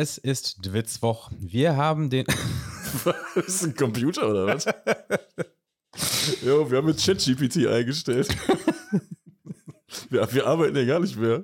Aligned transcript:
Es 0.00 0.16
ist 0.16 0.64
Dwitzwoch. 0.64 1.28
Wir 1.40 1.74
haben 1.74 2.08
den. 2.08 2.24
das 3.34 3.48
ist 3.48 3.64
ein 3.64 3.74
Computer 3.74 4.30
oder 4.30 4.46
was? 4.46 4.64
jo, 6.44 6.70
wir 6.70 6.78
haben 6.78 6.86
jetzt 6.86 7.04
ChatGPT 7.04 7.66
eingestellt. 7.66 8.28
wir, 10.10 10.32
wir 10.32 10.46
arbeiten 10.46 10.76
ja 10.76 10.84
gar 10.84 11.00
nicht 11.00 11.16
mehr. 11.16 11.42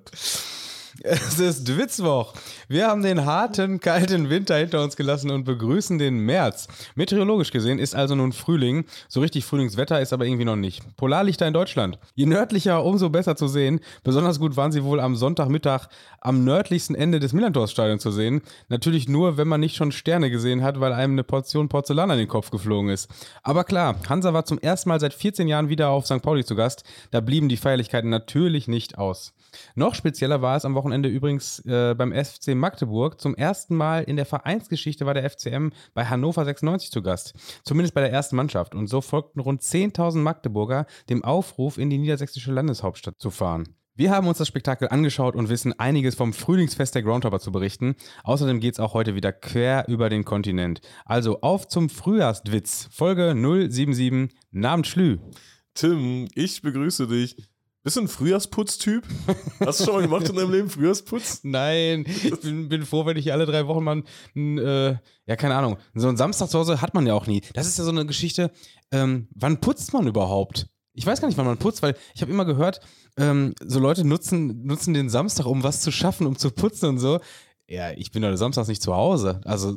Es 1.03 1.41
ist 1.41 1.65
Dwitzwoch. 1.67 2.35
Wir 2.69 2.89
haben 2.89 3.03
den 3.03 3.27
harten, 3.27 3.79
kalten 3.81 4.31
Winter 4.31 4.57
hinter 4.57 4.83
uns 4.83 4.97
gelassen 4.97 5.31
und 5.31 5.45
begrüßen 5.45 5.99
den 5.99 6.19
März. 6.19 6.67
Meteorologisch 6.95 7.51
gesehen 7.51 7.79
ist 7.79 7.95
also 7.95 8.15
nun 8.15 8.33
Frühling. 8.33 8.87
So 9.09 9.21
richtig 9.21 9.45
Frühlingswetter 9.45 10.01
ist 10.01 10.13
aber 10.15 10.25
irgendwie 10.25 10.47
noch 10.47 10.57
nicht. 10.57 10.97
Polarlichter 10.97 11.47
in 11.47 11.53
Deutschland. 11.53 11.99
Je 12.15 12.25
nördlicher, 12.25 12.83
umso 12.83 13.11
besser 13.11 13.37
zu 13.37 13.49
sehen. 13.49 13.81
Besonders 14.03 14.39
gut 14.41 14.57
waren 14.57 14.73
sie 14.73 14.83
wohl 14.83 14.99
am 14.99 15.15
Sonntagmittag 15.15 15.89
am 16.21 16.45
nördlichsten 16.45 16.97
Ende 16.97 17.21
des 17.21 17.35
Millantor-Stadions 17.35 18.03
zu 18.03 18.11
sehen. 18.11 18.41
Natürlich 18.69 19.09
nur, 19.09 19.37
wenn 19.37 19.49
man 19.49 19.61
nicht 19.61 19.77
schon 19.77 19.93
Sterne 19.93 20.31
gesehen 20.31 20.63
hat, 20.63 20.81
weil 20.81 20.95
einem 20.95 21.13
eine 21.13 21.25
Portion 21.25 21.69
Porzellan 21.69 22.11
an 22.11 22.19
den 22.19 22.29
Kopf 22.29 22.51
geflogen 22.51 22.89
ist. 22.91 23.11
Aber 23.43 23.65
klar, 23.65 23.97
Hansa 24.09 24.33
war 24.33 24.47
zum 24.47 24.59
ersten 24.59 24.89
Mal 24.89 25.01
seit 25.01 25.13
14 25.13 25.49
Jahren 25.49 25.69
wieder 25.69 25.91
auf 25.91 26.07
St. 26.07 26.23
Pauli 26.23 26.45
zu 26.45 26.57
Gast. 26.57 26.85
Da 27.11 27.21
blieben 27.21 27.51
die 27.51 27.59
Feierlichkeiten 27.59 28.09
natürlich 28.09 28.69
nicht 28.69 28.97
aus. 28.97 29.35
Noch 29.75 29.95
spezieller 29.95 30.43
war 30.43 30.57
es 30.57 30.65
am 30.65 30.75
Wochenende 30.75 31.09
übrigens 31.09 31.61
äh, 31.67 31.95
beim 31.95 32.13
FC 32.13 32.54
Magdeburg. 32.59 33.21
Zum 33.21 33.35
ersten 33.35 33.77
Mal 33.77 34.05
in 34.05 34.17
der 34.17 34.27
Vereinsgeschichte 34.27 35.07
war 35.07 35.15
der 35.15 35.29
FCM 35.29 35.71
bei 35.95 36.05
Hannover 36.07 36.45
96 36.45 36.91
zu 36.91 37.03
Gast. 37.03 37.35
Zumindest 37.65 37.95
bei 37.95 38.01
der 38.01 38.13
ersten 38.13 38.37
Mannschaft. 38.37 38.75
Und 38.75 38.89
so 38.89 39.01
folgten 39.01 39.41
rund 39.41 39.63
10.000 39.63 40.19
Magdeburger 40.19 40.87
dem 41.09 41.25
Aufruf, 41.25 41.79
in 41.79 41.91
die 41.91 41.99
niedersächsische 41.99 42.53
Landeshauptstadt 42.53 43.19
zu 43.19 43.31
fahren. 43.31 43.69
Wir 43.97 44.11
haben 44.11 44.27
uns 44.27 44.39
das 44.39 44.49
Spektakel 44.49 44.89
angeschaut 44.89 45.37
und 45.37 45.49
wissen 45.49 45.79
einiges 45.79 46.17
vom 46.17 46.33
Frühlingsfest 46.33 46.97
der 46.97 47.05
Groundhopper 47.05 47.39
zu 47.39 47.53
berichten. 47.53 47.95
Außerdem 48.25 48.59
geht 48.59 48.75
es 48.75 48.81
auch 48.81 48.93
heute 48.93 49.15
wieder 49.15 49.33
quer 49.33 49.85
über 49.87 50.09
den 50.09 50.25
Kontinent. 50.25 50.81
Also 51.05 51.43
auf 51.43 51.69
zum 51.69 51.89
Frühjahrswitz, 51.89 52.89
Folge 52.91 53.37
077, 53.37 54.37
Namens 54.51 54.89
Schlü. 54.89 55.19
Tim, 55.75 56.27
ich 56.35 56.61
begrüße 56.61 57.07
dich. 57.07 57.37
Bist 57.85 57.99
du 57.99 58.01
ein 58.01 58.09
Frühjahrsputz-Typ? 58.09 59.07
Hast 59.61 59.81
du 59.81 59.85
schon 59.85 59.95
mal 59.97 60.01
gemacht 60.01 60.27
in 60.27 60.37
deinem 60.37 60.51
Leben 60.51 60.71
Frühjahrsputz? 60.71 61.41
Nein, 61.45 62.07
ich 62.07 62.41
bin, 62.41 62.71
bin 62.71 62.83
froh, 62.87 63.05
wenn 63.05 63.19
ich 63.19 63.31
alle 63.31 63.45
drei 63.45 63.67
Wochen 63.67 63.85
mal, 63.85 64.03
ein, 64.35 64.57
äh, 64.57 64.97
ja, 65.27 65.37
keine 65.37 65.55
Ahnung, 65.55 65.77
so 65.95 66.09
einen 66.09 66.17
Samstag 66.17 66.49
zu 66.49 66.59
Hause 66.59 66.81
hat 66.81 66.95
man 66.95 67.07
ja 67.07 67.13
auch 67.13 67.27
nie. 67.27 67.43
Das 67.53 67.67
ist 67.67 67.77
ja 67.77 67.85
so 67.85 67.91
eine 67.91 68.07
Geschichte, 68.07 68.51
ähm, 68.91 69.29
wann 69.35 69.61
putzt 69.61 69.93
man 69.93 70.07
überhaupt? 70.07 70.69
Ich 70.95 71.05
weiß 71.05 71.21
gar 71.21 71.29
nicht, 71.29 71.37
wann 71.37 71.45
man 71.45 71.59
putzt, 71.59 71.83
weil 71.83 71.95
ich 72.15 72.23
habe 72.23 72.33
immer 72.33 72.47
gehört, 72.47 72.81
ähm, 73.19 73.55
so 73.63 73.81
Leute 73.81 74.07
nutzen, 74.07 74.65
nutzen 74.65 74.95
den 74.95 75.11
Samstag, 75.11 75.45
um 75.45 75.63
was 75.63 75.83
zu 75.83 75.93
schaffen, 75.93 76.27
um 76.27 76.39
zu 76.39 76.53
putzen 76.53 76.89
und 76.89 76.99
so. 76.99 77.21
Ja, 77.69 77.91
ich 77.91 78.13
bin 78.13 78.25
heute 78.25 78.39
samstags 78.39 78.69
nicht 78.69 78.81
zu 78.83 78.97
Hause. 78.97 79.43
Also 79.45 79.77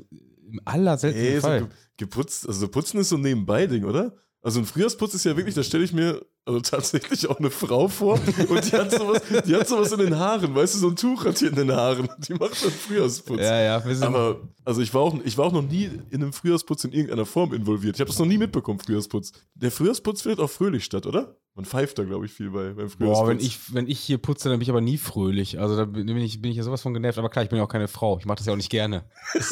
im 0.49 0.61
allerseltensten 0.63 1.31
hey, 1.33 1.41
Fall. 1.41 1.59
So 1.59 1.67
geputzt, 1.97 2.47
also 2.47 2.69
putzen 2.69 3.01
ist 3.01 3.09
so 3.09 3.17
ein 3.17 3.21
Nebenbei-Ding, 3.21 3.83
oder? 3.83 4.15
Also 4.41 4.59
ein 4.59 4.65
Frühjahrsputz 4.65 5.13
ist 5.13 5.25
ja 5.25 5.35
wirklich, 5.35 5.55
da 5.55 5.63
stelle 5.63 5.83
ich 5.83 5.93
mir 5.93 6.25
also 6.45 6.61
tatsächlich 6.61 7.27
auch 7.27 7.39
eine 7.39 7.49
Frau 7.49 7.87
vor 7.87 8.13
und 8.49 8.71
die 8.71 8.77
hat, 8.77 8.91
sowas, 8.91 9.21
die 9.45 9.55
hat 9.55 9.67
sowas 9.67 9.91
in 9.91 9.99
den 9.99 10.17
Haaren, 10.17 10.55
weißt 10.55 10.75
du, 10.75 10.79
so 10.79 10.87
ein 10.89 10.95
Tuch 10.95 11.25
hat 11.25 11.39
hier 11.39 11.49
in 11.49 11.55
den 11.55 11.71
Haaren. 11.71 12.07
Die 12.19 12.33
macht 12.33 12.63
dann 12.63 12.71
Frühjahrsputz. 12.71 13.41
Ja, 13.41 13.59
ja. 13.61 13.83
Aber, 14.01 14.39
also 14.63 14.81
ich 14.81 14.93
war, 14.93 15.01
auch, 15.01 15.15
ich 15.25 15.37
war 15.37 15.47
auch 15.47 15.51
noch 15.51 15.63
nie 15.63 15.89
in 16.09 16.21
einem 16.21 16.31
Frühjahrsputz 16.31 16.85
in 16.85 16.93
irgendeiner 16.93 17.25
Form 17.25 17.53
involviert. 17.53 17.95
Ich 17.95 17.99
habe 17.99 18.09
das 18.09 18.19
noch 18.19 18.25
nie 18.25 18.37
mitbekommen, 18.37 18.79
Frühjahrsputz. 18.79 19.33
Der 19.55 19.71
Frühjahrsputz 19.71 20.21
findet 20.21 20.39
auch 20.39 20.49
fröhlich 20.49 20.85
statt, 20.85 21.05
oder? 21.05 21.35
Man 21.55 21.65
pfeift 21.65 21.97
da, 21.97 22.03
glaube 22.03 22.27
ich, 22.27 22.31
viel 22.31 22.51
bei, 22.51 22.71
beim 22.73 22.89
Frühjahrsputz. 22.89 23.19
Boah, 23.19 23.27
wenn 23.27 23.39
ich, 23.39 23.73
wenn 23.73 23.87
ich 23.87 23.99
hier 23.99 24.19
putze, 24.19 24.47
dann 24.47 24.59
bin 24.59 24.63
ich 24.63 24.69
aber 24.69 24.81
nie 24.81 24.97
fröhlich. 24.97 25.59
Also 25.59 25.75
da 25.75 25.85
bin 25.85 26.07
ich, 26.17 26.41
bin 26.41 26.51
ich 26.51 26.57
ja 26.57 26.63
sowas 26.63 26.81
von 26.83 26.93
genervt. 26.93 27.17
Aber 27.17 27.29
klar, 27.29 27.43
ich 27.43 27.49
bin 27.49 27.57
ja 27.57 27.65
auch 27.65 27.69
keine 27.69 27.87
Frau. 27.87 28.17
Ich 28.19 28.25
mache 28.25 28.37
das 28.37 28.45
ja 28.45 28.53
auch 28.53 28.57
nicht 28.57 28.69
gerne. 28.69 29.03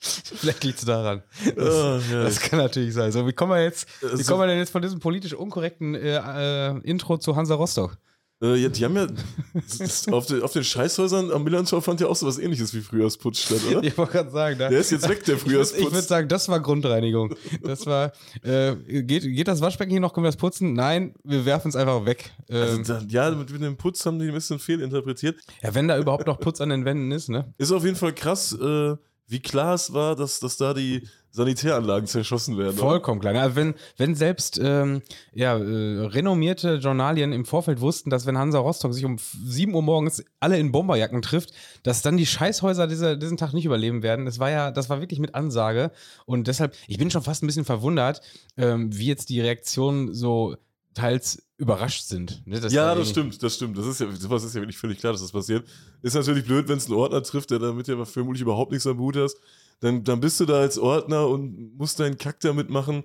Vielleicht 0.00 0.64
liegt 0.64 0.78
es 0.78 0.84
daran. 0.84 1.22
Das, 1.56 1.74
oh, 1.74 2.00
das, 2.10 2.40
kann 2.40 2.58
natürlich 2.58 2.94
sein. 2.94 3.12
So, 3.12 3.26
wie 3.26 3.32
kommen 3.32 3.52
wir 3.52 3.62
jetzt, 3.62 3.86
wie 4.00 4.24
kommen 4.24 4.40
wir 4.40 4.46
denn 4.46 4.58
jetzt 4.58 4.70
von 4.70 4.80
diesem 4.80 4.98
politisch 4.98 5.34
unkorrekten 5.34 5.94
äh, 5.94 6.16
äh, 6.16 6.78
Intro 6.84 7.18
zu 7.18 7.36
Hansa 7.36 7.54
Rostock? 7.54 7.98
Äh, 8.42 8.56
ja, 8.56 8.68
die 8.70 8.84
haben 8.84 8.96
ja 8.96 9.06
auf, 10.12 10.26
den, 10.26 10.42
auf 10.42 10.52
den 10.52 10.64
Scheißhäusern 10.64 11.30
am 11.30 11.44
Millantor 11.44 11.82
fand 11.82 12.00
ja 12.00 12.06
auch 12.06 12.16
so 12.16 12.26
was 12.26 12.38
ähnliches 12.38 12.72
wie 12.72 12.80
Frühjahrsputz 12.80 13.40
statt, 13.40 13.60
oder? 13.70 13.82
Ich 13.84 13.98
wollte 13.98 14.12
gerade 14.12 14.30
sagen, 14.30 14.58
da, 14.58 14.70
der 14.70 14.80
ist 14.80 14.90
jetzt 14.90 15.08
weg, 15.08 15.24
der 15.24 15.36
Frühjahrsputz. 15.38 15.78
Ich 15.78 15.84
würde 15.84 15.96
würd 15.96 16.08
sagen, 16.08 16.28
das 16.28 16.48
war 16.48 16.60
Grundreinigung. 16.60 17.34
Das 17.62 17.84
war, 17.84 18.12
äh, 18.42 18.76
geht, 19.02 19.24
geht 19.24 19.46
das 19.46 19.60
Waschbecken 19.60 19.90
hier 19.90 20.00
noch, 20.00 20.14
können 20.14 20.24
wir 20.24 20.28
das 20.28 20.38
putzen? 20.38 20.72
Nein, 20.72 21.14
wir 21.22 21.44
werfen 21.44 21.68
es 21.68 21.76
einfach 21.76 22.06
weg. 22.06 22.32
Ähm, 22.48 22.78
also 22.78 22.94
da, 22.94 23.02
ja, 23.08 23.30
mit, 23.30 23.50
mit, 23.50 23.60
dem 23.60 23.76
Putz 23.76 24.06
haben 24.06 24.18
die 24.18 24.28
ein 24.28 24.34
bisschen 24.34 24.58
fehlinterpretiert. 24.58 25.38
Ja, 25.62 25.74
wenn 25.74 25.88
da 25.88 25.98
überhaupt 25.98 26.26
noch 26.26 26.40
Putz 26.40 26.62
an 26.62 26.70
den 26.70 26.86
Wänden 26.86 27.12
ist, 27.12 27.28
ne? 27.28 27.52
Ist 27.58 27.72
auf 27.72 27.84
jeden 27.84 27.96
Fall 27.96 28.14
krass, 28.14 28.54
äh, 28.58 28.96
wie 29.30 29.40
klar 29.40 29.74
es 29.74 29.92
war, 29.92 30.16
dass, 30.16 30.40
dass 30.40 30.56
da 30.56 30.74
die 30.74 31.02
Sanitäranlagen 31.30 32.08
zerschossen 32.08 32.58
werden. 32.58 32.76
Vollkommen 32.76 33.20
klar. 33.20 33.34
Also 33.36 33.54
wenn, 33.54 33.74
wenn 33.96 34.16
selbst 34.16 34.60
ähm, 34.60 35.02
ja, 35.32 35.56
äh, 35.56 36.06
renommierte 36.06 36.74
Journalien 36.74 37.32
im 37.32 37.44
Vorfeld 37.44 37.80
wussten, 37.80 38.10
dass 38.10 38.26
wenn 38.26 38.36
Hansa 38.36 38.58
Rostock 38.58 38.92
sich 38.92 39.04
um 39.04 39.18
7 39.18 39.72
Uhr 39.72 39.82
morgens 39.82 40.24
alle 40.40 40.58
in 40.58 40.72
Bomberjacken 40.72 41.22
trifft, 41.22 41.52
dass 41.84 42.02
dann 42.02 42.16
die 42.16 42.26
Scheißhäuser 42.26 42.88
diese, 42.88 43.16
diesen 43.16 43.36
Tag 43.36 43.52
nicht 43.52 43.64
überleben 43.64 44.02
werden. 44.02 44.24
Das 44.24 44.40
war 44.40 44.50
ja, 44.50 44.72
das 44.72 44.90
war 44.90 45.00
wirklich 45.00 45.20
mit 45.20 45.36
Ansage. 45.36 45.92
Und 46.26 46.48
deshalb, 46.48 46.74
ich 46.88 46.98
bin 46.98 47.12
schon 47.12 47.22
fast 47.22 47.44
ein 47.44 47.46
bisschen 47.46 47.64
verwundert, 47.64 48.22
ähm, 48.56 48.96
wie 48.96 49.06
jetzt 49.06 49.28
die 49.28 49.40
Reaktion 49.40 50.12
so 50.12 50.56
teils 50.94 51.42
überrascht 51.56 52.04
sind. 52.06 52.42
Ne? 52.46 52.58
ja, 52.68 52.94
das 52.94 53.10
stimmt, 53.10 53.42
das 53.42 53.54
stimmt. 53.54 53.76
Das 53.78 53.86
ist 53.86 54.00
ja, 54.00 54.10
sowas 54.12 54.44
ist 54.44 54.54
ja 54.54 54.60
wirklich 54.60 54.78
völlig 54.78 54.98
klar, 54.98 55.12
dass 55.12 55.22
das 55.22 55.32
passiert. 55.32 55.66
Ist 56.02 56.14
natürlich 56.14 56.44
blöd, 56.44 56.68
wenn 56.68 56.78
es 56.78 56.86
einen 56.86 56.96
Ordner 56.96 57.22
trifft, 57.22 57.50
der 57.50 57.58
damit 57.58 57.86
ja 57.86 58.04
vermutlich 58.04 58.42
überhaupt 58.42 58.72
nichts 58.72 58.86
am 58.86 58.98
Hut 58.98 59.16
hast. 59.16 59.38
Dann, 59.80 60.04
dann 60.04 60.20
bist 60.20 60.40
du 60.40 60.46
da 60.46 60.60
als 60.60 60.78
Ordner 60.78 61.28
und 61.28 61.76
musst 61.76 62.00
deinen 62.00 62.18
Kack 62.18 62.40
da 62.40 62.52
mitmachen 62.52 63.04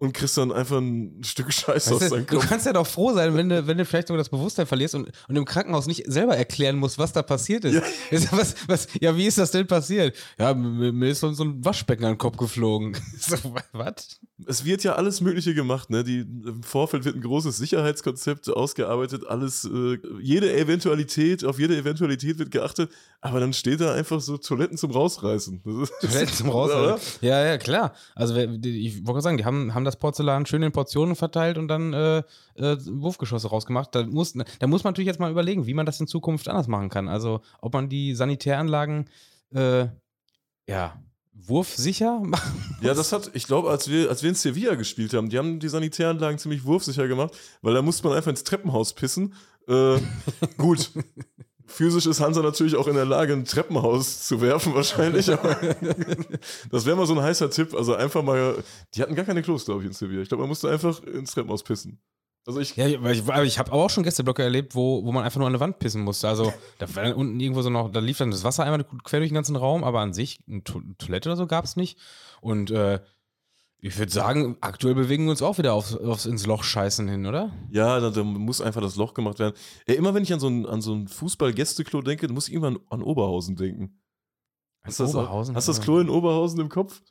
und 0.00 0.14
kriegst 0.14 0.38
dann 0.38 0.50
einfach 0.50 0.78
ein 0.78 1.22
Stück 1.22 1.52
Scheiße 1.52 1.94
aus 1.94 2.08
deinem 2.08 2.26
Kopf. 2.26 2.40
Du 2.40 2.48
kannst 2.48 2.64
ja 2.64 2.72
doch 2.72 2.86
froh 2.86 3.12
sein, 3.12 3.34
wenn 3.34 3.50
du, 3.50 3.66
wenn 3.66 3.76
du 3.76 3.84
vielleicht 3.84 4.08
sogar 4.08 4.16
das 4.16 4.30
Bewusstsein 4.30 4.66
verlierst 4.66 4.94
und, 4.94 5.10
und 5.28 5.36
im 5.36 5.44
Krankenhaus 5.44 5.86
nicht 5.86 6.10
selber 6.10 6.34
erklären 6.34 6.76
musst, 6.76 6.98
was 6.98 7.12
da 7.12 7.22
passiert 7.22 7.66
ist. 7.66 7.74
Ja, 7.74 7.82
was, 8.32 8.54
was, 8.66 8.88
ja 8.98 9.14
wie 9.14 9.26
ist 9.26 9.36
das 9.36 9.50
denn 9.50 9.66
passiert? 9.66 10.16
Ja, 10.38 10.54
mir, 10.54 11.10
ist 11.10 11.20
so, 11.20 11.28
ein 11.28 11.62
Waschbecken 11.62 12.06
an 12.06 12.12
den 12.14 12.18
Kopf 12.18 12.38
geflogen. 12.38 12.96
so, 13.18 13.36
was? 13.72 14.18
Es 14.46 14.64
wird 14.64 14.82
ja 14.84 14.94
alles 14.94 15.20
Mögliche 15.20 15.52
gemacht, 15.52 15.90
ne? 15.90 16.02
Die, 16.02 16.20
Im 16.20 16.62
Vorfeld 16.62 17.04
wird 17.04 17.16
ein 17.16 17.20
großes 17.20 17.58
Sicherheitskonzept 17.58 18.48
ausgearbeitet, 18.48 19.26
alles, 19.28 19.66
äh, 19.66 19.98
jede 20.22 20.50
Eventualität, 20.56 21.44
auf 21.44 21.58
jede 21.58 21.76
Eventualität 21.76 22.38
wird 22.38 22.50
geachtet, 22.50 22.90
aber 23.20 23.38
dann 23.38 23.52
steht 23.52 23.82
da 23.82 23.92
einfach 23.92 24.22
so 24.22 24.38
Toiletten 24.38 24.78
zum 24.78 24.92
Rausreißen. 24.92 25.62
Toiletten 25.62 26.34
zum 26.34 26.48
Rausreißen? 26.50 27.18
ja, 27.20 27.44
ja, 27.44 27.58
klar. 27.58 27.92
Also 28.14 28.34
ich 28.34 29.06
wollte 29.06 29.20
sagen, 29.20 29.36
die 29.36 29.44
haben, 29.44 29.74
haben 29.74 29.84
das 29.84 29.89
das 29.90 29.98
Porzellan 29.98 30.46
schön 30.46 30.62
in 30.62 30.72
Portionen 30.72 31.16
verteilt 31.16 31.58
und 31.58 31.68
dann 31.68 31.92
äh, 31.92 32.18
äh, 32.54 32.76
Wurfgeschosse 32.86 33.48
rausgemacht. 33.48 33.94
Da 33.94 34.04
muss, 34.04 34.32
da 34.32 34.66
muss 34.66 34.84
man 34.84 34.92
natürlich 34.92 35.08
jetzt 35.08 35.20
mal 35.20 35.30
überlegen, 35.30 35.66
wie 35.66 35.74
man 35.74 35.86
das 35.86 36.00
in 36.00 36.06
Zukunft 36.06 36.48
anders 36.48 36.68
machen 36.68 36.88
kann. 36.88 37.08
Also 37.08 37.40
ob 37.60 37.72
man 37.72 37.88
die 37.88 38.14
Sanitäranlagen 38.14 39.08
äh, 39.54 39.86
ja, 40.68 41.02
wurfsicher 41.32 42.20
machen 42.24 42.78
Ja, 42.80 42.94
das 42.94 43.12
hat, 43.12 43.30
ich 43.34 43.46
glaube, 43.46 43.70
als 43.70 43.88
wir, 43.88 44.08
als 44.08 44.22
wir 44.22 44.30
in 44.30 44.36
Sevilla 44.36 44.74
gespielt 44.74 45.14
haben, 45.14 45.28
die 45.28 45.38
haben 45.38 45.60
die 45.60 45.68
Sanitäranlagen 45.68 46.38
ziemlich 46.38 46.64
wurfsicher 46.64 47.08
gemacht, 47.08 47.36
weil 47.62 47.74
da 47.74 47.82
musste 47.82 48.06
man 48.06 48.16
einfach 48.16 48.30
ins 48.30 48.44
Treppenhaus 48.44 48.94
pissen. 48.94 49.34
Äh, 49.68 49.98
gut. 50.56 50.90
Physisch 51.70 52.06
ist 52.06 52.20
Hansa 52.20 52.42
natürlich 52.42 52.74
auch 52.74 52.88
in 52.88 52.96
der 52.96 53.04
Lage, 53.04 53.32
ein 53.32 53.44
Treppenhaus 53.44 54.26
zu 54.26 54.40
werfen, 54.40 54.74
wahrscheinlich. 54.74 55.26
das 56.70 56.84
wäre 56.84 56.96
mal 56.96 57.06
so 57.06 57.14
ein 57.14 57.22
heißer 57.22 57.48
Tipp. 57.50 57.74
Also 57.74 57.94
einfach 57.94 58.22
mal. 58.22 58.62
Die 58.94 59.02
hatten 59.02 59.14
gar 59.14 59.24
keine 59.24 59.42
Klos, 59.42 59.64
glaube 59.64 59.82
ich, 59.82 59.86
in 59.86 59.92
Sevilla. 59.92 60.22
Ich 60.22 60.28
glaube, 60.28 60.42
man 60.42 60.48
musste 60.48 60.68
einfach 60.68 61.02
ins 61.04 61.32
Treppenhaus 61.32 61.62
pissen. 61.62 62.00
Also 62.46 62.58
ich. 62.60 62.74
Ja, 62.76 62.86
ich, 62.88 63.28
ich 63.44 63.58
habe 63.58 63.72
auch 63.72 63.88
schon 63.88 64.02
Gästeblöcke 64.02 64.42
erlebt, 64.42 64.74
wo, 64.74 65.04
wo 65.04 65.12
man 65.12 65.24
einfach 65.24 65.38
nur 65.38 65.46
an 65.46 65.52
der 65.52 65.60
Wand 65.60 65.78
pissen 65.78 66.02
musste. 66.02 66.28
Also 66.28 66.52
da 66.78 66.94
war 66.96 67.04
dann 67.04 67.12
unten 67.12 67.38
irgendwo 67.38 67.62
so 67.62 67.70
noch, 67.70 67.90
da 67.90 68.00
lief 68.00 68.18
dann 68.18 68.32
das 68.32 68.44
Wasser 68.44 68.64
einmal 68.64 68.84
quer 69.04 69.20
durch 69.20 69.30
den 69.30 69.36
ganzen 69.36 69.56
Raum, 69.56 69.84
aber 69.84 70.00
an 70.00 70.12
sich 70.12 70.40
eine 70.48 70.64
Toilette 70.64 71.28
oder 71.28 71.36
so 71.36 71.46
gab 71.46 71.64
es 71.64 71.76
nicht. 71.76 71.98
Und 72.40 72.70
äh, 72.70 73.00
ich 73.82 73.98
würde 73.98 74.12
sagen, 74.12 74.56
aktuell 74.60 74.94
bewegen 74.94 75.24
wir 75.24 75.30
uns 75.30 75.42
auch 75.42 75.58
wieder 75.58 75.72
aufs, 75.72 75.96
aufs 75.96 76.26
ins 76.26 76.46
Loch 76.46 76.62
scheißen 76.62 77.08
hin, 77.08 77.26
oder? 77.26 77.50
Ja, 77.70 77.98
da, 77.98 78.10
da, 78.10 78.22
muss 78.22 78.60
einfach 78.60 78.82
das 78.82 78.96
Loch 78.96 79.14
gemacht 79.14 79.38
werden. 79.38 79.54
Ja, 79.88 79.94
immer 79.94 80.14
wenn 80.14 80.22
ich 80.22 80.32
an 80.32 80.40
so 80.40 80.48
ein, 80.48 80.66
an 80.66 80.82
so 80.82 80.94
ein 80.94 81.08
Fußball-Gästeklo 81.08 82.02
denke, 82.02 82.28
muss 82.28 82.48
ich 82.48 82.62
an, 82.62 82.78
an 82.90 83.02
Oberhausen 83.02 83.56
denken. 83.56 83.98
Hast 84.82 84.98
du 84.98 85.04
das, 85.04 85.54
hast 85.54 85.68
das 85.68 85.80
Klo 85.82 85.98
in 85.98 86.08
Oberhausen 86.08 86.58
im 86.58 86.70
Kopf? 86.70 87.02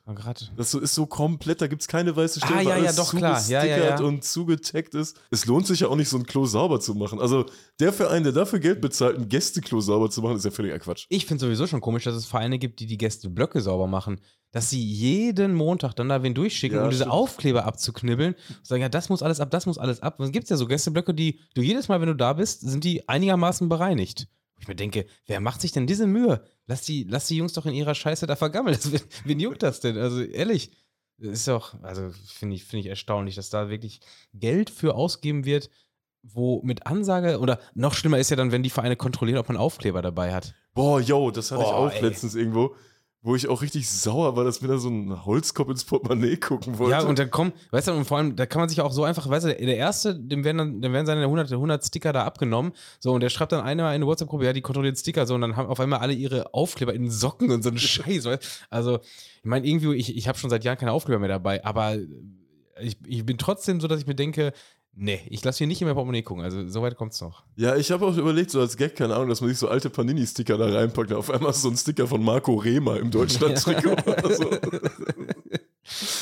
Das 0.56 0.74
ist 0.74 0.92
so 0.92 1.06
komplett, 1.06 1.60
da 1.60 1.68
gibt 1.68 1.82
es 1.82 1.88
keine 1.88 2.16
weiße 2.16 2.40
Stelle, 2.40 2.58
ah, 2.58 2.62
ja, 2.62 2.76
ja, 2.78 2.92
doch, 2.92 3.14
klar. 3.14 3.40
Ja, 3.46 3.64
ja, 3.64 3.76
ja. 3.76 4.00
und 4.00 4.24
zugetaggt 4.24 4.96
ist. 4.96 5.16
Es 5.30 5.46
lohnt 5.46 5.68
sich 5.68 5.80
ja 5.80 5.86
auch 5.88 5.94
nicht, 5.94 6.08
so 6.08 6.16
ein 6.16 6.26
Klo 6.26 6.46
sauber 6.46 6.80
zu 6.80 6.94
machen. 6.94 7.20
Also 7.20 7.46
der 7.78 7.92
Verein, 7.92 8.24
der 8.24 8.32
dafür 8.32 8.58
Geld 8.58 8.80
bezahlt, 8.80 9.18
ein 9.18 9.28
Gästeklo 9.28 9.80
sauber 9.80 10.10
zu 10.10 10.20
machen, 10.20 10.36
ist 10.36 10.44
ja 10.44 10.50
völliger 10.50 10.80
Quatsch. 10.80 11.06
Ich 11.10 11.26
finde 11.26 11.44
sowieso 11.44 11.68
schon 11.68 11.80
komisch, 11.80 12.02
dass 12.02 12.16
es 12.16 12.26
Vereine 12.26 12.58
gibt, 12.58 12.80
die 12.80 12.86
die 12.86 12.98
Gästeblöcke 12.98 13.60
sauber 13.60 13.86
machen. 13.86 14.20
Dass 14.50 14.68
sie 14.68 14.82
jeden 14.82 15.54
Montag 15.54 15.94
dann 15.94 16.08
da 16.08 16.24
wen 16.24 16.34
durchschicken, 16.34 16.78
ja, 16.78 16.82
um 16.82 16.90
diese 16.90 17.04
stimmt. 17.04 17.14
Aufkleber 17.14 17.66
abzuknibbeln 17.66 18.34
und 18.34 18.66
sagen, 18.66 18.82
ja, 18.82 18.88
das 18.88 19.08
muss 19.08 19.22
alles 19.22 19.38
ab, 19.38 19.52
das 19.52 19.66
muss 19.66 19.78
alles 19.78 20.02
ab. 20.02 20.18
Und 20.18 20.26
es 20.26 20.32
gibt 20.32 20.50
ja 20.50 20.56
so 20.56 20.66
Gästeblöcke, 20.66 21.14
die 21.14 21.38
du 21.54 21.62
jedes 21.62 21.86
Mal, 21.86 22.00
wenn 22.00 22.08
du 22.08 22.16
da 22.16 22.32
bist, 22.32 22.62
sind 22.62 22.82
die 22.82 23.08
einigermaßen 23.08 23.68
bereinigt 23.68 24.26
Ich 24.60 24.68
mir 24.68 24.76
denke, 24.76 25.06
wer 25.26 25.40
macht 25.40 25.60
sich 25.60 25.72
denn 25.72 25.86
diese 25.86 26.06
Mühe? 26.06 26.44
Lass 26.66 26.82
die, 26.82 27.04
lass 27.08 27.26
die 27.26 27.36
Jungs 27.36 27.54
doch 27.54 27.66
in 27.66 27.74
ihrer 27.74 27.94
Scheiße 27.94 28.26
da 28.26 28.36
vergammeln. 28.36 28.78
Das, 28.80 29.04
wen 29.24 29.40
juckt 29.40 29.62
das 29.62 29.80
denn? 29.80 29.96
Also 29.96 30.20
ehrlich, 30.22 30.70
das 31.16 31.32
ist 31.32 31.48
doch, 31.48 31.82
also 31.82 32.10
finde 32.26 32.56
ich, 32.56 32.64
finde 32.64 32.80
ich 32.80 32.86
erstaunlich, 32.86 33.34
dass 33.34 33.50
da 33.50 33.70
wirklich 33.70 34.00
Geld 34.34 34.70
für 34.70 34.94
ausgeben 34.94 35.44
wird, 35.44 35.70
wo 36.22 36.60
mit 36.62 36.86
Ansage 36.86 37.38
oder 37.38 37.58
noch 37.74 37.94
schlimmer 37.94 38.18
ist 38.18 38.30
ja 38.30 38.36
dann, 38.36 38.52
wenn 38.52 38.62
die 38.62 38.70
Vereine 38.70 38.96
kontrollieren, 38.96 39.38
ob 39.38 39.48
man 39.48 39.56
Aufkleber 39.56 40.02
dabei 40.02 40.34
hat. 40.34 40.54
Boah, 40.74 41.00
yo, 41.00 41.30
das 41.30 41.50
hatte 41.50 41.62
ich 41.62 41.68
Boah, 41.68 41.76
auch 41.76 41.92
ey. 41.92 42.02
letztens 42.02 42.34
irgendwo, 42.34 42.74
wo 43.22 43.36
ich 43.36 43.48
auch 43.48 43.60
richtig 43.60 43.90
sauer 43.90 44.34
war, 44.34 44.44
dass 44.44 44.62
mir 44.62 44.68
da 44.68 44.78
so 44.78 44.88
ein 44.88 45.26
Holzkopf 45.26 45.68
ins 45.68 45.84
Portemonnaie 45.84 46.38
gucken 46.38 46.78
wollte. 46.78 46.92
Ja, 46.92 47.02
und 47.02 47.18
dann 47.18 47.30
kommen, 47.30 47.52
weißt 47.70 47.88
du, 47.88 47.92
und 47.92 48.06
vor 48.06 48.16
allem, 48.16 48.34
da 48.34 48.46
kann 48.46 48.60
man 48.60 48.68
sich 48.70 48.80
auch 48.80 48.92
so 48.92 49.04
einfach, 49.04 49.28
weißt 49.28 49.44
du, 49.44 49.54
der 49.54 49.76
Erste, 49.76 50.18
dem 50.18 50.42
werden 50.42 50.56
dann, 50.56 50.80
dem 50.80 50.92
werden 50.92 51.04
seine 51.04 51.22
100, 51.22 51.52
100 51.52 51.84
Sticker 51.84 52.14
da 52.14 52.24
abgenommen, 52.24 52.72
so, 52.98 53.12
und 53.12 53.20
der 53.20 53.28
schreibt 53.28 53.52
dann 53.52 53.62
eine, 53.62 53.86
eine 53.86 54.06
WhatsApp-Gruppe, 54.06 54.46
ja, 54.46 54.52
die 54.54 54.62
kontrolliert 54.62 54.98
Sticker, 54.98 55.26
so, 55.26 55.34
und 55.34 55.42
dann 55.42 55.56
haben 55.56 55.68
auf 55.68 55.80
einmal 55.80 55.98
alle 55.98 56.14
ihre 56.14 56.54
Aufkleber 56.54 56.94
in 56.94 57.10
Socken 57.10 57.50
und 57.50 57.62
so 57.62 57.68
einen 57.68 57.78
Scheiß, 57.78 58.24
weißt 58.24 58.42
du? 58.42 58.48
Also, 58.70 58.98
ich 58.98 59.44
meine, 59.44 59.66
irgendwie, 59.66 59.94
ich, 59.96 60.16
ich 60.16 60.26
habe 60.26 60.38
schon 60.38 60.48
seit 60.48 60.64
Jahren 60.64 60.78
keine 60.78 60.92
Aufkleber 60.92 61.18
mehr 61.18 61.28
dabei, 61.28 61.62
aber 61.62 61.98
ich, 62.80 62.96
ich 63.06 63.26
bin 63.26 63.36
trotzdem 63.36 63.80
so, 63.80 63.88
dass 63.88 64.00
ich 64.00 64.06
mir 64.06 64.14
denke, 64.14 64.52
nee, 64.94 65.20
ich 65.28 65.44
lasse 65.44 65.58
hier 65.58 65.66
nicht 65.66 65.80
in 65.80 65.86
mein 65.86 65.94
Portemonnaie 65.94 66.22
gucken, 66.22 66.44
also, 66.44 66.66
soweit 66.68 66.96
kommt's 66.96 67.20
noch. 67.20 67.44
Ja, 67.56 67.76
ich 67.76 67.90
habe 67.90 68.06
auch 68.06 68.16
überlegt, 68.16 68.50
so 68.50 68.60
als 68.60 68.76
Gag, 68.76 68.96
keine 68.96 69.14
Ahnung, 69.14 69.28
dass 69.28 69.40
man 69.40 69.50
sich 69.50 69.58
so 69.58 69.68
alte 69.68 69.90
Panini-Sticker 69.90 70.56
da 70.58 70.66
reinpackt. 70.66 71.12
Auf 71.12 71.30
einmal 71.30 71.50
ist 71.50 71.62
so 71.62 71.70
ein 71.70 71.76
Sticker 71.76 72.06
von 72.06 72.22
Marco 72.22 72.54
Rehmer 72.54 72.98
im 72.98 73.10
Deutschland-Trikot 73.10 73.96
oder 74.06 74.34
so. 74.34 74.50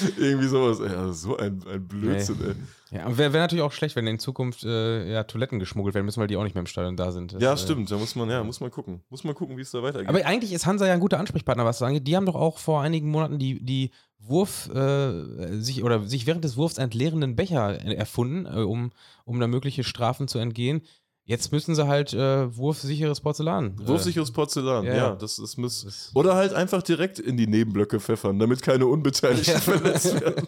Irgendwie 0.18 0.48
sowas. 0.48 0.78
Ja, 0.80 1.12
so 1.12 1.36
ein, 1.36 1.62
ein 1.70 1.86
Blödsinn, 1.86 2.36
ey. 2.42 2.54
Ja, 2.90 3.04
aber 3.04 3.18
wäre 3.18 3.32
wär 3.34 3.40
natürlich 3.42 3.62
auch 3.62 3.72
schlecht, 3.72 3.96
wenn 3.96 4.06
in 4.06 4.18
Zukunft 4.18 4.64
äh, 4.64 5.12
ja, 5.12 5.24
Toiletten 5.24 5.58
geschmuggelt 5.58 5.94
werden 5.94 6.06
müssen, 6.06 6.20
weil 6.20 6.26
die 6.26 6.36
auch 6.36 6.44
nicht 6.44 6.54
mehr 6.54 6.60
im 6.60 6.66
Stadion 6.66 6.96
da 6.96 7.12
sind. 7.12 7.34
Das, 7.34 7.42
Ja, 7.42 7.52
äh, 7.52 7.56
stimmt. 7.56 7.90
Da 7.90 7.96
muss 7.96 8.14
man, 8.16 8.30
ja, 8.30 8.42
muss 8.42 8.60
man 8.60 8.70
gucken. 8.70 9.02
Muss 9.10 9.24
man 9.24 9.34
gucken, 9.34 9.58
wie 9.58 9.62
es 9.62 9.70
da 9.70 9.82
weitergeht. 9.82 10.08
Aber 10.08 10.24
eigentlich 10.24 10.52
ist 10.52 10.64
Hansa 10.64 10.86
ja 10.86 10.94
ein 10.94 11.00
guter 11.00 11.18
Ansprechpartner, 11.18 11.66
was 11.66 11.82
angeht. 11.82 12.06
Die 12.06 12.16
haben 12.16 12.24
doch 12.26 12.34
auch 12.34 12.58
vor 12.58 12.80
einigen 12.80 13.10
Monaten 13.10 13.38
die, 13.38 13.62
die 13.62 13.90
Wurf, 14.20 14.68
äh, 14.74 15.58
sich 15.60 15.84
oder 15.84 16.04
sich 16.04 16.26
während 16.26 16.44
des 16.44 16.56
Wurfs 16.56 16.78
entleerenden 16.78 17.36
Becher 17.36 17.84
äh, 17.84 17.94
erfunden, 17.94 18.46
äh, 18.46 18.62
um, 18.62 18.90
um 19.24 19.38
da 19.38 19.46
mögliche 19.46 19.84
Strafen 19.84 20.26
zu 20.26 20.38
entgehen. 20.38 20.82
Jetzt 21.28 21.52
müssen 21.52 21.74
sie 21.74 21.86
halt 21.86 22.14
äh, 22.14 22.56
wurfsicheres 22.56 23.20
Porzellan. 23.20 23.76
äh, 23.78 23.86
Wurfsicheres 23.86 24.30
Porzellan, 24.32 24.86
ja, 24.86 24.96
ja, 24.96 25.14
das, 25.14 25.36
das 25.36 25.58
muss. 25.58 26.10
Oder 26.14 26.34
halt 26.34 26.54
einfach 26.54 26.82
direkt 26.82 27.18
in 27.18 27.36
die 27.36 27.46
Nebenblöcke 27.46 28.00
pfeffern, 28.00 28.38
damit 28.38 28.62
keine 28.62 28.86
Unbeteiligten 28.86 29.52
Ja. 29.52 29.60
verletzt 29.60 30.18
werden. 30.22 30.46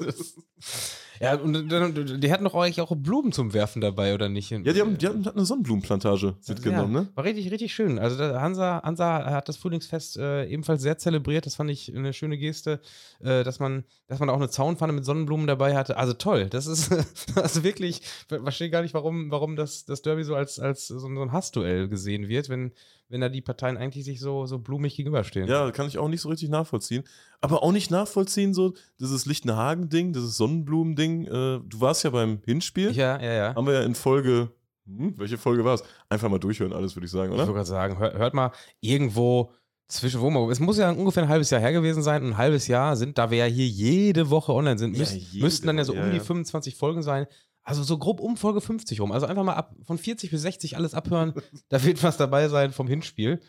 Ja, 1.20 1.34
und 1.34 1.70
dann, 1.70 2.20
die 2.20 2.32
hatten 2.32 2.44
doch 2.44 2.54
eigentlich 2.54 2.80
auch 2.80 2.96
Blumen 2.96 3.30
zum 3.30 3.52
Werfen 3.52 3.82
dabei, 3.82 4.14
oder 4.14 4.30
nicht? 4.30 4.50
Ja, 4.50 4.58
die 4.58 4.80
haben, 4.80 4.96
die 4.96 5.06
hatten 5.06 5.28
eine 5.28 5.44
Sonnenblumenplantage 5.44 6.34
mitgenommen, 6.48 6.94
ja, 6.94 7.00
ne? 7.02 7.08
War 7.14 7.24
richtig, 7.24 7.50
richtig 7.50 7.74
schön. 7.74 7.98
Also 7.98 8.16
der 8.16 8.40
Hansa, 8.40 8.80
Hansa 8.82 9.26
hat 9.30 9.46
das 9.46 9.58
Frühlingsfest 9.58 10.16
äh, 10.16 10.46
ebenfalls 10.46 10.80
sehr 10.80 10.96
zelebriert. 10.96 11.44
Das 11.44 11.56
fand 11.56 11.70
ich 11.70 11.94
eine 11.94 12.14
schöne 12.14 12.38
Geste, 12.38 12.80
äh, 13.20 13.44
dass 13.44 13.60
man, 13.60 13.84
dass 14.06 14.18
man 14.18 14.30
auch 14.30 14.36
eine 14.36 14.48
Zaunpfanne 14.48 14.94
mit 14.94 15.04
Sonnenblumen 15.04 15.46
dabei 15.46 15.76
hatte. 15.76 15.98
Also 15.98 16.14
toll. 16.14 16.46
Das 16.48 16.66
ist 16.66 16.90
also 17.36 17.64
wirklich, 17.64 18.00
ich 18.00 18.40
verstehe 18.40 18.70
gar 18.70 18.80
nicht, 18.80 18.94
warum, 18.94 19.30
warum 19.30 19.56
das, 19.56 19.84
das 19.84 20.00
Derby 20.00 20.24
so 20.24 20.34
als, 20.34 20.58
als 20.58 20.88
so 20.88 21.06
ein 21.06 21.32
Hassduell 21.32 21.88
gesehen 21.88 22.28
wird, 22.28 22.48
wenn, 22.48 22.72
wenn 23.10 23.20
da 23.20 23.28
die 23.28 23.42
Parteien 23.42 23.76
eigentlich 23.76 24.04
sich 24.04 24.20
so, 24.20 24.46
so 24.46 24.58
blumig 24.58 24.96
gegenüberstehen. 24.96 25.48
Ja, 25.48 25.70
kann 25.72 25.86
ich 25.88 25.98
auch 25.98 26.08
nicht 26.08 26.20
so 26.22 26.28
richtig 26.28 26.48
nachvollziehen. 26.48 27.02
Aber 27.40 27.62
auch 27.62 27.72
nicht 27.72 27.90
nachvollziehen, 27.90 28.54
so 28.54 28.72
dieses 28.98 29.26
Lichtenhagen-Ding, 29.26 30.12
dieses 30.12 30.36
Sonnenblumen-Ding. 30.36 31.24
Äh, 31.26 31.28
du 31.30 31.80
warst 31.80 32.04
ja 32.04 32.10
beim 32.10 32.40
Hinspiel. 32.46 32.92
ja, 32.92 33.20
ja. 33.20 33.32
ja. 33.32 33.54
Haben 33.54 33.66
wir 33.66 33.74
ja 33.74 33.82
in 33.82 33.94
Folge. 33.94 34.50
Hm, 34.86 35.14
welche 35.18 35.38
Folge 35.38 35.64
war 35.64 35.74
es? 35.74 35.82
Einfach 36.08 36.28
mal 36.30 36.38
durchhören, 36.38 36.72
alles, 36.72 36.96
würde 36.96 37.04
ich 37.06 37.12
sagen, 37.12 37.32
Ich 37.32 37.38
wollte 37.38 37.50
oder? 37.50 37.58
gerade 37.58 37.68
sagen, 37.68 37.98
hört, 37.98 38.14
hört 38.14 38.34
mal 38.34 38.52
irgendwo 38.80 39.52
zwischen, 39.88 40.20
wo 40.20 40.50
es 40.50 40.60
muss 40.60 40.78
ja 40.78 40.90
ungefähr 40.90 41.24
ein 41.24 41.28
halbes 41.28 41.50
Jahr 41.50 41.60
her 41.60 41.72
gewesen 41.72 42.02
sein. 42.02 42.24
Ein 42.24 42.36
halbes 42.36 42.68
Jahr 42.68 42.96
sind, 42.96 43.18
da 43.18 43.30
wir 43.30 43.38
ja 43.38 43.44
hier 43.46 43.66
jede 43.66 44.30
Woche 44.30 44.52
online 44.52 44.78
sind, 44.78 44.94
Ja, 44.94 45.00
müsst, 45.00 45.14
jede 45.16 45.44
müssten 45.44 45.66
dann 45.66 45.78
ja 45.78 45.84
so 45.84 45.92
Woche, 45.92 46.00
um 46.02 46.06
ja, 46.06 46.12
die 46.12 46.18
ja. 46.18 46.24
25 46.24 46.76
Folgen 46.76 47.02
sein. 47.02 47.26
Also 47.62 47.82
so 47.82 47.98
grob 47.98 48.20
um 48.20 48.36
Folge 48.36 48.60
50 48.60 49.00
rum. 49.00 49.12
Also 49.12 49.26
einfach 49.26 49.44
mal 49.44 49.54
ab 49.54 49.74
von 49.84 49.98
40 49.98 50.30
bis 50.30 50.42
60 50.42 50.76
alles 50.76 50.94
abhören. 50.94 51.34
da 51.68 51.82
wird 51.84 52.02
was 52.02 52.16
dabei 52.16 52.48
sein 52.48 52.72
vom 52.72 52.88
Hinspiel. 52.88 53.40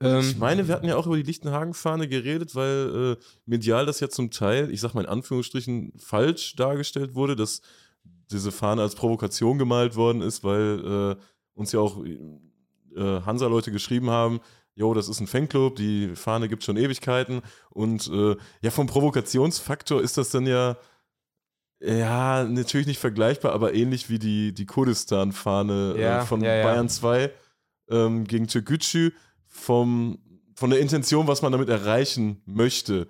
Ähm, 0.00 0.20
Ich 0.20 0.38
meine, 0.38 0.66
wir 0.66 0.74
hatten 0.74 0.86
ja 0.86 0.96
auch 0.96 1.06
über 1.06 1.16
die 1.16 1.22
Lichtenhagen-Fahne 1.22 2.08
geredet, 2.08 2.54
weil 2.54 3.16
äh, 3.18 3.24
medial 3.46 3.86
das 3.86 4.00
ja 4.00 4.08
zum 4.08 4.30
Teil, 4.30 4.70
ich 4.70 4.80
sag 4.80 4.94
mal 4.94 5.02
in 5.02 5.08
Anführungsstrichen, 5.08 5.92
falsch 5.98 6.56
dargestellt 6.56 7.14
wurde, 7.14 7.36
dass 7.36 7.60
diese 8.30 8.52
Fahne 8.52 8.82
als 8.82 8.94
Provokation 8.94 9.58
gemalt 9.58 9.96
worden 9.96 10.22
ist, 10.22 10.44
weil 10.44 11.16
äh, 11.18 11.22
uns 11.54 11.72
ja 11.72 11.80
auch 11.80 12.04
äh, 12.04 13.20
Hansa-Leute 13.20 13.72
geschrieben 13.72 14.10
haben, 14.10 14.40
jo, 14.74 14.94
das 14.94 15.08
ist 15.08 15.20
ein 15.20 15.26
Fanclub, 15.26 15.76
die 15.76 16.14
Fahne 16.14 16.48
gibt 16.48 16.64
schon 16.64 16.76
Ewigkeiten 16.76 17.42
und 17.70 18.08
äh, 18.08 18.36
ja, 18.62 18.70
vom 18.70 18.86
Provokationsfaktor 18.86 20.00
ist 20.00 20.16
das 20.16 20.30
dann 20.30 20.46
ja 20.46 20.76
ja, 21.80 22.44
natürlich 22.44 22.86
nicht 22.86 22.98
vergleichbar, 23.00 23.52
aber 23.52 23.74
ähnlich 23.74 24.10
wie 24.10 24.18
die, 24.18 24.52
die 24.52 24.66
Kurdistan-Fahne 24.66 25.94
Ja, 25.98 26.22
äh, 26.22 26.26
von 26.26 26.40
ja. 26.42 26.62
Bayern 26.62 26.88
2 26.88 27.30
ähm, 27.90 28.24
gegen 28.24 28.46
Türkgücü 28.46 29.12
vom, 29.46 30.18
von 30.54 30.70
der 30.70 30.80
Intention, 30.80 31.26
was 31.26 31.42
man 31.42 31.52
damit 31.52 31.68
erreichen 31.68 32.42
möchte. 32.46 33.08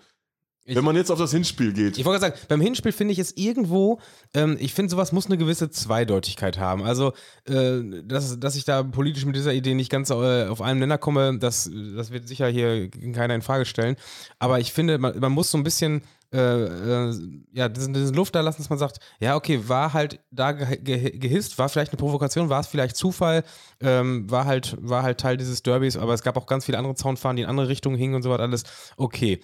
Ich- 0.65 0.77
Wenn 0.77 0.85
man 0.85 0.95
jetzt 0.95 1.11
auf 1.11 1.19
das 1.19 1.33
Hinspiel 1.33 1.73
geht. 1.73 1.99
Ich 1.99 2.05
wollte 2.05 2.21
gerade 2.21 2.37
sagen, 2.37 2.47
beim 2.49 2.61
Hinspiel 2.61 2.93
finde 2.93 3.13
ich 3.13 3.19
es 3.19 3.37
irgendwo, 3.37 3.99
ähm, 4.35 4.57
ich 4.61 4.73
finde, 4.73 4.91
sowas 4.91 5.11
muss 5.11 5.27
eine 5.27 5.37
gewisse 5.39 5.71
Zweideutigkeit 5.71 6.59
haben. 6.59 6.85
Also, 6.85 7.13
äh, 7.47 7.81
dass, 8.05 8.39
dass 8.39 8.55
ich 8.55 8.67
da 8.67 8.83
politisch 8.85 9.25
mit 9.25 9.35
dieser 9.35 9.53
Idee 9.53 9.75
nicht 9.75 9.91
ganz 9.91 10.11
äh, 10.11 10.47
auf 10.47 10.61
einen 10.63 10.79
Nenner 10.79 10.99
komme, 10.99 11.39
das, 11.39 11.69
das 11.97 12.13
wird 12.13 12.29
sicher 12.29 12.47
hier 12.47 12.89
keiner 12.91 13.35
in 13.35 13.43
Frage 13.43 13.65
stellen. 13.65 13.97
Aber 14.39 14.61
ich 14.61 14.73
finde, 14.73 14.99
man, 14.99 15.19
man 15.19 15.33
muss 15.33 15.51
so 15.51 15.59
ein 15.59 15.65
bisschen. 15.65 16.03
Äh, 16.33 16.39
äh, 16.39 17.15
ja, 17.53 17.69
diesen, 17.69 17.93
diesen 17.93 18.15
Luft 18.15 18.35
da 18.37 18.41
lassen, 18.41 18.63
dass 18.63 18.71
man 18.71 18.79
sagt, 18.79 19.01
ja, 19.19 19.35
okay, 19.35 19.61
war 19.67 19.93
halt 19.93 20.21
da 20.31 20.53
ge 20.53 20.77
ge 20.77 21.19
gehisst, 21.19 21.59
war 21.59 21.69
vielleicht 21.69 21.91
eine 21.91 21.99
Provokation, 21.99 22.49
war 22.49 22.61
es 22.61 22.69
vielleicht 22.69 22.95
Zufall, 22.97 23.43
ähm, 23.81 24.31
war 24.31 24.45
halt, 24.45 24.77
war 24.81 25.03
halt 25.03 25.19
Teil 25.19 25.37
dieses 25.37 25.63
Derbys, 25.65 25.97
aber 25.97 26.15
es 26.15 26.23
gab 26.23 26.37
auch 26.37 26.47
ganz 26.47 26.67
viele 26.67 26.79
andere 26.79 26.95
Zaunfahnen, 26.95 27.37
die 27.37 27.43
in 27.43 27.49
andere 27.49 27.69
Richtungen 27.69 27.97
hingen 27.97 28.15
und 28.15 28.23
so 28.23 28.31
weiter 28.31 28.45
alles. 28.45 28.63
Okay. 28.97 29.41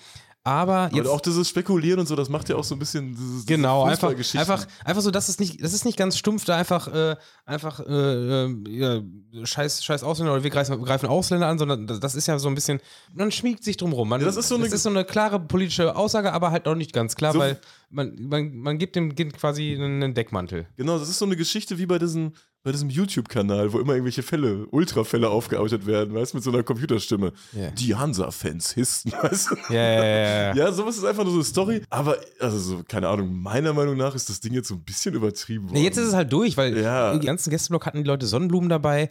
Aber 0.46 0.90
jetzt. 0.92 1.08
auch 1.08 1.20
dieses 1.20 1.48
Spekulieren 1.48 1.98
und 1.98 2.06
so, 2.06 2.14
das 2.14 2.28
macht 2.28 2.48
ja 2.48 2.54
auch 2.54 2.62
so 2.62 2.76
ein 2.76 2.78
bisschen 2.78 3.14
dieses, 3.16 3.32
diese 3.32 3.46
Genau, 3.46 3.82
einfach, 3.82 4.10
einfach, 4.34 4.66
einfach 4.84 5.02
so, 5.02 5.10
dass 5.10 5.28
es 5.28 5.40
nicht, 5.40 5.60
das 5.62 5.72
ist 5.72 5.84
nicht 5.84 5.98
ganz 5.98 6.16
stumpf, 6.16 6.44
da 6.44 6.56
einfach, 6.56 6.86
äh, 6.86 7.16
einfach, 7.44 7.80
äh, 7.80 8.44
äh, 8.44 8.54
ja, 8.68 9.00
scheiß, 9.44 9.82
scheiß 9.84 10.04
Ausländer 10.04 10.32
oder 10.34 10.44
wir 10.44 10.50
greifen, 10.50 10.80
greifen 10.84 11.08
Ausländer 11.08 11.48
an, 11.48 11.58
sondern 11.58 11.88
das, 11.88 11.98
das 11.98 12.14
ist 12.14 12.28
ja 12.28 12.38
so 12.38 12.46
ein 12.48 12.54
bisschen, 12.54 12.78
man 13.12 13.32
schmiegt 13.32 13.64
sich 13.64 13.76
drum 13.76 13.92
rum. 13.92 14.08
Man, 14.08 14.20
Ja, 14.20 14.26
das 14.26 14.36
ist 14.36 14.46
so 14.48 14.54
eine- 14.54 14.66
ist 14.66 14.82
so 14.84 14.88
eine 14.90 15.04
klare 15.04 15.40
politische 15.40 15.96
Aussage, 15.96 16.32
aber 16.32 16.52
halt 16.52 16.68
auch 16.68 16.76
nicht 16.76 16.92
ganz 16.92 17.16
klar, 17.16 17.32
So- 17.32 17.40
weil 17.40 17.58
man, 17.90 18.14
man, 18.28 18.56
man 18.56 18.78
gibt 18.78 18.94
dem 18.94 19.16
Kind 19.16 19.36
quasi 19.36 19.74
einen 19.74 20.14
Deckmantel. 20.14 20.66
Genau, 20.76 20.96
das 20.98 21.08
ist 21.08 21.18
so 21.18 21.24
eine 21.24 21.34
Geschichte 21.36 21.76
wie 21.78 21.86
bei 21.86 21.98
diesem, 21.98 22.32
bei 22.66 22.72
diesem 22.72 22.90
YouTube-Kanal, 22.90 23.72
wo 23.72 23.78
immer 23.78 23.92
irgendwelche 23.92 24.24
Fälle, 24.24 24.66
Ultrafälle 24.66 25.30
aufgearbeitet 25.30 25.86
werden, 25.86 26.12
weißt 26.14 26.32
du, 26.32 26.38
mit 26.38 26.42
so 26.44 26.50
einer 26.50 26.64
Computerstimme. 26.64 27.32
Ja. 27.52 27.70
Die 27.70 27.94
Hansa-Fans 27.94 28.72
hissten, 28.72 29.12
weißt 29.22 29.50
du? 29.52 29.56
Ja, 29.72 29.80
ja, 30.02 30.54
ja, 30.56 30.72
sowas 30.72 30.96
ist 30.96 31.04
einfach 31.04 31.22
nur 31.22 31.30
so 31.32 31.38
eine 31.38 31.44
Story. 31.44 31.82
Aber, 31.90 32.16
also, 32.40 32.58
so, 32.58 32.82
keine 32.88 33.06
Ahnung, 33.08 33.32
meiner 33.40 33.72
Meinung 33.72 33.96
nach 33.96 34.16
ist 34.16 34.28
das 34.28 34.40
Ding 34.40 34.52
jetzt 34.52 34.66
so 34.66 34.74
ein 34.74 34.82
bisschen 34.82 35.14
übertrieben 35.14 35.66
worden. 35.66 35.74
Nee, 35.74 35.84
jetzt 35.84 35.96
ist 35.96 36.08
es 36.08 36.14
halt 36.14 36.32
durch, 36.32 36.56
weil 36.56 36.76
Ja. 36.76 37.12
im 37.12 37.20
ganzen 37.20 37.50
Gästeblock 37.50 37.86
hatten 37.86 37.98
die 37.98 38.08
Leute 38.08 38.26
Sonnenblumen 38.26 38.68
dabei. 38.68 39.10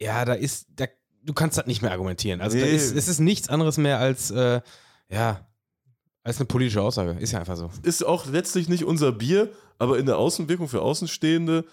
Ja, 0.00 0.24
da 0.24 0.34
ist, 0.34 0.66
da, 0.74 0.86
du 1.22 1.32
kannst 1.34 1.56
das 1.58 1.66
nicht 1.66 1.82
mehr 1.82 1.92
argumentieren. 1.92 2.40
Also 2.40 2.56
Nee. 2.56 2.68
ist, 2.74 2.96
es 2.96 3.06
ist 3.06 3.20
nichts 3.20 3.48
anderes 3.48 3.78
mehr 3.78 4.00
als, 4.00 4.32
äh, 4.32 4.60
ja, 5.08 5.46
als 6.24 6.38
eine 6.38 6.46
politische 6.46 6.82
Aussage. 6.82 7.12
Ist 7.20 7.30
ja 7.30 7.38
einfach 7.38 7.56
so. 7.56 7.70
ist 7.84 8.04
auch 8.04 8.26
letztlich 8.26 8.68
nicht 8.68 8.82
unser 8.82 9.12
Bier, 9.12 9.52
aber 9.78 9.98
in 10.00 10.06
der 10.06 10.18
Außenwirkung 10.18 10.66
für 10.68 10.82
Außenstehende, 10.82 11.64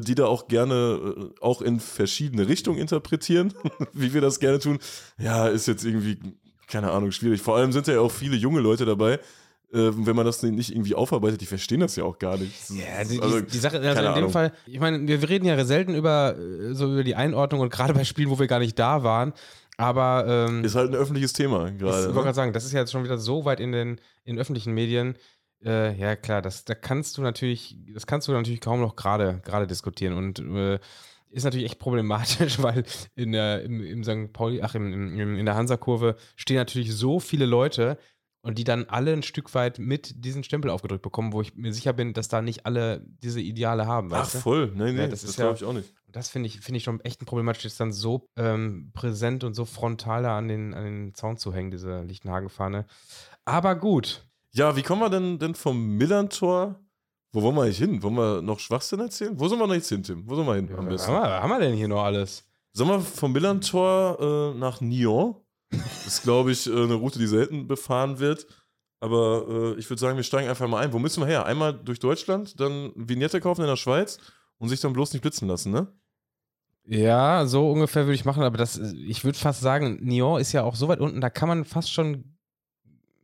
die 0.00 0.14
da 0.14 0.26
auch 0.26 0.48
gerne 0.48 0.74
äh, 1.16 1.40
auch 1.40 1.62
in 1.62 1.80
verschiedene 1.80 2.48
Richtungen 2.48 2.78
interpretieren, 2.78 3.54
wie 3.92 4.14
wir 4.14 4.20
das 4.20 4.40
gerne 4.40 4.58
tun, 4.58 4.78
ja, 5.18 5.48
ist 5.48 5.66
jetzt 5.66 5.84
irgendwie, 5.84 6.18
keine 6.68 6.90
Ahnung, 6.90 7.12
schwierig. 7.12 7.40
Vor 7.42 7.56
allem 7.56 7.72
sind 7.72 7.86
ja 7.86 8.00
auch 8.00 8.12
viele 8.12 8.36
junge 8.36 8.60
Leute 8.60 8.84
dabei. 8.84 9.20
Äh, 9.72 9.90
wenn 10.06 10.14
man 10.14 10.24
das 10.24 10.40
nicht 10.44 10.70
irgendwie 10.70 10.94
aufarbeitet, 10.94 11.40
die 11.40 11.46
verstehen 11.46 11.80
das 11.80 11.96
ja 11.96 12.04
auch 12.04 12.18
gar 12.20 12.36
nicht. 12.36 12.52
Ja, 12.70 13.02
die, 13.02 13.20
also, 13.20 13.40
die, 13.40 13.46
die 13.46 13.58
Sache, 13.58 13.80
also 13.80 13.88
in 13.88 13.96
dem 13.96 14.06
Ahnung. 14.14 14.30
Fall, 14.30 14.52
ich 14.66 14.78
meine, 14.78 15.06
wir, 15.08 15.28
reden 15.28 15.46
ja 15.46 15.64
selten 15.64 15.96
über 15.96 16.36
äh, 16.38 16.74
so 16.74 16.92
über 16.92 17.02
die 17.02 17.16
Einordnung 17.16 17.60
und 17.60 17.70
gerade 17.70 17.92
bei 17.92 18.04
Spielen, 18.04 18.30
wo 18.30 18.38
wir 18.38 18.46
gar 18.46 18.60
nicht 18.60 18.78
da 18.78 19.02
waren. 19.02 19.32
Aber 19.76 20.24
ähm, 20.28 20.62
Ist 20.62 20.76
halt 20.76 20.90
ein 20.90 20.94
öffentliches 20.94 21.32
Thema 21.32 21.66
ich 21.66 21.78
gerade. 21.78 21.92
wollte 21.96 22.08
Ne? 22.14 22.22
gerade 22.22 22.34
sagen, 22.34 22.52
das 22.52 22.64
ist 22.64 22.72
ja 22.72 22.78
jetzt 22.80 22.92
schon 22.92 23.02
wieder 23.02 23.18
so 23.18 23.44
weit 23.44 23.58
in 23.58 23.72
den, 23.72 24.00
in 24.24 24.38
öffentlichen 24.38 24.72
Medien. 24.72 25.16
Äh, 25.64 25.96
ja, 25.96 26.16
klar, 26.16 26.42
das, 26.42 26.64
da 26.64 26.74
kannst 26.74 27.16
du 27.16 27.22
natürlich, 27.22 27.76
das 27.92 28.06
kannst 28.06 28.28
du 28.28 28.32
natürlich 28.32 28.60
kaum 28.60 28.80
noch 28.80 28.96
gerade 28.96 29.40
gerade 29.44 29.66
diskutieren 29.66 30.14
und 30.14 30.38
äh, 30.38 30.78
ist 31.30 31.44
natürlich 31.44 31.66
echt 31.66 31.78
problematisch, 31.78 32.58
weil 32.62 32.84
in 33.14 33.32
der, 33.32 33.62
im, 33.62 33.80
im 33.80 34.04
St. 34.04 34.32
Pauli, 34.32 34.62
ach, 34.62 34.74
im, 34.74 34.92
im, 34.92 35.36
in 35.38 35.46
der 35.46 35.56
Hansa-Kurve 35.56 36.16
stehen 36.36 36.56
natürlich 36.56 36.94
so 36.94 37.18
viele 37.18 37.46
Leute 37.46 37.98
und 38.42 38.58
die 38.58 38.64
dann 38.64 38.84
alle 38.84 39.12
ein 39.14 39.22
Stück 39.22 39.54
weit 39.54 39.78
mit 39.78 40.22
diesen 40.22 40.44
Stempel 40.44 40.70
aufgedrückt 40.70 41.02
bekommen, 41.02 41.32
wo 41.32 41.40
ich 41.40 41.54
mir 41.56 41.72
sicher 41.72 41.94
bin, 41.94 42.12
dass 42.12 42.28
da 42.28 42.42
nicht 42.42 42.66
alle 42.66 43.02
diese 43.22 43.40
Ideale 43.40 43.86
haben. 43.86 44.12
Ach, 44.12 44.20
weißt 44.20 44.34
du? 44.34 44.38
voll. 44.40 44.72
Nee, 44.74 44.92
nee, 44.92 45.00
Ja, 45.00 45.06
das, 45.08 45.22
das 45.22 45.36
glaube 45.36 45.52
ja- 45.52 45.56
ich 45.56 45.64
auch 45.64 45.72
nicht. 45.72 45.92
Das 46.08 46.28
finde 46.28 46.46
ich, 46.46 46.60
finde 46.60 46.76
ich 46.76 46.84
schon 46.84 47.00
echt 47.00 47.20
ein 47.22 47.26
problematisch, 47.26 47.64
das 47.64 47.76
dann 47.76 47.90
so 47.92 48.28
ähm, 48.36 48.90
präsent 48.92 49.42
und 49.42 49.54
so 49.54 49.64
frontal 49.64 50.26
an 50.26 50.46
den, 50.46 50.72
an 50.74 50.84
den 50.84 51.14
Zaun 51.14 51.38
zu 51.38 51.52
hängen, 51.52 51.72
diese 51.72 52.02
Lichtenhagen-Fahne. 52.02 52.86
Aber 53.44 53.74
gut. 53.74 54.24
Ja, 54.54 54.76
wie 54.76 54.82
kommen 54.82 55.02
wir 55.02 55.10
denn, 55.10 55.40
denn 55.40 55.56
vom 55.56 55.96
Millantor? 55.96 56.78
Wo 57.32 57.42
wollen 57.42 57.56
wir 57.56 57.62
eigentlich 57.62 57.78
hin? 57.78 58.00
Wollen 58.04 58.14
wir 58.14 58.40
noch 58.40 58.60
Schwachsinn 58.60 59.00
erzählen? 59.00 59.32
Wo 59.38 59.48
sollen 59.48 59.60
wir 59.60 59.66
noch 59.66 59.74
jetzt 59.74 59.88
hin, 59.88 60.04
Tim? 60.04 60.28
Wo 60.28 60.36
sollen 60.36 60.46
wir 60.46 60.54
hin 60.54 60.70
am 60.72 60.86
Was 60.86 60.92
besten? 60.92 61.12
haben, 61.12 61.24
wir, 61.24 61.42
haben 61.42 61.50
wir 61.50 61.58
denn 61.58 61.74
hier 61.74 61.88
noch 61.88 62.04
alles? 62.04 62.46
Sollen 62.72 62.90
wir 62.90 63.00
vom 63.00 63.32
Millantor 63.32 64.54
äh, 64.54 64.58
nach 64.58 64.80
Nyon? 64.80 65.34
Das 65.70 66.06
ist, 66.06 66.22
glaube 66.22 66.52
ich, 66.52 66.68
äh, 66.68 66.70
eine 66.70 66.94
Route, 66.94 67.18
die 67.18 67.26
selten 67.26 67.66
befahren 67.66 68.20
wird. 68.20 68.46
Aber 69.00 69.44
äh, 69.48 69.78
ich 69.80 69.90
würde 69.90 69.98
sagen, 69.98 70.16
wir 70.16 70.22
steigen 70.22 70.48
einfach 70.48 70.68
mal 70.68 70.84
ein. 70.84 70.92
Wo 70.92 71.00
müssen 71.00 71.20
wir 71.20 71.26
her? 71.26 71.46
Einmal 71.46 71.74
durch 71.74 71.98
Deutschland, 71.98 72.60
dann 72.60 72.92
Vignette 72.94 73.40
kaufen 73.40 73.62
in 73.62 73.66
der 73.66 73.76
Schweiz 73.76 74.18
und 74.58 74.68
sich 74.68 74.80
dann 74.80 74.92
bloß 74.92 75.14
nicht 75.14 75.22
blitzen 75.22 75.48
lassen, 75.48 75.72
ne? 75.72 75.88
Ja, 76.86 77.44
so 77.46 77.72
ungefähr 77.72 78.04
würde 78.04 78.14
ich 78.14 78.24
machen, 78.24 78.44
aber 78.44 78.58
das, 78.58 78.78
ich 78.78 79.24
würde 79.24 79.38
fast 79.38 79.62
sagen, 79.62 79.98
Nyon 80.02 80.40
ist 80.40 80.52
ja 80.52 80.62
auch 80.62 80.76
so 80.76 80.86
weit 80.86 81.00
unten, 81.00 81.20
da 81.20 81.30
kann 81.30 81.48
man 81.48 81.64
fast 81.64 81.92
schon 81.92 82.33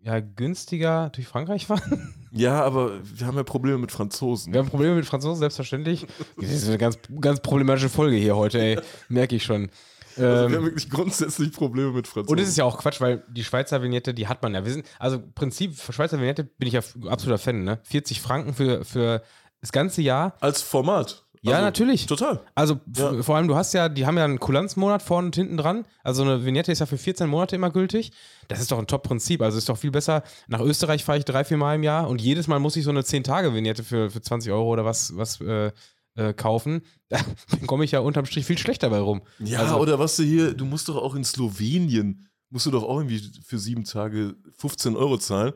ja, 0.02 0.20
günstiger 0.20 1.10
durch 1.10 1.26
Frankreich 1.26 1.66
fahren. 1.66 2.14
Ja, 2.32 2.62
aber 2.62 2.92
wir 3.02 3.26
haben 3.26 3.36
ja 3.36 3.42
Probleme 3.42 3.78
mit 3.78 3.90
Franzosen. 3.92 4.52
Wir 4.52 4.60
haben 4.60 4.68
Probleme 4.68 4.94
mit 4.94 5.04
Franzosen, 5.04 5.40
selbstverständlich. 5.40 6.06
Das 6.40 6.50
ist 6.50 6.68
eine 6.68 6.78
ganz, 6.78 6.98
ganz 7.20 7.40
problematische 7.40 7.88
Folge 7.88 8.16
hier 8.16 8.36
heute, 8.36 8.60
ey. 8.60 8.78
Merke 9.08 9.36
ich 9.36 9.42
schon. 9.44 9.68
Also 10.16 10.22
wir 10.22 10.38
haben 10.42 10.54
Ähm, 10.54 10.64
wirklich 10.64 10.90
grundsätzlich 10.90 11.52
Probleme 11.52 11.92
mit 11.92 12.06
Franzosen. 12.06 12.32
und 12.36 12.42
es 12.42 12.48
ist 12.48 12.56
ja 12.56 12.64
auch 12.64 12.78
Quatsch, 12.78 13.00
weil 13.00 13.24
die 13.28 13.44
Schweizer 13.44 13.82
Vignette, 13.82 14.14
die 14.14 14.26
hat 14.28 14.42
man 14.42 14.54
ja. 14.54 14.64
Wir 14.64 14.72
sind, 14.72 14.86
also 14.98 15.20
Prinzip 15.34 15.76
für 15.76 15.92
Schweizer 15.92 16.18
Vignette 16.18 16.44
bin 16.44 16.68
ich 16.68 16.74
ja 16.74 16.80
absoluter 17.08 17.38
Fan, 17.38 17.64
ne? 17.64 17.78
40 17.84 18.20
Franken 18.20 18.54
für, 18.54 18.84
für 18.84 19.22
das 19.60 19.72
ganze 19.72 20.02
Jahr. 20.02 20.34
Als 20.40 20.62
Format. 20.62 21.24
Ja, 21.42 21.52
Also, 21.52 21.64
natürlich. 21.64 22.06
Total. 22.06 22.40
Also 22.54 22.80
Ja. 22.96 23.22
vor 23.22 23.36
allem, 23.36 23.48
du 23.48 23.56
hast 23.56 23.72
ja, 23.72 23.88
die 23.88 24.04
haben 24.04 24.18
ja 24.18 24.24
einen 24.24 24.38
Kulanzmonat 24.38 25.02
vorne 25.02 25.26
und 25.26 25.34
hinten 25.36 25.56
dran. 25.56 25.86
Also 26.04 26.22
eine 26.22 26.44
Vignette 26.44 26.70
ist 26.70 26.80
ja 26.80 26.86
für 26.86 26.98
14 26.98 27.28
Monate 27.30 27.56
immer 27.56 27.70
gültig. 27.70 28.12
Das 28.48 28.60
ist 28.60 28.70
doch 28.70 28.78
ein 28.78 28.86
Top-Prinzip. 28.86 29.40
Also 29.40 29.56
ist 29.56 29.68
doch 29.68 29.78
viel 29.78 29.90
besser. 29.90 30.22
Nach 30.48 30.60
Österreich 30.60 31.02
fahre 31.04 31.18
ich 31.18 31.24
drei, 31.24 31.44
vier 31.44 31.56
Mal 31.56 31.76
im 31.76 31.82
Jahr 31.82 32.08
und 32.08 32.20
jedes 32.20 32.46
Mal 32.46 32.58
muss 32.58 32.76
ich 32.76 32.84
so 32.84 32.90
eine 32.90 33.00
10-Tage-Vignette 33.02 33.84
für, 33.84 34.10
für 34.10 34.20
20 34.20 34.52
Euro 34.52 34.68
oder 34.70 34.84
was, 34.84 35.16
was 35.16 35.40
äh, 35.40 35.72
äh, 36.16 36.34
kaufen. 36.34 36.82
Da 37.08 37.18
komme 37.66 37.84
ich 37.84 37.90
ja 37.92 38.00
unterm 38.00 38.26
Strich 38.26 38.44
viel 38.46 38.58
schlechter 38.58 38.90
bei 38.90 38.98
rum. 39.00 39.22
Ja, 39.38 39.60
Also- 39.60 39.76
oder 39.78 39.98
was 39.98 40.16
du 40.16 40.22
hier, 40.22 40.52
du 40.54 40.64
musst 40.66 40.88
doch 40.88 40.96
auch 40.96 41.14
in 41.14 41.24
Slowenien, 41.24 42.28
musst 42.50 42.66
du 42.66 42.70
doch 42.70 42.82
auch 42.84 42.98
irgendwie 42.98 43.22
für 43.44 43.58
sieben 43.58 43.84
Tage 43.84 44.34
15 44.58 44.94
Euro 44.96 45.16
zahlen. 45.18 45.52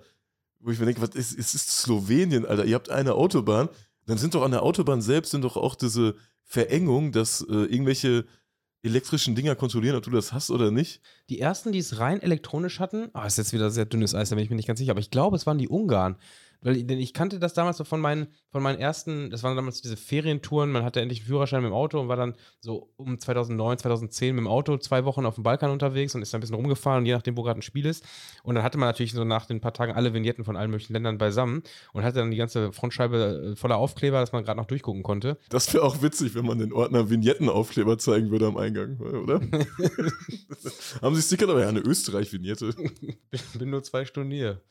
Wo 0.60 0.70
ich 0.70 0.78
mir 0.78 0.86
denke, 0.86 1.02
was 1.02 1.10
ist, 1.10 1.38
es 1.38 1.54
ist 1.54 1.70
Slowenien, 1.82 2.46
Alter, 2.46 2.64
ihr 2.64 2.74
habt 2.74 2.88
eine 2.90 3.14
Autobahn, 3.14 3.68
dann 4.06 4.18
sind 4.18 4.34
doch 4.34 4.42
an 4.42 4.50
der 4.50 4.62
Autobahn 4.62 5.02
selbst 5.02 5.30
sind 5.30 5.42
doch 5.42 5.56
auch 5.56 5.74
diese 5.74 6.14
Verengungen, 6.42 7.12
dass 7.12 7.40
äh, 7.40 7.52
irgendwelche 7.52 8.26
elektrischen 8.82 9.34
Dinger 9.34 9.56
kontrollieren, 9.56 9.96
ob 9.96 10.02
du 10.02 10.10
das 10.10 10.32
hast 10.32 10.50
oder 10.50 10.70
nicht. 10.70 11.00
Die 11.30 11.40
ersten, 11.40 11.72
die 11.72 11.78
es 11.78 11.98
rein 11.98 12.20
elektronisch 12.20 12.80
hatten, 12.80 13.08
ah, 13.14 13.26
ist 13.26 13.38
jetzt 13.38 13.54
wieder 13.54 13.70
sehr 13.70 13.86
dünnes 13.86 14.14
Eis, 14.14 14.28
da 14.28 14.36
bin 14.36 14.44
ich 14.44 14.50
mir 14.50 14.56
nicht 14.56 14.68
ganz 14.68 14.78
sicher, 14.78 14.90
aber 14.90 15.00
ich 15.00 15.10
glaube, 15.10 15.36
es 15.36 15.46
waren 15.46 15.58
die 15.58 15.68
Ungarn. 15.68 16.16
Weil, 16.64 16.82
denn 16.82 16.98
ich 16.98 17.12
kannte 17.12 17.38
das 17.38 17.52
damals 17.52 17.76
so 17.76 17.84
von 17.84 18.00
meinen, 18.00 18.28
von 18.50 18.62
meinen 18.62 18.78
ersten, 18.78 19.30
das 19.30 19.42
waren 19.42 19.54
damals 19.54 19.82
diese 19.82 19.98
Ferientouren, 19.98 20.72
man 20.72 20.82
hatte 20.82 21.00
endlich 21.00 21.20
einen 21.20 21.28
Führerschein 21.28 21.62
mit 21.62 21.70
dem 21.70 21.74
Auto 21.74 22.00
und 22.00 22.08
war 22.08 22.16
dann 22.16 22.34
so 22.60 22.90
um 22.96 23.18
2009, 23.18 23.78
2010 23.78 24.34
mit 24.34 24.42
dem 24.42 24.48
Auto 24.48 24.78
zwei 24.78 25.04
Wochen 25.04 25.26
auf 25.26 25.34
dem 25.34 25.44
Balkan 25.44 25.70
unterwegs 25.70 26.14
und 26.14 26.22
ist 26.22 26.32
dann 26.32 26.38
ein 26.38 26.40
bisschen 26.40 26.56
rumgefahren, 26.56 27.04
je 27.04 27.12
nachdem, 27.12 27.36
wo 27.36 27.42
gerade 27.42 27.60
ein 27.60 27.62
Spiel 27.62 27.84
ist. 27.84 28.04
Und 28.42 28.54
dann 28.54 28.64
hatte 28.64 28.78
man 28.78 28.88
natürlich 28.88 29.12
so 29.12 29.24
nach 29.24 29.44
den 29.44 29.60
paar 29.60 29.74
Tagen 29.74 29.92
alle 29.92 30.14
Vignetten 30.14 30.42
von 30.44 30.56
allen 30.56 30.70
möglichen 30.70 30.94
Ländern 30.94 31.18
beisammen 31.18 31.62
und 31.92 32.02
hatte 32.02 32.20
dann 32.20 32.30
die 32.30 32.38
ganze 32.38 32.72
Frontscheibe 32.72 33.52
äh, 33.52 33.56
voller 33.56 33.76
Aufkleber, 33.76 34.20
dass 34.20 34.32
man 34.32 34.42
gerade 34.42 34.58
noch 34.58 34.66
durchgucken 34.66 35.02
konnte. 35.02 35.36
Das 35.50 35.72
wäre 35.74 35.84
auch 35.84 36.00
witzig, 36.00 36.34
wenn 36.34 36.46
man 36.46 36.58
den 36.58 36.72
Ordner 36.72 37.10
Vignettenaufkleber 37.10 37.98
zeigen 37.98 38.30
würde 38.30 38.46
am 38.46 38.56
Eingang, 38.56 38.98
oder? 38.98 39.40
Haben 41.02 41.14
sie 41.14 41.22
Sticker 41.22 41.46
dabei? 41.46 41.60
Ja, 41.60 41.68
eine 41.68 41.80
Österreich-Vignette. 41.80 42.74
bin 43.58 43.70
nur 43.70 43.82
zwei 43.82 44.06
Stunden 44.06 44.30
hier. 44.30 44.62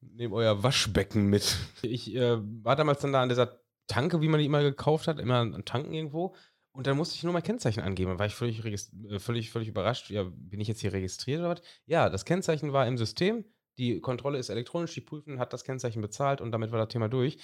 Nehmt 0.00 0.32
euer 0.32 0.62
Waschbecken 0.62 1.26
mit. 1.26 1.56
Ich 1.82 2.14
äh, 2.14 2.38
war 2.62 2.76
damals 2.76 3.00
dann 3.00 3.12
da 3.12 3.22
an 3.22 3.28
dieser 3.28 3.60
Tanke, 3.86 4.20
wie 4.20 4.28
man 4.28 4.38
die 4.38 4.46
immer 4.46 4.62
gekauft 4.62 5.08
hat, 5.08 5.18
immer 5.18 5.36
an 5.36 5.64
Tanken 5.64 5.92
irgendwo. 5.92 6.34
Und 6.72 6.86
dann 6.86 6.96
musste 6.96 7.16
ich 7.16 7.24
nur 7.24 7.32
mein 7.32 7.42
Kennzeichen 7.42 7.82
angeben. 7.82 8.10
Dann 8.10 8.18
war 8.20 8.26
ich 8.26 8.34
völlig, 8.34 8.64
äh, 8.64 9.18
völlig, 9.18 9.50
völlig 9.50 9.68
überrascht. 9.68 10.10
Ja, 10.10 10.24
bin 10.24 10.60
ich 10.60 10.68
jetzt 10.68 10.80
hier 10.80 10.92
registriert 10.92 11.40
oder 11.40 11.50
was? 11.50 11.62
Ja, 11.86 12.08
das 12.08 12.24
Kennzeichen 12.24 12.72
war 12.72 12.86
im 12.86 12.96
System. 12.96 13.44
Die 13.78 14.00
Kontrolle 14.00 14.38
ist 14.38 14.48
elektronisch. 14.48 14.94
Die 14.94 15.00
prüfen, 15.00 15.40
hat 15.40 15.52
das 15.52 15.64
Kennzeichen 15.64 16.02
bezahlt 16.02 16.40
und 16.40 16.52
damit 16.52 16.70
war 16.70 16.78
das 16.78 16.88
Thema 16.88 17.08
durch. 17.08 17.38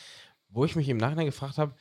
Wo 0.48 0.64
ich 0.64 0.76
mich 0.76 0.88
im 0.88 0.98
Nachhinein 0.98 1.26
gefragt 1.26 1.58
habe, 1.58 1.74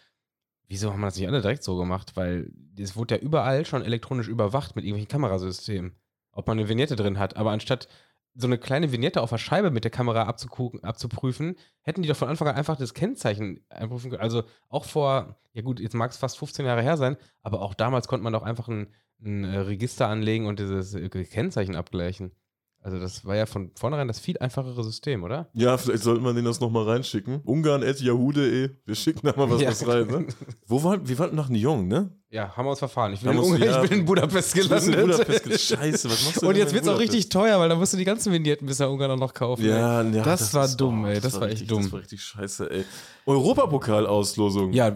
wieso 0.67 0.91
haben 0.91 1.01
wir 1.01 1.07
das 1.07 1.17
nicht 1.17 1.27
alle 1.27 1.41
direkt 1.41 1.63
so 1.63 1.77
gemacht? 1.77 2.15
Weil 2.15 2.51
es 2.79 2.95
wurde 2.95 3.15
ja 3.15 3.21
überall 3.21 3.65
schon 3.65 3.83
elektronisch 3.83 4.27
überwacht 4.27 4.75
mit 4.75 4.85
irgendwelchen 4.85 5.09
Kamerasystemen. 5.09 5.95
Ob 6.31 6.47
man 6.47 6.57
eine 6.57 6.69
Vignette 6.69 6.95
drin 6.95 7.19
hat. 7.19 7.35
Aber 7.35 7.51
anstatt 7.51 7.87
so 8.35 8.47
eine 8.47 8.57
kleine 8.57 8.91
Vignette 8.91 9.21
auf 9.21 9.29
der 9.29 9.37
Scheibe 9.37 9.69
mit 9.71 9.83
der 9.83 9.91
Kamera 9.91 10.23
abzugucken, 10.23 10.83
abzuprüfen, 10.83 11.55
hätten 11.81 12.01
die 12.01 12.07
doch 12.07 12.15
von 12.17 12.29
Anfang 12.29 12.47
an 12.47 12.55
einfach 12.55 12.77
das 12.77 12.93
Kennzeichen 12.93 13.63
einprüfen 13.69 14.09
können. 14.09 14.21
Also 14.23 14.43
auch 14.69 14.85
vor, 14.85 15.37
ja 15.53 15.61
gut, 15.61 15.79
jetzt 15.79 15.93
mag 15.93 16.09
es 16.11 16.17
fast 16.17 16.37
15 16.39 16.65
Jahre 16.65 16.81
her 16.81 16.97
sein, 16.97 17.15
aber 17.41 17.61
auch 17.61 17.73
damals 17.75 18.07
konnte 18.07 18.23
man 18.23 18.33
doch 18.33 18.43
einfach 18.43 18.67
ein, 18.67 18.87
ein 19.23 19.43
äh, 19.43 19.57
Register 19.59 20.07
anlegen 20.07 20.47
und 20.47 20.59
dieses 20.59 20.95
äh, 20.95 21.09
Kennzeichen 21.09 21.75
abgleichen. 21.75 22.31
Also 22.79 22.99
das 22.99 23.23
war 23.23 23.35
ja 23.37 23.45
von 23.45 23.71
vornherein 23.75 24.09
das 24.09 24.19
viel 24.19 24.37
einfachere 24.39 24.83
System, 24.83 25.23
oder? 25.23 25.49
Ja, 25.53 25.77
vielleicht 25.77 26.03
sollte 26.03 26.21
man 26.21 26.35
denen 26.35 26.45
das 26.47 26.59
nochmal 26.59 26.83
reinschicken. 26.83 27.39
Ungarn.yahoo.de. 27.45 28.71
Wir 28.85 28.95
schicken 28.95 29.25
da 29.25 29.33
mal 29.37 29.49
was, 29.49 29.61
Ja. 29.61 29.69
was 29.69 29.87
rein, 29.87 30.07
ne? 30.07 30.27
Wo 30.67 30.83
waren, 30.83 31.07
wir 31.07 31.17
waren 31.19 31.33
nach 31.35 31.47
Nyon, 31.49 31.87
ne? 31.87 32.11
Ja, 32.33 32.51
haben 32.57 32.65
wir 32.65 32.71
uns 32.71 32.79
verfahren. 32.79 33.13
Ich 33.13 33.21
bin, 33.21 33.31
in, 33.31 33.37
Ungarn, 33.37 33.61
ja, 33.61 33.83
ich 33.83 33.89
bin 33.91 33.99
in 33.99 34.05
Budapest 34.05 34.55
gelandet. 34.55 34.95
in 34.95 35.01
Budapest. 35.01 35.67
Scheiße, 35.67 36.09
was 36.09 36.25
machst 36.25 36.41
du 36.41 36.47
Und 36.47 36.55
jetzt 36.55 36.73
wird 36.73 36.83
es 36.83 36.89
auch 36.89 36.97
richtig 36.97 37.29
teuer, 37.29 37.59
weil 37.59 37.69
da 37.69 37.75
musst 37.75 37.93
du 37.93 37.97
die 37.97 38.05
ganzen 38.05 38.33
Vignetten 38.33 38.65
bis 38.65 38.79
nach 38.79 38.89
Ungarn 38.89 39.11
auch 39.11 39.17
noch 39.17 39.35
kaufen. 39.35 39.61
ey. 39.61 39.69
Ja, 39.69 40.01
ja 40.01 40.23
Das 40.23 40.51
war 40.55 40.67
dumm, 40.67 41.05
ey, 41.05 41.13
das 41.13 41.33
das 41.33 41.35
war 41.35 41.43
echt 41.43 41.51
richtig, 41.51 41.67
dumm. 41.67 41.83
Das 41.83 41.91
war 41.91 41.99
richtig 41.99 42.23
scheiße, 42.23 42.71
ey. 42.71 42.85
Europapokal-Auslosung. 43.25 44.73
Ja, 44.73 44.91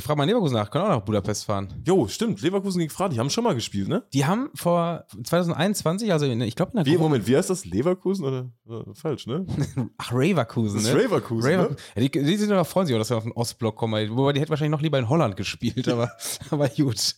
frag 0.00 0.16
mal 0.16 0.24
Leverkusen 0.24 0.54
nach, 0.54 0.70
können 0.70 0.84
auch 0.84 0.88
nach 0.90 1.00
Budapest 1.00 1.44
fahren. 1.44 1.82
Jo, 1.84 2.06
stimmt. 2.06 2.40
Leverkusen 2.40 2.78
gegen 2.78 2.90
Fra, 2.90 3.08
die 3.08 3.18
haben 3.18 3.28
schon 3.28 3.44
mal 3.44 3.54
gespielt, 3.54 3.88
ne? 3.88 4.04
Die 4.12 4.24
haben 4.24 4.48
vor 4.54 5.04
2021, 5.24 6.12
also 6.12 6.26
in, 6.26 6.40
ich 6.42 6.56
glaube 6.56 6.72
in 6.72 6.84
der 6.84 6.86
Wie, 6.86 6.96
Moment, 6.96 7.26
wie 7.26 7.36
heißt 7.36 7.50
das? 7.50 7.64
Leverkusen 7.64 8.24
oder? 8.24 8.50
äh, 8.68 8.94
falsch, 8.94 9.26
ne? 9.26 9.44
Ach, 9.98 10.12
Raverkusen, 10.12 10.78
Das 10.78 10.88
ist 10.88 10.94
ne? 10.94 11.04
Raverkusen, 11.04 11.50
ne? 11.50 11.76
Ja, 11.96 12.02
die, 12.02 12.10
die 12.10 12.36
sind 12.36 12.50
doch 12.50 12.66
freuen 12.66 12.86
sich 12.86 12.94
auch, 12.94 13.00
dass 13.00 13.10
wir 13.10 13.16
auf 13.18 13.24
den 13.24 13.32
Ostblock 13.32 13.76
kommen. 13.76 14.16
Wobei 14.16 14.32
die 14.32 14.40
hätten 14.40 14.50
wahrscheinlich 14.50 14.72
noch 14.72 14.82
lieber 14.82 14.98
in 14.98 15.08
Holland 15.08 15.36
gespielt, 15.36 15.88
aber, 15.88 16.10
aber 16.60 16.68
gut. 16.68 17.14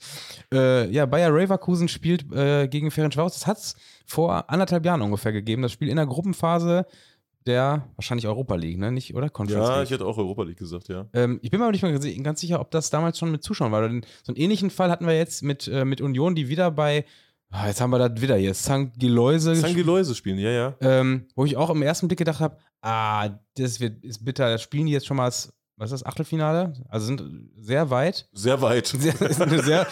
Äh, 0.53 0.91
ja, 0.91 1.07
Bayer 1.07 1.31
Raverkusen 1.33 1.89
spielt 1.89 2.31
äh, 2.33 2.69
gegen 2.69 2.91
Ferencvaros. 2.91 3.35
Das 3.35 3.47
hat 3.47 3.59
es 3.59 3.77
vor 4.07 4.49
anderthalb 4.51 4.85
Jahren 4.85 5.03
ungefähr 5.03 5.33
gegeben. 5.33 5.63
Das 5.63 5.73
Spiel 5.73 5.89
in 5.89 5.97
der 5.97 6.07
Gruppenphase 6.07 6.87
der 7.47 7.89
wahrscheinlich 7.97 8.27
Europa 8.27 8.55
League, 8.55 8.79
ne? 8.79 8.91
Nicht, 8.91 9.15
oder? 9.15 9.29
Conference 9.29 9.69
Ja, 9.69 9.75
League. 9.77 9.85
ich 9.85 9.91
hätte 9.91 10.07
auch 10.07 10.17
Europa 10.17 10.43
League 10.45 10.59
gesagt, 10.59 10.89
ja. 10.89 11.07
Ähm, 11.13 11.41
ich 11.43 11.51
bin 11.51 11.61
mir 11.61 11.67
aber 11.67 11.73
nicht 11.73 11.83
mal 11.83 11.93
ganz 12.23 12.41
sicher, 12.41 12.61
ob 12.61 12.71
das 12.71 12.91
damals 12.91 13.19
schon 13.19 13.31
mit 13.31 13.43
Zuschauern 13.43 13.73
war. 13.73 13.83
Denn 13.83 14.05
so 14.23 14.33
einen 14.33 14.41
ähnlichen 14.41 14.71
Fall 14.71 14.91
hatten 14.91 15.07
wir 15.07 15.17
jetzt 15.17 15.43
mit, 15.43 15.69
äh, 15.69 15.85
mit 15.85 16.01
Union, 16.01 16.35
die 16.35 16.49
wieder 16.49 16.71
bei, 16.71 17.05
ah, 17.51 17.67
jetzt 17.67 17.81
haben 17.81 17.91
wir 17.91 17.99
das 17.99 18.21
wieder 18.23 18.37
hier, 18.37 18.55
St. 18.55 18.99
Geläuse 18.99 19.55
St. 19.57 19.75
Geläuse 19.75 20.15
spielen, 20.15 20.39
ja, 20.39 20.51
ja. 20.51 20.75
ähm, 20.81 21.27
wo 21.35 21.45
ich 21.45 21.57
auch 21.57 21.71
im 21.71 21.83
ersten 21.83 22.09
Blick 22.09 22.19
gedacht 22.19 22.41
habe, 22.41 22.57
ah, 22.81 23.29
das 23.57 23.79
wird, 23.79 24.03
ist 24.05 24.25
bitter, 24.25 24.49
das 24.51 24.63
spielen 24.63 24.87
die 24.87 24.93
jetzt 24.93 25.07
schon 25.07 25.19
mal 25.19 25.25
als, 25.27 25.53
was 25.77 25.91
ist 25.91 26.01
das, 26.03 26.07
Achtelfinale? 26.07 26.73
Also 26.89 27.07
sind 27.07 27.51
sehr 27.59 27.91
weit. 27.91 28.29
Sehr 28.33 28.61
weit. 28.63 28.87
Sehr, 28.99 29.15
sehr, 29.63 29.87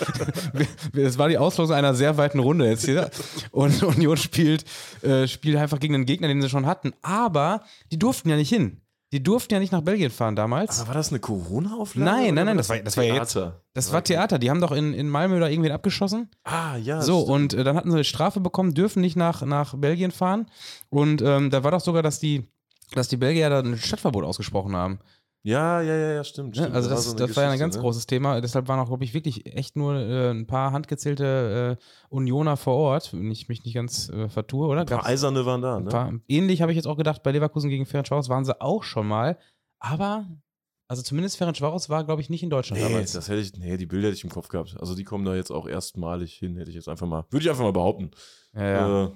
es 0.95 1.19
war 1.19 1.29
die 1.29 1.39
Auslosung 1.39 1.75
einer 1.77 1.95
sehr 1.95 2.17
weiten 2.17 2.39
Runde 2.39 2.67
jetzt 2.69 2.85
hier. 2.85 3.11
Und 3.51 3.83
Union 3.83 4.17
spielt, 4.17 4.65
äh, 5.03 5.27
spielt 5.27 5.57
einfach 5.57 5.81
gegen 5.81 5.95
einen 5.95 6.07
Gegner, 6.07 6.29
den 6.29 6.41
sie 6.43 6.49
schon 6.49 6.67
hatten. 6.67 6.93
Aber 7.03 7.63
die 7.91 7.99
durften 7.99 8.29
ja 8.29 8.37
nicht 8.37 8.49
hin. 8.49 8.79
Die 9.13 9.23
durften 9.23 9.53
ja 9.53 9.61
nicht 9.61 9.73
nach 9.73 9.83
Belgien 9.83 10.11
fahren 10.11 10.37
damals. 10.37 10.79
Aber 10.81 10.89
war 10.89 10.95
das 10.95 11.11
eine 11.11 11.19
Corona-Auflage? 11.21 12.11
Nein, 12.11 12.35
nein, 12.35 12.47
nein, 12.47 12.57
das 12.57 12.71
war- 12.71 12.79
das 12.79 12.97
war 12.97 13.05
ja 13.05 13.15
jetzt- 13.17 13.33
Theater? 13.35 13.61
Das 13.75 13.93
war 13.93 14.03
Theater. 14.03 14.39
Die 14.39 14.49
haben 14.51 14.61
doch 14.61 14.73
in, 14.73 14.95
in 14.95 15.09
Malmö 15.09 15.39
da 15.39 15.49
irgendwen 15.49 15.73
abgeschossen. 15.73 16.31
Ah, 16.45 16.77
ja. 16.77 17.03
So, 17.03 17.21
stimmt. 17.23 17.31
und 17.31 17.55
äh, 17.55 17.65
dann 17.65 17.77
hatten 17.77 17.91
sie 17.91 17.97
eine 17.97 18.05
Strafe 18.05 18.41
bekommen, 18.41 18.73
dürfen 18.73 19.01
nicht 19.03 19.17
nach, 19.17 19.43
nach 19.43 19.75
Belgien 19.77 20.13
fahren. 20.13 20.47
Und 20.89 21.21
ähm, 21.21 21.51
da 21.51 21.63
war 21.63 21.73
doch 21.73 21.81
sogar, 21.83 22.03
dass 22.03 22.21
die, 22.21 22.49
dass 22.95 23.09
die 23.09 23.19
Belgier 23.19 23.51
da 23.51 23.61
ein 23.61 23.77
Stadtverbot 23.77 24.25
ausgesprochen 24.25 24.75
haben. 24.77 24.99
Ja, 25.45 25.81
ja, 25.81 25.97
ja, 25.97 26.13
ja, 26.13 26.25
stimmt. 26.25 26.51
Ne? 26.57 26.63
stimmt. 26.63 26.77
Also 26.77 26.89
Da 26.89 26.95
das, 26.95 27.05
so 27.05 27.17
das 27.17 27.37
war 27.37 27.45
ja 27.45 27.51
ein 27.51 27.59
ganz 27.59 27.75
ne? 27.75 27.81
großes 27.81 28.07
Thema. 28.07 28.41
Deshalb 28.41 28.69
waren 28.69 28.79
auch, 28.79 28.87
glaube 28.87 29.03
ich, 29.03 29.13
wirklich 29.13 29.45
echt 29.47 29.75
nur 29.75 29.97
äh, 29.97 30.31
ein 30.31 30.47
paar 30.47 30.71
handgezählte 30.73 31.79
äh, 31.81 31.85
Unioner 32.11 32.57
vor 32.57 32.75
Ort, 32.75 33.13
wenn 33.13 33.31
ich 33.31 33.49
mich 33.49 33.65
nicht 33.65 33.75
ganz 33.75 34.09
äh, 34.09 34.29
vertue, 34.29 34.69
oder? 34.69 34.83
Ein 34.83 34.87
paar 34.87 34.99
Gab's 34.99 35.09
Eiserne 35.09 35.45
waren 35.45 35.61
da, 35.61 35.81
ne? 35.81 35.91
paar, 35.91 36.13
ähnlich 36.29 36.63
habe 36.63 36.71
ich 36.71 36.77
jetzt 36.77 36.87
auch 36.87 36.97
gedacht, 36.97 37.23
bei 37.25 37.33
Leverkusen 37.33 37.71
gegen 37.71 37.87
Ferencvaros 37.87 38.29
waren 38.29 38.45
sie 38.45 38.61
auch 38.61 38.85
schon 38.85 39.09
mal. 39.09 39.37
Aber, 39.81 40.29
also 40.87 41.03
zumindest 41.03 41.37
Ferencvaros 41.39 41.89
war, 41.91 42.05
glaube 42.05 42.23
ich, 42.23 42.31
nicht 42.31 42.45
in 42.45 42.51
Deutschland 42.51 42.81
Nee, 42.81 42.89
damals. 42.89 43.13
das 43.13 43.29
hätte 43.29 43.41
ich, 43.41 43.53
nee, 43.57 43.77
die 43.77 43.87
Bilder 43.87 44.09
hätte 44.09 44.19
ich 44.19 44.25
im 44.25 44.31
Kopf 44.31 44.47
gehabt. 44.47 44.77
Also 44.79 44.95
die 44.95 45.03
kommen 45.03 45.25
da 45.25 45.35
jetzt 45.35 45.51
auch 45.51 45.67
erstmalig 45.67 46.35
hin, 46.35 46.57
hätte 46.57 46.71
ich 46.71 46.77
jetzt 46.77 46.89
einfach 46.89 47.09
mal, 47.09 47.25
würde 47.31 47.43
ich 47.43 47.51
einfach 47.51 47.65
mal 47.65 47.73
behaupten. 47.73 48.13
Ja, 48.55 49.03
ja. 49.05 49.13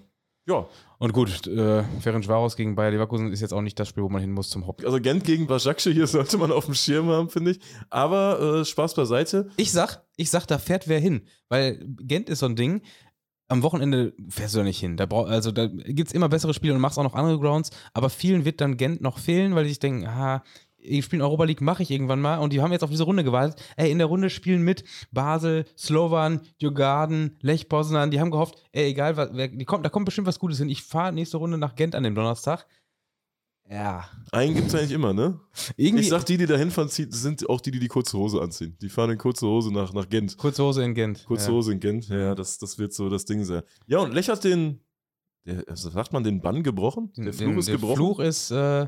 Ja, 0.49 0.67
Und 0.99 1.13
gut, 1.13 1.47
äh, 1.49 1.83
Ferencvaros 2.01 2.57
gegen 2.57 2.77
Bayer 2.77 2.93
Leverkusen 2.93 3.33
ist 3.33 3.41
jetzt 3.41 3.53
auch 3.53 3.63
nicht 3.63 3.79
das 3.81 3.89
Spiel, 3.89 4.05
wo 4.05 4.09
man 4.09 4.21
hin 4.21 4.31
muss 4.31 4.49
zum 4.49 4.67
Hobby. 4.67 4.87
also 4.87 5.01
Gent 5.01 5.25
gegen 5.25 5.47
Bajakce 5.49 5.91
hier 5.91 6.07
sollte 6.07 6.39
man 6.39 6.53
auf 6.53 6.67
dem 6.67 6.75
Schirm 6.75 7.09
haben, 7.09 7.29
finde 7.29 7.51
ich. 7.53 7.61
Aber 7.91 8.61
äh, 8.61 8.65
Spaß 8.65 8.95
beiseite. 8.95 9.51
Ich 9.57 9.73
sag, 9.73 10.05
ich 10.17 10.31
sag, 10.31 10.47
da 10.47 10.59
fährt 10.59 10.87
wer 10.87 11.01
hin. 11.01 11.23
Weil 11.49 11.85
Gent 12.01 12.29
ist 12.29 12.39
so 12.39 12.47
ein 12.47 12.55
Ding. 12.57 12.83
Am 13.49 13.63
Wochenende 13.63 14.13
fährst 14.29 14.55
du 14.55 14.59
da 14.59 14.65
nicht 14.65 14.79
hin. 14.81 14.97
Da 14.97 15.07
brauch, 15.07 15.29
also 15.29 15.51
da 15.53 15.67
gibt 15.67 16.09
es 16.09 16.15
immer 16.15 16.29
bessere 16.29 16.55
Spiele 16.55 16.75
und 16.75 16.81
machst 16.81 16.99
auch 16.99 17.05
noch 17.05 17.15
andere 17.15 17.39
Grounds, 17.39 17.71
aber 17.93 18.11
vielen 18.11 18.45
wird 18.45 18.61
dann 18.61 18.77
Gent 18.77 19.01
noch 19.01 19.19
fehlen, 19.19 19.55
weil 19.55 19.65
die 19.65 19.71
sich 19.71 19.79
denken, 19.79 20.07
ah, 20.07 20.43
ich 20.87 21.05
spiele 21.05 21.25
Europa 21.25 21.45
League, 21.45 21.61
mache 21.61 21.83
ich 21.83 21.91
irgendwann 21.91 22.21
mal. 22.21 22.39
Und 22.39 22.53
die 22.53 22.61
haben 22.61 22.73
jetzt 22.73 22.83
auf 22.83 22.91
diese 22.91 23.05
Runde 23.05 23.25
gewartet. 23.25 23.61
Ey, 23.77 23.91
in 23.91 23.99
der 23.99 24.07
Runde 24.07 24.31
spielen 24.31 24.63
mit 24.63 24.85
Basel, 25.13 25.67
Slovan, 25.77 26.41
Djurgarden, 26.61 27.37
Lech 27.41 27.69
Poznan. 27.69 28.11
Die 28.11 28.21
haben 28.21 28.31
gehofft, 28.31 28.63
ey, 28.73 28.91
egal, 28.91 29.17
was, 29.17 29.31
wer, 29.33 29.49
die 29.49 29.65
kommt, 29.65 29.85
da 29.85 29.91
kommt 29.91 30.05
bestimmt 30.07 30.27
was 30.27 30.39
Gutes 30.39 30.59
hin. 30.59 30.69
Ich 30.69 30.83
fahre 30.83 31.13
nächste 31.13 31.37
Runde 31.37 31.59
nach 31.59 31.75
Gent 31.75 31.95
an 31.95 32.03
dem 32.03 32.15
Donnerstag. 32.15 32.67
Ja. 33.69 34.09
Einen 34.31 34.55
gibt 34.55 34.69
es 34.69 34.75
eigentlich 34.75 34.93
immer, 34.93 35.13
ne? 35.13 35.41
Irgendwie. 35.77 36.05
Ich 36.05 36.11
sag, 36.11 36.25
die, 36.25 36.37
die 36.37 36.47
da 36.47 36.57
hinfahren, 36.57 36.89
sind 36.89 37.49
auch 37.49 37.61
die, 37.61 37.73
die 37.73 37.81
die 37.81 37.89
kurze 37.89 38.17
Hose 38.17 38.41
anziehen. 38.41 38.77
Die 38.81 38.89
fahren 38.89 39.11
in 39.11 39.19
kurze 39.19 39.47
Hose 39.47 39.73
nach, 39.73 39.93
nach 39.93 40.09
Gent. 40.09 40.37
Kurze 40.37 40.63
Hose 40.63 40.85
in 40.85 40.95
Gent. 40.95 41.25
Kurze 41.27 41.49
ja. 41.49 41.53
Hose 41.53 41.73
in 41.73 41.81
Gent, 41.81 42.09
ja, 42.09 42.35
das, 42.37 42.59
das 42.59 42.79
wird 42.79 42.93
so 42.93 43.09
das 43.09 43.25
Ding 43.25 43.45
sein. 43.45 43.63
Ja, 43.89 43.99
und 43.99 44.15
Lech 44.15 44.29
hat 44.29 44.45
den, 44.45 44.81
der, 45.47 45.65
also 45.69 45.91
sagt 45.91 46.13
man, 46.13 46.23
den 46.23 46.41
Bann 46.41 46.63
gebrochen? 46.63 47.13
Der 47.17 47.33
Fluch 47.33 47.49
Den- 47.49 47.59
ist 47.59 47.67
der 47.69 47.75
gebrochen? 47.75 47.97
Fluch 47.97 48.21
ist 48.21 48.51
äh, 48.53 48.87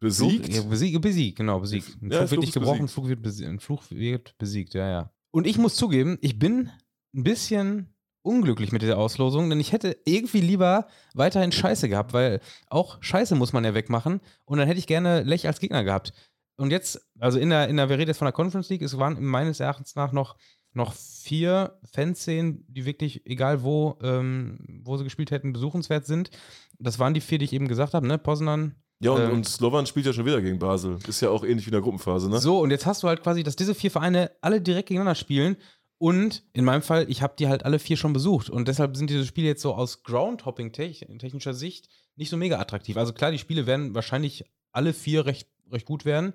besiegt? 0.00 0.46
Fluch, 0.46 0.56
ja, 0.56 0.62
besiegt, 0.62 1.00
besiegt, 1.00 1.38
genau, 1.38 1.60
besiegt. 1.60 2.02
Ein 2.02 2.10
Ja, 2.10 2.18
Fluch 2.18 2.30
wird 2.32 2.40
nicht 2.40 2.54
gebrochen. 2.54 2.88
Fluch 2.88 3.08
wird, 3.08 3.22
besiegt, 3.22 3.48
ein 3.48 3.60
Fluch 3.60 3.84
wird 3.90 4.36
besiegt, 4.38 4.74
ja, 4.74 4.88
ja. 4.88 5.12
Und 5.30 5.46
ich 5.46 5.58
muss 5.58 5.76
zugeben, 5.76 6.18
ich 6.20 6.38
bin 6.38 6.70
ein 7.14 7.22
bisschen 7.22 7.94
unglücklich 8.22 8.72
mit 8.72 8.82
dieser 8.82 8.98
Auslosung, 8.98 9.48
denn 9.48 9.60
ich 9.60 9.72
hätte 9.72 9.96
irgendwie 10.04 10.40
lieber 10.40 10.88
weiterhin 11.14 11.52
Scheiße 11.52 11.88
gehabt, 11.88 12.12
weil 12.12 12.40
auch 12.68 13.02
Scheiße 13.02 13.34
muss 13.34 13.52
man 13.52 13.64
ja 13.64 13.74
wegmachen 13.74 14.20
und 14.44 14.58
dann 14.58 14.66
hätte 14.66 14.78
ich 14.78 14.86
gerne 14.86 15.22
Lech 15.22 15.46
als 15.46 15.60
Gegner 15.60 15.84
gehabt. 15.84 16.12
Und 16.56 16.70
jetzt, 16.70 17.00
also 17.18 17.38
in 17.38 17.48
der, 17.48 17.68
in 17.68 17.78
der, 17.78 17.88
wir 17.88 17.96
reden 17.96 18.08
jetzt 18.08 18.18
von 18.18 18.26
der 18.26 18.32
Conference 18.32 18.68
League, 18.68 18.82
es 18.82 18.98
waren 18.98 19.22
meines 19.24 19.60
Erachtens 19.60 19.94
nach 19.94 20.12
noch, 20.12 20.36
noch 20.74 20.92
vier 20.92 21.78
Fanszenen, 21.84 22.64
die 22.68 22.84
wirklich, 22.84 23.24
egal 23.24 23.62
wo, 23.62 23.98
ähm, 24.02 24.58
wo 24.84 24.98
sie 24.98 25.04
gespielt 25.04 25.30
hätten, 25.30 25.54
besuchenswert 25.54 26.04
sind. 26.06 26.30
Das 26.78 26.98
waren 26.98 27.14
die 27.14 27.22
vier, 27.22 27.38
die 27.38 27.46
ich 27.46 27.54
eben 27.54 27.66
gesagt 27.66 27.94
habe, 27.94 28.06
ne? 28.06 28.18
Poznan, 28.18 28.74
Ja, 29.02 29.12
und, 29.12 29.20
Ähm, 29.20 29.32
und 29.32 29.48
Slovan 29.48 29.86
spielt 29.86 30.06
ja 30.06 30.12
schon 30.12 30.26
wieder 30.26 30.40
gegen 30.40 30.58
Basel. 30.58 30.98
Ist 31.08 31.20
ja 31.22 31.30
auch 31.30 31.42
ähnlich 31.42 31.64
wie 31.66 31.70
in 31.70 31.74
der 31.74 31.80
Gruppenphase, 31.80 32.28
ne? 32.30 32.38
So, 32.38 32.60
und 32.60 32.70
jetzt 32.70 32.86
hast 32.86 33.02
du 33.02 33.08
halt 33.08 33.22
quasi, 33.22 33.42
dass 33.42 33.56
diese 33.56 33.74
vier 33.74 33.90
Vereine 33.90 34.30
alle 34.40 34.60
direkt 34.60 34.88
gegeneinander 34.88 35.14
spielen. 35.14 35.56
Und 35.98 36.44
in 36.52 36.64
meinem 36.64 36.82
Fall, 36.82 37.06
ich 37.10 37.20
habe 37.22 37.34
die 37.38 37.48
halt 37.48 37.64
alle 37.64 37.78
vier 37.78 37.96
schon 37.96 38.12
besucht. 38.12 38.48
Und 38.48 38.68
deshalb 38.68 38.96
sind 38.96 39.10
diese 39.10 39.26
Spiele 39.26 39.48
jetzt 39.48 39.62
so 39.62 39.74
aus 39.74 40.02
Groundhopping-technischer 40.02 41.54
Sicht 41.54 41.88
nicht 42.16 42.30
so 42.30 42.36
mega 42.36 42.58
attraktiv. 42.58 42.96
Also 42.96 43.12
klar, 43.12 43.30
die 43.30 43.38
Spiele 43.38 43.66
werden 43.66 43.94
wahrscheinlich 43.94 44.44
alle 44.72 44.92
vier 44.92 45.26
recht, 45.26 45.48
recht 45.70 45.86
gut 45.86 46.04
werden. 46.04 46.32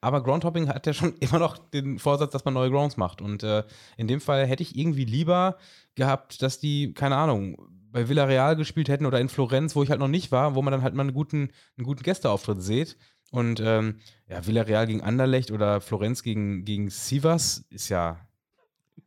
Aber 0.00 0.22
Groundhopping 0.22 0.68
hat 0.68 0.86
ja 0.86 0.92
schon 0.92 1.14
immer 1.20 1.38
noch 1.38 1.58
den 1.58 1.98
Vorsatz, 1.98 2.32
dass 2.32 2.44
man 2.44 2.54
neue 2.54 2.70
Grounds 2.70 2.96
macht. 2.96 3.20
Und 3.20 3.42
äh, 3.42 3.64
in 3.96 4.06
dem 4.08 4.20
Fall 4.20 4.46
hätte 4.46 4.62
ich 4.62 4.76
irgendwie 4.76 5.04
lieber 5.04 5.58
gehabt, 5.94 6.42
dass 6.42 6.58
die, 6.58 6.92
keine 6.92 7.16
Ahnung, 7.16 7.56
bei 7.94 8.08
Villarreal 8.08 8.56
gespielt 8.56 8.88
hätten 8.88 9.06
oder 9.06 9.20
in 9.20 9.28
Florenz, 9.28 9.76
wo 9.76 9.82
ich 9.84 9.88
halt 9.88 10.00
noch 10.00 10.08
nicht 10.08 10.32
war, 10.32 10.56
wo 10.56 10.62
man 10.62 10.72
dann 10.72 10.82
halt 10.82 10.94
mal 10.94 11.04
einen 11.04 11.14
guten, 11.14 11.52
einen 11.78 11.86
guten 11.86 12.02
Gästeauftritt 12.02 12.60
sieht. 12.60 12.96
Und 13.30 13.60
ähm, 13.60 14.00
ja, 14.28 14.44
Villarreal 14.44 14.88
gegen 14.88 15.00
Anderlecht 15.00 15.52
oder 15.52 15.80
Florenz 15.80 16.24
gegen, 16.24 16.64
gegen 16.64 16.90
Sivas 16.90 17.64
ist 17.70 17.90
ja, 17.90 18.18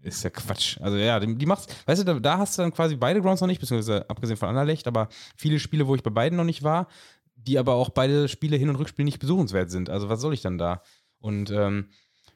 ist 0.02 0.24
ja 0.24 0.30
Quatsch. 0.30 0.80
Also 0.80 0.96
ja, 0.96 1.20
die, 1.20 1.36
die 1.36 1.46
macht's, 1.46 1.68
weißt 1.86 2.02
du, 2.02 2.06
da, 2.06 2.20
da 2.20 2.38
hast 2.38 2.58
du 2.58 2.62
dann 2.62 2.72
quasi 2.72 2.96
beide 2.96 3.22
Grounds 3.22 3.42
noch 3.42 3.50
nicht, 3.50 3.60
beziehungsweise 3.60 4.10
abgesehen 4.10 4.38
von 4.38 4.48
Anderlecht, 4.48 4.88
aber 4.88 5.10
viele 5.36 5.60
Spiele, 5.60 5.86
wo 5.86 5.94
ich 5.94 6.02
bei 6.02 6.10
beiden 6.10 6.38
noch 6.38 6.46
nicht 6.46 6.64
war, 6.64 6.88
die 7.36 7.60
aber 7.60 7.74
auch 7.74 7.90
beide 7.90 8.30
Spiele 8.30 8.56
Hin- 8.56 8.70
und 8.70 8.78
Rückspiel 8.78 9.04
nicht 9.04 9.20
besuchenswert 9.20 9.70
sind. 9.70 9.90
Also 9.90 10.08
was 10.08 10.22
soll 10.22 10.34
ich 10.34 10.42
dann 10.42 10.58
da? 10.58 10.82
Und 11.20 11.52
ähm, 11.52 11.90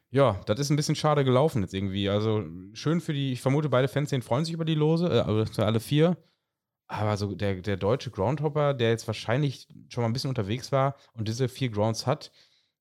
ja, 0.09 0.41
das 0.47 0.59
ist 0.59 0.69
ein 0.69 0.75
bisschen 0.75 0.95
schade 0.95 1.23
gelaufen 1.23 1.61
jetzt 1.61 1.73
irgendwie. 1.73 2.09
Also 2.09 2.43
schön 2.73 2.99
für 2.99 3.13
die, 3.13 3.31
ich 3.31 3.41
vermute, 3.41 3.69
beide 3.69 3.87
Fans 3.87 4.13
freuen 4.25 4.43
sich 4.43 4.53
über 4.53 4.65
die 4.65 4.75
Lose, 4.75 5.07
äh, 5.07 5.19
also 5.21 5.61
alle 5.61 5.79
vier. 5.79 6.17
Aber 6.91 7.15
so 7.15 7.33
der, 7.33 7.55
der 7.61 7.77
deutsche 7.77 8.11
Groundhopper, 8.11 8.73
der 8.73 8.89
jetzt 8.89 9.07
wahrscheinlich 9.07 9.69
schon 9.87 10.01
mal 10.01 10.09
ein 10.09 10.13
bisschen 10.13 10.27
unterwegs 10.27 10.73
war 10.73 10.97
und 11.13 11.29
diese 11.29 11.47
vier 11.47 11.69
Grounds 11.69 12.05
hat, 12.05 12.33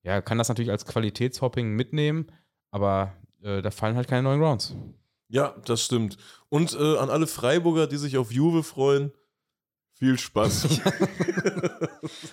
ja, 0.02 0.20
kann 0.20 0.36
das 0.36 0.48
natürlich 0.48 0.72
als 0.72 0.84
Qualitätshopping 0.84 1.76
mitnehmen, 1.76 2.26
aber 2.72 3.12
äh, 3.40 3.62
da 3.62 3.70
fallen 3.70 3.94
halt 3.94 4.08
keine 4.08 4.24
neuen 4.24 4.40
Grounds. 4.40 4.74
Ja, 5.28 5.54
das 5.64 5.84
stimmt. 5.84 6.16
Und 6.48 6.74
äh, 6.74 6.96
an 6.96 7.08
alle 7.08 7.28
Freiburger, 7.28 7.86
die 7.86 7.98
sich 7.98 8.18
auf 8.18 8.32
Juve 8.32 8.64
freuen, 8.64 9.12
viel 10.00 10.18
Spaß. 10.18 10.66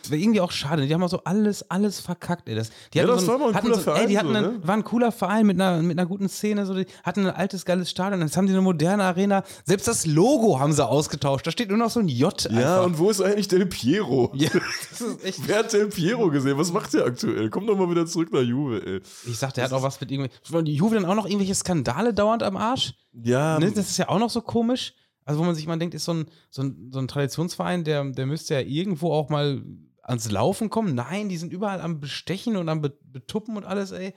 Das 0.01 0.09
wäre 0.11 0.21
irgendwie 0.21 0.41
auch 0.41 0.51
schade. 0.51 0.87
Die 0.87 0.93
haben 0.93 1.03
auch 1.03 1.09
so 1.09 1.21
alles, 1.23 1.69
alles 1.69 1.99
verkackt, 1.99 2.47
ey. 2.47 2.55
Das, 2.55 2.69
die 2.93 2.97
Ja, 2.97 3.03
hatten 3.03 3.13
das 3.15 3.25
so 3.25 3.27
war 3.33 3.37
mal 3.37 3.53
ein 3.53 3.61
cooler 3.61 3.75
so, 3.75 3.79
Ey, 3.79 3.83
Verein 3.83 4.07
die 4.07 4.17
hatten 4.17 4.29
so, 4.29 4.35
einen, 4.35 4.53
ne? 4.59 4.67
war 4.67 4.75
ein 4.75 4.83
cooler 4.83 5.11
Verein 5.11 5.45
mit 5.45 5.59
einer, 5.59 5.81
mit 5.81 5.99
einer 5.99 6.07
guten 6.07 6.29
Szene, 6.29 6.65
so, 6.65 6.73
die 6.73 6.85
hatten 7.03 7.25
ein 7.27 7.35
altes, 7.35 7.65
geiles 7.65 7.89
Stadion. 7.91 8.21
Jetzt 8.21 8.37
haben 8.37 8.47
die 8.47 8.53
eine 8.53 8.61
moderne 8.61 9.03
Arena. 9.03 9.43
Selbst 9.65 9.87
das 9.87 10.05
Logo 10.05 10.59
haben 10.59 10.71
sie 10.73 10.85
ausgetauscht. 10.87 11.45
Da 11.45 11.51
steht 11.51 11.69
nur 11.69 11.77
noch 11.77 11.89
so 11.89 11.99
ein 11.99 12.07
J. 12.07 12.41
ja, 12.49 12.57
einfach. 12.77 12.85
und 12.85 12.97
wo 12.99 13.09
ist 13.09 13.21
eigentlich 13.21 13.47
Del 13.49 13.65
Piero? 13.65 14.31
ja, 14.35 14.49
das. 14.51 15.03
Wer 15.45 15.59
hat 15.59 15.73
Del 15.73 15.87
Piero 15.87 16.29
gesehen? 16.29 16.57
Was 16.57 16.71
macht 16.71 16.93
der 16.93 17.05
aktuell? 17.05 17.49
Komm 17.49 17.67
doch 17.67 17.77
mal 17.77 17.89
wieder 17.89 18.05
zurück 18.05 18.31
nach 18.31 18.41
Juve, 18.41 18.81
ey. 18.85 19.01
Ich 19.29 19.37
sag, 19.37 19.53
der 19.53 19.65
hat 19.65 19.73
auch 19.73 19.83
was 19.83 19.99
mit 19.99 20.09
irgendwie. 20.11 20.31
Die 20.63 20.75
Juve 20.75 20.95
dann 20.95 21.05
auch 21.05 21.15
noch 21.15 21.25
irgendwelche 21.25 21.55
Skandale 21.55 22.13
dauernd 22.13 22.41
am 22.43 22.55
Arsch. 22.57 22.93
Ja, 23.13 23.59
Ne, 23.59 23.71
das 23.71 23.89
ist 23.89 23.97
ja 23.97 24.07
auch 24.09 24.19
noch 24.19 24.29
so 24.29 24.41
komisch. 24.41 24.93
Also, 25.27 25.41
wo 25.41 25.43
man 25.43 25.55
sich 25.55 25.67
mal 25.67 25.77
denkt, 25.77 25.93
ist 25.93 26.05
so 26.05 26.13
ein, 26.13 26.25
so 26.49 26.61
ein, 26.63 26.89
so 26.91 26.99
ein 26.99 27.07
Traditionsverein, 27.07 27.83
der, 27.83 28.03
der 28.11 28.25
müsste 28.25 28.53
ja 28.53 28.61
irgendwo 28.61 29.11
auch 29.11 29.29
mal 29.29 29.61
ans 30.01 30.31
Laufen 30.31 30.69
kommen. 30.69 30.95
Nein, 30.95 31.27
die 31.27 31.35
sind 31.35 31.51
überall 31.51 31.81
am 31.81 31.99
Bestechen 31.99 32.55
und 32.55 32.69
am 32.69 32.81
Be 32.81 32.97
Betuppen 33.03 33.57
und 33.57 33.65
alles, 33.65 33.91
ey. 33.91 34.13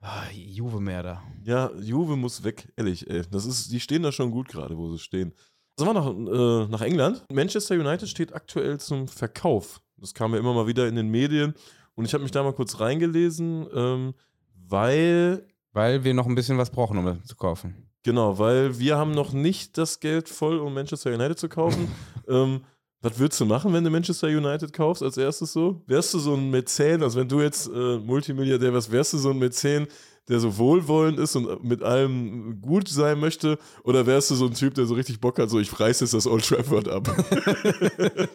Ah, 0.00 0.24
Juve 0.32 0.80
mehr 0.80 1.02
da. 1.02 1.22
ja, 1.44 1.70
Juve 1.80 2.16
muss 2.16 2.42
weg, 2.42 2.72
ehrlich, 2.76 3.08
ey. 3.08 3.22
Das 3.30 3.46
ist, 3.46 3.70
die 3.70 3.78
stehen 3.80 4.02
da 4.02 4.10
schon 4.12 4.32
gut 4.32 4.48
gerade, 4.48 4.76
wo 4.76 4.90
sie 4.92 4.98
stehen. 4.98 5.32
Sagen 5.76 5.94
wir 5.94 6.00
nach, 6.00 6.66
äh, 6.66 6.68
nach 6.70 6.82
England. 6.82 7.24
Manchester 7.32 7.76
United 7.76 8.08
steht 8.08 8.34
aktuell 8.34 8.78
zum 8.80 9.08
Verkauf. 9.08 9.80
Das 9.96 10.14
kam 10.14 10.32
ja 10.32 10.40
immer 10.40 10.52
mal 10.52 10.66
wieder 10.66 10.88
in 10.88 10.96
den 10.96 11.08
Medien. 11.08 11.54
Und 11.94 12.04
ich 12.04 12.12
habe 12.12 12.22
mich 12.22 12.32
da 12.32 12.42
mal 12.42 12.52
kurz 12.52 12.80
reingelesen, 12.80 13.66
ähm, 13.72 14.14
weil 14.66 15.46
Weil 15.72 16.04
wir 16.04 16.12
noch 16.12 16.26
ein 16.26 16.34
bisschen 16.34 16.58
was 16.58 16.70
brauchen, 16.70 16.98
um 16.98 17.06
das 17.06 17.24
zu 17.24 17.36
kaufen. 17.36 17.88
Genau, 18.04 18.38
weil 18.38 18.78
wir 18.78 18.98
haben 18.98 19.12
noch 19.12 19.32
nicht 19.32 19.78
das 19.78 19.98
Geld 19.98 20.28
voll, 20.28 20.58
um 20.58 20.74
Manchester 20.74 21.12
United 21.12 21.38
zu 21.38 21.48
kaufen. 21.48 21.88
ähm, 22.28 22.60
was 23.00 23.18
würdest 23.18 23.40
du 23.40 23.46
machen, 23.46 23.72
wenn 23.72 23.82
du 23.82 23.90
Manchester 23.90 24.28
United 24.28 24.72
kaufst 24.74 25.02
als 25.02 25.16
erstes 25.16 25.52
so? 25.52 25.82
Wärst 25.86 26.12
du 26.12 26.18
so 26.18 26.34
ein 26.34 26.50
Mäzen, 26.50 27.02
also 27.02 27.18
wenn 27.18 27.28
du 27.28 27.40
jetzt 27.40 27.66
äh, 27.66 27.98
Multimilliardär 27.98 28.72
wärst, 28.74 28.92
wärst 28.92 29.14
du 29.14 29.18
so 29.18 29.30
ein 29.30 29.38
Mäzen, 29.38 29.86
der 30.28 30.38
so 30.38 30.56
wohlwollend 30.58 31.18
ist 31.18 31.34
und 31.34 31.64
mit 31.64 31.82
allem 31.82 32.60
gut 32.60 32.88
sein 32.88 33.20
möchte? 33.20 33.58
Oder 33.84 34.06
wärst 34.06 34.30
du 34.30 34.34
so 34.34 34.46
ein 34.46 34.54
Typ, 34.54 34.74
der 34.74 34.84
so 34.84 34.94
richtig 34.94 35.20
Bock 35.20 35.38
hat, 35.38 35.48
so 35.48 35.58
ich 35.58 35.78
reiß 35.78 36.00
jetzt 36.00 36.14
das 36.14 36.26
Old 36.26 36.46
Trafford 36.46 36.88
ab? 36.88 37.08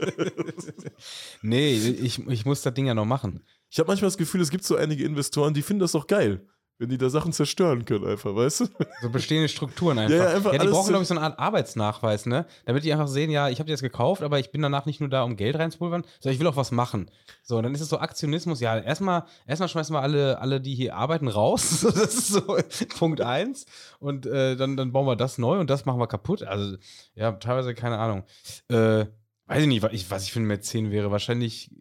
nee, 1.43 1.73
ich, 1.73 2.27
ich 2.27 2.45
muss 2.45 2.63
das 2.63 2.73
Ding 2.73 2.87
ja 2.87 2.95
noch 2.95 3.05
machen. 3.05 3.43
ich 3.69 3.77
habe 3.77 3.87
manchmal 3.87 4.07
das 4.07 4.17
Gefühl, 4.17 4.41
es 4.41 4.49
gibt 4.49 4.63
so 4.63 4.75
einige 4.75 5.03
Investoren, 5.03 5.53
die 5.53 5.61
finden 5.61 5.81
das 5.81 5.91
doch 5.91 6.07
geil, 6.07 6.47
wenn 6.79 6.87
die 6.87 6.97
da 6.97 7.09
Sachen 7.09 7.33
zerstören 7.33 7.83
können 7.83 8.05
einfach, 8.05 8.33
weißt 8.33 8.61
du? 8.61 8.65
So 9.01 9.09
bestehende 9.09 9.49
Strukturen 9.49 9.99
einfach. 9.99 10.15
Ja, 10.15 10.29
ja, 10.29 10.35
einfach 10.35 10.51
die 10.51 10.59
alles 10.59 10.71
brauchen, 10.71 10.87
glaube 10.87 11.01
ich, 11.03 11.09
so 11.09 11.13
eine 11.13 11.23
Art 11.23 11.37
Arbeitsnachweis, 11.37 12.25
ne? 12.25 12.45
Damit 12.65 12.85
die 12.85 12.93
einfach 12.93 13.09
sehen, 13.09 13.29
ja, 13.29 13.49
ich 13.49 13.59
habe 13.59 13.65
die 13.65 13.71
jetzt 13.71 13.81
gekauft, 13.81 14.23
aber 14.23 14.39
ich 14.39 14.51
bin 14.51 14.61
danach 14.61 14.85
nicht 14.85 15.01
nur 15.01 15.09
da, 15.09 15.23
um 15.23 15.35
Geld 15.35 15.57
reinzupulvern, 15.57 16.03
sondern 16.21 16.33
ich 16.33 16.39
will 16.39 16.47
auch 16.47 16.55
was 16.55 16.71
machen. 16.71 17.11
So, 17.43 17.57
und 17.57 17.63
dann 17.63 17.75
ist 17.75 17.81
es 17.81 17.89
so 17.89 17.99
Aktionismus, 17.99 18.61
ja, 18.61 18.79
erstmal, 18.79 19.25
erstmal 19.45 19.67
schmeißen 19.67 19.93
wir 19.93 20.01
alle, 20.01 20.39
alle, 20.39 20.61
die 20.61 20.73
hier 20.73 20.95
arbeiten, 20.95 21.27
raus. 21.27 21.85
Das 21.99 22.13
ist 22.13 22.27
so 22.29 22.41
Punkt 22.97 23.19
eins. 23.19 23.65
Und 23.99 24.25
äh, 24.25 24.55
dann, 24.55 24.77
dann 24.77 24.93
bauen 24.93 25.05
wir 25.05 25.17
das 25.17 25.37
neu 25.37 25.59
und 25.59 25.69
das 25.69 25.85
machen 25.85 25.99
wir 25.99 26.07
kaputt. 26.07 26.43
Also, 26.43 26.77
ja, 27.13 27.33
teilweise 27.33 27.73
keine 27.73 27.97
Ahnung. 27.97 28.23
Äh, 28.69 29.05
weiß 29.47 29.63
ich 29.63 29.67
nicht, 29.67 29.81
was 29.81 29.91
ich, 29.91 30.09
was 30.09 30.23
ich 30.23 30.31
für 30.31 30.39
ein 30.39 30.45
Mäzen 30.45 30.91
wäre. 30.91 31.11
Wahrscheinlich. 31.11 31.71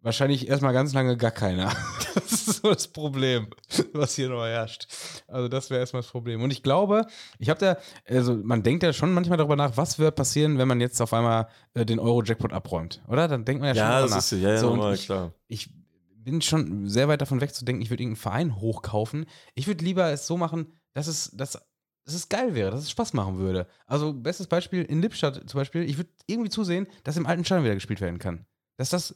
Wahrscheinlich 0.00 0.48
erstmal 0.48 0.72
ganz 0.72 0.92
lange 0.92 1.16
gar 1.16 1.30
keiner. 1.32 1.72
Das 2.14 2.32
ist 2.32 2.62
so 2.62 2.72
das 2.72 2.88
Problem, 2.88 3.46
was 3.92 4.16
hier 4.16 4.28
noch 4.28 4.44
herrscht. 4.44 4.88
Also, 5.28 5.46
das 5.46 5.70
wäre 5.70 5.78
erstmal 5.80 6.02
das 6.02 6.10
Problem. 6.10 6.42
Und 6.42 6.50
ich 6.50 6.64
glaube, 6.64 7.06
ich 7.38 7.48
habe 7.48 7.60
da, 7.60 7.76
also 8.08 8.34
man 8.34 8.62
denkt 8.64 8.82
ja 8.82 8.92
schon 8.92 9.12
manchmal 9.14 9.38
darüber 9.38 9.54
nach, 9.54 9.76
was 9.76 9.98
wird 10.00 10.16
passieren, 10.16 10.58
wenn 10.58 10.66
man 10.66 10.80
jetzt 10.80 11.00
auf 11.00 11.14
einmal 11.14 11.46
äh, 11.74 11.86
den 11.86 12.00
Euro-Jackpot 12.00 12.52
abräumt, 12.52 13.02
oder? 13.06 13.28
Dann 13.28 13.44
denkt 13.44 13.60
man 13.60 13.68
ja, 13.68 13.74
schon 13.74 13.82
Ja, 13.84 14.00
darüber 14.00 14.16
das 14.16 14.32
nach. 14.32 14.38
ist 14.38 14.42
ja, 14.42 14.50
ja 14.50 14.58
So, 14.58 14.70
normal, 14.70 14.94
ich, 14.94 15.04
klar. 15.06 15.32
ich 15.46 15.70
bin 16.16 16.42
schon 16.42 16.88
sehr 16.88 17.06
weit 17.08 17.20
davon 17.20 17.40
weg 17.40 17.54
zu 17.54 17.64
denken, 17.64 17.82
ich 17.82 17.90
würde 17.90 18.02
irgendeinen 18.02 18.20
Verein 18.22 18.56
hochkaufen. 18.60 19.26
Ich 19.54 19.68
würde 19.68 19.84
lieber 19.84 20.10
es 20.10 20.26
so 20.26 20.36
machen, 20.36 20.72
dass 20.94 21.06
es, 21.06 21.30
dass, 21.36 21.52
dass 22.04 22.14
es 22.14 22.28
geil 22.28 22.54
wäre, 22.56 22.70
dass 22.72 22.80
es 22.82 22.90
Spaß 22.90 23.12
machen 23.12 23.38
würde. 23.38 23.68
Also, 23.86 24.12
bestes 24.12 24.48
Beispiel 24.48 24.82
in 24.82 25.00
Lippstadt 25.02 25.48
zum 25.48 25.58
Beispiel, 25.58 25.82
ich 25.88 25.98
würde 25.98 26.10
irgendwie 26.26 26.50
zusehen, 26.50 26.88
dass 27.04 27.16
im 27.16 27.26
alten 27.26 27.44
Stadion 27.44 27.64
wieder 27.64 27.74
gespielt 27.74 28.00
werden 28.00 28.18
kann. 28.18 28.44
Dass 28.76 28.90
das 28.90 29.14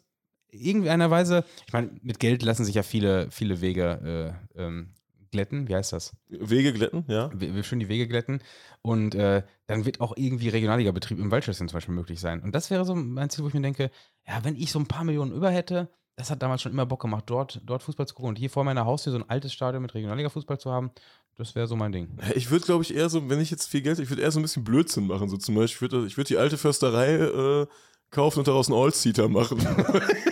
irgendwie 0.52 0.90
einer 0.90 1.10
Weise, 1.10 1.44
ich 1.66 1.72
meine, 1.72 1.90
mit 2.02 2.20
Geld 2.20 2.42
lassen 2.42 2.64
sich 2.64 2.74
ja 2.74 2.82
viele, 2.82 3.30
viele 3.30 3.60
Wege 3.60 4.36
äh, 4.56 4.62
ähm, 4.62 4.94
glätten. 5.32 5.66
Wie 5.66 5.74
heißt 5.74 5.92
das? 5.92 6.12
Wege 6.28 6.72
glätten, 6.72 7.04
ja. 7.08 7.30
Wir, 7.34 7.62
schön 7.64 7.80
die 7.80 7.88
Wege 7.88 8.06
glätten. 8.06 8.40
Und 8.82 9.14
äh, 9.14 9.42
dann 9.66 9.84
wird 9.84 10.00
auch 10.00 10.16
irgendwie 10.16 10.50
regionaliger 10.50 10.92
Betrieb 10.92 11.18
im 11.18 11.30
Waldschlösschen 11.30 11.68
zum 11.68 11.76
Beispiel 11.76 11.94
möglich 11.94 12.20
sein. 12.20 12.40
Und 12.42 12.54
das 12.54 12.70
wäre 12.70 12.84
so 12.84 12.94
mein 12.94 13.30
Ziel, 13.30 13.42
wo 13.42 13.48
ich 13.48 13.54
mir 13.54 13.62
denke, 13.62 13.90
ja, 14.26 14.44
wenn 14.44 14.56
ich 14.56 14.70
so 14.70 14.78
ein 14.78 14.86
paar 14.86 15.04
Millionen 15.04 15.32
über 15.32 15.50
hätte, 15.50 15.88
das 16.16 16.30
hat 16.30 16.42
damals 16.42 16.60
schon 16.60 16.72
immer 16.72 16.84
Bock 16.84 17.00
gemacht, 17.00 17.24
dort, 17.26 17.60
dort 17.64 17.82
Fußball 17.82 18.06
zu 18.06 18.14
gucken 18.14 18.28
und 18.28 18.38
hier 18.38 18.50
vor 18.50 18.64
meiner 18.64 18.84
Haustür 18.84 19.12
so 19.12 19.18
ein 19.18 19.28
altes 19.28 19.52
Stadion 19.52 19.82
mit 19.82 19.94
Regionalliga-Fußball 19.94 20.58
zu 20.58 20.70
haben, 20.70 20.90
das 21.36 21.54
wäre 21.54 21.66
so 21.66 21.74
mein 21.74 21.92
Ding. 21.92 22.08
Ich 22.34 22.50
würde, 22.50 22.66
glaube 22.66 22.84
ich, 22.84 22.94
eher 22.94 23.08
so, 23.08 23.30
wenn 23.30 23.40
ich 23.40 23.50
jetzt 23.50 23.68
viel 23.68 23.80
Geld, 23.80 23.98
ich 23.98 24.10
würde 24.10 24.20
eher 24.20 24.30
so 24.30 24.38
ein 24.38 24.42
bisschen 24.42 24.64
Blödsinn 24.64 25.06
machen. 25.06 25.30
So 25.30 25.38
zum 25.38 25.54
Beispiel, 25.54 25.86
ich 25.86 25.92
würde 25.92 26.06
ich 26.06 26.16
würd 26.18 26.28
die 26.28 26.36
alte 26.36 26.58
Försterei 26.58 27.14
äh, 27.14 27.66
kaufen 28.10 28.40
und 28.40 28.48
daraus 28.48 28.68
einen 28.68 28.78
All-Seater 28.78 29.28
machen. 29.28 29.58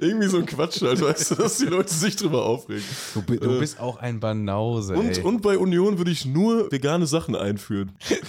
Irgendwie 0.00 0.28
so 0.28 0.38
ein 0.38 0.46
Quatsch 0.46 0.80
halt, 0.82 1.00
weißt 1.00 1.30
du, 1.32 1.34
dass 1.36 1.58
die 1.58 1.66
Leute 1.66 1.92
sich 1.92 2.16
drüber 2.16 2.44
aufregen. 2.44 2.82
Du, 3.14 3.22
bi- 3.22 3.38
du 3.38 3.56
Äh, 3.56 3.58
bist 3.58 3.78
auch 3.80 3.96
ein 3.98 4.20
Banause, 4.20 4.94
Und, 4.94 5.18
ey. 5.18 5.22
und 5.24 5.42
bei 5.42 5.58
Union 5.58 5.98
würde 5.98 6.10
ich 6.10 6.24
nur 6.26 6.70
vegane 6.70 7.06
Sachen 7.06 7.34
einführen. 7.36 7.92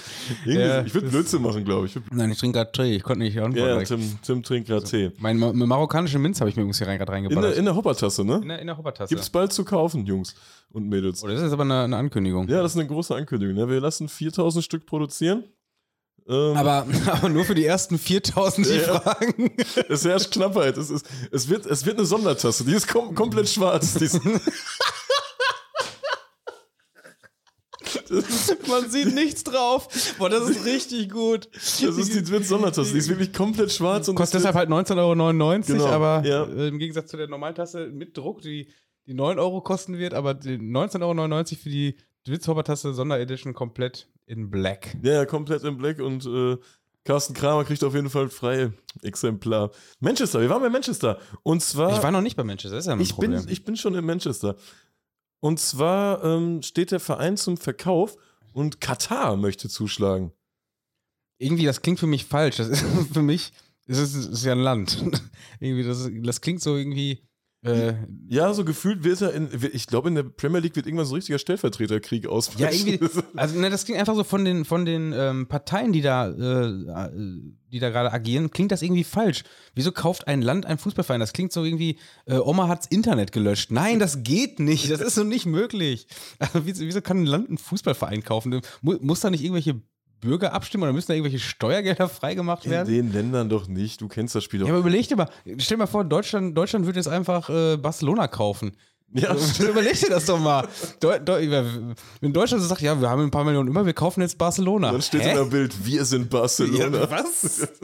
Ja, 0.46 0.84
ich 0.86 0.94
würde 0.94 1.08
Blödsinn 1.10 1.42
machen, 1.42 1.64
glaube 1.66 1.88
ich. 1.88 1.98
Nein, 2.12 2.32
ich 2.32 2.38
trinke 2.38 2.58
gerade 2.60 2.72
Tee, 2.72 2.96
ich 2.96 3.04
konnte 3.04 3.20
nicht 3.24 3.38
antworten. 3.40 3.80
Ja. 3.80 3.84
Tim, 3.84 4.02
Tim 4.22 4.44
trinkt 4.44 4.68
gerade 4.70 4.86
Tee. 4.86 5.12
mein 5.20 5.38
ma 5.38 5.52
marokkanische 5.54 6.18
Minz 6.20 6.40
habe 6.40 6.50
ich 6.50 6.56
mir 6.56 6.62
übrigens 6.62 6.78
hier 6.78 6.88
rein, 6.88 6.98
gerade 6.98 7.12
In 7.12 7.16
reingeballert. 7.26 7.52
der, 7.52 7.60
in 7.60 7.66
der 7.66 7.76
Hoppertasse, 7.76 8.24
ne? 8.24 8.40
in 8.42 8.48
der, 8.48 8.60
in 8.60 8.68
der 8.68 8.78
Hoppertasse. 8.78 9.10
Gibt's 9.14 9.30
bald 9.30 9.52
zu 9.52 9.64
kaufen, 9.66 10.06
Jungs 10.06 10.34
und 10.72 10.88
Mädels. 10.88 11.24
Oh, 11.24 11.28
das 11.28 11.42
ist 11.42 11.52
aber 11.52 11.64
eine, 11.64 11.82
eine 11.84 11.98
Ankündigung. 11.98 12.48
Ja, 12.48 12.62
das 12.62 12.74
ist 12.74 12.80
eine 12.80 12.88
große 12.88 13.14
Ankündigung. 13.16 13.56
Ne? 13.56 13.68
Wir 13.70 13.80
lassen 13.82 14.08
4000 14.08 14.64
Stück 14.64 14.86
produzieren. 14.86 15.44
Ähm, 16.28 16.56
Aber, 16.56 16.88
aber 17.08 17.30
nur 17.30 17.44
für 17.46 17.56
die 17.56 17.66
ersten 17.66 17.98
4000, 17.98 18.68
die 18.68 18.74
Ja. 18.76 19.00
fragen. 19.00 19.52
es 19.90 20.06
herrscht 20.06 20.32
Knappheit. 20.32 20.78
Es, 20.78 20.90
ist, 20.90 21.06
es, 21.32 21.50
wird, 21.50 21.66
es 21.66 21.86
wird 21.86 21.98
eine 21.98 22.06
Sondertasse. 22.06 22.64
Die 22.64 22.74
ist 22.74 22.88
kom 22.88 23.14
komplett 23.14 23.50
schwarz. 23.50 23.96
Ist, 23.96 24.20
Man 28.68 28.90
sieht 28.90 29.14
nichts 29.14 29.44
drauf. 29.44 29.88
Boah, 30.18 30.30
das 30.30 30.50
ist 30.50 30.66
richtig 30.66 31.10
gut. 31.10 31.50
das 31.54 31.80
ist 31.80 32.14
die 32.14 32.28
wird 32.30 32.46
Sondertasse. 32.46 32.92
Die 32.94 33.00
ist 33.00 33.10
wirklich 33.10 33.34
komplett 33.34 33.72
schwarz. 33.72 34.08
Und 34.08 34.16
Kostet 34.16 34.38
es 34.38 34.44
deshalb 34.44 34.56
halt 34.56 34.70
19,99 34.70 34.98
Euro, 35.00 35.62
Genau, 35.66 35.86
aber 35.88 36.24
ja. 36.26 36.44
äh, 36.46 36.68
im 36.68 36.80
Gegensatz 36.80 37.10
zu 37.10 37.18
der 37.18 37.28
Normaltasse 37.28 37.88
mit 37.88 38.16
Druck, 38.18 38.42
die, 38.42 38.72
die 39.08 39.14
9 39.14 39.40
Euro 39.40 39.62
kosten 39.62 39.98
wird, 39.98 40.14
aber 40.14 40.34
die 40.34 40.58
19,99 40.58 41.02
Euro 41.02 41.46
für 41.46 41.70
die 41.70 41.98
Witzhopper-Tasse 42.26 42.94
Sonderedition 42.94 43.54
komplett 43.54 44.08
in 44.26 44.50
Black. 44.50 44.96
ja, 45.04 45.14
ja, 45.14 45.26
komplett 45.26 45.64
im 45.64 45.78
Black. 45.78 46.00
Und 46.00 46.26
äh, 46.26 46.58
Carsten 47.04 47.34
Kramer 47.34 47.66
kriegt 47.66 47.84
auf 47.84 47.94
jeden 47.94 48.10
Fall 48.10 48.30
freie 48.30 48.74
Exemplar. 49.02 49.72
Manchester, 50.00 50.40
wir 50.40 50.50
waren 50.50 50.62
bei 50.62 50.70
Manchester. 50.70 51.20
Und 51.44 51.62
zwar. 51.62 51.96
Ich 51.98 52.04
war 52.04 52.12
noch 52.12 52.22
nicht 52.22 52.38
bei 52.38 52.44
Manchester, 52.44 52.76
das 52.76 52.86
ist 52.86 52.88
ja 52.88 52.94
ein 52.94 53.02
Ich 53.02 53.16
bin, 53.18 53.32
Problem. 53.32 53.52
ich 53.52 53.66
bin 53.66 53.76
schon 53.76 53.96
in 53.96 54.06
Manchester. 54.06 54.56
Und 55.40 55.60
zwar 55.60 56.24
ähm, 56.24 56.62
steht 56.62 56.92
der 56.92 57.02
Verein 57.02 57.36
zum 57.36 57.58
Verkauf 57.58 58.16
und 58.54 58.80
Katar 58.80 59.36
möchte 59.36 59.68
zuschlagen. 59.68 60.32
Irgendwie, 61.38 61.66
das 61.66 61.82
klingt 61.82 62.00
für 62.00 62.08
mich 62.08 62.24
falsch. 62.24 62.58
Das 62.58 62.70
ist 62.70 62.86
für 63.14 63.22
mich, 63.22 63.52
das 63.86 63.98
ist, 63.98 64.16
ist 64.16 64.46
ja 64.46 64.54
ein 64.54 64.60
Land. 64.60 65.04
irgendwie, 65.60 65.84
das, 65.84 66.10
das 66.24 66.40
klingt 66.40 66.62
so 66.62 66.78
irgendwie. 66.78 67.28
Äh, 67.64 67.94
Ja, 68.28 68.54
so 68.54 68.66
gefühlt 68.66 69.04
wird 69.04 69.22
er 69.22 69.34
in, 69.34 69.50
ich 69.74 69.88
glaube, 69.88 70.10
in 70.10 70.16
der 70.16 70.24
Premier 70.24 70.60
League 70.60 70.76
wird 70.76 70.86
irgendwann 70.86 71.06
so 71.06 71.14
ein 71.14 71.16
richtiger 71.16 71.40
Stellvertreterkrieg 71.40 72.26
Ja, 72.26 72.30
ausbrechen. 72.30 72.88
irgendwie, 72.88 73.22
also 73.38 73.60
ne, 73.60 73.70
das 73.70 73.86
klingt 73.86 74.00
einfach 74.00 74.16
so 74.16 74.24
von 74.24 74.44
den, 74.44 74.66
von 74.66 74.86
den 74.86 75.14
ähm, 75.16 75.48
Parteien, 75.48 75.94
die 75.94 76.02
da, 76.02 76.28
äh, 76.30 76.68
äh, 76.68 77.42
die 77.72 77.80
da 77.80 77.90
gerade 77.90 78.12
agieren, 78.12 78.52
klingt 78.52 78.72
das 78.72 78.82
irgendwie 78.82 79.04
falsch. 79.04 79.44
Wieso 79.76 79.92
kauft 79.92 80.28
ein 80.28 80.42
Land 80.42 80.66
einen 80.66 80.78
Fußballverein? 80.78 81.20
Das 81.20 81.34
klingt 81.34 81.52
so 81.54 81.64
irgendwie, 81.64 81.98
äh, 82.26 82.36
Oma 82.38 82.68
hat's 82.68 82.88
Internet 82.88 83.32
gelöscht. 83.32 83.72
Nein, 83.72 84.00
das 84.00 84.24
geht 84.24 84.60
nicht. 84.60 84.92
Das 84.92 85.02
ist 85.02 85.16
so 85.16 85.24
nicht 85.24 85.46
möglich. 85.46 86.08
Also, 86.40 86.66
wieso, 86.66 86.84
wieso 86.84 87.02
kann 87.02 87.24
ein 87.24 87.26
Land 87.26 87.48
einen 87.48 87.58
Fußballverein 87.58 88.24
kaufen? 88.24 88.62
Mu 88.82 88.96
muss 89.02 89.22
da 89.22 89.30
nicht 89.30 89.44
irgendwelche 89.44 89.82
Bürger 90.24 90.54
abstimmen 90.54 90.84
oder 90.84 90.94
müssen 90.94 91.08
da 91.08 91.14
irgendwelche 91.14 91.40
Steuergelder 91.40 92.08
freigemacht 92.08 92.66
in 92.66 92.72
werden? 92.72 92.94
den 92.94 93.12
Ländern 93.12 93.50
doch 93.50 93.68
nicht. 93.68 94.02
Du 94.02 94.08
kennst 94.08 94.34
das 94.36 94.44
Spiel 94.44 94.62
doch. 94.62 94.68
Ja, 94.68 94.74
aber 94.74 94.80
überleg 94.80 95.08
dir 95.08 95.18
mal, 95.18 95.30
stell 95.58 95.76
dir 95.76 95.78
mal 95.78 95.88
vor, 95.88 96.04
Deutschland, 96.04 96.58
Deutschland 96.58 96.86
würde 96.86 97.00
jetzt 97.00 97.08
einfach 97.08 97.50
äh, 97.50 97.78
Barcelona 97.78 98.28
kaufen. 98.28 98.76
Ja, 99.16 99.36
Überleg 99.60 100.00
dir 100.00 100.10
das 100.10 100.26
doch 100.26 100.40
mal. 100.40 100.68
Deu 101.00 101.20
Deu 101.20 101.48
wenn 102.20 102.34
Deutschland 102.34 102.64
so 102.64 102.68
sagt, 102.68 102.82
ja, 102.82 103.00
wir 103.00 103.10
haben 103.10 103.22
ein 103.22 103.32
paar 103.32 103.44
Millionen 103.44 103.70
über, 103.70 103.86
wir 103.86 103.94
kaufen 103.94 104.22
jetzt 104.22 104.38
Barcelona. 104.38 104.92
Dann 104.92 105.02
steht 105.04 105.22
Hä? 105.22 105.30
in 105.30 105.36
der 105.36 105.46
Bild, 105.46 105.86
wir 105.86 106.04
sind 106.06 106.30
Barcelona. 106.30 106.98
Ja, 107.02 107.12
was? 107.12 107.68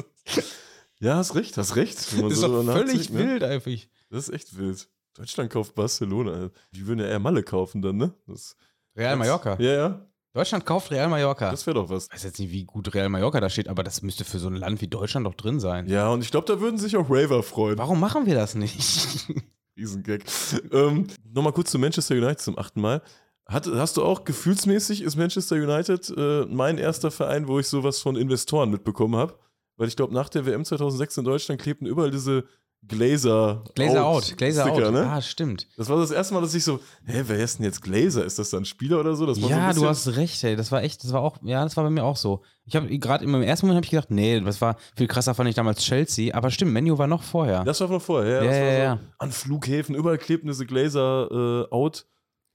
Ja, 1.01 1.15
hast 1.15 1.33
recht, 1.35 1.57
hast 1.57 1.77
recht. 1.77 1.97
Das 1.97 2.11
ist 2.13 2.39
so 2.39 2.61
doch 2.61 2.73
völlig 2.73 3.09
ne? 3.09 3.19
wild 3.19 3.43
einfach. 3.43 3.71
Das 4.09 4.27
ist 4.27 4.33
echt 4.33 4.57
wild. 4.57 4.89
Deutschland 5.13 5.49
kauft 5.49 5.73
Barcelona. 5.73 6.49
Die 6.71 6.85
würden 6.85 6.99
ja 6.99 7.05
eher 7.05 7.19
Malle 7.19 7.41
kaufen 7.41 7.81
dann, 7.81 7.95
ne? 7.95 8.13
Das, 8.27 8.57
Real 8.97 9.15
Mallorca. 9.15 9.55
Ja, 9.59 9.71
ja. 9.73 10.09
Deutschland 10.33 10.65
kauft 10.65 10.91
Real 10.91 11.09
Mallorca. 11.09 11.49
Das 11.49 11.65
wäre 11.65 11.75
doch 11.75 11.89
was. 11.89 12.05
ich 12.05 12.13
weiß 12.13 12.23
jetzt 12.23 12.39
nicht, 12.39 12.51
wie 12.51 12.63
gut 12.63 12.93
Real 12.93 13.09
Mallorca 13.09 13.39
da 13.39 13.49
steht, 13.49 13.67
aber 13.67 13.83
das 13.83 14.01
müsste 14.01 14.25
für 14.25 14.39
so 14.39 14.47
ein 14.47 14.55
Land 14.55 14.79
wie 14.81 14.87
Deutschland 14.87 15.25
doch 15.25 15.33
drin 15.33 15.59
sein. 15.59 15.87
Ja, 15.87 16.09
und 16.09 16.21
ich 16.23 16.29
glaube, 16.31 16.45
da 16.47 16.59
würden 16.61 16.77
sich 16.77 16.95
auch 16.97 17.09
Raver 17.09 17.41
freuen. 17.41 17.77
Warum 17.77 17.99
machen 17.99 18.25
wir 18.25 18.35
das 18.35 18.53
nicht? 18.55 19.27
Riesengag. 19.77 20.23
ähm, 20.71 21.07
Nochmal 21.33 21.53
kurz 21.53 21.71
zu 21.71 21.79
Manchester 21.79 22.15
United 22.15 22.39
zum 22.41 22.59
achten 22.59 22.81
Mal. 22.81 23.01
Hat, 23.47 23.65
hast 23.65 23.97
du 23.97 24.03
auch 24.03 24.25
gefühlsmäßig, 24.25 25.01
ist 25.01 25.15
Manchester 25.15 25.55
United 25.55 26.13
äh, 26.15 26.45
mein 26.45 26.77
erster 26.77 27.09
Verein, 27.09 27.47
wo 27.47 27.57
ich 27.57 27.67
sowas 27.67 27.99
von 27.99 28.15
Investoren 28.15 28.69
mitbekommen 28.69 29.15
habe? 29.15 29.39
Weil 29.77 29.87
ich 29.87 29.95
glaube, 29.95 30.13
nach 30.13 30.29
der 30.29 30.45
WM 30.45 30.63
2006 30.63 31.17
in 31.17 31.23
Deutschland 31.23 31.59
klebten 31.61 31.87
überall 31.87 32.11
diese 32.11 32.43
Glazer, 32.87 33.63
Glazer 33.75 34.05
out, 34.05 34.37
Glazer 34.37 34.63
Sticker, 34.67 34.87
out. 34.87 34.93
Ne? 34.93 35.07
Ah, 35.07 35.21
stimmt. 35.21 35.67
Das 35.77 35.89
war 35.89 35.97
das 35.97 36.11
erste 36.11 36.33
Mal, 36.33 36.41
dass 36.41 36.53
ich 36.55 36.63
so, 36.63 36.79
hä, 37.05 37.23
wer 37.27 37.37
ist 37.37 37.59
denn 37.59 37.65
jetzt 37.65 37.81
Glazer? 37.81 38.25
Ist 38.25 38.39
das 38.39 38.49
dann 38.49 38.61
ein 38.61 38.65
Spieler 38.65 38.99
oder 38.99 39.15
so? 39.15 39.31
So 39.33 39.47
Ja, 39.47 39.67
bisschen, 39.67 39.83
du 39.83 39.89
hast 39.89 40.07
recht, 40.15 40.43
ey. 40.43 40.55
Das 40.55 40.71
war 40.71 40.81
echt, 40.81 41.03
das 41.03 41.11
war 41.11 41.21
auch, 41.21 41.37
ja, 41.43 41.63
das 41.63 41.77
war 41.77 41.83
bei 41.83 41.89
mir 41.89 42.03
auch 42.03 42.15
so. 42.15 42.41
Ich 42.65 42.75
habe 42.75 42.87
gerade 42.97 43.25
im 43.25 43.35
ersten 43.41 43.67
Moment 43.67 43.77
habe 43.77 43.85
ich 43.85 43.91
gedacht, 43.91 44.11
nee, 44.11 44.39
das 44.39 44.61
war 44.61 44.77
viel 44.95 45.07
krasser 45.07 45.35
fand 45.35 45.49
ich 45.49 45.55
damals 45.55 45.81
Chelsea, 45.81 46.33
aber 46.33 46.49
stimmt, 46.51 46.71
Menu 46.71 46.97
war 46.97 47.07
noch 47.07 47.23
vorher. 47.23 47.63
Das 47.63 47.81
war 47.81 47.89
von 47.89 47.99
vorher, 47.99 48.43
ja. 48.43 48.51
Ja, 48.51 48.57
ja, 48.57 48.75
so, 48.75 48.81
ja. 48.83 48.99
An 49.17 49.31
Flughäfen, 49.31 49.93
überall 49.93 50.17
klebten 50.17 50.47
diese 50.49 50.65
Glazer 50.65 51.67
äh, 51.69 51.73
out. 51.73 52.05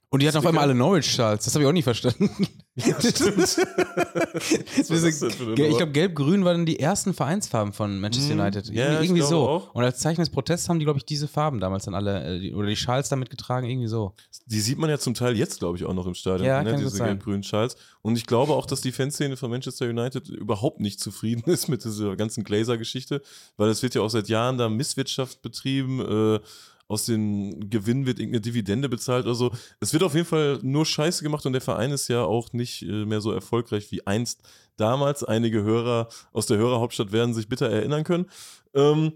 Und 0.09 0.21
die 0.21 0.27
hatten 0.27 0.37
auf 0.37 0.45
einmal 0.45 0.63
alle 0.63 0.75
Norwich-Schals. 0.75 1.43
Das 1.45 1.53
habe 1.55 1.63
ich 1.63 1.67
auch 1.69 1.73
nicht 1.73 1.83
verstanden. 1.83 2.29
Ja, 2.77 2.99
stimmt. 2.99 3.37
Diese- 4.89 5.07
ich 5.09 5.77
glaube, 5.77 5.91
Gelb-Grün 5.93 6.43
waren 6.43 6.65
die 6.65 6.77
ersten 6.79 7.13
Vereinsfarben 7.13 7.71
von 7.71 7.99
Manchester 8.01 8.33
Mhm. 8.35 8.41
United. 8.41 8.67
Ja, 8.67 8.85
Irgendwie, 8.85 8.95
ich 9.03 9.09
irgendwie 9.11 9.21
so. 9.29 9.47
auch. 9.47 9.73
Und 9.73 9.83
als 9.85 9.99
Zeichen 9.99 10.19
des 10.21 10.29
Protests 10.29 10.67
haben 10.67 10.79
die, 10.79 10.83
glaube 10.85 10.99
ich, 10.99 11.05
diese 11.05 11.29
Farben 11.29 11.61
damals 11.61 11.85
dann 11.85 11.95
alle, 11.95 12.37
äh, 12.43 12.53
oder 12.53 12.67
die 12.67 12.75
Schals 12.75 13.07
damit 13.07 13.29
getragen, 13.29 13.69
irgendwie 13.69 13.87
so. 13.87 14.13
Die 14.47 14.59
sieht 14.59 14.77
man 14.77 14.89
ja 14.89 14.97
zum 14.99 15.13
Teil 15.13 15.37
jetzt, 15.37 15.59
glaube 15.59 15.77
ich, 15.77 15.85
auch 15.85 15.93
noch 15.93 16.05
im 16.05 16.15
Stadion, 16.15 16.45
Ja, 16.47 16.61
ne? 16.63 16.75
diese 16.75 16.97
gelb-grünen 17.01 17.43
Schals. 17.43 17.77
Und 18.01 18.17
ich 18.17 18.25
glaube 18.25 18.53
auch, 18.53 18.65
dass 18.65 18.81
die 18.81 18.91
Fanszene 18.91 19.37
von 19.37 19.49
Manchester 19.49 19.87
United 19.89 20.27
überhaupt 20.27 20.79
nicht 20.81 20.99
zufrieden 20.99 21.43
ist 21.49 21.67
mit 21.69 21.83
dieser 21.85 22.15
ganzen 22.17 22.43
Glazer-Geschichte, 22.43 23.21
weil 23.57 23.69
es 23.69 23.81
wird 23.83 23.95
ja 23.95 24.01
auch 24.01 24.09
seit 24.09 24.27
Jahren 24.27 24.57
da 24.57 24.67
Misswirtschaft 24.69 25.41
betrieben, 25.41 26.01
äh, 26.01 26.39
aus 26.87 27.05
den 27.05 27.69
Gewinnen 27.69 28.05
wird 28.05 28.19
irgendeine 28.19 28.41
Dividende 28.41 28.89
bezahlt 28.89 29.25
oder 29.25 29.35
so. 29.35 29.51
Es 29.79 29.93
wird 29.93 30.03
auf 30.03 30.13
jeden 30.13 30.27
Fall 30.27 30.59
nur 30.61 30.85
Scheiße 30.85 31.23
gemacht 31.23 31.45
und 31.45 31.53
der 31.53 31.61
Verein 31.61 31.91
ist 31.91 32.07
ja 32.07 32.23
auch 32.23 32.53
nicht 32.53 32.83
äh, 32.83 33.05
mehr 33.05 33.21
so 33.21 33.31
erfolgreich 33.31 33.91
wie 33.91 34.05
einst 34.05 34.41
damals. 34.77 35.23
Einige 35.23 35.63
Hörer 35.63 36.09
aus 36.31 36.45
der 36.45 36.57
Hörerhauptstadt 36.57 37.11
werden 37.11 37.33
sich 37.33 37.49
bitter 37.49 37.69
erinnern 37.69 38.03
können. 38.03 38.27
Ähm, 38.73 39.13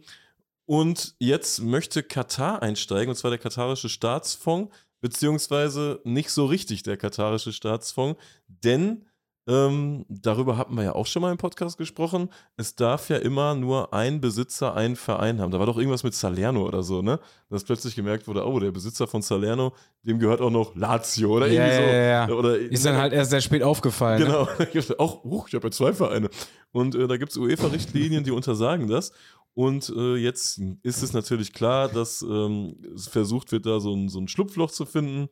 und 0.66 1.16
jetzt 1.20 1.62
möchte 1.62 2.04
Katar 2.04 2.62
einsteigen, 2.62 3.10
und 3.10 3.16
zwar 3.16 3.32
der 3.32 3.40
katarische 3.40 3.90
Staatsfonds, 3.90 4.76
beziehungsweise 5.02 6.00
nicht 6.04 6.30
so 6.32 6.46
richtig 6.46 6.84
der 6.84 6.98
katarische 6.98 7.54
Staatsfonds, 7.54 8.22
denn 8.48 9.06
ähm, 9.50 10.06
darüber 10.10 10.58
hatten 10.58 10.76
wir 10.76 10.84
ja 10.84 10.94
auch 10.94 11.08
schon 11.08 11.24
mal 11.24 11.32
im 11.32 11.40
Podcast 11.40 11.80
gesprochen. 11.80 12.30
Es 12.56 12.76
darf 12.76 13.10
ja 13.10 13.18
immer 13.18 13.56
nur 13.56 13.96
ein 13.96 14.22
Besitzer 14.22 14.76
einen 14.76 14.96
Verein 14.96 15.42
haben. 15.42 15.50
Da 15.52 15.58
war 15.58 15.66
doch 15.66 15.78
irgendwas 15.78 16.04
mit 16.04 16.14
Salerno 16.14 16.68
oder 16.68 16.84
so, 16.84 17.02
ne? 17.02 17.20
Dass 17.50 17.64
plötzlich 17.64 17.96
gemerkt 17.96 18.28
wurde, 18.28 18.46
oh, 18.46 18.60
der 18.60 18.70
Besitzer 18.70 19.08
von 19.08 19.24
Salerno, 19.24 19.74
dem 20.04 20.20
gehört 20.20 20.42
auch 20.42 20.52
noch 20.52 20.76
Lazio 20.76 21.36
oder 21.36 21.48
Ja, 21.48 21.66
irgendwie 21.66 21.76
so. 21.78 21.82
ja, 21.82 22.04
ja. 22.04 22.30
Oder 22.30 22.60
Ist 22.60 22.86
dann 22.86 22.98
halt 22.98 23.12
erst 23.12 23.32
sehr 23.32 23.42
spät 23.42 23.64
aufgefallen. 23.64 24.22
Ne? 24.22 24.48
Genau, 24.72 24.96
auch, 25.00 25.24
uh, 25.26 25.44
ich 25.48 25.56
habe 25.56 25.66
ja 25.66 25.72
zwei 25.72 25.94
Vereine. 25.94 26.30
Und 26.72 26.94
äh, 26.94 27.08
da 27.08 27.18
gibt 27.18 27.32
es 27.32 27.38
UEFA-Richtlinien, 27.38 28.24
die 28.24 28.32
untersagen 28.32 28.88
das. 28.88 29.12
Und 29.56 29.92
äh, 29.98 30.16
jetzt 30.18 30.62
ist 30.84 31.02
es 31.02 31.14
natürlich 31.14 31.54
klar, 31.54 31.90
dass 31.90 32.22
ähm, 32.22 32.76
es 32.94 33.08
versucht 33.08 33.52
wird, 33.52 33.66
da 33.66 33.80
so 33.80 33.96
ein, 33.96 34.10
so 34.10 34.20
ein 34.20 34.28
Schlupfloch 34.28 34.70
zu 34.70 34.86
finden. 34.86 35.28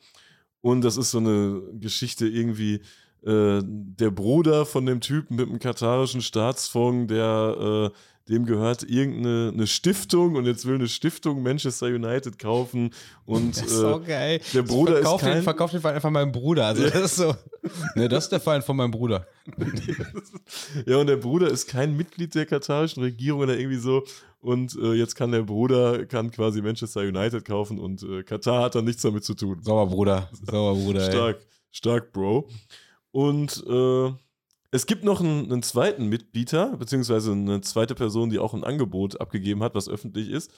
Und 0.61 0.81
das 0.81 0.97
ist 0.97 1.11
so 1.11 1.19
eine 1.19 1.61
Geschichte 1.73 2.27
irgendwie, 2.27 2.81
äh, 3.25 3.61
der 3.63 4.11
Bruder 4.11 4.65
von 4.65 4.85
dem 4.85 5.01
Typen 5.01 5.35
mit 5.37 5.49
dem 5.49 5.59
katarischen 5.59 6.21
Staatsfonds, 6.21 7.07
der 7.13 7.91
äh, 7.93 7.97
dem 8.29 8.45
gehört 8.45 8.83
irgendeine 8.83 9.51
eine 9.53 9.67
Stiftung 9.67 10.35
und 10.35 10.45
jetzt 10.45 10.65
will 10.65 10.75
eine 10.75 10.89
Stiftung 10.89 11.41
Manchester 11.43 11.85
United 11.87 12.37
kaufen 12.37 12.89
und 13.25 13.55
Das 13.55 13.63
ist 13.65 13.71
so 13.77 14.01
äh, 14.01 14.05
geil. 14.05 14.41
der 14.53 14.63
Bruder 14.63 14.95
ist 14.95 15.03
verkauf 15.03 15.21
kein- 15.21 15.33
Den, 15.35 15.43
verkauf 15.43 15.71
den 15.71 15.79
Verein 15.79 15.95
einfach 15.95 16.09
meinem 16.09 16.33
Bruder. 16.33 16.65
Also 16.65 16.83
das 16.83 16.95
ist 16.95 17.15
so. 17.15 17.33
Ne, 17.95 18.07
das 18.09 18.25
ist 18.25 18.31
der 18.31 18.39
Verein 18.41 18.61
von 18.61 18.75
meinem 18.77 18.91
Bruder. 18.91 19.25
ja 20.85 20.97
und 20.97 21.07
der 21.07 21.17
Bruder 21.17 21.47
ist 21.49 21.67
kein 21.67 21.95
Mitglied 21.97 22.33
der 22.35 22.45
katarischen 22.45 23.01
Regierung 23.03 23.41
oder 23.41 23.57
irgendwie 23.57 23.77
so 23.79 24.03
und 24.41 24.75
äh, 24.75 24.93
jetzt 24.93 25.15
kann 25.15 25.31
der 25.31 25.41
Bruder 25.43 26.05
kann 26.05 26.31
quasi 26.31 26.61
Manchester 26.61 27.01
United 27.01 27.45
kaufen 27.45 27.79
und 27.79 28.03
äh, 28.03 28.23
Katar 28.23 28.63
hat 28.63 28.75
dann 28.75 28.85
nichts 28.85 29.01
damit 29.01 29.23
zu 29.23 29.33
tun. 29.33 29.59
Sauber 29.61 29.87
Bruder. 29.87 30.29
Sauber 30.49 30.79
Bruder. 30.79 31.01
ey. 31.05 31.11
Stark, 31.11 31.37
stark, 31.71 32.13
Bro. 32.13 32.47
Und 33.17 33.63
äh, 33.67 34.11
es 34.69 34.85
gibt 34.85 35.03
noch 35.03 35.21
einen, 35.21 35.51
einen 35.51 35.63
zweiten 35.63 36.05
Mitbieter, 36.05 36.77
beziehungsweise 36.77 37.31
eine 37.31 37.61
zweite 37.61 37.95
Person, 37.95 38.29
die 38.29 38.37
auch 38.37 38.53
ein 38.53 38.63
Angebot 38.63 39.19
abgegeben 39.19 39.63
hat, 39.63 39.73
was 39.73 39.89
öffentlich 39.89 40.29
ist. 40.29 40.51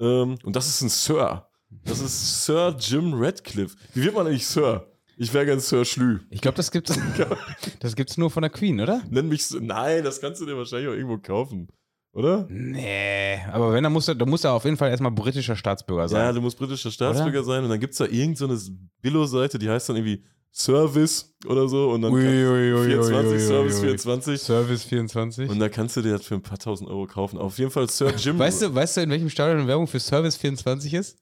Ähm, 0.00 0.36
und 0.44 0.54
das 0.54 0.68
ist 0.68 0.82
ein 0.82 0.90
Sir. 0.90 1.48
Das 1.70 2.00
ist 2.00 2.44
Sir 2.44 2.76
Jim 2.78 3.14
Radcliffe. 3.14 3.74
Wie 3.94 4.04
wird 4.04 4.14
man 4.14 4.26
eigentlich 4.26 4.46
Sir? 4.46 4.86
Ich 5.16 5.32
wäre 5.32 5.46
gern 5.46 5.60
Sir 5.60 5.86
Schlü. 5.86 6.18
Ich 6.28 6.42
glaube, 6.42 6.58
das 6.58 6.70
gibt's, 6.70 6.92
das 7.80 7.96
gibt's 7.96 8.18
nur 8.18 8.30
von 8.30 8.42
der 8.42 8.50
Queen, 8.50 8.82
oder? 8.82 9.00
Nenn 9.08 9.28
mich 9.30 9.46
Sir. 9.46 9.62
Nein, 9.62 10.04
das 10.04 10.20
kannst 10.20 10.42
du 10.42 10.44
dir 10.44 10.58
wahrscheinlich 10.58 10.90
auch 10.90 10.92
irgendwo 10.94 11.16
kaufen. 11.16 11.68
Oder? 12.12 12.46
Nee, 12.50 13.38
aber 13.50 13.72
wenn, 13.72 13.82
dann 13.82 13.94
muss 13.94 14.08
er, 14.08 14.14
dann 14.14 14.28
muss 14.28 14.44
er 14.44 14.52
auf 14.52 14.66
jeden 14.66 14.76
Fall 14.76 14.90
erstmal 14.90 15.10
britischer 15.10 15.56
Staatsbürger 15.56 16.02
Ja, 16.02 16.08
sein. 16.08 16.34
du 16.34 16.42
musst 16.42 16.58
britischer 16.58 16.90
Staatsbürger 16.90 17.44
sein 17.44 17.64
und 17.64 17.70
dann 17.70 17.80
gibt 17.80 17.92
es 17.92 17.98
da 17.98 18.04
irgendeine 18.04 18.58
so 18.58 18.70
eine 18.72 18.78
Billo-Seite, 19.00 19.58
die 19.58 19.70
heißt 19.70 19.88
dann 19.88 19.96
irgendwie 19.96 20.22
Service 20.56 21.34
oder 21.46 21.68
so 21.68 21.90
und 21.90 22.02
dann 22.02 22.12
Ui, 22.12 22.22
ui, 22.22 22.72
ui, 22.72 22.86
24, 22.86 23.26
ui, 23.26 23.34
ui, 23.34 23.40
Service 23.40 23.74
ui. 23.74 23.80
24. 23.80 24.40
Service 24.40 24.84
24. 24.84 25.50
Und 25.50 25.58
da 25.58 25.68
kannst 25.68 25.96
du 25.96 26.02
dir 26.02 26.12
das 26.12 26.24
für 26.24 26.34
ein 26.34 26.42
paar 26.42 26.58
tausend 26.58 26.88
Euro 26.88 27.06
kaufen. 27.06 27.38
Auf 27.38 27.58
jeden 27.58 27.72
Fall 27.72 27.90
Sir 27.90 28.14
Jim. 28.16 28.38
Weißt 28.38 28.62
du, 28.62 28.72
weißt 28.72 28.96
du, 28.96 29.00
in 29.00 29.10
welchem 29.10 29.30
Stadion 29.30 29.66
Werbung 29.66 29.88
für 29.88 29.98
Service 29.98 30.36
24 30.36 30.94
ist? 30.94 31.18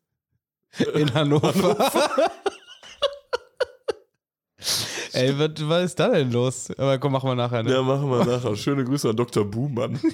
In 0.94 1.12
Hannover. 1.14 1.52
Ey, 5.12 5.38
was, 5.38 5.50
was 5.68 5.84
ist 5.84 6.00
da 6.00 6.08
denn 6.08 6.32
los? 6.32 6.70
Aber 6.76 6.98
komm, 6.98 7.12
machen 7.12 7.28
wir 7.28 7.34
nachher, 7.34 7.62
ne? 7.62 7.72
Ja, 7.72 7.82
machen 7.82 8.08
wir 8.10 8.24
nachher. 8.24 8.56
Schöne 8.56 8.84
Grüße 8.84 9.10
an 9.10 9.16
Dr. 9.16 9.44
Buhmann. 9.44 9.98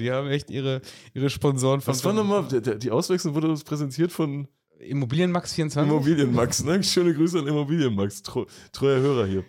Die 0.00 0.10
haben 0.10 0.28
echt 0.28 0.50
ihre, 0.50 0.80
ihre 1.14 1.30
Sponsoren 1.30 1.80
von 1.80 1.94
Was 1.94 2.04
war 2.04 2.12
nochmal? 2.12 2.44
Die 2.48 2.90
Auswechslung 2.90 3.34
wurde 3.34 3.48
uns 3.48 3.62
präsentiert 3.62 4.10
von 4.10 4.48
Immobilienmax 4.80 5.54
24? 5.54 5.90
Immobilienmax. 5.90 6.64
Ne? 6.64 6.82
Schöne 6.82 7.14
Grüße 7.14 7.38
an 7.38 7.46
Immobilienmax. 7.46 8.22
Treu, 8.22 8.44
treuer 8.72 9.00
Hörer 9.00 9.26
hier. 9.26 9.44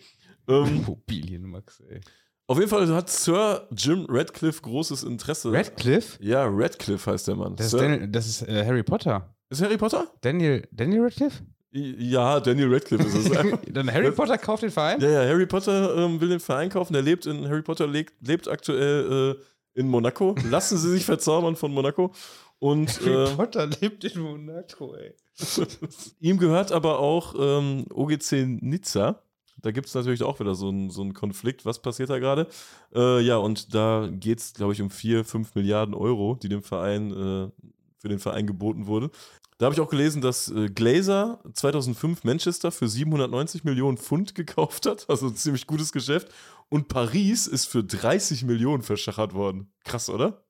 Ähm, 0.48 0.78
Immobilienmax, 0.78 1.82
ey. 1.90 2.00
auf 2.48 2.58
jeden 2.58 2.70
Fall 2.70 2.88
hat 2.94 3.10
Sir 3.10 3.68
Jim 3.72 4.06
Radcliffe 4.10 4.62
großes 4.62 5.04
Interesse. 5.04 5.52
Radcliffe? 5.52 6.18
Ja, 6.24 6.48
Radcliffe 6.50 7.12
heißt 7.12 7.28
der 7.28 7.36
Mann. 7.36 7.56
Das 7.56 7.68
ist, 7.68 7.80
Daniel, 7.80 8.08
das 8.08 8.28
ist 8.28 8.42
äh, 8.48 8.66
Harry 8.66 8.84
Potter. 8.84 9.36
ist 9.50 9.62
Harry 9.62 9.78
Potter? 9.78 10.08
Daniel, 10.22 10.68
Daniel 10.72 11.04
Radcliffe? 11.04 11.44
Ja, 11.72 12.40
Daniel 12.40 12.74
Radcliffe 12.74 13.04
ist 13.04 13.16
es. 13.16 13.30
Dann 13.72 13.94
Harry 13.94 14.12
Potter 14.12 14.38
kauft 14.40 14.64
den 14.64 14.72
Verein? 14.72 15.00
Ja, 15.02 15.10
ja, 15.10 15.30
Harry 15.30 15.46
Potter 15.46 15.96
ähm, 15.98 16.20
will 16.20 16.30
den 16.30 16.40
Verein 16.40 16.70
kaufen. 16.70 16.94
Der 16.94 17.04
lebt 17.04 17.28
in 17.28 17.48
Harry 17.48 17.62
Potter 17.62 17.86
lebt, 17.86 18.14
lebt 18.26 18.48
aktuell 18.48 19.36
äh, 19.36 19.80
in 19.80 19.88
Monaco. 19.88 20.36
Lassen 20.50 20.80
Sie 20.80 20.90
sich 20.90 21.06
verzaubern 21.06 21.56
von 21.56 21.72
Monaco. 21.72 22.12
Und 22.60 23.00
Harry 23.06 23.32
äh, 23.32 23.36
Potter 23.36 23.68
lebt 23.68 24.04
in 24.04 24.22
Monaco, 24.22 24.94
ey. 24.96 25.16
ihm 26.20 26.38
gehört 26.38 26.72
aber 26.72 27.00
auch 27.00 27.34
ähm, 27.40 27.86
OGC 27.90 28.60
Nizza. 28.62 29.24
Da 29.62 29.72
gibt 29.72 29.88
es 29.88 29.94
natürlich 29.94 30.24
auch 30.24 30.40
wieder 30.40 30.56
so 30.56 30.70
einen 30.70 30.90
so 30.90 31.02
einen 31.02 31.14
Konflikt. 31.14 31.66
Was 31.66 31.82
passiert 31.82 32.10
da 32.10 32.20
gerade? 32.20 32.48
Äh, 32.94 33.22
ja, 33.22 33.38
und 33.38 33.74
da 33.74 34.10
geht 34.12 34.40
es, 34.40 34.54
glaube 34.54 34.74
ich, 34.74 34.82
um 34.82 34.90
4, 34.90 35.26
5 35.26 35.56
Milliarden 35.56 35.94
Euro, 35.94 36.36
die 36.36 36.50
dem 36.50 36.64
Verein, 36.64 37.12
äh, 37.12 37.68
für 37.98 38.08
den 38.08 38.20
Verein 38.20 38.48
geboten 38.48 38.88
wurde. 38.88 39.10
Da 39.58 39.66
habe 39.66 39.76
ich 39.76 39.82
auch 39.82 39.90
gelesen, 39.90 40.22
dass 40.22 40.50
äh, 40.50 40.70
Glazer 40.70 41.42
2005 41.54 42.24
Manchester 42.24 42.72
für 42.72 42.88
790 42.88 43.66
Millionen 43.66 43.98
Pfund 43.98 44.34
gekauft 44.34 44.86
hat. 44.86 45.10
Also 45.10 45.28
ein 45.28 45.36
ziemlich 45.36 45.68
gutes 45.68 45.92
Geschäft. 45.92 46.30
Und 46.70 46.88
Paris 46.88 47.46
ist 47.46 47.66
für 47.66 47.84
30 47.84 48.46
Millionen 48.46 48.84
verschachert 48.84 49.34
worden. 49.34 49.74
Krass, 49.84 50.10
oder? 50.10 50.46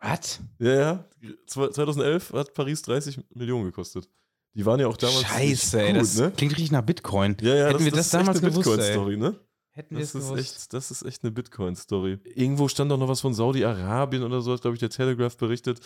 Was? 0.00 0.40
Ja, 0.58 0.74
ja. 0.74 1.04
Zwe- 1.48 1.70
2011 1.70 2.32
hat 2.32 2.54
Paris 2.54 2.82
30 2.82 3.18
Millionen 3.34 3.64
gekostet. 3.64 4.08
Die 4.54 4.64
waren 4.64 4.80
ja 4.80 4.86
auch 4.88 4.96
damals 4.96 5.22
Scheiße, 5.22 5.80
ey. 5.82 5.92
gut, 5.92 6.00
Das 6.02 6.16
ne? 6.16 6.32
klingt 6.36 6.52
richtig 6.52 6.70
nach 6.72 6.82
Bitcoin. 6.82 7.36
Ja, 7.40 7.54
ja, 7.54 7.66
Hätten 7.68 7.84
wir 7.84 7.90
das 7.92 8.00
ist 8.00 8.06
echt 8.06 8.14
damals 8.14 8.38
eine 8.42 8.50
gewusst. 8.50 8.68
Bitcoin-Story, 8.68 9.16
ne? 9.16 9.38
Hätten 9.70 9.94
wir 9.96 10.00
Das 10.00 10.14
ist, 10.14 10.22
gewusst. 10.28 10.40
echt, 10.40 10.72
das 10.72 10.90
ist 10.90 11.02
echt 11.04 11.22
eine 11.22 11.30
Bitcoin-Story. 11.30 12.18
Irgendwo 12.34 12.66
stand 12.66 12.90
auch 12.90 12.98
noch 12.98 13.08
was 13.08 13.20
von 13.20 13.34
Saudi-Arabien 13.34 14.22
oder 14.24 14.40
so, 14.40 14.52
hat, 14.52 14.60
glaube 14.62 14.74
ich, 14.74 14.80
der 14.80 14.90
Telegraph 14.90 15.36
berichtet. 15.36 15.78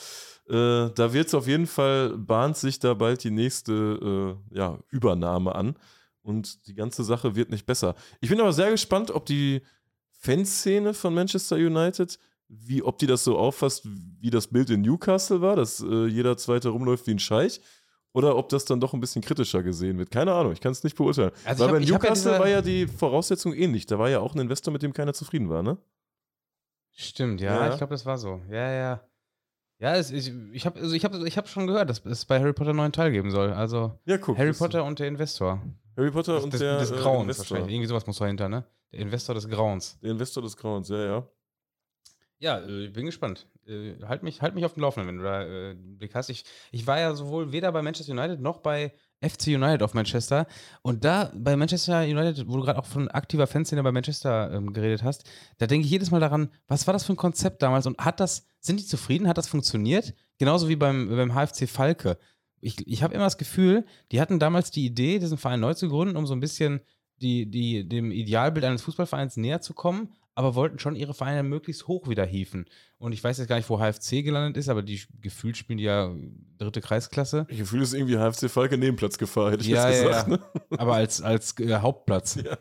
Äh, 0.48 0.88
da 0.94 1.12
wird 1.12 1.28
es 1.28 1.34
auf 1.34 1.46
jeden 1.46 1.66
Fall, 1.66 2.16
bahnt 2.16 2.56
sich 2.56 2.78
da 2.78 2.94
bald 2.94 3.22
die 3.24 3.30
nächste 3.30 4.36
äh, 4.52 4.56
ja, 4.58 4.78
Übernahme 4.90 5.54
an. 5.54 5.76
Und 6.22 6.66
die 6.68 6.74
ganze 6.74 7.02
Sache 7.04 7.34
wird 7.34 7.50
nicht 7.50 7.66
besser. 7.66 7.94
Ich 8.20 8.30
bin 8.30 8.40
aber 8.40 8.52
sehr 8.52 8.70
gespannt, 8.70 9.10
ob 9.10 9.26
die 9.26 9.60
Fanszene 10.20 10.94
von 10.94 11.12
Manchester 11.14 11.56
United, 11.56 12.18
wie, 12.54 12.82
ob 12.82 12.98
die 12.98 13.06
das 13.06 13.24
so 13.24 13.38
auffasst, 13.38 13.86
wie 14.20 14.30
das 14.30 14.46
Bild 14.46 14.68
in 14.70 14.82
Newcastle 14.82 15.40
war, 15.40 15.56
dass 15.56 15.80
äh, 15.80 16.06
jeder 16.06 16.36
Zweite 16.36 16.68
rumläuft 16.68 17.06
wie 17.06 17.12
ein 17.12 17.18
Scheich. 17.18 17.60
Oder 18.14 18.36
ob 18.36 18.50
das 18.50 18.66
dann 18.66 18.78
doch 18.78 18.92
ein 18.92 19.00
bisschen 19.00 19.22
kritischer 19.22 19.62
gesehen 19.62 19.96
wird. 19.96 20.10
Keine 20.10 20.34
Ahnung, 20.34 20.52
ich 20.52 20.60
kann 20.60 20.72
es 20.72 20.84
nicht 20.84 20.96
beurteilen. 20.96 21.30
Also 21.46 21.64
Weil 21.64 21.70
hab- 21.70 21.78
bei 21.78 21.82
ja 21.84 21.92
Newcastle 21.94 22.30
diese- 22.32 22.40
war 22.42 22.48
ja 22.48 22.60
die 22.60 22.86
Voraussetzung 22.86 23.54
ähnlich. 23.54 23.86
Da 23.86 23.98
war 23.98 24.10
ja 24.10 24.20
auch 24.20 24.34
ein 24.34 24.40
Investor, 24.40 24.70
mit 24.70 24.82
dem 24.82 24.92
keiner 24.92 25.14
zufrieden 25.14 25.48
war, 25.48 25.62
ne? 25.62 25.78
Stimmt, 26.94 27.40
ja, 27.40 27.54
Ja. 27.66 27.70
ich 27.72 27.78
glaube, 27.78 27.92
das 27.94 28.04
war 28.04 28.18
so. 28.18 28.40
Ja, 28.50 28.70
ja. 28.70 29.00
Ja, 29.78 29.96
es, 29.96 30.10
ich, 30.10 30.30
ich 30.52 30.66
habe 30.66 30.78
also 30.80 30.94
ich 30.94 31.04
hab, 31.04 31.14
ich 31.14 31.36
hab 31.38 31.48
schon 31.48 31.66
gehört, 31.66 31.88
dass 31.90 32.04
es 32.04 32.24
bei 32.26 32.38
Harry 32.38 32.52
Potter 32.52 32.70
einen 32.70 32.76
neuen 32.76 32.92
Teil 32.92 33.10
geben 33.10 33.30
soll. 33.30 33.52
Also 33.52 33.98
Ja, 34.04 34.18
guck. 34.18 34.36
Harry 34.38 34.48
das- 34.48 34.58
Potter 34.58 34.84
und 34.84 34.98
der 34.98 35.08
Investor. 35.08 35.60
Harry 35.96 36.10
Potter 36.10 36.34
Des, 36.36 36.44
und 36.44 36.52
des, 36.52 36.60
der 36.60 36.78
des 36.78 36.90
äh, 36.90 36.96
Grauens 36.96 37.22
Investor. 37.22 37.50
wahrscheinlich. 37.56 37.74
Irgendwie 37.74 37.88
sowas 37.88 38.06
muss 38.06 38.18
dahinter, 38.18 38.48
ne? 38.48 38.64
Der 38.92 39.00
Investor 39.00 39.34
des 39.34 39.48
Grauens. 39.48 39.98
Der 40.02 40.10
Investor 40.10 40.42
des 40.42 40.56
Grauens, 40.56 40.88
ja, 40.90 41.02
ja. 41.04 41.28
Ja, 42.42 42.58
äh, 42.58 42.88
bin 42.88 43.06
gespannt. 43.06 43.46
Äh, 43.68 43.94
halt, 44.04 44.24
mich, 44.24 44.42
halt 44.42 44.56
mich 44.56 44.64
auf 44.64 44.74
dem 44.74 44.82
Laufenden, 44.82 45.08
wenn 45.08 45.18
du 45.18 45.22
da 45.22 45.42
äh, 45.42 45.70
einen 45.70 45.96
Blick 45.96 46.12
hast. 46.16 46.28
Ich, 46.28 46.44
ich 46.72 46.88
war 46.88 46.98
ja 46.98 47.14
sowohl 47.14 47.52
weder 47.52 47.70
bei 47.70 47.82
Manchester 47.82 48.12
United 48.12 48.40
noch 48.40 48.58
bei 48.58 48.92
FC 49.20 49.46
United 49.46 49.80
auf 49.84 49.94
Manchester. 49.94 50.48
Und 50.82 51.04
da 51.04 51.30
bei 51.36 51.54
Manchester 51.54 52.02
United, 52.02 52.48
wo 52.48 52.56
du 52.56 52.64
gerade 52.64 52.80
auch 52.80 52.86
von 52.86 53.06
aktiver 53.06 53.46
Fanszene 53.46 53.84
bei 53.84 53.92
Manchester 53.92 54.50
ähm, 54.52 54.72
geredet 54.72 55.04
hast, 55.04 55.22
da 55.58 55.68
denke 55.68 55.84
ich 55.84 55.92
jedes 55.92 56.10
Mal 56.10 56.18
daran, 56.18 56.50
was 56.66 56.88
war 56.88 56.92
das 56.92 57.04
für 57.04 57.12
ein 57.12 57.16
Konzept 57.16 57.62
damals 57.62 57.86
und 57.86 57.96
hat 57.98 58.18
das, 58.18 58.44
sind 58.58 58.80
die 58.80 58.86
zufrieden? 58.86 59.28
Hat 59.28 59.38
das 59.38 59.46
funktioniert? 59.46 60.12
Genauso 60.38 60.68
wie 60.68 60.74
beim, 60.74 61.10
beim 61.10 61.34
HFC 61.34 61.68
Falke. 61.68 62.18
Ich, 62.60 62.84
ich 62.88 63.04
habe 63.04 63.14
immer 63.14 63.24
das 63.24 63.38
Gefühl, 63.38 63.86
die 64.10 64.20
hatten 64.20 64.40
damals 64.40 64.72
die 64.72 64.84
Idee, 64.84 65.20
diesen 65.20 65.38
Verein 65.38 65.60
neu 65.60 65.74
zu 65.74 65.88
gründen, 65.88 66.16
um 66.16 66.26
so 66.26 66.34
ein 66.34 66.40
bisschen 66.40 66.80
die, 67.20 67.48
die, 67.48 67.88
dem 67.88 68.10
Idealbild 68.10 68.64
eines 68.64 68.82
Fußballvereins 68.82 69.36
näher 69.36 69.60
zu 69.60 69.74
kommen, 69.74 70.12
aber 70.34 70.54
wollten 70.54 70.78
schon 70.78 70.96
ihre 70.96 71.14
Vereine 71.14 71.42
möglichst 71.42 71.86
hoch 71.88 72.08
wieder 72.08 72.24
hieven. 72.24 72.66
Und 72.98 73.12
ich 73.12 73.22
weiß 73.22 73.38
jetzt 73.38 73.48
gar 73.48 73.56
nicht, 73.56 73.68
wo 73.68 73.78
HFC 73.78 74.22
gelandet 74.22 74.56
ist, 74.56 74.68
aber 74.68 74.82
die 74.82 75.00
gefühlt 75.20 75.56
spielen 75.56 75.78
die 75.78 75.84
ja 75.84 76.14
dritte 76.58 76.80
Kreisklasse. 76.80 77.46
Ich 77.48 77.58
gefühle, 77.58 77.82
es 77.82 77.92
ist 77.92 77.98
irgendwie 77.98 78.16
HFC 78.16 78.50
Falke 78.50 78.78
Nebenplatzgefahr, 78.78 79.52
hätte 79.52 79.62
ich 79.62 79.68
Ja, 79.70 79.88
jetzt 79.90 80.02
ja, 80.02 80.08
gesagt. 80.08 80.28
ja. 80.28 80.36
Ne? 80.36 80.78
aber 80.78 80.94
als, 80.94 81.20
als 81.20 81.58
äh, 81.60 81.76
Hauptplatz. 81.76 82.36
Ja. 82.44 82.58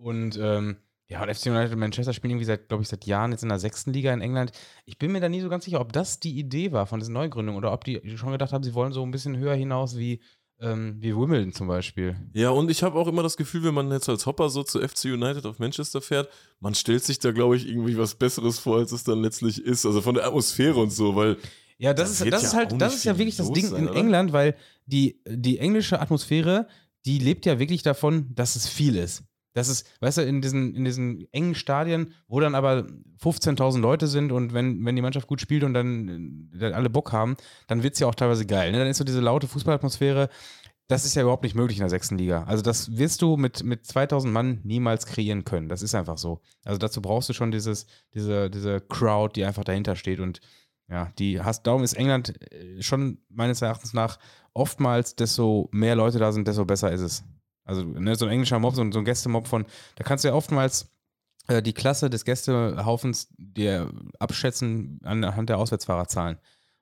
Und 0.00 0.38
ähm, 0.40 0.76
ja, 1.10 1.22
und 1.22 1.34
FC 1.34 1.46
United 1.46 1.72
und 1.72 1.80
Manchester 1.80 2.12
spielen 2.12 2.32
irgendwie 2.32 2.44
seit, 2.44 2.68
glaube 2.68 2.82
ich, 2.82 2.88
seit 2.88 3.04
Jahren 3.06 3.32
jetzt 3.32 3.42
in 3.42 3.48
der 3.48 3.58
sechsten 3.58 3.92
Liga 3.92 4.12
in 4.12 4.20
England. 4.20 4.52
Ich 4.84 4.98
bin 4.98 5.10
mir 5.10 5.20
da 5.20 5.28
nie 5.28 5.40
so 5.40 5.48
ganz 5.48 5.64
sicher, 5.64 5.80
ob 5.80 5.92
das 5.92 6.20
die 6.20 6.38
Idee 6.38 6.70
war 6.70 6.86
von 6.86 7.00
diesen 7.00 7.14
Neugründungen 7.14 7.58
oder 7.58 7.72
ob 7.72 7.82
die 7.84 8.00
schon 8.16 8.30
gedacht 8.30 8.52
haben, 8.52 8.62
sie 8.62 8.74
wollen 8.74 8.92
so 8.92 9.02
ein 9.02 9.10
bisschen 9.10 9.36
höher 9.36 9.54
hinaus 9.54 9.96
wie, 9.96 10.20
ähm, 10.60 10.96
wie 11.00 11.14
Wimbledon 11.14 11.52
zum 11.52 11.68
Beispiel. 11.68 12.16
Ja, 12.34 12.50
und 12.50 12.70
ich 12.70 12.82
habe 12.82 12.98
auch 12.98 13.06
immer 13.06 13.22
das 13.22 13.36
Gefühl, 13.36 13.64
wenn 13.64 13.74
man 13.74 13.90
jetzt 13.92 14.08
als 14.08 14.26
Hopper 14.26 14.48
so 14.50 14.62
zu 14.62 14.80
FC 14.80 15.06
United 15.06 15.46
auf 15.46 15.58
Manchester 15.58 16.00
fährt, 16.00 16.28
man 16.60 16.74
stellt 16.74 17.04
sich 17.04 17.18
da, 17.18 17.30
glaube 17.32 17.56
ich, 17.56 17.68
irgendwie 17.68 17.96
was 17.96 18.14
Besseres 18.16 18.58
vor, 18.58 18.78
als 18.78 18.92
es 18.92 19.04
dann 19.04 19.22
letztlich 19.22 19.62
ist. 19.64 19.86
Also 19.86 20.00
von 20.00 20.14
der 20.14 20.26
Atmosphäre 20.26 20.80
und 20.80 20.90
so, 20.90 21.14
weil 21.14 21.36
Ja, 21.78 21.94
das, 21.94 22.18
Da 22.18 22.24
ist, 22.24 22.32
das 22.32 22.42
ja 22.42 22.48
ist 22.48 22.54
halt, 22.54 22.80
das 22.80 22.94
ist 22.96 23.04
ja 23.04 23.18
wirklich 23.18 23.36
das 23.36 23.52
Ding 23.52 23.66
sein, 23.66 23.82
in 23.84 23.88
oder? 23.88 23.98
England, 23.98 24.32
weil 24.32 24.56
die, 24.86 25.20
die 25.28 25.58
englische 25.58 26.00
Atmosphäre, 26.00 26.66
die 27.06 27.18
lebt 27.18 27.46
ja 27.46 27.58
wirklich 27.58 27.82
davon, 27.82 28.34
dass 28.34 28.56
es 28.56 28.66
viel 28.68 28.96
ist. 28.96 29.22
Das 29.58 29.68
ist, 29.68 29.86
weißt 30.00 30.18
du, 30.18 30.22
in 30.22 30.40
diesen, 30.40 30.74
in 30.74 30.84
diesen 30.84 31.26
engen 31.32 31.54
Stadien, 31.54 32.14
wo 32.28 32.40
dann 32.40 32.54
aber 32.54 32.86
15.000 33.22 33.80
Leute 33.80 34.06
sind 34.06 34.32
und 34.32 34.54
wenn, 34.54 34.84
wenn 34.84 34.96
die 34.96 35.02
Mannschaft 35.02 35.26
gut 35.26 35.40
spielt 35.40 35.64
und 35.64 35.74
dann, 35.74 36.50
äh, 36.54 36.58
dann 36.58 36.72
alle 36.72 36.88
Bock 36.88 37.12
haben, 37.12 37.36
dann 37.66 37.82
wird 37.82 37.94
es 37.94 38.00
ja 38.00 38.06
auch 38.06 38.14
teilweise 38.14 38.46
geil. 38.46 38.72
Ne? 38.72 38.78
Dann 38.78 38.86
ist 38.86 38.98
so 38.98 39.04
diese 39.04 39.20
laute 39.20 39.48
Fußballatmosphäre, 39.48 40.28
das 40.86 41.04
ist 41.04 41.14
ja 41.16 41.22
überhaupt 41.22 41.42
nicht 41.42 41.54
möglich 41.54 41.76
in 41.76 41.82
der 41.82 41.90
sechsten 41.90 42.16
Liga. 42.16 42.44
Also 42.44 42.62
das 42.62 42.96
wirst 42.96 43.20
du 43.20 43.36
mit, 43.36 43.62
mit 43.62 43.84
2000 43.84 44.32
Mann 44.32 44.60
niemals 44.62 45.04
kreieren 45.06 45.44
können. 45.44 45.68
Das 45.68 45.82
ist 45.82 45.94
einfach 45.94 46.16
so. 46.16 46.40
Also 46.64 46.78
dazu 46.78 47.02
brauchst 47.02 47.28
du 47.28 47.34
schon 47.34 47.50
dieses, 47.50 47.86
diese, 48.14 48.48
diese 48.48 48.80
Crowd, 48.80 49.32
die 49.34 49.44
einfach 49.44 49.64
dahinter 49.64 49.96
steht 49.96 50.20
und 50.20 50.40
ja, 50.90 51.12
die 51.18 51.40
hast, 51.42 51.66
darum 51.66 51.82
ist 51.82 51.92
England 51.94 52.40
äh, 52.50 52.80
schon 52.80 53.18
meines 53.28 53.60
Erachtens 53.60 53.92
nach 53.92 54.18
oftmals, 54.54 55.16
desto 55.16 55.68
mehr 55.72 55.94
Leute 55.94 56.18
da 56.18 56.32
sind, 56.32 56.48
desto 56.48 56.64
besser 56.64 56.90
ist 56.90 57.02
es. 57.02 57.24
Also 57.68 57.82
ne, 57.84 58.16
so 58.16 58.24
ein 58.26 58.32
englischer 58.32 58.58
Mob, 58.58 58.74
so, 58.74 58.80
ein- 58.82 58.92
so 58.92 58.98
ein 58.98 59.04
Gästemob 59.04 59.46
von, 59.46 59.66
da 59.96 60.04
kannst 60.04 60.24
du 60.24 60.28
ja 60.28 60.34
oftmals 60.34 60.90
äh, 61.48 61.62
die 61.62 61.72
Klasse 61.74 62.10
des 62.10 62.24
Gästehaufens 62.24 63.28
dir 63.38 63.92
abschätzen 64.18 65.00
anhand 65.04 65.48
der 65.48 65.58
Auswärtsfahrerzahlen. 65.58 66.38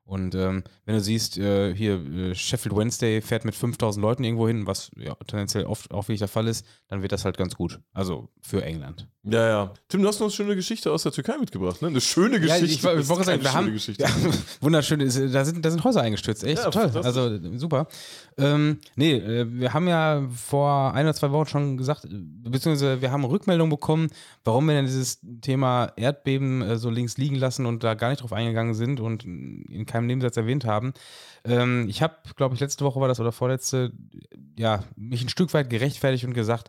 Und 0.06 0.36
ähm, 0.36 0.62
wenn 0.84 0.94
du 0.94 1.00
siehst, 1.00 1.36
äh, 1.36 1.74
hier 1.74 1.94
äh, 1.96 2.34
Sheffield 2.34 2.76
Wednesday 2.76 3.20
fährt 3.20 3.44
mit 3.44 3.56
5000 3.56 4.00
Leuten 4.00 4.22
irgendwo 4.22 4.46
hin, 4.46 4.64
was 4.64 4.92
ja 4.96 5.14
tendenziell 5.26 5.64
oft 5.64 5.92
auch 5.92 6.04
wirklich 6.04 6.20
der 6.20 6.28
Fall 6.28 6.46
ist, 6.46 6.64
dann 6.86 7.02
wird 7.02 7.10
das 7.10 7.24
halt 7.24 7.36
ganz 7.36 7.56
gut. 7.56 7.80
Also 7.92 8.28
für 8.40 8.62
England. 8.64 9.08
Ja, 9.24 9.48
ja. 9.48 9.74
Tim, 9.88 10.02
du 10.02 10.08
hast 10.08 10.20
noch 10.20 10.26
eine 10.26 10.32
schöne 10.32 10.54
Geschichte 10.54 10.92
aus 10.92 11.02
der 11.02 11.10
Türkei 11.10 11.36
mitgebracht, 11.38 11.82
ne? 11.82 11.88
Eine 11.88 12.00
schöne 12.00 12.36
Ja, 12.36 12.54
Geschichte. 12.60 12.66
ich, 12.66 12.94
ich, 12.94 13.00
ich 13.00 13.08
wollte 13.08 13.24
sagen, 13.24 13.42
wir 13.42 13.52
haben 13.52 13.72
Geschichte. 13.72 14.04
ja, 14.04 14.08
wunderschön, 14.60 15.00
da, 15.00 15.44
sind, 15.44 15.64
da 15.64 15.70
sind 15.72 15.82
Häuser 15.82 16.02
eingestürzt, 16.02 16.44
echt 16.44 16.62
Ja, 16.62 16.70
toll. 16.70 16.92
Also 17.02 17.40
super. 17.58 17.88
Ähm, 18.38 18.78
nee, 18.94 19.14
äh, 19.14 19.46
wir 19.50 19.72
haben 19.74 19.88
ja 19.88 20.28
vor 20.32 20.94
ein 20.94 21.06
oder 21.06 21.14
zwei 21.14 21.32
Wochen 21.32 21.48
schon 21.48 21.76
gesagt, 21.76 22.06
beziehungsweise 22.08 23.02
wir 23.02 23.10
haben 23.10 23.24
Rückmeldung 23.24 23.70
bekommen, 23.70 24.10
warum 24.44 24.66
wir 24.66 24.74
denn 24.74 24.84
dieses 24.86 25.18
Thema 25.40 25.92
Erdbeben 25.96 26.62
äh, 26.62 26.76
so 26.76 26.90
links 26.90 27.16
liegen 27.18 27.34
lassen 27.34 27.66
und 27.66 27.82
da 27.82 27.94
gar 27.94 28.10
nicht 28.10 28.22
drauf 28.22 28.32
eingegangen 28.32 28.74
sind 28.74 29.00
und 29.00 29.24
in 29.24 29.86
keinem 29.86 29.95
Nebensatz 30.04 30.36
erwähnt 30.36 30.66
haben. 30.66 30.92
Ähm, 31.44 31.86
ich 31.88 32.02
habe, 32.02 32.16
glaube 32.36 32.54
ich, 32.54 32.60
letzte 32.60 32.84
Woche 32.84 33.00
war 33.00 33.08
das 33.08 33.20
oder 33.20 33.32
vorletzte, 33.32 33.92
ja, 34.58 34.84
mich 34.96 35.24
ein 35.24 35.30
Stück 35.30 35.54
weit 35.54 35.70
gerechtfertigt 35.70 36.24
und 36.24 36.34
gesagt, 36.34 36.68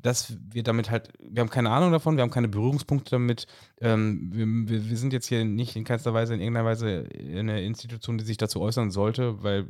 dass 0.00 0.36
wir 0.52 0.62
damit 0.62 0.90
halt, 0.90 1.08
wir 1.18 1.40
haben 1.40 1.50
keine 1.50 1.70
Ahnung 1.70 1.90
davon, 1.90 2.16
wir 2.16 2.22
haben 2.22 2.30
keine 2.30 2.48
Berührungspunkte 2.48 3.10
damit. 3.10 3.46
Ähm, 3.80 4.30
wir, 4.32 4.46
wir, 4.46 4.90
wir 4.90 4.96
sind 4.96 5.12
jetzt 5.12 5.26
hier 5.26 5.44
nicht 5.44 5.74
in 5.74 5.82
keinster 5.82 6.14
Weise, 6.14 6.34
in 6.34 6.40
irgendeiner 6.40 6.68
Weise 6.68 7.08
eine 7.18 7.62
Institution, 7.62 8.16
die 8.16 8.24
sich 8.24 8.36
dazu 8.36 8.60
äußern 8.60 8.92
sollte, 8.92 9.42
weil 9.42 9.66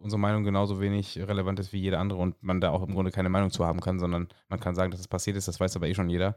unsere 0.00 0.18
Meinung 0.18 0.44
genauso 0.44 0.80
wenig 0.80 1.18
relevant 1.18 1.60
ist 1.60 1.72
wie 1.72 1.80
jede 1.80 1.98
andere 1.98 2.20
und 2.20 2.42
man 2.42 2.60
da 2.60 2.70
auch 2.70 2.82
im 2.82 2.94
Grunde 2.94 3.10
keine 3.10 3.28
Meinung 3.28 3.50
zu 3.50 3.66
haben 3.66 3.80
kann, 3.80 3.98
sondern 3.98 4.28
man 4.48 4.60
kann 4.60 4.74
sagen, 4.74 4.90
dass 4.90 5.00
es 5.00 5.08
passiert 5.08 5.36
ist, 5.36 5.48
das 5.48 5.60
weiß 5.60 5.76
aber 5.76 5.88
eh 5.88 5.94
schon 5.94 6.10
jeder. 6.10 6.36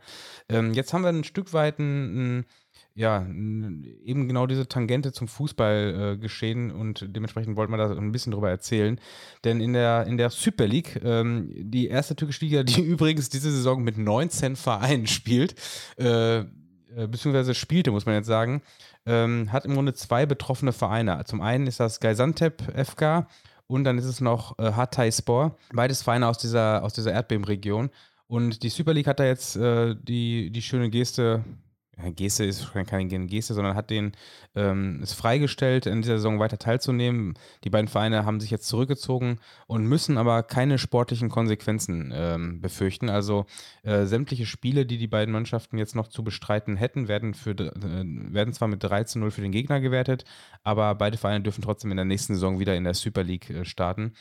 Ähm, 0.49 0.73
jetzt 0.73 0.93
haben 0.93 1.03
wir 1.03 1.09
ein 1.09 1.23
Stück 1.23 1.53
weit 1.53 1.79
ein, 1.79 2.39
ein 2.39 2.45
ja, 2.95 3.25
eben 3.25 4.27
genau 4.27 4.45
diese 4.45 4.67
Tangente 4.67 5.11
zum 5.11 5.27
Fußball 5.27 6.13
äh, 6.13 6.17
geschehen 6.17 6.71
und 6.71 7.07
dementsprechend 7.07 7.55
wollten 7.55 7.73
wir 7.73 7.77
da 7.77 7.91
ein 7.91 8.11
bisschen 8.11 8.31
drüber 8.31 8.49
erzählen. 8.49 8.99
Denn 9.43 9.61
in 9.61 9.73
der, 9.73 10.05
in 10.05 10.17
der 10.17 10.29
Super 10.29 10.67
League, 10.67 11.01
ähm, 11.03 11.49
die 11.55 11.87
erste 11.87 12.15
türkische 12.15 12.45
Liga, 12.45 12.63
die 12.63 12.81
übrigens 12.85 13.29
diese 13.29 13.51
Saison 13.51 13.83
mit 13.83 13.97
19 13.97 14.55
Vereinen 14.55 15.07
spielt, 15.07 15.55
äh, 15.97 16.39
äh, 16.95 17.07
beziehungsweise 17.07 17.55
spielte, 17.55 17.91
muss 17.91 18.05
man 18.05 18.15
jetzt 18.15 18.27
sagen, 18.27 18.61
ähm, 19.05 19.51
hat 19.51 19.65
im 19.65 19.73
Grunde 19.73 19.93
zwei 19.95 20.25
betroffene 20.25 20.71
Vereine. 20.71 21.23
Zum 21.25 21.41
einen 21.41 21.65
ist 21.65 21.79
das 21.79 21.99
Gaziantep 21.99 22.61
FK 22.85 23.27
und 23.65 23.83
dann 23.85 23.97
ist 23.97 24.05
es 24.05 24.21
noch 24.21 24.59
äh, 24.59 24.71
Hatay 24.71 25.11
Spor. 25.11 25.57
Beides 25.73 26.03
Vereine 26.03 26.27
aus 26.27 26.37
dieser, 26.37 26.83
aus 26.83 26.93
dieser 26.93 27.11
Erdbebenregion. 27.11 27.89
Und 28.27 28.63
die 28.63 28.69
Super 28.69 28.93
League 28.93 29.07
hat 29.07 29.19
da 29.19 29.25
jetzt 29.25 29.55
äh, 29.55 29.95
die, 29.99 30.51
die 30.51 30.61
schöne 30.61 30.89
Geste, 30.89 31.43
Geste 32.15 32.43
ist 32.43 32.73
keine 32.73 33.07
Geste, 33.27 33.53
sondern 33.53 33.75
hat 33.75 33.89
den 33.89 34.13
ähm, 34.55 34.99
es 35.01 35.13
freigestellt, 35.13 35.85
in 35.85 36.01
dieser 36.01 36.17
Saison 36.17 36.39
weiter 36.39 36.57
teilzunehmen. 36.57 37.35
Die 37.63 37.69
beiden 37.69 37.87
Vereine 37.87 38.25
haben 38.25 38.39
sich 38.39 38.51
jetzt 38.51 38.67
zurückgezogen 38.67 39.39
und 39.67 39.85
müssen 39.85 40.17
aber 40.17 40.43
keine 40.43 40.77
sportlichen 40.77 41.29
Konsequenzen 41.29 42.11
ähm, 42.15 42.61
befürchten. 42.61 43.09
Also 43.09 43.45
äh, 43.83 44.05
sämtliche 44.05 44.45
Spiele, 44.45 44.85
die 44.85 44.97
die 44.97 45.07
beiden 45.07 45.31
Mannschaften 45.31 45.77
jetzt 45.77 45.95
noch 45.95 46.07
zu 46.07 46.23
bestreiten 46.23 46.77
hätten, 46.77 47.07
werden, 47.07 47.33
für, 47.33 47.51
äh, 47.51 47.71
werden 47.75 48.53
zwar 48.53 48.67
mit 48.67 48.83
3 48.83 49.03
zu 49.03 49.19
0 49.19 49.31
für 49.31 49.41
den 49.41 49.51
Gegner 49.51 49.79
gewertet, 49.79 50.25
aber 50.63 50.95
beide 50.95 51.17
Vereine 51.17 51.43
dürfen 51.43 51.61
trotzdem 51.61 51.91
in 51.91 51.97
der 51.97 52.05
nächsten 52.05 52.33
Saison 52.33 52.59
wieder 52.59 52.75
in 52.75 52.83
der 52.83 52.95
Super 52.95 53.23
League 53.23 53.49
äh, 53.49 53.65
starten. 53.65 54.13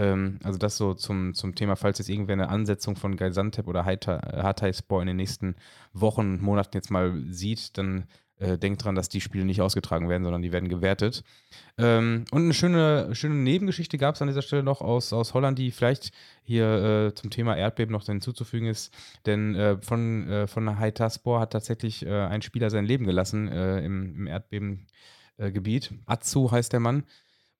Ähm, 0.00 0.38
also 0.42 0.58
das 0.58 0.78
so 0.78 0.94
zum, 0.94 1.34
zum 1.34 1.54
Thema, 1.54 1.76
falls 1.76 1.98
jetzt 1.98 2.08
irgendwer 2.08 2.32
eine 2.32 2.48
Ansetzung 2.48 2.96
von 2.96 3.16
Gaziantep 3.16 3.68
oder 3.68 3.84
Hatay 3.84 4.18
Hatay 4.18 4.72
Spor 4.72 5.02
in 5.02 5.08
den 5.08 5.16
nächsten 5.16 5.56
Wochen 5.92 6.34
und 6.34 6.42
Monaten 6.42 6.76
jetzt 6.76 6.90
mal 6.90 7.12
sieht, 7.28 7.76
dann 7.76 8.06
äh, 8.38 8.56
denkt 8.56 8.82
dran, 8.82 8.94
dass 8.94 9.10
die 9.10 9.20
Spiele 9.20 9.44
nicht 9.44 9.60
ausgetragen 9.60 10.08
werden, 10.08 10.24
sondern 10.24 10.40
die 10.40 10.52
werden 10.52 10.70
gewertet. 10.70 11.22
Ähm, 11.76 12.24
und 12.30 12.44
eine 12.44 12.54
schöne, 12.54 13.14
schöne 13.14 13.34
Nebengeschichte 13.34 13.98
gab 13.98 14.14
es 14.14 14.22
an 14.22 14.28
dieser 14.28 14.40
Stelle 14.40 14.62
noch 14.62 14.80
aus, 14.80 15.12
aus 15.12 15.34
Holland, 15.34 15.58
die 15.58 15.70
vielleicht 15.70 16.12
hier 16.42 17.10
äh, 17.10 17.14
zum 17.14 17.28
Thema 17.28 17.54
Erdbeben 17.56 17.92
noch 17.92 18.06
hinzuzufügen 18.06 18.68
ist. 18.68 18.94
Denn 19.26 19.54
äh, 19.54 19.76
von, 19.82 20.26
äh, 20.30 20.46
von 20.46 20.78
Haitaspor 20.78 21.40
hat 21.40 21.52
tatsächlich 21.52 22.06
äh, 22.06 22.26
ein 22.26 22.40
Spieler 22.40 22.70
sein 22.70 22.86
Leben 22.86 23.04
gelassen 23.04 23.48
äh, 23.48 23.84
im, 23.84 24.16
im 24.16 24.26
Erdbebengebiet. 24.26 25.92
Atsu 26.06 26.50
heißt 26.50 26.72
der 26.72 26.80
Mann. 26.80 27.04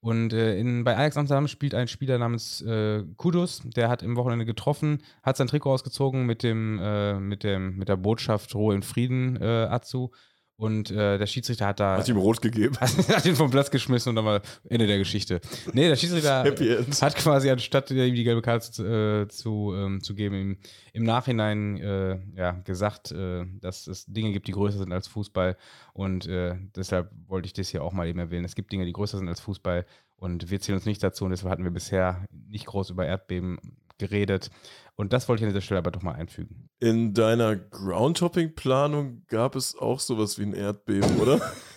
Und 0.00 0.32
äh, 0.32 0.58
in, 0.58 0.82
bei 0.82 0.96
Ajax 0.96 1.18
Amsterdam 1.18 1.46
spielt 1.46 1.74
ein 1.74 1.86
Spieler 1.86 2.16
namens 2.16 2.62
äh, 2.62 3.04
Kudus, 3.16 3.60
der 3.64 3.90
hat 3.90 4.02
im 4.02 4.16
Wochenende 4.16 4.46
getroffen, 4.46 5.02
hat 5.22 5.36
sein 5.36 5.46
Trikot 5.46 5.72
ausgezogen 5.72 6.24
mit 6.24 6.42
dem, 6.42 6.78
äh, 6.82 7.20
mit 7.20 7.44
dem, 7.44 7.76
mit 7.76 7.88
der 7.90 7.96
Botschaft 7.96 8.54
Ruhe 8.54 8.74
in 8.74 8.82
Frieden, 8.82 9.36
äh, 9.36 9.44
Atsu. 9.44 10.10
Und 10.60 10.90
äh, 10.90 11.16
der 11.16 11.26
Schiedsrichter 11.26 11.66
hat 11.66 11.80
da 11.80 11.96
Hat 11.96 12.06
ihm 12.06 12.18
rot 12.18 12.42
gegeben. 12.42 12.76
hat 12.80 13.24
ihn 13.24 13.34
vom 13.34 13.50
Platz 13.50 13.70
geschmissen 13.70 14.10
und 14.10 14.16
dann 14.16 14.26
war 14.26 14.42
Ende 14.68 14.86
der 14.86 14.98
Geschichte. 14.98 15.40
Nee, 15.72 15.88
der 15.88 15.96
Schiedsrichter 15.96 16.44
hat 17.00 17.16
quasi, 17.16 17.48
anstatt 17.48 17.90
ihm 17.90 18.14
die 18.14 18.24
gelbe 18.24 18.42
Karte 18.42 18.70
zu, 18.70 18.84
äh, 18.84 19.28
zu, 19.28 19.72
ähm, 19.74 20.02
zu 20.02 20.14
geben, 20.14 20.34
ihm 20.34 20.58
im 20.92 21.04
Nachhinein 21.04 21.78
äh, 21.78 22.18
ja, 22.36 22.50
gesagt, 22.62 23.10
äh, 23.10 23.46
dass 23.58 23.86
es 23.86 24.04
Dinge 24.04 24.32
gibt, 24.32 24.48
die 24.48 24.52
größer 24.52 24.76
sind 24.76 24.92
als 24.92 25.08
Fußball. 25.08 25.56
Und 25.94 26.26
äh, 26.26 26.56
deshalb 26.76 27.10
wollte 27.26 27.46
ich 27.46 27.54
das 27.54 27.70
hier 27.70 27.82
auch 27.82 27.94
mal 27.94 28.06
eben 28.06 28.18
erwähnen. 28.18 28.44
Es 28.44 28.54
gibt 28.54 28.70
Dinge, 28.70 28.84
die 28.84 28.92
größer 28.92 29.16
sind 29.16 29.28
als 29.28 29.40
Fußball 29.40 29.86
und 30.16 30.50
wir 30.50 30.60
zählen 30.60 30.76
uns 30.76 30.84
nicht 30.84 31.02
dazu. 31.02 31.24
Und 31.24 31.30
deshalb 31.30 31.50
hatten 31.50 31.64
wir 31.64 31.70
bisher 31.70 32.26
nicht 32.30 32.66
groß 32.66 32.90
über 32.90 33.06
Erdbeben 33.06 33.58
geredet. 34.00 34.50
Und 34.96 35.12
das 35.12 35.28
wollte 35.28 35.42
ich 35.42 35.46
an 35.46 35.52
dieser 35.54 35.62
Stelle 35.62 35.78
aber 35.78 35.92
doch 35.92 36.02
mal 36.02 36.14
einfügen. 36.14 36.68
In 36.80 37.14
deiner 37.14 37.56
Groundtopping-Planung 37.56 39.22
gab 39.28 39.54
es 39.54 39.76
auch 39.76 40.00
sowas 40.00 40.38
wie 40.38 40.42
ein 40.42 40.52
Erdbeben, 40.52 41.18
oder? 41.18 41.40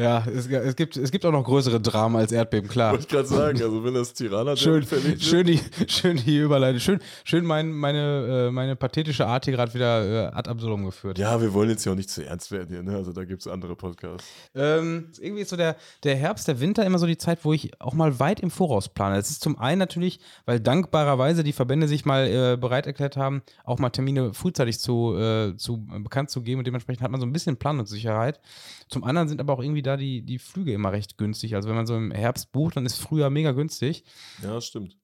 Ja, 0.00 0.24
es, 0.26 0.46
es, 0.46 0.76
gibt, 0.76 0.96
es 0.96 1.10
gibt 1.10 1.26
auch 1.26 1.32
noch 1.32 1.44
größere 1.44 1.78
Dramen 1.78 2.16
als 2.16 2.32
Erdbeben, 2.32 2.70
klar. 2.70 2.92
Wollte 2.92 3.02
ich 3.04 3.08
gerade 3.08 3.28
sagen. 3.28 3.62
Also, 3.62 3.84
wenn 3.84 3.92
das 3.92 4.14
Tirana 4.14 4.56
Schön, 4.56 4.86
schön, 5.18 5.46
die, 5.46 5.60
schön 5.88 6.16
die 6.16 6.38
Überleitung. 6.38 6.80
Schön, 6.80 7.00
schön 7.22 7.44
mein, 7.44 7.70
meine, 7.70 8.46
äh, 8.48 8.50
meine 8.50 8.76
pathetische 8.76 9.26
Art 9.26 9.44
hier 9.44 9.52
gerade 9.52 9.74
wieder 9.74 10.30
äh, 10.30 10.32
ad 10.32 10.48
absurdum 10.48 10.86
geführt. 10.86 11.18
Ja, 11.18 11.38
wir 11.42 11.52
wollen 11.52 11.68
jetzt 11.68 11.84
ja 11.84 11.92
auch 11.92 11.96
nicht 11.96 12.08
zu 12.08 12.24
ernst 12.24 12.50
werden 12.50 12.68
hier, 12.70 12.82
ne? 12.82 12.96
Also, 12.96 13.12
da 13.12 13.24
gibt 13.24 13.42
es 13.42 13.46
andere 13.46 13.76
Podcasts. 13.76 14.26
Ähm, 14.54 15.08
irgendwie 15.20 15.42
ist 15.42 15.50
so 15.50 15.56
der, 15.56 15.76
der 16.02 16.16
Herbst, 16.16 16.48
der 16.48 16.60
Winter 16.60 16.86
immer 16.86 16.98
so 16.98 17.06
die 17.06 17.18
Zeit, 17.18 17.40
wo 17.42 17.52
ich 17.52 17.78
auch 17.78 17.92
mal 17.92 18.18
weit 18.18 18.40
im 18.40 18.50
Voraus 18.50 18.88
plane. 18.88 19.16
Das 19.16 19.28
ist 19.28 19.42
zum 19.42 19.58
einen 19.58 19.78
natürlich, 19.78 20.18
weil 20.46 20.60
dankbarerweise 20.60 21.44
die 21.44 21.52
Verbände 21.52 21.88
sich 21.88 22.06
mal 22.06 22.26
äh, 22.26 22.56
bereit 22.56 22.86
erklärt 22.86 23.18
haben, 23.18 23.42
auch 23.64 23.78
mal 23.78 23.90
Termine 23.90 24.32
frühzeitig 24.32 24.78
zu, 24.78 25.14
äh, 25.14 25.56
zu 25.58 25.86
äh, 25.94 25.98
bekannt 25.98 26.30
zu 26.30 26.40
geben 26.40 26.60
und 26.60 26.66
dementsprechend 26.66 27.02
hat 27.02 27.10
man 27.10 27.20
so 27.20 27.26
ein 27.26 27.32
bisschen 27.34 27.58
Planungssicherheit. 27.58 28.40
Zum 28.90 29.04
anderen 29.04 29.28
sind 29.28 29.40
aber 29.40 29.52
auch 29.52 29.62
irgendwie 29.62 29.82
da 29.82 29.96
die, 29.96 30.22
die 30.22 30.38
Flüge 30.38 30.72
immer 30.72 30.92
recht 30.92 31.16
günstig. 31.16 31.54
Also 31.54 31.68
wenn 31.68 31.76
man 31.76 31.86
so 31.86 31.96
im 31.96 32.10
Herbst 32.10 32.50
bucht, 32.50 32.76
dann 32.76 32.86
ist 32.86 32.98
Frühjahr 32.98 33.30
mega 33.30 33.52
günstig. 33.52 34.04
Ja, 34.42 34.60
stimmt. 34.60 34.96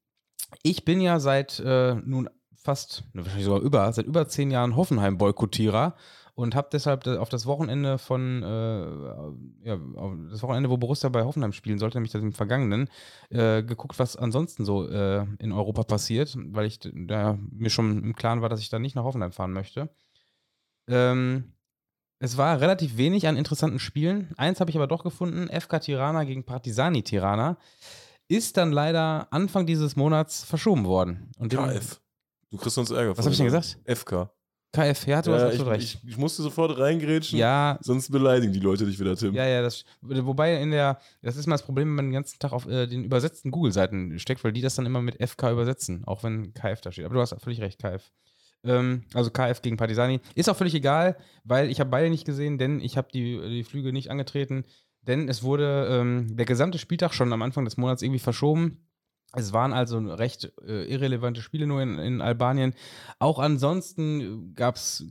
Ich 0.63 0.85
bin 0.85 1.01
ja 1.01 1.21
seit 1.21 1.61
äh, 1.61 1.95
nun 1.95 2.29
fast, 2.55 3.05
ne, 3.13 3.23
wahrscheinlich 3.23 3.45
sogar 3.45 3.61
über, 3.61 3.93
seit 3.93 4.07
über 4.07 4.27
zehn 4.27 4.51
Jahren 4.51 4.75
Hoffenheim-Boykottierer 4.75 5.95
und 6.35 6.55
habe 6.55 6.69
deshalb 6.71 7.07
auf 7.07 7.29
das 7.29 7.47
Wochenende 7.47 7.97
von, 7.97 8.43
äh, 8.43 9.69
ja, 9.69 9.79
auf 9.95 10.13
das 10.31 10.43
Wochenende, 10.43 10.69
wo 10.69 10.77
Borussia 10.77 11.09
bei 11.09 11.25
Hoffenheim 11.25 11.53
spielen 11.53 11.79
sollte, 11.79 11.97
nämlich 11.97 12.13
das 12.13 12.23
im 12.23 12.33
Vergangenen, 12.33 12.91
äh, 13.31 13.63
geguckt, 13.63 13.99
was 13.99 14.17
ansonsten 14.17 14.65
so 14.65 14.87
äh, 14.87 15.25
in 15.39 15.53
Europa 15.53 15.85
passiert, 15.85 16.37
weil 16.37 16.67
ich 16.67 16.81
da 16.81 17.39
mir 17.51 17.71
schon 17.71 18.03
im 18.03 18.15
Klaren 18.15 18.43
war, 18.43 18.49
dass 18.49 18.61
ich 18.61 18.69
da 18.69 18.79
nicht 18.79 18.97
nach 18.97 19.05
Hoffenheim 19.05 19.33
fahren 19.33 19.53
möchte. 19.53 19.89
Ähm, 20.89 21.56
es 22.19 22.37
war 22.37 22.61
relativ 22.61 22.97
wenig 22.97 23.27
an 23.29 23.37
interessanten 23.37 23.79
Spielen. 23.79 24.33
Eins 24.37 24.61
habe 24.61 24.71
ich 24.71 24.77
aber 24.77 24.87
doch 24.87 25.03
gefunden: 25.03 25.49
FK 25.49 25.81
Tirana 25.81 26.25
gegen 26.25 26.45
Partisani 26.45 27.03
Tirana. 27.03 27.59
Ist 28.29 28.57
dann 28.57 28.73
leider 28.73 29.29
Anfang 29.31 29.67
dieses 29.67 29.95
Monats 29.95 30.43
verschoben 30.45 30.85
worden. 30.85 31.31
Und 31.39 31.53
KF. 31.55 32.01
Du 32.51 32.57
kriegst 32.59 32.77
uns 32.79 32.91
Ärger. 32.91 33.17
Was 33.17 33.25
habe 33.25 33.31
ich 33.33 33.37
denn 33.37 33.47
gesagt? 33.47 33.79
FK. 33.85 34.31
KF, 34.73 35.07
ja, 35.07 35.23
du 35.23 35.33
hast 35.33 35.41
Ja, 35.41 35.47
absolut 35.47 35.67
ich, 35.69 35.73
recht. 35.73 36.01
ich, 36.03 36.11
ich 36.11 36.17
musste 36.19 36.43
sofort 36.43 36.77
reingrätschen, 36.79 37.39
ja, 37.39 37.79
sonst 37.81 38.11
beleidigen 38.11 38.53
die 38.53 38.59
Leute 38.61 38.85
dich 38.85 38.99
wieder, 38.99 39.17
Tim. 39.17 39.33
ja, 39.33 39.47
ja, 39.47 39.63
das, 39.63 39.85
wobei 40.03 40.61
in 40.61 40.71
der, 40.71 40.99
das 41.23 41.37
ist 41.37 41.47
mal 41.47 41.55
das 41.55 41.63
Problem, 41.63 41.89
wenn 41.89 41.95
man 41.95 42.05
den 42.07 42.13
ganzen 42.13 42.39
Tag 42.39 42.53
auf 42.53 42.67
äh, 42.67 42.87
den 42.87 43.05
übersetzten 43.05 43.53
Google-Seiten 43.53 44.19
steckt, 44.19 44.45
weil 44.45 44.53
die 44.53 44.61
das 44.61 44.75
dann 44.75 44.85
immer 44.85 45.01
mit 45.01 45.17
FK 45.27 45.53
übersetzen, 45.53 46.05
auch 46.05 46.25
wenn 46.25 46.53
KF 46.53 46.81
da 46.83 46.93
steht. 46.93 47.07
Aber 47.07 47.15
du 47.15 47.21
hast 47.21 47.35
völlig 47.41 47.61
recht, 47.63 47.81
KF. 47.81 48.11
Ähm, 48.67 49.03
also 49.15 49.31
KF 49.31 49.63
gegen 49.63 49.77
Partisani. 49.77 50.21
Ist 50.35 50.49
auch 50.49 50.57
völlig 50.57 50.75
egal, 50.75 51.17
weil 51.45 51.71
ich 51.71 51.81
habe 51.81 51.91
beide 51.91 52.11
nicht 52.11 52.27
gesehen, 52.27 52.59
denn 52.59 52.81
ich 52.81 52.97
habe 52.97 53.09
die, 53.13 53.41
die 53.49 53.65
Flüge 53.65 53.93
nicht 53.93 54.11
angetreten, 54.11 54.65
denn 55.03 55.29
es 55.29 55.43
wurde 55.43 55.89
ähm, 55.91 56.37
der 56.37 56.47
gesamte 56.47 56.79
Spieltag 56.79 57.15
schon 57.15 57.33
am 57.33 57.43
Anfang 57.43 57.65
des 57.65 57.77
Monats 57.77 58.03
irgendwie 58.03 58.19
verschoben. 58.19 58.79
Es 59.33 59.53
waren 59.53 59.73
also 59.73 59.99
recht 59.99 60.53
äh, 60.67 60.85
irrelevante 60.85 61.43
Spiele 61.43 61.67
nur 61.67 61.83
in, 61.83 61.99
in 61.99 62.21
Albanien. 62.21 62.75
Auch 63.19 63.39
ansonsten 63.39 64.55
gab 64.55 64.77
es 64.77 65.07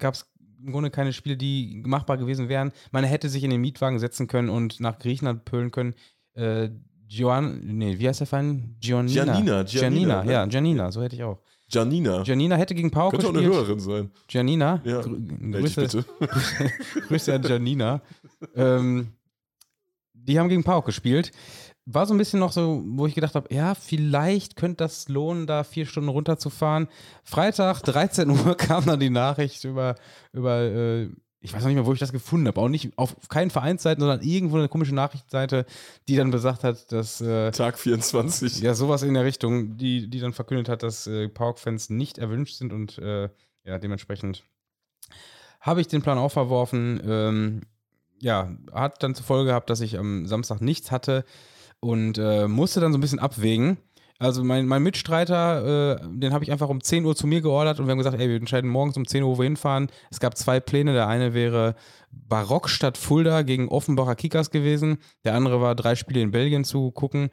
im 0.63 0.71
Grunde 0.71 0.89
keine 0.89 1.13
Spiele, 1.13 1.37
die 1.37 1.83
machbar 1.85 2.17
gewesen 2.17 2.49
wären. 2.49 2.71
Man 2.91 3.03
hätte 3.03 3.29
sich 3.29 3.43
in 3.43 3.51
den 3.51 3.61
Mietwagen 3.61 3.99
setzen 3.99 4.27
können 4.27 4.49
und 4.49 4.79
nach 4.79 4.99
Griechenland 4.99 5.45
pölen 5.45 5.71
können. 5.71 5.93
Äh, 6.33 6.69
Joan, 7.07 7.61
nee, 7.63 7.99
wie 7.99 8.07
heißt 8.07 8.21
der 8.21 8.27
Verein? 8.27 8.75
Giannina. 8.79 9.23
Giannina, 9.23 9.63
Giannina, 9.63 9.63
Giannina, 9.63 10.23
ne? 10.23 10.31
ja, 10.31 10.45
Giannina, 10.45 10.91
so 10.91 11.03
hätte 11.03 11.15
ich 11.15 11.23
auch. 11.23 11.39
Janina. 11.67 12.23
Janina 12.23 12.55
hätte 12.55 12.75
gegen 12.75 12.91
Pauk 12.91 13.11
Könnte 13.11 13.27
auch 13.27 13.33
eine. 13.33 13.43
Hörerin 13.43 13.79
sein. 13.79 14.11
Janina, 14.29 14.81
Ja. 14.83 15.01
Grü 15.01 15.17
Meld 15.39 15.63
Grüße, 15.65 15.81
bitte. 15.81 16.05
Grüße 17.07 17.33
an 17.33 17.43
Janina. 17.43 18.01
ähm, 18.55 19.07
die 20.13 20.39
haben 20.39 20.49
gegen 20.49 20.63
Pauk 20.63 20.85
gespielt. 20.85 21.31
War 21.87 22.07
so 22.07 22.15
ein 22.15 22.17
bisschen 22.17 22.39
noch 22.39 22.51
so, 22.51 22.81
wo 22.85 23.05
ich 23.05 23.13
gedacht 23.13 23.35
habe, 23.35 23.53
ja, 23.53 23.75
vielleicht 23.75 24.55
könnte 24.55 24.77
das 24.77 25.07
lohnen, 25.07 25.45
da 25.45 25.63
vier 25.63 25.85
Stunden 25.85 26.09
runterzufahren. 26.09 26.87
Freitag, 27.23 27.81
13 27.83 28.29
Uhr, 28.31 28.55
kam 28.57 28.85
dann 28.87 28.99
die 28.99 29.11
Nachricht 29.11 29.63
über, 29.65 29.95
über 30.33 30.61
äh, 30.61 31.09
ich 31.45 31.53
weiß 31.53 31.61
noch 31.61 31.67
nicht 31.67 31.75
mehr, 31.75 31.85
wo 31.85 31.93
ich 31.93 31.99
das 31.99 32.11
gefunden 32.11 32.47
habe. 32.47 32.59
Auch 32.59 32.67
nicht 32.67 32.97
auf 32.97 33.15
keinen 33.29 33.51
Vereinsseiten, 33.51 34.01
sondern 34.01 34.21
irgendwo 34.21 34.57
eine 34.57 34.67
komische 34.67 34.95
Nachrichtenseite, 34.95 35.65
die 36.07 36.15
dann 36.15 36.31
besagt 36.31 36.63
hat, 36.63 36.91
dass 36.91 37.21
äh, 37.21 37.51
Tag 37.51 37.77
24. 37.77 38.61
ja, 38.61 38.73
sowas 38.73 39.03
in 39.03 39.13
der 39.13 39.23
Richtung, 39.23 39.77
die, 39.77 40.09
die 40.09 40.19
dann 40.19 40.33
verkündet 40.33 40.69
hat, 40.69 40.83
dass 40.83 41.05
äh, 41.05 41.29
Pauk-Fans 41.29 41.91
nicht 41.91 42.17
erwünscht 42.17 42.55
sind 42.55 42.73
und 42.73 42.97
äh, 42.97 43.29
ja, 43.63 43.77
dementsprechend 43.79 44.43
habe 45.61 45.81
ich 45.81 45.87
den 45.87 46.01
Plan 46.01 46.17
auch 46.17 46.31
verworfen. 46.31 47.01
Ähm, 47.05 47.61
ja, 48.19 48.55
hat 48.73 49.03
dann 49.03 49.13
zur 49.13 49.25
Folge 49.25 49.49
gehabt, 49.49 49.69
dass 49.69 49.81
ich 49.81 49.97
am 49.97 50.25
Samstag 50.25 50.61
nichts 50.61 50.89
hatte 50.89 51.25
und 51.79 52.17
äh, 52.17 52.47
musste 52.47 52.79
dann 52.79 52.91
so 52.91 52.97
ein 52.97 53.01
bisschen 53.01 53.19
abwägen. 53.19 53.77
Also 54.17 54.43
mein, 54.43 54.65
mein 54.65 54.81
Mitstreiter, 54.81 55.97
äh, 55.99 56.07
den 56.07 56.33
habe 56.33 56.43
ich 56.43 56.51
einfach 56.51 56.69
um 56.69 56.81
10 56.81 57.05
Uhr 57.05 57.15
zu 57.15 57.27
mir 57.27 57.41
geordert 57.41 57.79
und 57.79 57.87
wir 57.87 57.91
haben 57.91 57.97
gesagt, 57.97 58.19
ey, 58.19 58.29
wir 58.29 58.37
entscheiden 58.37 58.69
morgens 58.69 58.95
um 58.95 59.05
10 59.05 59.23
Uhr, 59.23 59.35
wo 59.35 59.39
wir 59.39 59.43
hinfahren. 59.45 59.87
Es 60.09 60.19
gab 60.19 60.37
zwei 60.37 60.59
Pläne. 60.61 60.93
Der 60.93 61.07
eine 61.07 61.33
wäre 61.33 61.75
Barock 62.11 62.69
statt 62.69 62.97
Fulda 62.97 63.41
gegen 63.41 63.67
Offenbacher 63.67 64.15
Kickers 64.15 64.51
gewesen. 64.51 64.99
Der 65.25 65.35
andere 65.35 65.59
war 65.59 65.75
drei 65.75 65.95
Spiele 65.95 66.21
in 66.21 66.31
Belgien 66.31 66.63
zu 66.63 66.91
gucken. 66.91 67.29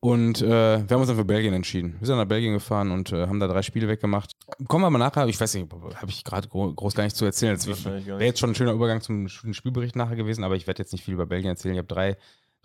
Und 0.00 0.42
äh, 0.42 0.48
wir 0.86 0.88
haben 0.90 1.00
uns 1.00 1.08
dann 1.08 1.16
für 1.16 1.24
Belgien 1.24 1.54
entschieden. 1.54 1.96
Wir 1.98 2.06
sind 2.06 2.16
nach 2.16 2.26
Belgien 2.26 2.52
gefahren 2.52 2.90
und 2.90 3.12
äh, 3.12 3.26
haben 3.26 3.40
da 3.40 3.48
drei 3.48 3.62
Spiele 3.62 3.88
weggemacht. 3.88 4.32
Kommen 4.68 4.84
wir 4.84 4.90
mal 4.90 4.98
nachher, 4.98 5.26
ich 5.26 5.40
weiß 5.40 5.54
nicht, 5.54 5.72
habe 5.72 6.10
ich 6.10 6.22
gerade 6.22 6.48
gro 6.48 6.72
groß 6.72 6.94
gar 6.94 7.04
nicht 7.04 7.16
zu 7.16 7.24
erzählen. 7.24 7.58
Wäre 7.64 8.24
jetzt 8.24 8.38
schon 8.38 8.50
ein 8.50 8.54
schöner 8.54 8.72
Übergang 8.72 9.00
zum 9.00 9.28
Spielbericht 9.28 9.96
nachher 9.96 10.16
gewesen, 10.16 10.44
aber 10.44 10.54
ich 10.54 10.66
werde 10.66 10.82
jetzt 10.82 10.92
nicht 10.92 11.04
viel 11.04 11.14
über 11.14 11.26
Belgien 11.26 11.50
erzählen. 11.50 11.74
Ich 11.74 11.78
habe 11.78 11.88
drei, 11.88 12.16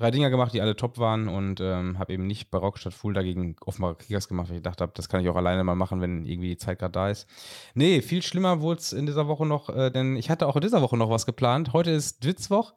drei 0.01 0.11
Dinger 0.11 0.29
gemacht, 0.29 0.53
die 0.53 0.61
alle 0.61 0.75
top 0.75 0.97
waren 0.97 1.27
und 1.27 1.61
ähm, 1.61 1.99
habe 1.99 2.13
eben 2.13 2.25
nicht 2.25 2.49
Barock 2.49 2.79
statt 2.79 2.93
Fulda 2.93 3.21
gegen 3.21 3.55
Offenbacher 3.63 3.95
Kickers 3.95 4.27
gemacht, 4.27 4.49
weil 4.49 4.57
ich 4.57 4.63
gedacht 4.63 4.81
habe, 4.81 4.91
das 4.95 5.07
kann 5.07 5.21
ich 5.21 5.29
auch 5.29 5.35
alleine 5.35 5.63
mal 5.63 5.75
machen, 5.75 6.01
wenn 6.01 6.25
irgendwie 6.25 6.49
die 6.49 6.57
Zeit 6.57 6.79
gerade 6.79 6.91
da 6.91 7.09
ist. 7.09 7.27
Nee, 7.75 8.01
viel 8.01 8.21
schlimmer 8.21 8.61
wurde 8.61 8.81
es 8.81 8.93
in 8.93 9.05
dieser 9.05 9.27
Woche 9.27 9.45
noch, 9.45 9.69
äh, 9.69 9.91
denn 9.91 10.15
ich 10.15 10.29
hatte 10.29 10.47
auch 10.47 10.55
in 10.55 10.61
dieser 10.61 10.81
Woche 10.81 10.97
noch 10.97 11.09
was 11.09 11.25
geplant. 11.25 11.73
Heute 11.73 11.91
ist 11.91 12.23
Dwitzwoch 12.23 12.73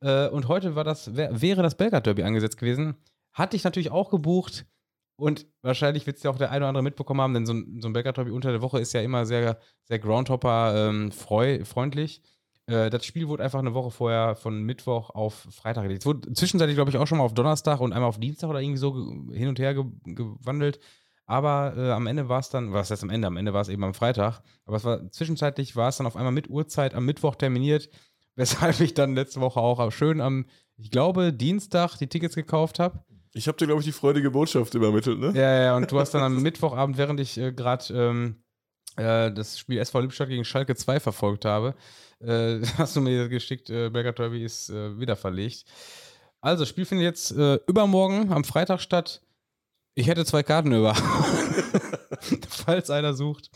äh, 0.00 0.28
und 0.28 0.48
heute 0.48 0.76
war 0.76 0.84
das, 0.84 1.16
wär, 1.16 1.40
wäre 1.40 1.62
das 1.62 1.76
Belgrad 1.76 2.06
Derby 2.06 2.22
angesetzt 2.22 2.58
gewesen. 2.58 2.96
Hatte 3.32 3.56
ich 3.56 3.64
natürlich 3.64 3.90
auch 3.90 4.10
gebucht. 4.10 4.66
Und 5.20 5.48
wahrscheinlich 5.62 6.06
wird 6.06 6.18
es 6.18 6.22
ja 6.22 6.30
auch 6.30 6.38
der 6.38 6.52
eine 6.52 6.58
oder 6.58 6.68
andere 6.68 6.84
mitbekommen 6.84 7.20
haben, 7.20 7.34
denn 7.34 7.44
so 7.44 7.52
ein, 7.52 7.80
so 7.80 7.88
ein 7.88 7.92
Belgrad 7.92 8.18
Derby 8.18 8.30
unter 8.30 8.52
der 8.52 8.62
Woche 8.62 8.78
ist 8.78 8.92
ja 8.92 9.00
immer 9.00 9.26
sehr, 9.26 9.58
sehr 9.84 9.98
Groundhopper 9.98 10.88
ähm. 10.88 11.10
Äh, 12.68 12.90
das 12.90 13.04
Spiel 13.04 13.28
wurde 13.28 13.42
einfach 13.42 13.58
eine 13.58 13.74
Woche 13.74 13.90
vorher 13.90 14.36
von 14.36 14.62
Mittwoch 14.62 15.10
auf 15.10 15.46
Freitag 15.50 15.84
gelegt. 15.84 16.02
Es 16.02 16.06
wurde 16.06 16.32
zwischenzeitlich, 16.34 16.76
glaube 16.76 16.90
ich, 16.90 16.98
auch 16.98 17.06
schon 17.06 17.18
mal 17.18 17.24
auf 17.24 17.34
Donnerstag 17.34 17.80
und 17.80 17.92
einmal 17.92 18.08
auf 18.08 18.20
Dienstag 18.20 18.50
oder 18.50 18.60
irgendwie 18.60 18.78
so 18.78 18.94
hin 19.32 19.48
und 19.48 19.58
her 19.58 19.74
ge 19.74 19.84
gewandelt. 20.04 20.78
Aber 21.24 21.74
äh, 21.76 21.90
am 21.90 22.06
Ende 22.06 22.28
war 22.28 22.40
es 22.40 22.50
dann, 22.50 22.72
was 22.72 22.90
heißt 22.90 23.02
am 23.02 23.10
Ende? 23.10 23.26
Am 23.26 23.36
Ende 23.36 23.52
war 23.54 23.62
es 23.62 23.68
eben 23.68 23.84
am 23.84 23.94
Freitag. 23.94 24.42
Aber 24.66 24.76
es 24.76 24.84
war 24.84 25.10
zwischenzeitlich 25.10 25.76
war 25.76 25.88
es 25.88 25.96
dann 25.96 26.06
auf 26.06 26.16
einmal 26.16 26.32
mit 26.32 26.50
Uhrzeit 26.50 26.94
am 26.94 27.06
Mittwoch 27.06 27.34
terminiert, 27.36 27.88
weshalb 28.36 28.80
ich 28.80 28.94
dann 28.94 29.14
letzte 29.14 29.40
Woche 29.40 29.60
auch 29.60 29.90
schön 29.90 30.20
am, 30.20 30.46
ich 30.76 30.90
glaube, 30.90 31.32
Dienstag 31.32 31.96
die 31.96 32.06
Tickets 32.06 32.34
gekauft 32.34 32.78
habe. 32.78 33.02
Ich 33.32 33.46
habe 33.46 33.58
dir, 33.58 33.66
glaube 33.66 33.80
ich, 33.80 33.86
die 33.86 33.92
freudige 33.92 34.30
Botschaft 34.30 34.74
übermittelt, 34.74 35.18
ne? 35.18 35.32
Ja, 35.34 35.62
ja, 35.62 35.76
und 35.76 35.90
du 35.90 35.98
hast 35.98 36.12
dann 36.12 36.22
am 36.22 36.42
Mittwochabend, 36.42 36.96
während 36.98 37.20
ich 37.20 37.38
äh, 37.38 37.52
gerade 37.52 37.92
ähm, 37.94 38.42
äh, 38.98 39.32
das 39.32 39.58
Spiel 39.58 39.78
SV 39.78 40.00
Lippstadt 40.00 40.28
gegen 40.28 40.44
Schalke 40.44 40.74
2 40.76 41.00
verfolgt 41.00 41.44
habe, 41.44 41.74
äh, 42.20 42.60
hast 42.78 42.96
du 42.96 43.00
mir 43.00 43.28
geschickt, 43.28 43.70
äh, 43.70 43.88
Belgrad 43.90 44.18
Derby 44.18 44.44
ist 44.44 44.70
äh, 44.70 44.98
wieder 44.98 45.16
verlegt. 45.16 45.64
Also, 46.40 46.62
das 46.62 46.68
Spiel 46.68 46.84
findet 46.84 47.04
jetzt 47.04 47.32
äh, 47.32 47.58
übermorgen 47.66 48.32
am 48.32 48.44
Freitag 48.44 48.80
statt. 48.80 49.22
Ich 49.94 50.06
hätte 50.06 50.24
zwei 50.24 50.42
Karten 50.44 50.72
über. 50.72 50.94
Falls 52.48 52.90
einer 52.90 53.14
sucht, 53.14 53.50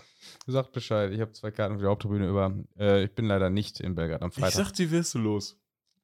sagt 0.47 0.72
Bescheid. 0.72 1.12
Ich 1.12 1.20
habe 1.20 1.30
zwei 1.32 1.53
Karten 1.53 1.76
für 1.76 1.82
die 1.82 1.86
Haupttribüne 1.88 2.28
über. 2.28 2.53
Äh, 2.78 3.05
ich 3.05 3.14
bin 3.14 3.26
leider 3.26 3.51
nicht 3.51 3.78
in 3.78 3.95
Belgrad 3.95 4.22
am 4.22 4.30
Ich 4.30 4.34
Freitag. 4.34 4.66
sag, 4.66 4.72
die 4.72 4.90
wärst 4.90 5.14
du 5.14 5.18
los. 5.18 5.57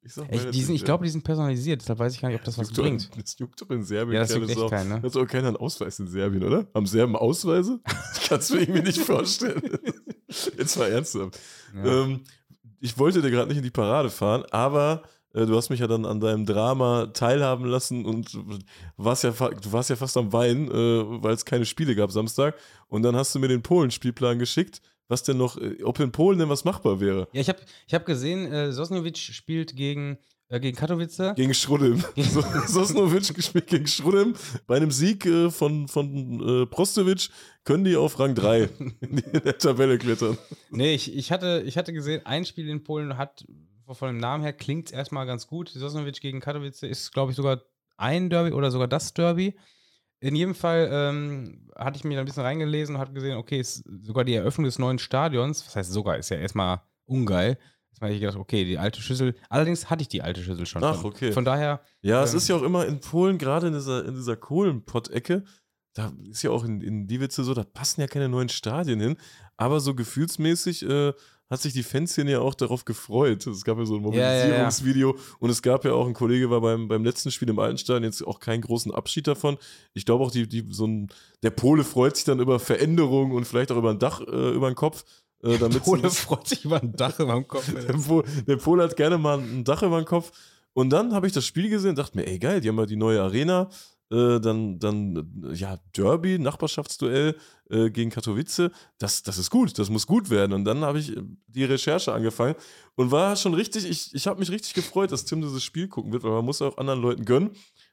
Ich, 0.03 0.15
sag, 0.15 0.33
Ich, 0.33 0.47
die 0.51 0.63
sind, 0.63 0.75
ich 0.77 0.85
glaube, 0.85 1.05
die 1.05 1.11
sind 1.11 1.25
personalisiert, 1.25 1.83
deshalb 1.83 1.99
weiß 1.99 2.15
ich 2.15 2.21
gar 2.21 2.29
nicht, 2.29 2.39
ob 2.39 2.45
das 2.45 2.57
was 2.57 2.69
juckt 2.69 2.79
doch- 2.79 2.83
bringt. 2.85 3.11
Das 3.21 3.39
juckt 3.39 3.61
doch 3.61 3.71
in 3.71 3.83
Serbien. 3.83 4.15
Ja, 4.15 4.21
das 4.21 4.35
juckt 4.35 4.49
echt 4.51 4.71
keinen, 4.71 4.89
ne? 4.89 5.03
Hat 5.03 5.17
auch 5.17 5.27
keiner 5.27 5.49
einen 5.49 5.57
Ausweis 5.57 5.99
in 5.99 6.07
Serbien, 6.09 6.45
oder? 6.45 6.67
Haben 6.75 6.87
Serben 6.87 7.17
Ausweise? 7.17 7.81
Ich 8.15 8.29
kann 8.29 8.39
es 8.39 8.51
mir 8.51 8.61
irgendwie 8.61 8.83
nicht 8.83 9.01
vorstellen. 9.01 9.61
Jetzt 10.59 10.77
mal 10.79 10.91
ernsthaft. 10.91 11.39
Ja. 11.75 12.05
Ähm, 12.05 12.21
ich 12.81 12.97
wollte 12.99 13.21
dir 13.23 13.31
gerade 13.31 13.49
nicht 13.49 13.57
in 13.59 13.65
die 13.65 13.71
Parade 13.71 14.09
fahren, 14.09 14.45
aber 14.51 15.03
äh, 15.35 15.45
du 15.47 15.57
hast 15.57 15.69
mich 15.69 15.81
ja 15.81 15.87
dann 15.89 16.05
an 16.07 16.21
deinem 16.21 16.47
Drama 16.47 17.07
teilhaben 17.07 17.65
lassen 17.67 18.05
und 18.07 18.39
warst 18.97 19.25
ja, 19.25 19.31
du 19.31 19.73
warst 19.73 19.91
ja 19.91 19.97
fast 19.97 20.17
am 20.17 20.33
Weinen, 20.33 20.69
äh, 20.71 21.23
weil 21.23 21.35
es 21.35 21.45
keine 21.45 21.65
Spiele 21.67 21.95
gab 21.97 22.13
Samstag. 22.13 22.55
Und 22.87 23.03
dann 23.03 23.17
hast 23.17 23.35
du 23.35 23.39
mir 23.41 23.49
den 23.49 23.63
Polen-Spielplan 23.63 24.39
geschickt, 24.39 24.81
was 25.09 25.23
denn 25.23 25.39
noch, 25.39 25.57
äh, 25.57 25.83
ob 25.83 25.99
in 26.01 26.13
Polen 26.13 26.39
denn 26.39 26.49
was 26.49 26.65
machbar 26.65 27.01
wäre. 27.01 27.29
Ja, 27.33 27.41
ich 27.41 27.49
habe 27.49 27.59
ich 27.87 27.95
hab 27.95 28.07
gesehen, 28.07 28.53
äh, 28.53 28.73
Sosnovic 28.73 29.19
spielt 29.19 29.75
gegen, 29.75 30.19
äh, 30.49 30.61
gegen 30.61 30.77
Katowice. 30.77 31.35
Gegen 31.35 31.55
Schrudem. 31.55 32.05
So, 32.17 32.43
Sosnovic 32.67 33.35
gespielt 33.35 33.67
gegen 33.67 33.87
Schrudem. 33.87 34.35
Bei 34.67 34.77
einem 34.77 34.91
Sieg 34.91 35.27
äh, 35.27 35.51
von, 35.51 35.89
von 35.89 36.63
äh, 36.63 36.67
Prostovic 36.67 37.31
können 37.65 37.85
die 37.85 37.97
auf 37.97 38.19
Rang 38.21 38.35
3 38.35 38.69
in, 39.01 39.23
der 39.45 39.59
Tabelle 39.59 39.99
klettern. 39.99 40.39
Nee, 40.71 40.95
ich, 40.95 41.15
ich, 41.15 41.33
hatte, 41.33 41.63
ich 41.67 41.77
hatte 41.77 41.93
gesehen, 41.93 42.25
ein 42.25 42.45
Spiel 42.45 42.69
in 42.69 42.85
Polen 42.85 43.17
hat 43.17 43.45
von 43.91 44.09
dem 44.09 44.19
Namen 44.19 44.43
her 44.43 44.53
klingt 44.53 44.93
erstmal 44.93 45.27
ganz 45.27 45.47
gut. 45.47 45.71
Sosnovic 45.71 46.21
gegen 46.21 46.41
Katowice 46.41 46.83
ist, 46.83 47.13
glaube 47.13 47.33
ich, 47.33 47.37
sogar 47.37 47.63
ein 47.97 48.29
Derby 48.31 48.53
oder 48.53 48.71
sogar 48.71 48.89
das 48.89 49.15
Derby. 49.15 49.55
In 50.21 50.35
jedem 50.35 50.55
Fall 50.55 50.89
ähm, 50.91 51.69
hatte 51.77 51.97
ich 51.97 52.05
mich 52.05 52.15
da 52.17 52.21
ein 52.21 52.27
bisschen 52.27 52.43
reingelesen 52.43 52.97
und 52.97 53.01
hatte 53.01 53.13
gesehen, 53.13 53.37
okay, 53.37 53.61
ist 53.61 53.85
sogar 54.03 54.25
die 54.25 54.35
Eröffnung 54.35 54.65
des 54.65 54.79
neuen 54.79 54.99
Stadions, 54.99 55.65
was 55.67 55.77
heißt 55.77 55.93
sogar, 55.93 56.17
ist 56.19 56.31
ja 56.31 56.39
erstmal 56.39 56.81
ungeil. 57.05 57.57
Jetzt 57.91 58.03
habe 58.03 58.13
ich 58.13 58.21
gedacht, 58.21 58.37
okay, 58.37 58.65
die 58.65 58.79
alte 58.79 59.01
Schüssel. 59.01 59.35
Allerdings 59.49 59.89
hatte 59.91 60.03
ich 60.03 60.09
die 60.09 60.23
alte 60.23 60.43
Schüssel 60.43 60.67
schon. 60.67 60.83
Ach, 60.85 60.97
Von- 61.01 61.11
okay. 61.13 61.33
Von 61.33 61.45
daher, 61.45 61.81
Ja, 62.03 62.23
es 62.23 62.33
Ähm. 62.33 62.37
ist 62.39 62.49
ja 62.49 62.57
auch 62.57 62.63
immer 62.63 62.87
in 62.87 63.01
Polen, 63.01 63.39
gerade 63.39 63.69
in 63.69 63.73
dieser, 63.75 64.05
in 64.05 64.15
dieser 64.15 64.37
Kohlenpott-Ecke, 64.37 65.45
da 65.95 66.13
ist 66.31 66.43
ja 66.43 66.51
auch 66.51 66.65
in, 66.65 66.81
in 66.81 67.07
Diewitze 67.09 67.43
so, 67.45 67.55
da 67.55 67.65
passen 67.65 68.01
ja 68.01 68.07
keine 68.07 68.29
neuen 68.29 68.49
Stadien 68.49 69.01
hin, 69.01 69.17
aber 69.57 69.81
so 69.81 69.95
gefühlsmäßig 69.95 70.85
äh, 70.89 71.13
hat 71.51 71.61
sich 71.63 71.73
die 71.73 71.83
Fanszene 71.83 72.33
ja 72.33 72.41
auch 72.41 72.55
darauf 72.55 72.85
gefreut. 72.85 73.47
Es 73.47 73.65
gab 73.65 73.79
ja 73.79 73.85
so 73.87 73.97
ein 73.97 74.03
Ja, 74.13 74.19
ja, 74.21 74.21
ja. 74.21 74.35
Mobilisierungsvideo 74.43 75.17
und 75.39 75.51
es 75.51 75.63
gab 75.63 75.85
ja 75.85 75.93
auch, 75.93 76.07
ein 76.07 76.15
Kollege 76.15 76.51
war 76.51 76.61
beim, 76.61 76.89
beim 76.89 77.05
letzten 77.05 77.31
Spiel 77.31 77.49
im 77.49 77.59
Altenstein 77.59 78.03
jetzt 78.05 78.27
auch 78.27 78.39
keinen 78.41 78.61
großen 78.61 78.93
Abschied 78.93 79.27
davon. 79.27 79.57
Ich 79.95 80.05
glaube 80.05 80.25
auch, 80.25 80.31
die, 80.31 80.47
die, 80.49 80.67
so 80.71 80.87
ein, 80.87 81.09
der 81.43 81.51
Pole 81.51 81.85
freut 81.85 82.17
sich 82.17 82.25
dann 82.27 82.41
über 82.41 82.59
Veränderungen 82.61 83.33
und 83.33 83.47
vielleicht 83.47 83.73
auch 83.73 83.77
über 83.79 83.91
ein 83.91 83.99
Dach 83.99 84.21
äh, 84.21 84.51
über 84.55 84.71
den 84.71 84.75
Kopf. 84.77 85.05
Äh, 85.43 85.57
damit 85.59 85.85
sie- 85.85 85.91
Pole 85.91 86.11
freut 86.11 86.47
sich 86.49 86.65
über 86.65 86.83
ein 86.83 86.93
Dach 86.97 87.19
über 87.19 87.33
dem 87.35 87.47
Kopf. 87.49 87.73
der, 87.87 87.95
Pol, 87.95 88.25
der 88.47 88.57
Pol 88.57 88.83
hat 88.83 88.97
gerne 88.97 89.17
mal 89.19 89.39
ein 89.39 89.65
Dach 89.65 89.83
über 89.83 90.01
den 90.01 90.05
Kopf. 90.07 90.33
Und 90.75 90.91
dann 90.91 91.13
habe 91.15 91.27
ich 91.27 91.33
das 91.33 91.45
Spiel 91.47 91.69
gesehen 91.71 91.91
und 91.91 91.99
dachte 91.99 92.17
mir, 92.17 92.27
ey 92.27 92.39
geil, 92.39 92.61
die 92.61 92.69
haben 92.69 92.79
ja 92.79 92.87
die 92.87 92.97
neue 92.97 93.21
Arena. 93.23 93.69
Äh, 94.11 94.41
dann, 94.41 94.79
dann, 94.79 95.45
äh, 95.45 95.55
ja, 95.55 95.79
Derby, 95.95 96.39
Nachbarschaftsduell 96.39 97.37
äh, 97.69 97.91
gegen 97.91 98.11
Katowice. 98.11 98.71
Das, 98.99 99.23
das 99.23 99.37
ist 99.37 99.51
gut, 99.51 99.79
das 99.79 99.91
muss 99.91 100.07
gut 100.07 100.31
werden. 100.31 100.55
Und 100.55 100.65
dann 100.65 100.81
habe 100.81 100.99
ich 100.99 101.15
äh, 101.15 101.23
die 101.47 101.65
Recherche 101.65 102.13
angefangen 102.13 102.55
und 102.95 103.11
war 103.11 103.37
schon 103.37 103.53
richtig, 103.53 103.89
ich, 103.89 104.15
ich 104.15 104.27
habe 104.27 104.41
mich 104.41 104.51
richtig 104.51 104.73
gefreut, 104.73 105.13
dass 105.13 105.27
Tim 105.27 105.43
dieses 105.43 105.63
Spiel 105.63 105.89
gucken 105.89 106.13
wird, 106.13 106.23
weil 106.23 106.31
man 106.33 106.45
muss 106.45 106.63
auch 106.63 106.79
anderen 106.79 107.03
Leuten 107.03 107.27
gönnen. 107.27 107.51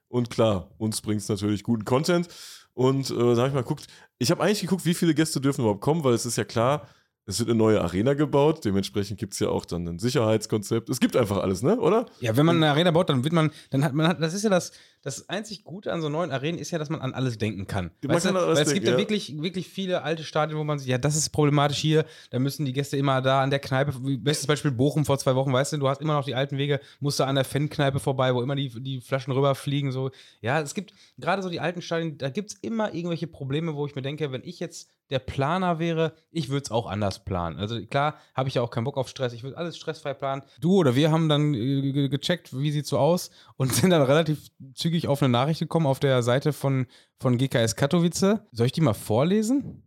Und 0.08 0.30
klar, 0.30 0.70
uns 0.78 1.02
bringt 1.02 1.22
es 1.22 1.28
natürlich 1.28 1.64
guten 1.64 1.84
Content. 1.84 2.30
Und 2.74 3.10
äh, 3.10 3.14
da 3.14 3.38
habe 3.38 3.48
ich 3.48 3.54
mal 3.54 3.62
geguckt, 3.62 3.88
ich 4.18 4.32
habe 4.32 4.42
eigentlich 4.42 4.62
geguckt, 4.62 4.86
wie 4.86 4.94
viele 4.94 5.16
Gäste 5.16 5.42
dürfen 5.42 5.62
überhaupt 5.62 5.82
kommen, 5.82 6.04
weil 6.06 6.14
es 6.14 6.26
ist 6.26 6.38
ja 6.38 6.46
klar, 6.46 6.88
es 7.28 7.40
wird 7.40 7.50
eine 7.50 7.58
neue 7.58 7.82
Arena 7.82 8.14
gebaut, 8.14 8.64
dementsprechend 8.66 9.20
gibt 9.20 9.34
es 9.34 9.40
ja 9.40 9.50
auch 9.50 9.66
dann 9.66 9.88
ein 9.88 10.00
Sicherheitskonzept. 10.00 10.90
Es 10.90 11.00
gibt 11.00 11.16
einfach 11.16 11.38
alles, 11.38 11.64
ne? 11.64 11.80
Oder? 11.80 12.06
Ja, 12.20 12.38
wenn 12.38 12.46
man 12.46 12.58
eine 12.58 12.70
Arena 12.70 12.92
baut, 12.92 13.10
dann 13.10 13.24
wird 13.24 13.34
man, 13.34 13.52
dann 13.72 13.84
hat 13.84 13.94
man, 13.94 14.08
hat, 14.08 14.22
das 14.22 14.34
ist 14.36 14.44
ja 14.44 14.50
das, 14.52 14.72
das 15.02 15.28
einzig 15.28 15.64
Gute 15.64 15.92
an 15.92 16.02
so 16.02 16.10
neuen 16.10 16.32
Arenen 16.32 16.60
ist 16.60 16.70
ja, 16.72 16.78
dass 16.78 16.90
man 16.90 17.02
an 17.02 17.14
alles 17.14 17.38
denken 17.38 17.66
kann. 17.66 17.92
Man 18.04 18.16
Weißt 18.16 18.26
kann 18.28 18.36
du? 18.36 18.42
Weil 18.42 18.58
es 18.58 18.74
gibt 18.74 18.88
ja. 18.88 18.98
wirklich, 18.98 19.42
wirklich 19.42 19.68
viele 19.68 20.04
alte 20.04 20.24
Stadien, 20.24 20.58
wo 20.58 20.64
man 20.64 20.78
sich, 20.78 20.88
ja, 20.88 20.98
das 20.98 21.16
ist 21.16 21.30
problematisch 21.30 21.78
hier, 21.78 22.06
da 22.30 22.38
müssen 22.38 22.66
die 22.66 22.74
Gäste 22.74 22.98
immer 22.98 23.22
da 23.22 23.42
an 23.42 23.50
der 23.50 23.60
Kneipe, 23.60 23.94
wie- 24.04 24.18
bestes 24.18 24.46
Beispiel 24.48 24.72
Bochum 24.72 25.04
vor 25.06 25.18
zwei 25.18 25.36
Wochen, 25.36 25.52
weißt 25.52 25.74
du, 25.74 25.78
du 25.78 25.88
hast 25.88 26.02
immer 26.02 26.14
noch 26.14 26.26
die 26.26 26.36
alten 26.36 26.58
Wege, 26.58 26.80
musst 27.00 27.20
du 27.20 27.24
an 27.24 27.36
der 27.36 27.44
Fan-Kneipe 27.46 28.00
vorbei, 28.00 28.36
wo 28.36 28.42
immer 28.42 28.56
die, 28.56 28.70
die 28.82 29.02
Flaschen 29.02 29.34
rüberfliegen, 29.34 29.92
so. 29.92 30.12
Ja, 30.42 30.62
es 30.62 30.74
gibt 30.76 30.94
gerade 31.18 31.42
so 31.42 31.50
die 31.50 31.60
alten 31.60 31.82
Stadien, 31.82 32.18
da 32.18 32.30
gibt 32.30 32.52
es 32.52 32.58
immer 32.62 32.94
irgendwelche 32.94 33.28
Probleme, 33.28 33.76
wo 33.76 33.86
ich 33.88 33.96
mir 33.96 34.02
denke, 34.02 34.32
wenn 34.32 34.44
ich 34.44 34.60
jetzt 34.60 34.92
der 35.10 35.20
Planer 35.20 35.78
wäre, 35.80 36.14
ich 36.32 36.50
würde 36.50 36.64
es 36.64 36.72
auch 36.72 36.88
anders 36.88 37.24
planen. 37.26 37.58
Also 37.60 37.80
klar, 37.86 38.16
habe 38.34 38.50
ich 38.50 38.56
ja 38.56 38.62
auch 38.62 38.72
keinen 38.72 38.86
Bock 38.86 38.98
auf 38.98 39.08
Stress. 39.08 39.34
Ich 39.34 39.44
würde 39.44 39.58
alles 39.58 39.78
stressfrei 39.78 40.14
planen. 40.14 40.42
Du 40.60 40.76
oder 40.78 40.96
wir 40.96 41.12
haben 41.12 41.30
dann 41.30 41.54
äh, 41.54 41.92
ge- 41.92 42.10
gecheckt, 42.10 42.58
wie 42.58 42.72
sieht's 42.72 42.90
so 42.90 42.98
aus 42.98 43.30
und 43.58 43.72
sind 43.74 43.92
dann 43.92 44.02
relativ 44.02 44.48
zügig 44.74 45.08
auf 45.08 45.22
eine 45.22 45.30
Nachricht 45.32 45.60
gekommen 45.60 45.86
auf 45.86 46.00
der 46.00 46.24
Seite 46.24 46.54
von, 46.54 46.88
von 47.20 47.38
GKS 47.38 47.76
Katowice. 47.76 48.40
Soll 48.52 48.66
ich 48.66 48.72
die 48.72 48.82
mal 48.82 48.94
vorlesen? 48.94 49.82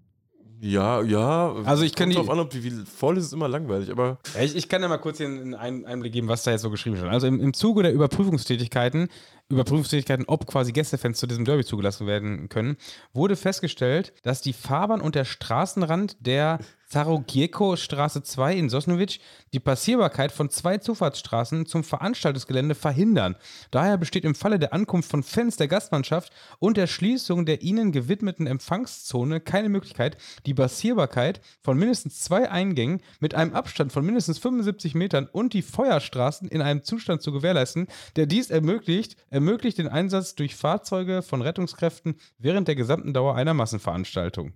Ja, 0.60 1.02
ja. 1.02 1.54
Also 1.64 1.84
ich 1.84 1.94
kann 1.94 2.10
die- 2.10 2.16
drauf 2.16 2.30
an, 2.30 2.40
ob 2.40 2.52
wie, 2.52 2.64
wie 2.64 2.70
voll 2.84 3.16
ist 3.16 3.26
es 3.26 3.32
immer 3.32 3.46
langweilig, 3.46 3.90
aber 3.92 4.18
Ja, 4.34 4.42
ich, 4.42 4.56
ich 4.56 4.68
kann 4.68 4.82
ja 4.82 4.88
mal 4.88 4.98
kurz 4.98 5.18
hier 5.18 5.26
einen 5.28 5.54
Ein- 5.54 5.86
Einblick 5.86 6.12
geben, 6.12 6.26
was 6.26 6.42
da 6.42 6.50
jetzt 6.50 6.62
so 6.62 6.70
geschrieben 6.70 6.96
steht. 6.96 7.08
Also 7.08 7.28
im, 7.28 7.38
im 7.40 7.54
Zuge 7.54 7.84
der 7.84 7.92
Überprüfungstätigkeiten, 7.92 9.08
Überprüfungstätigkeiten, 9.50 10.26
ob 10.26 10.46
quasi 10.46 10.72
Gästefans 10.72 11.18
zu 11.18 11.26
diesem 11.26 11.44
Derby 11.44 11.64
zugelassen 11.64 12.06
werden 12.06 12.48
können, 12.48 12.76
wurde 13.12 13.36
festgestellt, 13.36 14.12
dass 14.22 14.42
die 14.42 14.52
Fahrbahn 14.52 15.00
und 15.00 15.14
der 15.14 15.24
Straßenrand 15.24 16.16
der 16.20 16.58
Zarogieko 16.88 17.76
Straße 17.76 18.22
2 18.22 18.54
in 18.54 18.70
Sosnowic 18.70 19.20
die 19.52 19.60
Passierbarkeit 19.60 20.32
von 20.32 20.48
zwei 20.48 20.78
Zufahrtsstraßen 20.78 21.66
zum 21.66 21.84
Veranstaltungsgelände 21.84 22.74
verhindern. 22.74 23.36
Daher 23.70 23.98
besteht 23.98 24.24
im 24.24 24.34
Falle 24.34 24.58
der 24.58 24.72
Ankunft 24.72 25.10
von 25.10 25.22
Fans 25.22 25.58
der 25.58 25.68
Gastmannschaft 25.68 26.32
und 26.58 26.78
der 26.78 26.86
Schließung 26.86 27.44
der 27.44 27.60
ihnen 27.60 27.92
gewidmeten 27.92 28.46
Empfangszone 28.46 29.40
keine 29.40 29.68
Möglichkeit, 29.68 30.16
die 30.46 30.54
Passierbarkeit 30.54 31.42
von 31.60 31.78
mindestens 31.78 32.20
zwei 32.20 32.50
Eingängen 32.50 33.02
mit 33.20 33.34
einem 33.34 33.52
Abstand 33.52 33.92
von 33.92 34.06
mindestens 34.06 34.38
75 34.38 34.94
Metern 34.94 35.28
und 35.30 35.52
die 35.52 35.62
Feuerstraßen 35.62 36.48
in 36.48 36.62
einem 36.62 36.84
Zustand 36.84 37.20
zu 37.20 37.32
gewährleisten, 37.32 37.88
der 38.16 38.24
dies 38.24 38.48
ermöglicht, 38.48 39.16
ermöglicht 39.28 39.76
den 39.76 39.88
Einsatz 39.88 40.36
durch 40.36 40.56
Fahrzeuge 40.56 41.20
von 41.20 41.42
Rettungskräften 41.42 42.16
während 42.38 42.66
der 42.66 42.76
gesamten 42.76 43.12
Dauer 43.12 43.34
einer 43.34 43.52
Massenveranstaltung. 43.52 44.54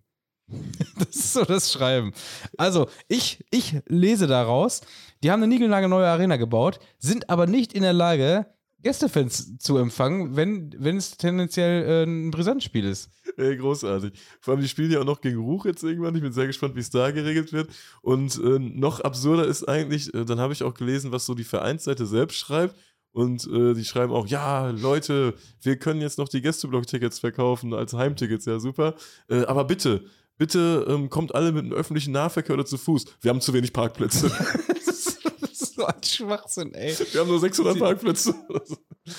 Das 0.99 1.17
ist 1.17 1.33
so 1.33 1.45
das 1.45 1.73
Schreiben. 1.73 2.13
Also, 2.57 2.87
ich, 3.09 3.45
ich 3.51 3.77
lese 3.87 4.27
daraus, 4.27 4.83
die 5.23 5.31
haben 5.31 5.43
eine 5.43 5.53
niegelnagelneue 5.53 6.03
neue 6.03 6.11
Arena 6.11 6.37
gebaut, 6.37 6.79
sind 6.99 7.31
aber 7.31 7.47
nicht 7.47 7.73
in 7.73 7.83
der 7.83 7.93
Lage, 7.93 8.47
Gästefans 8.83 9.59
zu 9.59 9.79
empfangen, 9.79 10.35
wenn, 10.37 10.75
wenn 10.77 10.97
es 10.97 11.17
tendenziell 11.17 11.85
äh, 11.85 12.03
ein 12.05 12.31
Brisanzspiel 12.33 12.85
ist. 12.85 13.11
ey, 13.37 13.57
großartig. 13.57 14.13
Vor 14.41 14.53
allem, 14.53 14.61
die 14.61 14.69
spielen 14.69 14.91
ja 14.91 15.01
auch 15.01 15.05
noch 15.05 15.21
gegen 15.21 15.39
Ruch 15.39 15.67
jetzt 15.67 15.85
irgendwann. 15.85 16.15
Ich 16.17 16.23
bin 16.23 16.33
sehr 16.33 16.49
gespannt, 16.49 16.75
wie 16.75 16.81
es 16.81 16.91
da 16.91 17.13
geregelt 17.13 17.53
wird. 17.53 17.71
Und 18.03 18.37
äh, 18.43 18.59
noch 18.59 19.01
absurder 19.01 19.47
ist 19.47 19.69
eigentlich, 19.69 20.13
äh, 20.15 20.25
dann 20.25 20.41
habe 20.41 20.53
ich 20.53 20.65
auch 20.65 20.75
gelesen, 20.75 21.13
was 21.13 21.27
so 21.27 21.35
die 21.35 21.45
Vereinsseite 21.45 22.07
selbst 22.07 22.39
schreibt. 22.39 22.75
Und 23.13 23.47
äh, 23.47 23.75
die 23.75 23.85
schreiben 23.85 24.13
auch, 24.13 24.27
ja, 24.27 24.71
Leute, 24.71 25.35
wir 25.61 25.77
können 25.77 26.01
jetzt 26.01 26.19
noch 26.19 26.29
die 26.29 26.41
Gästeblock-Tickets 26.41 27.19
verkaufen 27.19 27.75
als 27.75 27.93
Heimtickets, 27.93 28.47
ja 28.47 28.59
super. 28.59 28.95
Äh, 29.29 29.45
aber 29.45 29.65
bitte, 29.65 30.07
bitte 30.39 30.87
ähm, 30.89 31.09
kommt 31.11 31.35
alle 31.35 31.53
mit 31.53 31.65
dem 31.65 31.73
öffentlichen 31.73 32.13
Nahverkehr 32.13 32.55
oder 32.55 32.65
zu 32.65 32.79
Fuß. 32.79 33.05
Wir 33.21 33.31
haben 33.31 33.41
zu 33.41 33.53
wenig 33.53 33.73
Parkplätze. 33.73 34.31
Das 34.85 34.89
ist, 34.89 35.75
so 35.75 35.87
ein 35.87 36.03
Schwachsinn, 36.05 36.75
ey. 36.75 36.95
wir 37.13 37.21
haben 37.21 37.29
nur 37.29 37.41
600 37.41 37.79
Parkplätze. 37.79 38.35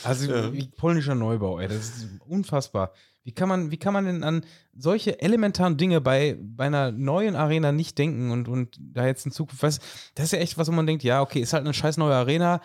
Also 0.04 0.32
Ja. 0.32 0.54
wie 0.54 0.68
polnischer 0.68 1.16
Neubau, 1.16 1.60
ey, 1.60 1.68
das 1.68 1.78
ist 1.78 2.08
unfassbar. 2.28 2.94
Wie 3.24 3.32
kann 3.32 3.50
man, 3.50 3.72
wie 3.72 3.78
kann 3.78 3.94
man 3.94 4.06
denn 4.06 4.24
an 4.24 4.46
solche 4.76 5.20
elementaren 5.22 5.78
Dinge 5.78 6.00
bei, 6.02 6.38
bei 6.42 6.66
einer 6.66 6.92
neuen 6.92 7.36
Arena 7.36 7.72
nicht 7.72 7.98
denken 7.98 8.32
und, 8.32 8.48
und 8.48 8.78
da 8.80 9.06
jetzt 9.08 9.26
in 9.26 9.32
Zukunft, 9.32 9.64
was, 9.64 9.80
das 10.16 10.26
ist 10.26 10.32
ja 10.34 10.40
echt 10.40 10.58
was, 10.58 10.68
wo 10.68 10.72
man 10.74 10.86
denkt, 10.86 11.04
ja, 11.04 11.22
okay, 11.22 11.40
ist 11.40 11.54
halt 11.54 11.64
eine 11.64 11.74
scheiß 11.74 11.98
neue 11.98 12.16
Arena, 12.16 12.62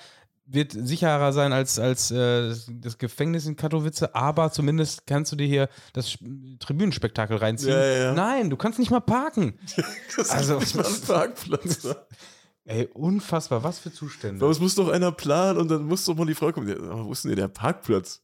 wird 0.50 0.72
sicherer 0.72 1.32
sein 1.32 1.52
als, 1.52 1.78
als 1.78 2.10
äh, 2.10 2.54
das- 2.70 2.96
Gefängnis 2.98 3.46
in 3.46 3.56
Katowice, 3.56 4.04
aber 4.14 4.50
zumindest 4.50 5.06
kannst 5.06 5.30
du 5.32 5.36
dir 5.36 5.46
hier 5.46 5.68
das 5.92 6.08
Sp- 6.08 6.56
Tribünenspektakel 6.58 7.36
reinziehen. 7.36 7.72
Ja, 7.72 7.84
ja. 7.84 8.12
Nein, 8.14 8.48
du 8.50 8.56
kannst 8.56 8.78
nicht 8.78 8.90
mal 8.90 9.00
parken. 9.00 9.58
Das 10.16 10.30
Also- 10.30 10.56
ist 10.58 10.74
nicht 10.74 10.76
mal 10.76 10.86
ein 10.86 11.00
Parkplatz. 11.02 11.84
ne? 11.84 11.96
Ey, 12.64 12.86
unfassbar, 12.92 13.62
was 13.62 13.78
für 13.78 13.92
Zustände. 13.92 14.44
Aber 14.44 14.50
es 14.52 14.60
muss 14.60 14.74
doch 14.74 14.88
einer 14.90 15.10
planen 15.12 15.58
und 15.58 15.70
dann 15.70 15.84
muss 15.84 16.04
doch 16.04 16.14
mal 16.14 16.26
die 16.26 16.34
Frau 16.34 16.52
kommen. 16.52 16.70
Aber 16.90 17.06
wo 17.06 17.12
ist 17.12 17.24
denn 17.24 17.30
hier 17.30 17.36
der 17.36 17.48
Parkplatz? 17.48 18.22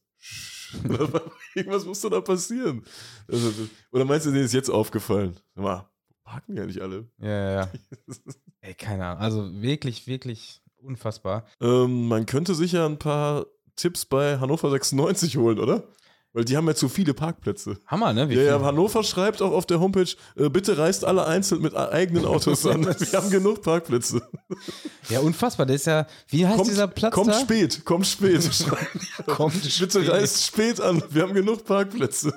Irgendwas 1.55 1.85
muss 1.85 2.01
doch 2.01 2.09
da 2.09 2.21
passieren. 2.21 2.83
Also, 3.27 3.51
oder 3.91 4.05
meinst 4.05 4.25
du, 4.25 4.31
denen 4.31 4.45
ist 4.45 4.53
jetzt 4.53 4.69
aufgefallen? 4.69 5.35
Sag 5.55 5.63
mal, 5.63 5.89
parken 6.23 6.57
ja 6.57 6.65
nicht 6.65 6.81
alle. 6.81 7.07
Ja, 7.17 7.27
ja, 7.27 7.51
ja. 7.61 7.69
Ey, 8.61 8.73
keine 8.73 9.05
Ahnung. 9.05 9.21
Also 9.23 9.61
wirklich, 9.61 10.07
wirklich 10.07 10.61
unfassbar. 10.85 11.45
Ähm, 11.61 12.07
man 12.07 12.25
könnte 12.25 12.55
sicher 12.55 12.85
ein 12.85 12.99
paar 12.99 13.45
Tipps 13.75 14.05
bei 14.05 14.37
Hannover 14.39 14.69
96 14.69 15.37
holen, 15.37 15.59
oder? 15.59 15.83
Weil 16.33 16.43
die 16.43 16.57
haben 16.57 16.67
ja 16.67 16.75
zu 16.75 16.89
viele 16.89 17.13
Parkplätze. 17.13 17.77
Hammer, 17.87 18.11
ne? 18.11 18.27
Wie 18.27 18.33
Ja, 18.35 18.41
ja, 18.43 18.61
Hannover 18.61 19.03
schreibt 19.05 19.41
auch 19.41 19.53
auf 19.53 19.65
der 19.65 19.79
Homepage, 19.79 20.09
äh, 20.35 20.49
bitte 20.49 20.77
reist 20.77 21.05
alle 21.05 21.25
einzeln 21.25 21.61
mit 21.61 21.73
eigenen 21.77 22.25
Autos 22.25 22.65
an. 22.65 22.83
Wir 22.99 23.19
haben 23.21 23.29
genug 23.29 23.61
Parkplätze. 23.61 24.21
Ja, 25.07 25.21
unfassbar. 25.21 25.65
Der 25.65 25.77
ist 25.77 25.85
ja, 25.87 26.05
wie 26.27 26.45
heißt 26.45 26.57
Kommt, 26.57 26.69
dieser 26.69 26.87
Platz 26.87 27.13
kommt 27.13 27.29
da? 27.29 27.39
spät, 27.39 27.85
kommt 27.85 28.05
spät. 28.05 28.49
Kommt 29.27 29.61
Bitte 29.63 29.69
spät. 30.01 30.09
reist 30.09 30.43
spät 30.45 30.81
an. 30.81 31.01
Wir 31.09 31.23
haben 31.23 31.33
genug 31.33 31.63
Parkplätze. 31.63 32.33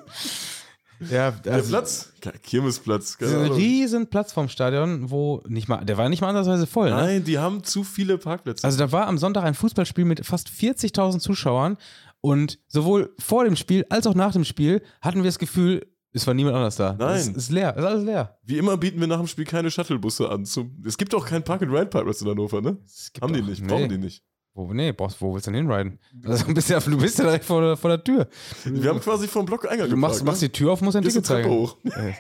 Ja, 1.11 1.31
Der 1.31 1.55
also, 1.55 1.69
Platz? 1.71 2.13
Ke- 2.21 2.33
Kirmesplatz. 2.43 3.19
Keine 3.19 3.33
ein 3.33 3.39
Ahnung. 3.45 3.57
riesen 3.57 4.07
Platz 4.09 4.33
vorm 4.33 4.49
Stadion, 4.49 5.11
wo 5.11 5.43
nicht 5.47 5.69
mal, 5.69 5.85
der 5.85 5.97
war 5.97 6.09
nicht 6.09 6.21
mal 6.21 6.29
ansatzweise 6.29 6.67
voll, 6.67 6.91
ne? 6.91 6.97
Nein, 6.97 7.25
die 7.25 7.39
haben 7.39 7.63
zu 7.63 7.85
viele 7.85 8.19
Parkplätze. 8.19 8.65
Also 8.65 8.79
da 8.79 8.91
war 8.93 9.07
am 9.07 9.19
Sonntag 9.19 9.45
ein 9.45 9.55
Fußballspiel 9.55 10.05
mit 10.05 10.27
fast 10.27 10.49
40.000 10.49 11.21
Zuschauern 11.21 11.77
und 12.21 12.59
sowohl 12.67 13.15
vor 13.19 13.45
dem 13.45 13.57
Spiel 13.57 13.87
als 13.91 14.07
auch 14.07 14.15
nach 14.15 14.33
dem 14.33 14.45
Spiel 14.45 14.83
hatten 15.01 15.19
wir 15.19 15.25
das 15.29 15.39
Gefühl, 15.39 15.87
es 16.13 16.27
war 16.27 16.35
niemand 16.35 16.57
anders 16.57 16.77
da. 16.77 16.97
Nein. 16.99 17.17
Es 17.17 17.29
ist 17.29 17.51
leer, 17.51 17.75
es 17.77 17.83
ist 17.83 17.89
alles 17.89 18.05
leer. 18.05 18.39
Wie 18.43 18.59
immer 18.59 18.77
bieten 18.77 18.99
wir 18.99 19.07
nach 19.07 19.19
dem 19.19 19.27
Spiel 19.29 19.45
keine 19.45 19.71
Shuttlebusse 19.71 20.29
an. 20.29 20.45
Zum, 20.47 20.83
es 20.85 20.97
gibt 20.99 21.15
auch 21.15 21.25
keinen 21.27 21.45
Park-and-Ride-Parkplatz 21.45 22.23
in 22.23 22.29
Hannover, 22.29 22.61
ne? 22.61 22.79
Haben 23.21 23.35
die 23.35 23.43
nicht, 23.43 23.63
nee. 23.63 23.69
brauchen 23.69 23.89
die 23.89 23.99
nicht. 23.99 24.25
Wo, 24.67 24.73
nee, 24.73 24.93
brauchst, 24.93 25.21
wo 25.21 25.33
willst 25.35 25.47
du 25.47 25.53
denn 25.53 25.67
hinriden? 25.67 25.99
Also, 26.25 26.47
du, 26.47 26.55
bist 26.55 26.69
ja, 26.69 26.81
du 26.81 26.99
bist 26.99 27.19
ja 27.19 27.25
direkt 27.25 27.45
vor 27.45 27.61
der, 27.61 27.77
vor 27.77 27.91
der 27.91 28.03
Tür. 28.03 28.27
Wir 28.65 28.91
haben 28.91 29.01
quasi 29.01 29.29
vom 29.29 29.47
Block 29.47 29.71
Eingang 29.71 29.89
Du 29.89 29.97
machst, 29.97 30.25
machst 30.25 30.43
die 30.43 30.49
Tür 30.49 30.73
auf, 30.73 30.81
musst 30.81 30.97
ein 30.97 31.03
Gehst 31.03 31.15
Ticket 31.17 31.29
Treppe 31.29 31.43
zeigen. 31.45 31.55
hoch. 31.55 31.77
Ey. 31.97 32.15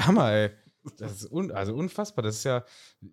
Hammer, 0.00 0.32
ey. 0.32 0.50
Das 0.98 1.12
ist 1.12 1.30
un, 1.32 1.50
also 1.52 1.74
unfassbar. 1.74 2.22
Das 2.24 2.36
ist 2.36 2.44
ja, 2.44 2.64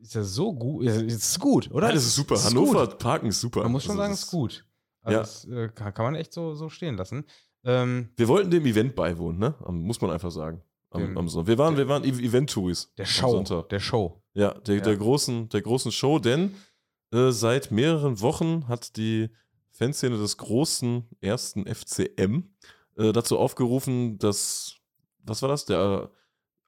ist 0.01 0.16
ja 0.16 0.24
so 0.24 0.53
gut. 0.53 0.88
Das 0.88 0.97
ist 1.01 1.39
gut, 1.39 1.70
oder? 1.72 1.88
Ja, 1.89 1.93
das 1.93 2.05
ist 2.05 2.16
super. 2.16 2.36
Das 2.36 2.45
Hannover 2.45 2.88
gut. 2.88 2.99
Parken 2.99 3.28
ist 3.28 3.39
super. 3.41 3.63
Man 3.63 3.72
muss 3.74 3.84
schon 3.84 3.91
Also 3.99 4.01
sagen, 4.01 4.11
das 4.13 4.20
es 4.20 4.26
ist 4.26 4.32
gut. 4.32 4.66
Also 5.01 5.18
Ja. 5.18 5.20
Das 5.22 5.45
äh, 5.45 5.70
kann, 5.76 5.93
kann 5.93 6.05
man 6.05 6.16
echt 6.16 6.34
so, 6.34 6.53
so 6.55 6.70
stehen 6.70 6.95
lassen. 6.95 7.26
Ähm, 7.66 8.09
Wir 8.16 8.28
wollten 8.28 8.49
dem 8.51 8.66
Event 8.66 8.95
beiwohnen, 8.95 9.39
ne? 9.39 9.55
Am- 9.66 9.82
Muss 9.82 9.99
man 10.01 10.11
einfach 10.11 10.32
sagen. 10.32 10.61
Am, 10.91 11.01
Dem- 11.01 11.18
am 11.18 11.28
Sonntag. 11.28 11.47
Wir 11.49 11.57
waren, 11.57 11.76
wir 11.78 11.88
waren 11.89 12.03
E- 12.05 12.09
Event-Touris. 12.09 12.93
der 12.97 13.05
am 13.05 13.09
Show. 13.11 13.32
Sonntag. 13.32 13.70
Der 13.70 13.80
Show. 13.80 14.22
Ja, 14.34 14.53
der, 14.53 14.76
Ja. 14.78 14.82
Der, 14.82 14.95
großen, 14.97 15.49
der 15.49 15.61
großen 15.61 15.91
Show, 15.91 16.20
denn 16.20 16.55
äh, 17.16 17.32
seit 17.32 17.72
mehreren 17.72 18.20
Wochen 18.22 18.68
hat 18.68 18.97
die 18.97 19.30
Fanszene 19.72 20.18
des 20.18 20.38
großen 20.38 21.07
ersten 21.22 21.66
FCM 21.66 22.43
äh, 22.97 23.11
dazu 23.11 23.38
aufgerufen, 23.39 24.18
dass, 24.18 24.76
was 25.24 25.41
war 25.41 25.49
das? 25.49 25.66
Der 25.66 25.80
äh, 25.80 26.07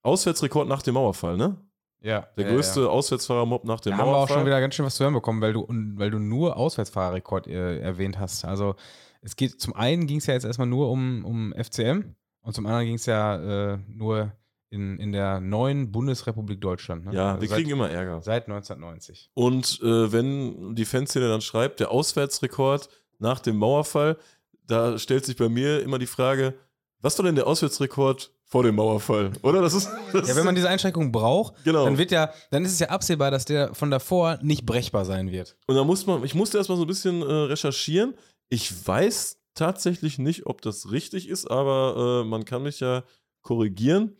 Auswärtsrekord 0.03 0.67
nach 0.67 0.81
dem 0.81 0.93
Mauerfall, 0.95 1.37
ne? 1.37 1.57
Ja. 2.01 2.27
Der 2.37 2.45
ja, 2.45 2.53
größte 2.53 2.81
Ja. 2.81 2.87
Auswärtsfahrermob 2.87 3.65
nach 3.65 3.79
dem 3.79 3.91
Da 3.91 3.97
haben 3.97 4.07
wir 4.07 4.11
auch 4.11 4.17
Mauerfall. 4.19 4.37
schon 4.37 4.45
wieder 4.45 4.59
ganz 4.61 4.75
schön 4.75 4.85
was 4.85 4.95
zu 4.95 5.03
hören 5.03 5.13
bekommen, 5.13 5.41
weil 5.41 5.53
du, 5.53 5.65
weil 5.95 6.11
du 6.11 6.19
nur 6.19 6.55
Auswärtsfahrerrekord 6.57 7.47
äh, 7.47 7.79
erwähnt 7.79 8.19
hast. 8.19 8.45
Also 8.45 8.75
es 9.21 9.35
geht, 9.35 9.59
zum 9.59 9.75
einen 9.75 10.05
ging 10.07 10.17
es 10.19 10.27
ja 10.27 10.33
jetzt 10.33 10.45
erstmal 10.45 10.67
nur 10.67 10.89
um, 10.91 11.25
um 11.25 11.53
FCM 11.53 12.15
und 12.41 12.53
zum 12.53 12.65
anderen 12.65 12.85
ging 12.85 12.95
es 12.95 13.05
ja 13.07 13.73
äh, 13.73 13.77
nur 13.87 14.31
in, 14.69 14.97
in 14.99 15.11
der 15.11 15.39
neuen 15.39 15.91
Bundesrepublik 15.91 16.59
Deutschland. 16.61 17.05
Ne? 17.05 17.13
ja, 17.13 17.29
Also 17.29 17.41
wir 17.41 17.47
seit, 17.49 17.57
kriegen 17.57 17.69
immer 17.71 17.89
Ärger. 17.89 18.21
seit 18.21 18.43
1990. 18.47 19.29
Und 19.33 19.79
äh, 19.81 20.11
wenn 20.11 20.75
die 20.75 20.85
Fanszene 20.85 21.27
dann 21.29 21.41
schreibt, 21.41 21.79
der 21.79 21.91
Auswärtsrekord 21.91 22.89
nach 23.19 23.39
dem 23.39 23.57
Mauerfall, 23.57 24.17
da 24.65 24.97
stellt 24.99 25.25
sich 25.25 25.37
bei 25.37 25.49
mir 25.49 25.81
immer 25.81 25.99
die 25.99 26.07
Frage, 26.07 26.53
was 27.01 27.17
war 27.17 27.25
denn 27.25 27.35
der 27.35 27.47
Auswärtsrekord 27.47 28.31
vor 28.43 28.63
dem 28.63 28.75
Mauerfall? 28.75 29.31
Oder? 29.41 29.61
Das 29.61 29.73
ist. 29.73 29.89
Das 30.13 30.27
Ja, 30.29 30.35
wenn 30.35 30.45
man 30.45 30.55
diese 30.55 30.69
Einschränkung 30.69 31.11
braucht, 31.11 31.63
Genau. 31.63 31.85
dann 31.85 31.97
wird 31.97 32.11
ja, 32.11 32.31
dann 32.51 32.65
ist 32.65 32.73
es 32.73 32.79
ja 32.79 32.87
absehbar, 32.89 33.29
dass 33.31 33.45
der 33.45 33.73
von 33.73 33.91
davor 33.91 34.39
nicht 34.41 34.65
brechbar 34.65 35.05
sein 35.05 35.31
wird. 35.31 35.55
Und 35.67 35.75
da 35.75 35.83
muss 35.83 36.05
man, 36.05 36.23
ich 36.23 36.33
musste 36.35 36.57
erstmal 36.57 36.77
so 36.77 36.83
ein 36.85 36.87
bisschen 36.87 37.21
äh, 37.21 37.25
recherchieren. 37.25 38.15
Ich 38.49 38.71
weiß 38.87 39.37
tatsächlich 39.53 40.17
nicht, 40.17 40.45
ob 40.45 40.61
das 40.61 40.91
richtig 40.91 41.27
ist, 41.27 41.49
aber 41.49 42.21
äh, 42.23 42.27
man 42.27 42.45
kann 42.45 42.63
mich 42.63 42.79
ja 42.79 43.03
korrigieren. 43.41 44.15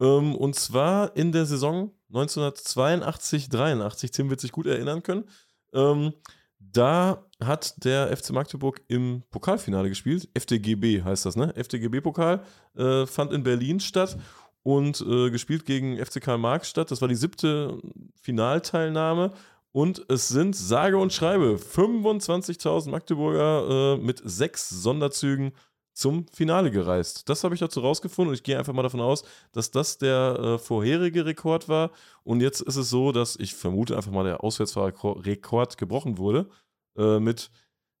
Ähm, 0.00 0.34
und 0.34 0.54
zwar 0.54 1.16
in 1.16 1.32
der 1.32 1.46
Saison 1.46 1.92
1982, 2.08 3.48
83, 3.48 4.10
Tim 4.10 4.30
wird 4.30 4.40
sich 4.40 4.52
gut 4.52 4.66
erinnern 4.66 5.02
können. 5.02 5.24
Ähm, 5.72 6.12
da 6.58 7.24
hat 7.42 7.84
der 7.84 8.14
FC 8.16 8.30
Magdeburg 8.30 8.80
im 8.88 9.22
Pokalfinale 9.30 9.88
gespielt. 9.88 10.28
FDGB 10.34 11.02
heißt 11.02 11.24
das, 11.26 11.36
ne? 11.36 11.54
FDGB-Pokal 11.56 12.42
äh, 12.76 13.06
fand 13.06 13.32
in 13.32 13.42
Berlin 13.44 13.80
statt 13.80 14.18
und 14.62 15.00
äh, 15.00 15.30
gespielt 15.30 15.64
gegen 15.64 16.04
FC 16.04 16.20
Karl 16.20 16.38
Marx 16.38 16.68
statt. 16.68 16.90
Das 16.90 17.00
war 17.00 17.08
die 17.08 17.14
siebte 17.14 17.78
Finalteilnahme. 18.20 19.32
Und 19.70 20.04
es 20.08 20.28
sind 20.28 20.56
sage 20.56 20.98
und 20.98 21.12
schreibe 21.12 21.56
25.000 21.56 22.90
Magdeburger 22.90 23.96
äh, 23.98 24.04
mit 24.04 24.20
sechs 24.24 24.68
Sonderzügen 24.68 25.52
zum 25.98 26.26
Finale 26.28 26.70
gereist. 26.70 27.28
Das 27.28 27.42
habe 27.42 27.54
ich 27.54 27.60
dazu 27.60 27.80
rausgefunden 27.80 28.30
und 28.30 28.34
ich 28.34 28.44
gehe 28.44 28.56
einfach 28.56 28.72
mal 28.72 28.84
davon 28.84 29.00
aus, 29.00 29.24
dass 29.50 29.72
das 29.72 29.98
der 29.98 30.38
äh, 30.38 30.58
vorherige 30.58 31.26
Rekord 31.26 31.68
war. 31.68 31.90
Und 32.22 32.40
jetzt 32.40 32.60
ist 32.60 32.76
es 32.76 32.88
so, 32.88 33.10
dass 33.10 33.34
ich 33.34 33.56
vermute 33.56 33.96
einfach 33.96 34.12
mal 34.12 34.22
der 34.22 34.44
Auswärtsfahrerrekord 34.44 35.76
gebrochen 35.76 36.16
wurde. 36.16 36.48
Äh, 36.96 37.18
mit, 37.18 37.50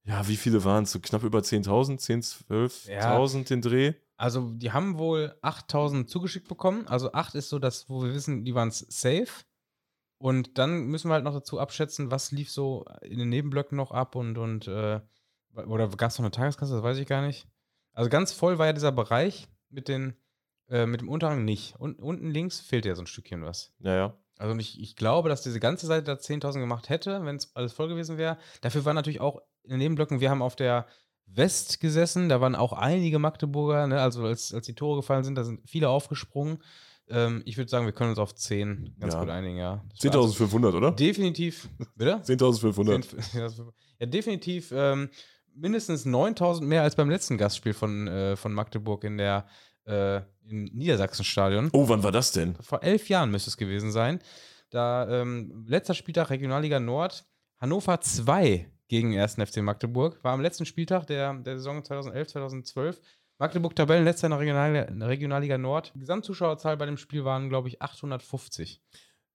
ja, 0.04 0.28
wie 0.28 0.36
viele 0.36 0.62
waren 0.64 0.84
es? 0.84 0.92
So 0.92 1.00
knapp 1.00 1.24
über 1.24 1.40
10.000, 1.40 1.98
10.000, 1.98 2.46
12.000 2.88 3.48
den 3.48 3.62
Dreh. 3.62 3.94
Also, 4.16 4.52
die 4.52 4.70
haben 4.70 4.98
wohl 4.98 5.36
8000 5.42 6.08
zugeschickt 6.08 6.46
bekommen. 6.46 6.86
Also, 6.86 7.12
8 7.12 7.34
ist 7.34 7.48
so 7.48 7.58
das, 7.58 7.90
wo 7.90 8.02
wir 8.02 8.14
wissen, 8.14 8.44
die 8.44 8.54
waren 8.54 8.70
safe. 8.70 9.44
Und 10.18 10.56
dann 10.56 10.86
müssen 10.86 11.08
wir 11.08 11.14
halt 11.14 11.24
noch 11.24 11.34
dazu 11.34 11.58
abschätzen, 11.58 12.12
was 12.12 12.30
lief 12.30 12.50
so 12.50 12.84
in 13.02 13.18
den 13.18 13.28
Nebenblöcken 13.28 13.76
noch 13.76 13.90
ab 13.90 14.14
und, 14.14 14.38
und 14.38 14.68
äh, 14.68 15.00
oder 15.54 15.88
gab 15.88 16.10
es 16.10 16.18
noch 16.18 16.24
eine 16.24 16.30
Tageskasse, 16.30 16.74
das 16.74 16.82
weiß 16.82 16.98
ich 16.98 17.06
gar 17.06 17.22
nicht. 17.22 17.48
Also 17.98 18.10
ganz 18.10 18.30
voll 18.30 18.58
war 18.58 18.66
ja 18.66 18.72
dieser 18.72 18.92
Bereich 18.92 19.48
mit, 19.70 19.88
den, 19.88 20.14
äh, 20.68 20.86
mit 20.86 21.00
dem 21.00 21.08
Unterhang 21.08 21.44
nicht. 21.44 21.74
Und 21.80 22.00
unten 22.00 22.30
links 22.30 22.60
fehlt 22.60 22.84
ja 22.86 22.94
so 22.94 23.02
ein 23.02 23.08
Stückchen 23.08 23.42
was. 23.42 23.72
Ja, 23.80 23.92
ja. 23.96 24.14
Also 24.36 24.56
ich, 24.56 24.80
ich 24.80 24.94
glaube, 24.94 25.28
dass 25.28 25.42
diese 25.42 25.58
ganze 25.58 25.88
Seite 25.88 26.04
da 26.04 26.12
10.000 26.12 26.60
gemacht 26.60 26.90
hätte, 26.90 27.24
wenn 27.24 27.34
es 27.34 27.56
alles 27.56 27.72
voll 27.72 27.88
gewesen 27.88 28.16
wäre. 28.16 28.38
Dafür 28.60 28.84
waren 28.84 28.94
natürlich 28.94 29.20
auch 29.20 29.42
in 29.64 29.70
den 29.70 29.80
Nebenblöcken, 29.80 30.20
wir 30.20 30.30
haben 30.30 30.42
auf 30.42 30.54
der 30.54 30.86
West 31.26 31.80
gesessen, 31.80 32.28
da 32.28 32.40
waren 32.40 32.54
auch 32.54 32.72
einige 32.72 33.18
Magdeburger, 33.18 33.88
ne? 33.88 34.00
also 34.00 34.22
als, 34.26 34.54
als 34.54 34.66
die 34.66 34.76
Tore 34.76 35.00
gefallen 35.00 35.24
sind, 35.24 35.34
da 35.34 35.42
sind 35.42 35.68
viele 35.68 35.88
aufgesprungen. 35.88 36.62
Ähm, 37.08 37.42
ich 37.46 37.56
würde 37.56 37.68
sagen, 37.68 37.84
wir 37.84 37.92
können 37.92 38.10
uns 38.10 38.20
auf 38.20 38.32
10 38.32 38.94
ganz 39.00 39.14
Ja. 39.14 39.20
gut 39.20 39.30
einigen, 39.30 39.56
ja. 39.56 39.84
Das 40.00 40.14
war 40.14 40.22
10.500, 40.22 40.76
oder? 40.76 40.92
Definitiv, 40.92 41.68
bitte? 41.96 42.22
10.500. 42.24 43.72
Ja, 43.98 44.06
definitiv 44.06 44.72
ähm, 44.72 45.10
mindestens 45.54 46.04
9000 46.04 46.68
mehr 46.68 46.82
als 46.82 46.96
beim 46.96 47.10
letzten 47.10 47.38
Gastspiel 47.38 47.74
von, 47.74 48.06
äh, 48.08 48.36
von 48.36 48.52
Magdeburg 48.52 49.04
in 49.04 49.18
der 49.18 49.46
äh, 49.84 50.20
im 50.48 50.64
Niedersachsenstadion. 50.64 51.70
Oh, 51.72 51.88
wann 51.88 52.02
war 52.02 52.12
das 52.12 52.32
denn? 52.32 52.56
Vor 52.60 52.82
elf 52.82 53.08
Jahren 53.08 53.30
müsste 53.30 53.50
es 53.50 53.56
gewesen 53.56 53.90
sein. 53.90 54.20
Da 54.70 55.08
ähm, 55.08 55.64
letzter 55.66 55.94
Spieltag 55.94 56.30
Regionalliga 56.30 56.78
Nord, 56.80 57.24
Hannover 57.58 58.00
2 58.00 58.70
gegen 58.88 59.18
1. 59.18 59.34
FC 59.34 59.58
Magdeburg. 59.58 60.22
War 60.22 60.32
am 60.32 60.40
letzten 60.40 60.66
Spieltag 60.66 61.06
der, 61.06 61.34
der 61.34 61.56
Saison 61.56 61.84
2011, 61.84 62.28
2012. 62.28 63.00
Magdeburg 63.38 63.76
Tabellenletzter 63.76 64.26
in 64.26 64.30
der 64.98 65.08
Regionalliga, 65.08 65.58
Nord. 65.58 65.92
Die 65.94 66.00
Gesamtzuschauerzahl 66.00 66.76
bei 66.76 66.86
dem 66.86 66.96
Spiel 66.96 67.24
waren, 67.24 67.48
glaube 67.48 67.68
ich, 67.68 67.80
850. 67.80 68.82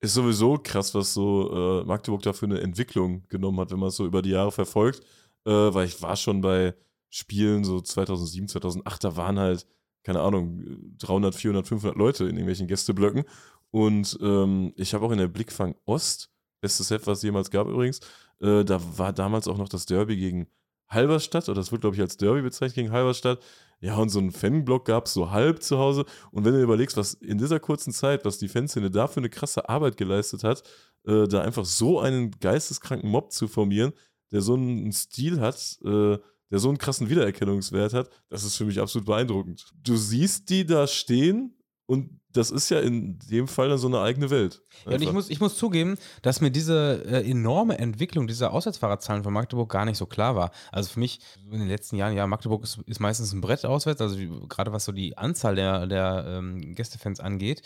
Ist 0.01 0.14
sowieso 0.14 0.57
krass, 0.57 0.93
was 0.93 1.14
so 1.14 1.82
äh, 1.82 1.86
Magdeburg 1.86 2.22
da 2.22 2.34
für 2.34 2.45
eine 2.45 2.59
Entwicklung 2.59 3.26
genommen 3.30 3.59
hat, 3.61 3.72
wenn 3.72 3.80
man 3.80 3.89
es 3.89 3.95
so 3.95 4.05
über 4.05 4.22
die 4.22 4.32
Jahre 4.32 4.51
verfolgt. 4.51 5.01
Äh, 5.45 5.51
weil 5.51 5.87
ich 5.87 6.01
war 6.01 6.15
schon 6.15 6.41
bei 6.41 6.75
Spielen 7.09 7.63
so 7.63 7.79
2007, 7.79 8.47
2008, 8.47 9.03
da 9.03 9.15
waren 9.15 9.39
halt, 9.39 9.67
keine 10.03 10.21
Ahnung, 10.21 10.63
300, 10.99 11.35
400, 11.35 11.67
500 11.67 11.97
Leute 11.97 12.23
in 12.23 12.31
irgendwelchen 12.31 12.67
Gästeblöcken. 12.67 13.23
Und 13.71 14.17
ähm, 14.21 14.73
ich 14.75 14.93
habe 14.93 15.05
auch 15.05 15.11
in 15.11 15.17
der 15.17 15.27
Blickfang 15.27 15.75
Ost, 15.85 16.29
bestes 16.61 16.87
Set, 16.87 17.05
was 17.07 17.19
es 17.19 17.23
jemals 17.23 17.51
gab 17.51 17.67
übrigens, 17.67 17.99
äh, 18.39 18.63
da 18.63 18.79
war 18.97 19.13
damals 19.13 19.47
auch 19.47 19.57
noch 19.57 19.69
das 19.69 19.85
Derby 19.85 20.17
gegen 20.17 20.47
Halberstadt, 20.89 21.49
oder 21.49 21.59
das 21.59 21.71
wird, 21.71 21.81
glaube 21.81 21.95
ich, 21.95 22.01
als 22.01 22.17
Derby 22.17 22.41
bezeichnet 22.41 22.75
gegen 22.75 22.91
Halberstadt. 22.91 23.39
Ja, 23.79 23.97
und 23.97 24.09
so 24.09 24.19
einen 24.19 24.31
Fanblock 24.31 24.85
gab 24.85 25.07
es 25.07 25.13
so 25.13 25.31
halb 25.31 25.61
zu 25.61 25.77
Hause. 25.77 26.05
Und 26.31 26.45
wenn 26.45 26.53
du 26.53 26.61
überlegst, 26.61 26.95
was 26.95 27.15
in 27.15 27.37
dieser 27.37 27.59
kurzen 27.59 27.91
Zeit, 27.91 28.23
was 28.25 28.37
die 28.37 28.47
Fanszene 28.47 28.89
da 28.89 29.07
für 29.07 29.19
eine 29.19 29.29
krasse 29.29 29.67
Arbeit 29.67 29.97
geleistet 29.97 30.43
hat, 30.43 30.63
äh, 31.05 31.27
da 31.27 31.41
einfach 31.41 31.65
so 31.65 31.99
einen 31.99 32.31
geisteskranken 32.31 33.09
Mob 33.09 33.31
zu 33.33 33.47
formieren, 33.47 33.91
der 34.34 34.41
so 34.41 34.55
einen 34.55 34.91
Stil 34.91 35.39
hat, 35.39 35.77
äh, 35.86 36.17
der 36.51 36.59
so 36.59 36.67
einen 36.67 36.77
krassen 36.77 37.09
Wiedererkennungswert 37.09 37.93
hat, 37.93 38.09
das 38.29 38.43
ist 38.43 38.57
für 38.57 38.65
mich 38.65 38.79
absolut 38.79 39.05
beeindruckend. 39.05 39.65
Du 39.81 39.95
siehst 39.95 40.49
die 40.49 40.65
da 40.65 40.88
stehen 40.88 41.55
und 41.86 42.19
das 42.31 42.49
ist 42.49 42.69
ja 42.69 42.79
in 42.79 43.19
dem 43.29 43.47
Fall 43.47 43.69
dann 43.69 43.77
so 43.77 43.88
eine 43.88 44.01
eigene 44.01 44.31
Welt. 44.31 44.63
Ja, 44.86 44.93
und 44.93 45.01
ich 45.03 45.11
muss, 45.11 45.29
ich 45.29 45.39
muss 45.39 45.55
zugeben, 45.55 45.97
dass 46.23 46.41
mir 46.41 46.49
diese 46.49 47.03
äh, 47.05 47.29
enorme 47.29 47.77
Entwicklung 47.77 48.25
dieser 48.25 48.53
Auswärtsfahrerzahlen 48.53 49.23
von 49.23 49.34
Magdeburg 49.34 49.71
gar 49.71 49.86
nicht 49.86 49.97
so 49.97 50.07
klar 50.07 50.36
war. 50.36 50.51
Also 50.71 50.89
für 50.89 50.99
mich 50.99 51.19
in 51.51 51.59
den 51.59 51.67
letzten 51.67 51.95
Jahren, 51.95 52.15
ja, 52.15 52.25
Magdeburg 52.25 52.63
ist, 52.63 52.79
ist 52.88 52.99
meistens 52.99 53.34
ein 53.34 53.41
Brett 53.41 53.65
auswärts, 53.65 54.01
also 54.01 54.17
gerade 54.47 54.73
was 54.73 54.86
so 54.86 54.91
die 54.91 55.15
Anzahl 55.17 55.55
der, 55.55 55.86
der 55.86 56.25
ähm, 56.27 56.73
Gästefans 56.73 57.19
angeht. 57.19 57.61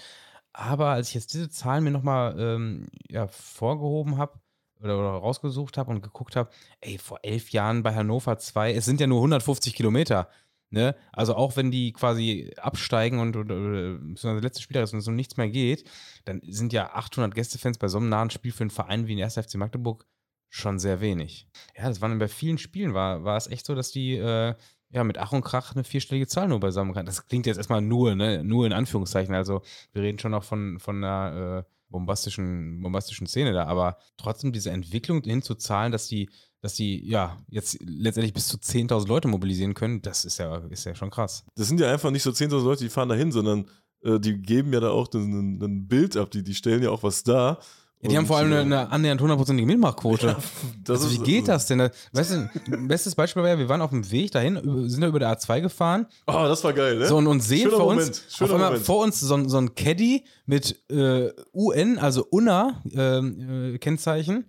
Aber 0.51 0.89
als 0.89 1.09
ich 1.09 1.15
jetzt 1.15 1.33
diese 1.33 1.49
Zahlen 1.49 1.83
mir 1.83 1.91
nochmal 1.91 2.35
ähm, 2.37 2.87
ja, 3.07 3.27
vorgehoben 3.27 4.17
habe 4.17 4.39
oder, 4.81 4.97
oder 4.97 5.09
rausgesucht 5.09 5.77
habe 5.77 5.91
und 5.91 6.01
geguckt 6.01 6.35
habe, 6.35 6.49
ey, 6.81 6.97
vor 6.97 7.19
elf 7.23 7.51
Jahren 7.51 7.83
bei 7.83 7.93
Hannover 7.93 8.37
2, 8.37 8.73
es 8.73 8.85
sind 8.85 8.99
ja 8.99 9.07
nur 9.07 9.19
150 9.19 9.75
Kilometer. 9.75 10.29
Ne? 10.69 10.95
Also 11.13 11.35
auch 11.35 11.55
wenn 11.55 11.71
die 11.71 11.93
quasi 11.93 12.51
absteigen 12.57 13.19
und, 13.19 13.35
und, 13.37 13.47
beziehungsweise 13.47 14.35
der 14.35 14.41
letzte 14.41 14.61
Spieler 14.61 14.83
ist 14.83 14.91
und 14.91 14.99
es 14.99 15.07
um 15.07 15.15
nichts 15.15 15.37
mehr 15.37 15.49
geht, 15.49 15.85
dann 16.25 16.41
sind 16.43 16.73
ja 16.73 16.93
800 16.93 17.33
Gästefans 17.33 17.77
bei 17.77 17.87
so 17.87 17.97
einem 17.97 18.09
nahen 18.09 18.29
Spiel 18.29 18.51
für 18.51 18.63
einen 18.63 18.69
Verein 18.69 19.07
wie 19.07 19.15
den 19.15 19.23
1. 19.23 19.35
FC 19.35 19.55
Magdeburg 19.55 20.05
schon 20.49 20.79
sehr 20.79 20.99
wenig. 20.99 21.47
Ja, 21.77 21.87
das 21.87 22.01
waren 22.01 22.19
bei 22.19 22.27
vielen 22.27 22.57
Spielen, 22.57 22.93
war, 22.93 23.23
war 23.23 23.37
es 23.37 23.47
echt 23.47 23.65
so, 23.65 23.75
dass 23.75 23.91
die 23.91 24.15
äh, 24.15 24.55
ja 24.89 25.03
mit 25.03 25.17
Ach 25.17 25.31
und 25.31 25.41
Krach 25.41 25.73
eine 25.73 25.83
vierstellige 25.83 26.27
Zahl 26.27 26.47
nur 26.47 26.59
beisammen 26.59 26.93
kann. 26.93 27.05
Das 27.05 27.27
klingt 27.27 27.45
jetzt 27.45 27.57
erstmal 27.57 27.81
nur, 27.81 28.15
ne, 28.15 28.43
nur 28.43 28.65
in 28.65 28.73
Anführungszeichen. 28.73 29.35
Also 29.35 29.61
wir 29.93 30.01
reden 30.01 30.19
schon 30.19 30.31
noch 30.31 30.43
von, 30.43 30.79
von 30.79 31.03
einer 31.03 31.65
äh, 31.65 31.71
bombastischen, 31.89 32.81
bombastischen 32.81 33.27
Szene 33.27 33.53
da, 33.53 33.65
aber 33.65 33.97
trotzdem 34.17 34.51
diese 34.51 34.71
Entwicklung 34.71 35.23
hin 35.23 35.41
zu 35.41 35.55
Zahlen, 35.55 35.91
dass 35.91 36.07
die, 36.07 36.29
dass 36.61 36.75
die 36.75 37.07
ja 37.07 37.37
jetzt 37.49 37.77
letztendlich 37.81 38.33
bis 38.33 38.47
zu 38.47 38.57
10.000 38.57 39.07
Leute 39.07 39.27
mobilisieren 39.27 39.73
können, 39.73 40.01
das 40.01 40.25
ist 40.25 40.37
ja, 40.37 40.57
ist 40.69 40.85
ja 40.85 40.95
schon 40.95 41.09
krass. 41.09 41.45
das 41.55 41.67
sind 41.67 41.79
ja 41.79 41.91
einfach 41.91 42.11
nicht 42.11 42.23
so 42.23 42.31
10.000 42.31 42.63
Leute, 42.63 42.83
die 42.83 42.89
fahren 42.89 43.09
da 43.09 43.15
hin, 43.15 43.31
sondern 43.31 43.69
äh, 44.03 44.19
die 44.19 44.37
geben 44.41 44.73
ja 44.73 44.79
da 44.79 44.89
auch 44.89 45.11
ein 45.13 45.87
Bild 45.87 46.17
ab, 46.17 46.31
die, 46.31 46.43
die 46.43 46.55
stellen 46.55 46.83
ja 46.83 46.89
auch 46.89 47.03
was 47.03 47.23
dar. 47.23 47.59
Ja, 48.01 48.09
die 48.09 48.17
haben 48.17 48.27
vor 48.27 48.37
allem 48.37 48.51
eine, 48.51 48.57
äh, 48.59 48.61
eine 48.61 48.91
annähernd 48.91 49.21
hundertprozentige 49.21 49.65
Mitmachquote. 49.65 50.35
das 50.83 51.03
also, 51.03 51.11
wie 51.11 51.23
geht 51.25 51.47
das 51.47 51.65
denn? 51.65 51.89
Weißt 52.13 52.31
du, 52.31 52.49
bestes 52.87 53.15
Beispiel 53.15 53.41
war 53.41 53.49
ja, 53.49 53.57
wir 53.57 53.67
waren 53.69 53.81
auf 53.81 53.89
dem 53.89 54.09
Weg 54.11 54.31
dahin, 54.31 54.87
sind 54.89 55.01
da 55.01 55.07
über 55.07 55.17
der 55.19 55.35
A2 55.35 55.61
gefahren 55.61 56.05
Oh, 56.27 56.33
das 56.47 56.63
war 56.63 56.73
geil, 56.73 56.99
ne? 56.99 57.07
so, 57.07 57.17
und, 57.17 57.25
und 57.27 57.39
sehen 57.41 57.63
Schöner 57.63 57.77
vor 57.77 57.85
Moment, 57.87 58.07
uns, 58.09 58.23
schöner 58.29 58.49
auf 58.49 58.53
einmal 58.55 58.69
Moment. 58.69 58.85
vor 58.85 59.03
uns 59.03 59.19
so, 59.19 59.33
ein- 59.33 59.49
so 59.49 59.57
ein 59.57 59.73
Caddy 59.73 60.25
mit 60.45 60.79
äh, 60.91 61.29
UN, 61.53 61.97
also 61.97 62.25
UNA 62.29 62.83
ähm, 62.93 63.73
äh, 63.75 63.77
Kennzeichen. 63.79 64.45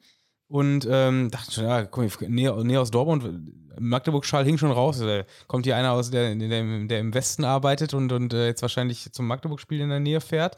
Und 0.50 0.88
ähm, 0.90 1.30
dachte 1.30 1.52
schon, 1.52 1.64
ja, 1.64 1.84
guck 1.84 2.20
mal, 2.20 2.28
näher, 2.30 2.64
näher 2.64 2.80
aus 2.80 2.90
Dortmund, 2.90 3.22
Magdeburg-Schal 3.78 4.44
hing 4.44 4.58
schon 4.58 4.70
raus. 4.70 4.98
Da 4.98 5.22
kommt 5.46 5.66
hier 5.66 5.76
einer 5.76 5.92
aus, 5.92 6.10
der, 6.10 6.34
der, 6.34 6.60
im- 6.60 6.88
der 6.88 7.00
im 7.00 7.14
Westen 7.14 7.44
arbeitet 7.44 7.94
und, 7.94 8.12
und 8.12 8.32
äh, 8.34 8.46
jetzt 8.46 8.62
wahrscheinlich 8.62 9.12
zum 9.12 9.26
Magdeburg-Spiel 9.26 9.80
in 9.80 9.88
der 9.90 10.00
Nähe 10.00 10.20
fährt. 10.20 10.56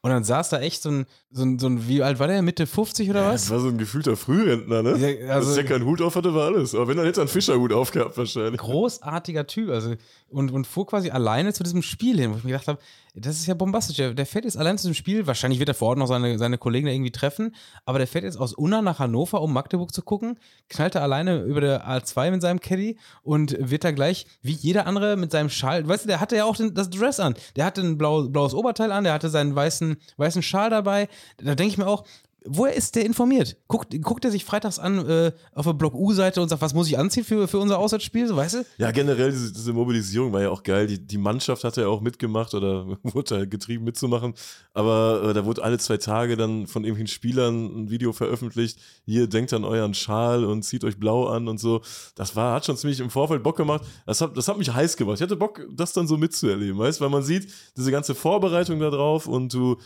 Und 0.00 0.10
dann 0.10 0.24
saß 0.24 0.48
da 0.50 0.60
echt 0.60 0.82
so 0.82 0.90
ein, 0.90 1.06
so 1.30 1.42
ein, 1.44 1.58
so 1.58 1.66
ein 1.66 1.88
wie 1.88 2.02
alt 2.02 2.18
war 2.18 2.26
der? 2.28 2.40
Mitte 2.42 2.66
50 2.66 3.10
oder 3.10 3.26
was? 3.26 3.42
Das 3.42 3.50
war 3.50 3.60
so 3.60 3.68
ein 3.68 3.78
gefühlter 3.78 4.16
Frührentner, 4.16 4.82
ne? 4.82 4.96
Ja, 5.24 5.34
also- 5.34 5.48
Dass 5.48 5.54
der 5.56 5.64
keinen 5.64 5.84
Hut 5.84 6.00
auf 6.02 6.14
hatte, 6.16 6.34
war 6.34 6.46
alles. 6.46 6.74
Aber 6.74 6.88
wenn, 6.88 6.96
dann 6.96 7.06
hätte 7.06 7.20
er 7.20 7.22
einen 7.22 7.28
Fischerhut 7.28 7.72
aufgehabt 7.72 8.16
wahrscheinlich. 8.16 8.60
großartiger 8.60 9.46
Typ. 9.46 9.70
Also, 9.70 9.94
und, 10.30 10.50
und 10.52 10.66
fuhr 10.66 10.86
quasi 10.86 11.10
alleine 11.10 11.52
zu 11.52 11.62
diesem 11.62 11.82
Spiel 11.82 12.18
hin, 12.20 12.32
wo 12.32 12.36
ich 12.36 12.44
mir 12.44 12.50
gedacht 12.52 12.68
habe, 12.68 12.78
das 13.14 13.36
ist 13.36 13.46
ja 13.46 13.54
bombastisch. 13.54 13.96
Der, 13.96 14.14
der 14.14 14.26
fährt 14.26 14.44
jetzt 14.44 14.56
allein 14.56 14.78
zu 14.78 14.82
diesem 14.86 14.94
Spiel. 14.94 15.26
Wahrscheinlich 15.26 15.58
wird 15.58 15.68
er 15.70 15.74
vor 15.74 15.88
Ort 15.88 15.98
noch 15.98 16.06
seine, 16.06 16.38
seine 16.38 16.56
Kollegen 16.58 16.86
da 16.86 16.92
irgendwie 16.92 17.10
treffen. 17.10 17.54
Aber 17.84 17.98
der 17.98 18.06
fährt 18.06 18.22
jetzt 18.24 18.38
aus 18.38 18.52
Unna 18.52 18.80
nach 18.80 19.00
Hannover, 19.00 19.42
um 19.42 19.52
Magdeburg 19.52 19.92
zu 19.92 20.02
gucken. 20.02 20.38
Knallt 20.68 20.94
er 20.94 21.02
alleine 21.02 21.42
über 21.42 21.60
der 21.60 21.88
A2 21.88 22.30
mit 22.30 22.42
seinem 22.42 22.57
Caddy 22.58 22.98
und 23.22 23.56
wird 23.58 23.84
da 23.84 23.90
gleich, 23.90 24.26
wie 24.42 24.52
jeder 24.52 24.86
andere, 24.86 25.16
mit 25.16 25.32
seinem 25.32 25.50
Schal. 25.50 25.86
Weißt 25.86 26.04
du, 26.04 26.08
der 26.08 26.20
hatte 26.20 26.36
ja 26.36 26.44
auch 26.44 26.56
den, 26.56 26.74
das 26.74 26.90
Dress 26.90 27.20
an. 27.20 27.34
Der 27.56 27.64
hatte 27.64 27.80
ein 27.80 27.98
blau, 27.98 28.28
blaues 28.28 28.54
Oberteil 28.54 28.92
an, 28.92 29.04
der 29.04 29.12
hatte 29.12 29.28
seinen 29.28 29.54
weißen, 29.54 29.96
weißen 30.16 30.42
Schal 30.42 30.70
dabei. 30.70 31.08
Da 31.38 31.54
denke 31.54 31.72
ich 31.72 31.78
mir 31.78 31.86
auch, 31.86 32.04
Woher 32.44 32.74
ist 32.74 32.94
der 32.94 33.04
informiert? 33.04 33.56
Guckt, 33.66 34.00
guckt 34.02 34.24
er 34.24 34.30
sich 34.30 34.44
freitags 34.44 34.78
an 34.78 35.06
äh, 35.08 35.32
auf 35.54 35.66
der 35.66 35.72
Block 35.72 35.94
U-Seite 35.94 36.40
und 36.40 36.48
sagt, 36.48 36.62
was 36.62 36.72
muss 36.72 36.86
ich 36.86 36.96
anziehen 36.96 37.24
für, 37.24 37.48
für 37.48 37.58
unser 37.58 37.78
Auswärtsspiel, 37.78 38.34
weißt 38.34 38.54
du? 38.54 38.64
Ja, 38.78 38.92
generell, 38.92 39.32
diese, 39.32 39.52
diese 39.52 39.72
Mobilisierung 39.72 40.32
war 40.32 40.42
ja 40.42 40.50
auch 40.50 40.62
geil. 40.62 40.86
Die, 40.86 41.04
die 41.04 41.18
Mannschaft 41.18 41.64
hat 41.64 41.76
ja 41.76 41.88
auch 41.88 42.00
mitgemacht 42.00 42.54
oder 42.54 42.86
wurde 43.02 43.36
halt 43.36 43.50
getrieben 43.50 43.84
mitzumachen. 43.84 44.34
Aber 44.72 45.30
äh, 45.30 45.34
da 45.34 45.44
wurde 45.44 45.64
alle 45.64 45.78
zwei 45.78 45.96
Tage 45.96 46.36
dann 46.36 46.68
von 46.68 46.84
irgendwelchen 46.84 47.12
Spielern 47.12 47.84
ein 47.84 47.90
Video 47.90 48.12
veröffentlicht. 48.12 48.78
Hier, 49.04 49.26
denkt 49.26 49.52
an 49.52 49.64
euren 49.64 49.94
Schal 49.94 50.44
und 50.44 50.62
zieht 50.62 50.84
euch 50.84 50.98
blau 50.98 51.26
an 51.26 51.48
und 51.48 51.58
so. 51.58 51.82
Das 52.14 52.36
war, 52.36 52.54
hat 52.54 52.66
schon 52.66 52.76
ziemlich 52.76 53.00
im 53.00 53.10
Vorfeld 53.10 53.42
Bock 53.42 53.56
gemacht. 53.56 53.82
Das 54.06 54.20
hat, 54.20 54.36
das 54.36 54.46
hat 54.46 54.58
mich 54.58 54.72
heiß 54.72 54.96
gemacht. 54.96 55.16
Ich 55.16 55.22
hatte 55.22 55.36
Bock, 55.36 55.66
das 55.72 55.92
dann 55.92 56.06
so 56.06 56.16
mitzuerleben, 56.16 56.78
weißt 56.78 57.00
Weil 57.00 57.10
man 57.10 57.22
sieht 57.24 57.48
diese 57.76 57.90
ganze 57.90 58.14
Vorbereitung 58.14 58.78
da 58.78 58.90
drauf 58.90 59.26
und 59.26 59.52
du 59.52 59.76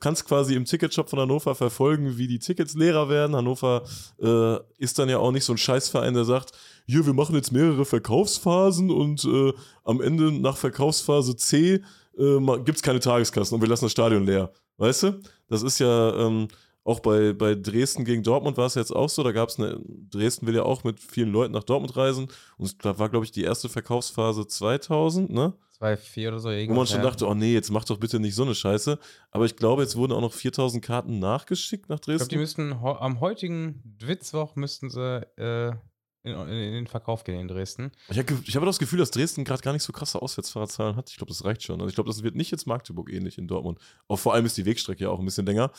kannst 0.00 0.26
quasi 0.26 0.54
im 0.54 0.66
Ticketshop 0.66 1.08
von 1.08 1.18
Hannover 1.18 1.54
verfolgen, 1.54 2.11
wie 2.18 2.26
die 2.26 2.38
Tickets 2.38 2.74
leerer 2.74 3.08
werden. 3.08 3.36
Hannover 3.36 3.82
äh, 4.20 4.56
ist 4.78 4.98
dann 4.98 5.08
ja 5.08 5.18
auch 5.18 5.32
nicht 5.32 5.44
so 5.44 5.52
ein 5.52 5.58
Scheißverein, 5.58 6.14
der 6.14 6.24
sagt, 6.24 6.52
hier, 6.86 7.06
wir 7.06 7.14
machen 7.14 7.34
jetzt 7.34 7.52
mehrere 7.52 7.84
Verkaufsphasen 7.84 8.90
und 8.90 9.24
äh, 9.24 9.52
am 9.84 10.00
Ende 10.00 10.32
nach 10.32 10.56
Verkaufsphase 10.56 11.36
C 11.36 11.82
äh, 12.18 12.38
gibt 12.64 12.76
es 12.76 12.82
keine 12.82 13.00
Tageskassen 13.00 13.54
und 13.54 13.62
wir 13.62 13.68
lassen 13.68 13.84
das 13.84 13.92
Stadion 13.92 14.24
leer. 14.24 14.50
Weißt 14.78 15.04
du? 15.04 15.20
Das 15.48 15.62
ist 15.62 15.78
ja 15.78 16.16
ähm, 16.16 16.48
auch 16.84 17.00
bei, 17.00 17.32
bei 17.32 17.54
Dresden 17.54 18.04
gegen 18.04 18.22
Dortmund 18.22 18.56
war 18.56 18.66
es 18.66 18.74
jetzt 18.74 18.90
auch 18.94 19.08
so. 19.08 19.22
Da 19.22 19.32
gab 19.32 19.48
es 19.48 19.58
eine, 19.58 19.80
Dresden 20.10 20.46
will 20.46 20.56
ja 20.56 20.62
auch 20.64 20.84
mit 20.84 20.98
vielen 21.00 21.30
Leuten 21.30 21.52
nach 21.52 21.64
Dortmund 21.64 21.96
reisen 21.96 22.28
und 22.56 22.66
es 22.66 22.98
war, 22.98 23.08
glaube 23.08 23.24
ich, 23.24 23.32
die 23.32 23.44
erste 23.44 23.68
Verkaufsphase 23.68 24.46
2000, 24.46 25.30
ne? 25.30 25.54
2,4 25.80 26.28
oder 26.28 26.38
so 26.38 26.48
Wo 26.48 26.52
irgendwas. 26.52 26.76
man 26.76 26.86
schon 26.86 27.02
dachte, 27.02 27.26
oh 27.26 27.34
nee, 27.34 27.52
jetzt 27.54 27.70
mach 27.70 27.84
doch 27.84 27.98
bitte 27.98 28.20
nicht 28.20 28.34
so 28.34 28.42
eine 28.44 28.54
Scheiße. 28.54 28.98
Aber 29.32 29.44
ich 29.46 29.56
glaube, 29.56 29.82
jetzt 29.82 29.96
wurden 29.96 30.12
auch 30.12 30.20
noch 30.20 30.32
4000 30.32 30.84
Karten 30.84 31.18
nachgeschickt 31.18 31.88
nach 31.88 31.98
Ich 31.98 32.02
glaube, 32.02 32.18
die 32.28 32.36
Dresden. 32.36 32.68
müssten 32.68 32.72
am 32.72 33.20
heutigen 33.20 33.82
Dwitzwoch 34.00 34.54
müssten 34.54 34.90
sie 34.90 35.26
äh, 35.36 35.72
in, 36.24 36.32
in 36.34 36.72
den 36.72 36.86
Verkauf 36.86 37.24
gehen 37.24 37.40
in 37.40 37.48
Dresden. 37.48 37.90
Ich 38.08 38.18
habe 38.18 38.32
ich 38.44 38.54
hab 38.56 38.64
das 38.64 38.78
Gefühl, 38.78 39.00
dass 39.00 39.10
Dresden 39.10 39.44
gerade 39.44 39.62
gar 39.62 39.72
nicht 39.72 39.82
so 39.82 39.92
krasse 39.92 40.22
Auswärtsfahrerzahlen 40.22 40.94
hat. 40.94 41.10
Ich 41.10 41.16
glaube, 41.16 41.30
das 41.32 41.44
reicht 41.44 41.64
schon. 41.64 41.80
Also 41.80 41.88
ich 41.88 41.96
glaube, 41.96 42.08
das 42.10 42.22
wird 42.22 42.36
nicht 42.36 42.52
jetzt 42.52 42.66
Magdeburg 42.66 43.12
ähnlich 43.12 43.38
in 43.38 43.48
Dortmund. 43.48 43.80
Auch 44.06 44.18
vor 44.18 44.34
allem 44.34 44.46
ist 44.46 44.56
die 44.56 44.64
Wegstrecke 44.66 45.02
ja 45.04 45.10
auch 45.10 45.18
ein 45.18 45.24
bisschen 45.24 45.46
länger. 45.46 45.72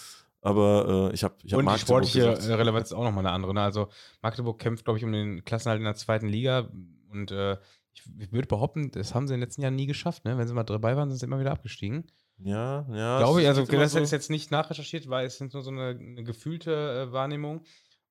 Aber 0.44 1.10
äh, 1.10 1.14
ich 1.14 1.24
habe 1.24 1.36
ich 1.44 1.54
hab 1.54 1.60
Und 1.60 1.64
die 1.64 1.72
Magdeburg 1.72 1.80
sportliche 1.80 2.32
gesagt. 2.32 2.50
äh, 2.50 2.54
Relevanz 2.54 2.90
ist 2.90 2.94
auch 2.94 3.04
nochmal 3.04 3.26
eine 3.26 3.34
andere. 3.34 3.54
Ne? 3.54 3.62
Also 3.62 3.88
Magdeburg 4.22 4.60
kämpft, 4.60 4.84
glaube 4.84 4.98
ich, 4.98 5.06
um 5.06 5.12
den 5.12 5.46
Klassenhalt 5.46 5.80
in 5.80 5.86
der 5.86 5.96
zweiten 5.96 6.28
Liga. 6.28 6.70
Und 7.10 7.32
äh, 7.32 7.58
ich, 7.94 8.04
ich 8.20 8.32
würde 8.34 8.48
behaupten, 8.48 8.92
das 8.92 9.16
haben 9.16 9.28
sie 9.28 9.34
in 9.34 9.40
den 9.40 9.48
letzten 9.48 9.62
Jahren 9.62 9.76
nie 9.76 9.88
geschafft. 9.88 10.26
Ne? 10.26 10.38
Wenn 10.38 10.48
sie 10.48 10.54
mal 10.54 10.64
dabei 10.64 10.98
waren, 10.98 11.10
sind 11.10 11.20
sie 11.20 11.26
immer 11.26 11.40
wieder 11.40 11.52
abgestiegen. 11.52 12.08
Ja, 12.40 12.86
ja. 12.92 13.20
glaube 13.20 13.42
ich, 13.42 13.48
also 13.48 13.64
das 13.64 13.92
so. 13.94 14.00
ist 14.00 14.12
jetzt 14.12 14.30
nicht 14.30 14.52
nachrecherchiert, 14.52 15.08
weil 15.08 15.26
es 15.26 15.38
sind 15.38 15.54
nur 15.54 15.62
so 15.62 15.72
eine, 15.72 15.90
eine 15.90 16.24
gefühlte 16.24 17.08
äh, 17.08 17.14
Wahrnehmung. 17.14 17.64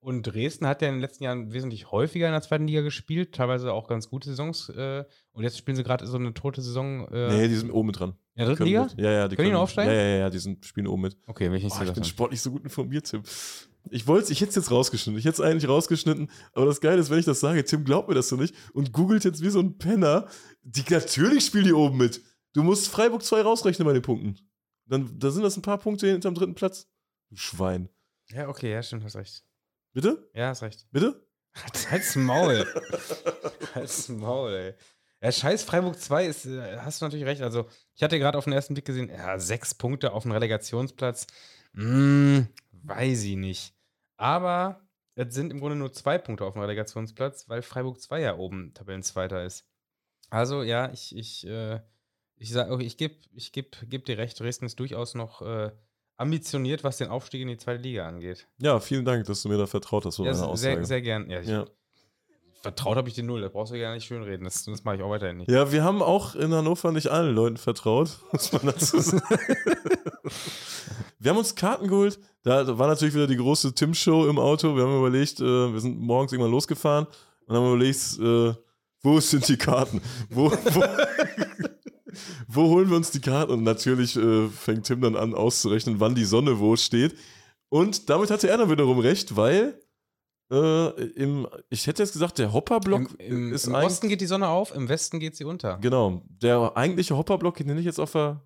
Und 0.03 0.25
Dresden 0.25 0.67
hat 0.67 0.83
ja 0.83 0.89
in 0.89 0.95
den 0.97 1.01
letzten 1.01 1.23
Jahren 1.23 1.53
wesentlich 1.53 1.93
häufiger 1.93 2.27
in 2.27 2.33
der 2.33 2.43
zweiten 2.43 2.67
Liga 2.67 2.81
gespielt, 2.81 3.33
teilweise 3.37 3.73
auch 3.73 3.87
ganz 3.87 4.09
gute 4.11 4.29
Saisons. 4.31 4.69
Äh, 4.71 5.05
und 5.31 5.45
jetzt 5.45 5.57
spielen 5.57 5.77
sie 5.77 5.85
gerade 5.85 6.05
so 6.09 6.17
eine 6.17 6.35
tote 6.35 6.61
Saison. 6.61 7.07
Äh, 7.09 7.29
Nee, 7.29 7.47
die 7.49 7.55
sind 7.55 7.71
oben 7.71 7.87
mit 7.87 8.01
dran. 8.01 8.11
in 8.11 8.17
der 8.39 8.47
dritten 8.47 8.57
können 8.59 8.67
Liga? 8.69 8.83
mit. 8.83 8.99
Ja, 8.99 9.13
ja, 9.13 9.29
die 9.29 9.37
Können 9.37 9.47
die 9.47 9.53
noch 9.53 9.61
mit. 9.61 9.63
aufsteigen? 9.63 9.93
Ja, 9.93 9.97
ja, 10.03 10.17
ja, 10.19 10.31
die 10.31 10.39
sind, 10.41 10.67
spielen 10.67 10.89
oben 10.89 11.03
mit. 11.03 11.17
Okay, 11.29 11.45
wenn 11.45 11.55
ich 11.55 11.63
nicht 11.63 11.73
Boah, 11.79 11.85
so 11.85 11.89
ich 11.91 11.95
bin 11.95 12.03
sportlich 12.05 12.41
so 12.41 12.51
gut 12.51 12.65
informiert, 12.65 13.07
Tim. 13.07 13.23
Ich 13.91 14.09
wollte, 14.09 14.33
ich 14.33 14.41
hätte 14.41 14.51
es 14.51 14.57
jetzt 14.57 14.73
rausgeschnitten. 14.73 15.17
Ich 15.21 15.25
hätte 15.25 15.35
es 15.35 15.41
eigentlich 15.41 15.69
rausgeschnitten. 15.69 16.31
Aber 16.53 16.67
das 16.67 16.81
Geile 16.81 17.01
ist, 17.01 17.11
wenn 17.11 17.21
ich 17.21 17.25
das 17.25 17.39
sage, 17.39 17.65
Tim 17.65 17.85
glaubt 17.85 18.09
mir 18.09 18.15
das 18.17 18.29
so 18.29 18.35
nicht 18.37 18.55
und 18.75 18.93
googelt 18.93 19.23
jetzt 19.25 19.41
wie 19.41 19.51
so 19.51 19.61
ein 19.61 19.79
Penner. 19.79 20.27
Die, 20.63 20.83
natürlich 20.91 21.47
spielen 21.47 21.65
die 21.65 21.73
oben 21.73 21.97
mit. 21.99 22.21
Du 22.55 22.65
musst 22.65 22.89
Freiburg 22.89 23.23
2 23.23 23.43
rausrechnen 23.43 23.87
bei 23.87 23.93
den 23.93 24.03
Punkten. 24.03 24.37
Dann, 24.87 25.17
da 25.17 25.31
sind 25.31 25.45
das 25.45 25.57
ein 25.57 25.63
paar 25.63 25.79
Punkte 25.79 26.09
hinterm 26.09 26.35
dritten 26.35 26.55
Platz. 26.57 26.89
Du 27.31 27.37
Schwein. 27.37 27.89
Ja, 28.31 28.49
okay, 28.49 28.73
ja, 28.73 28.83
stimmt, 28.83 29.05
hast 29.05 29.15
recht. 29.17 29.45
Bitte? 29.93 30.31
Ja, 30.35 30.49
hast 30.49 30.63
recht. 30.63 30.87
Bitte? 30.91 31.27
Halt's 31.91 32.17
Maul. 32.17 32.67
Halt's 33.75 34.09
Maul, 34.09 34.55
ey. 34.55 34.75
Ja, 35.23 35.31
scheiß 35.31 35.63
Freiburg 35.63 35.99
2 36.01 36.27
ist, 36.27 36.47
äh, 36.47 36.79
hast 36.79 37.01
du 37.01 37.05
natürlich 37.05 37.27
recht. 37.27 37.43
Also, 37.43 37.69
ich 37.95 38.03
hatte 38.03 38.19
gerade 38.19 38.37
auf 38.39 38.45
den 38.45 38.53
ersten 38.53 38.75
Blick 38.75 38.87
gesehen, 38.87 39.09
ja, 39.09 39.39
sechs 39.39 39.75
Punkte 39.75 40.13
auf 40.13 40.25
dem 40.25 40.33
Relegationsplatz. 40.33 41.27
Hm, 41.75 42.49
weiß 42.73 43.23
ich 43.25 43.37
nicht. 43.37 43.75
Aber 44.17 44.81
es 45.15 45.35
sind 45.35 45.53
im 45.53 45.61
Grunde 45.61 45.77
nur 45.77 45.93
zwei 45.93 46.19
Punkte 46.19 46.45
auf 46.45 46.55
dem 46.55 46.63
Relegationsplatz, 46.63 47.49
weil 47.49 47.63
Freiburg 47.63 48.01
2 48.01 48.21
ja 48.21 48.37
oben 48.37 48.75
Tabellenzweiter 48.75 49.45
ist. 49.45 49.65
Also, 50.31 50.63
ja, 50.63 50.91
ich, 50.91 51.15
ich, 51.15 51.47
äh, 51.47 51.81
ich 52.37 52.51
sage, 52.51 52.73
okay, 52.73 52.85
ich 52.85 52.97
gebe 52.97 53.15
ich 53.33 53.53
geb, 53.53 53.77
geb 53.89 54.07
dir 54.07 54.19
recht, 54.19 54.41
Dresden 54.41 54.65
ist 54.65 54.81
durchaus 54.81 55.15
noch 55.15 55.43
äh, 55.43 55.71
ambitioniert, 56.23 56.83
was 56.85 56.97
den 56.97 57.09
Aufstieg 57.09 57.43
in 57.43 57.49
die 57.49 57.57
zweite 57.59 57.83
Liga 57.83 58.07
angeht. 58.09 58.47
Ja, 58.59 58.81
vielen 58.81 59.05
Dank, 59.05 59.27
dass 59.27 59.43
du 59.43 59.49
mir 59.49 59.59
da 59.59 59.67
vertraut 59.67 60.05
hast, 60.07 60.17
so 60.17 60.25
Ja, 60.25 60.31
Aussage. 60.33 60.57
sehr, 60.57 60.85
sehr 60.85 61.03
gern. 61.03 61.29
Ja, 61.31 61.41
ich, 61.41 61.49
ja. 61.49 61.67
Vertraut 62.63 62.97
habe 62.97 63.09
ich 63.09 63.15
dir 63.15 63.25
null, 63.25 63.41
das 63.41 63.51
brauchst 63.53 63.73
du 63.73 63.79
gar 63.81 63.93
nicht 63.93 64.07
schönreden. 64.07 64.45
Das, 64.45 64.65
das 64.65 64.85
mache 64.85 64.97
ich 64.97 65.03
auch 65.03 65.11
weiterhin 65.11 65.39
nicht. 65.39 65.51
ja, 65.51 65.73
wir 65.73 65.83
haben 65.83 66.01
auch 66.01 66.35
in 66.37 66.55
Hannover 66.55 66.93
nicht 66.93 67.09
allen 67.09 67.35
Leuten 67.35 67.57
vertraut, 67.57 68.11
muss 68.33 68.53
man 68.53 68.67
dazu 68.67 69.01
sagen. 69.01 69.21
wir 71.19 71.31
haben 71.31 71.39
uns 71.39 71.55
Karten 71.55 71.89
geholt. 71.89 72.19
Da, 72.45 72.65
da 72.65 72.79
war 72.79 72.87
natürlich 72.89 73.15
wieder 73.15 73.27
die 73.27 73.37
große 73.37 73.75
Tim-Show 73.75 74.29
im 74.29 74.39
Auto. 74.39 74.77
Wir 74.77 74.85
haben 74.85 74.97
überlegt, 74.99 75.41
äh, 75.41 75.73
wir 75.73 75.81
sind 75.81 75.99
morgens 76.01 76.33
irgendwann 76.33 76.53
losgefahren 76.53 77.07
und 77.47 77.57
haben 77.57 77.67
überlegt, 77.67 78.19
äh, 78.21 78.55
wo 79.03 79.19
sind 79.21 79.49
die 79.49 79.57
Karten? 79.57 80.01
Wo, 80.31 80.51
wo, 80.51 80.83
wo 82.49 82.69
holen 82.69 82.91
wir 82.91 82.97
uns 82.97 83.11
die 83.11 83.21
Karten? 83.21 83.53
Und 83.53 83.63
natürlich 83.63 84.17
äh, 84.17 84.49
fängt 84.49 84.87
Tim 84.87 85.01
dann 85.01 85.17
an 85.17 85.35
auszurechnen, 85.35 86.01
wann 86.01 86.15
die 86.15 86.25
Sonne 86.25 86.59
wo 86.59 86.77
steht. 86.77 87.17
Und 87.69 88.11
damit 88.11 88.31
hatte 88.31 88.49
er 88.49 88.59
dann 88.59 88.71
wiederum 88.71 88.99
recht, 88.99 89.37
weil 89.37 89.81
äh, 90.53 90.89
im, 91.15 91.49
ich 91.71 91.87
hätte 91.87 92.03
jetzt 92.03 92.13
gesagt, 92.13 92.39
der 92.39 92.53
Hopperblock 92.53 93.19
Im, 93.19 93.49
im, 93.49 93.53
ist 93.55 93.67
im. 93.67 93.75
Osten 93.75 94.09
geht 94.09 94.21
die 94.21 94.27
Sonne 94.27 94.49
auf, 94.49 94.75
im 94.75 94.89
Westen 94.89 95.19
geht 95.19 95.35
sie 95.35 95.45
unter. 95.45 95.79
Genau, 95.79 96.23
der 96.29 96.77
eigentliche 96.77 97.17
Hopperblock, 97.17 97.57
den 97.57 97.69
hätte 97.69 97.81
ich 97.81 97.87
jetzt 97.87 97.99
auf 97.99 98.13
der 98.13 98.45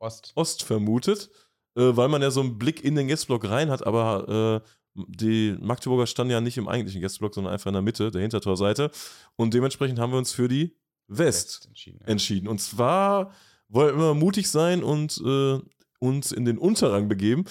Ost. 0.00 0.32
Ost 0.34 0.62
vermutet, 0.62 1.30
äh, 1.76 1.94
weil 1.94 2.08
man 2.08 2.22
ja 2.22 2.30
so 2.30 2.40
einen 2.40 2.58
Blick 2.58 2.82
in 2.82 2.94
den 2.94 3.08
Gästeblock 3.08 3.48
rein 3.48 3.70
hat, 3.70 3.86
aber 3.86 4.62
äh, 4.64 4.68
die 4.94 5.56
Magdeburger 5.60 6.06
standen 6.06 6.32
ja 6.32 6.40
nicht 6.40 6.56
im 6.56 6.68
eigentlichen 6.68 7.00
Gästeblock, 7.00 7.34
sondern 7.34 7.52
einfach 7.52 7.68
in 7.68 7.74
der 7.74 7.82
Mitte, 7.82 8.10
der 8.10 8.22
Hintertorseite. 8.22 8.90
Und 9.36 9.54
dementsprechend 9.54 9.98
haben 9.98 10.12
wir 10.12 10.18
uns 10.18 10.32
für 10.32 10.48
die 10.48 10.76
West 11.18 11.66
entschieden. 11.66 11.98
Ja. 12.02 12.06
entschieden. 12.08 12.48
Und 12.48 12.60
zwar 12.60 13.32
wollten 13.68 13.98
wir 13.98 14.14
mutig 14.14 14.50
sein 14.50 14.82
und 14.82 15.20
äh, 15.24 15.58
uns 15.98 16.32
in 16.32 16.44
den 16.44 16.58
Unterrang 16.58 17.08
begeben. 17.08 17.44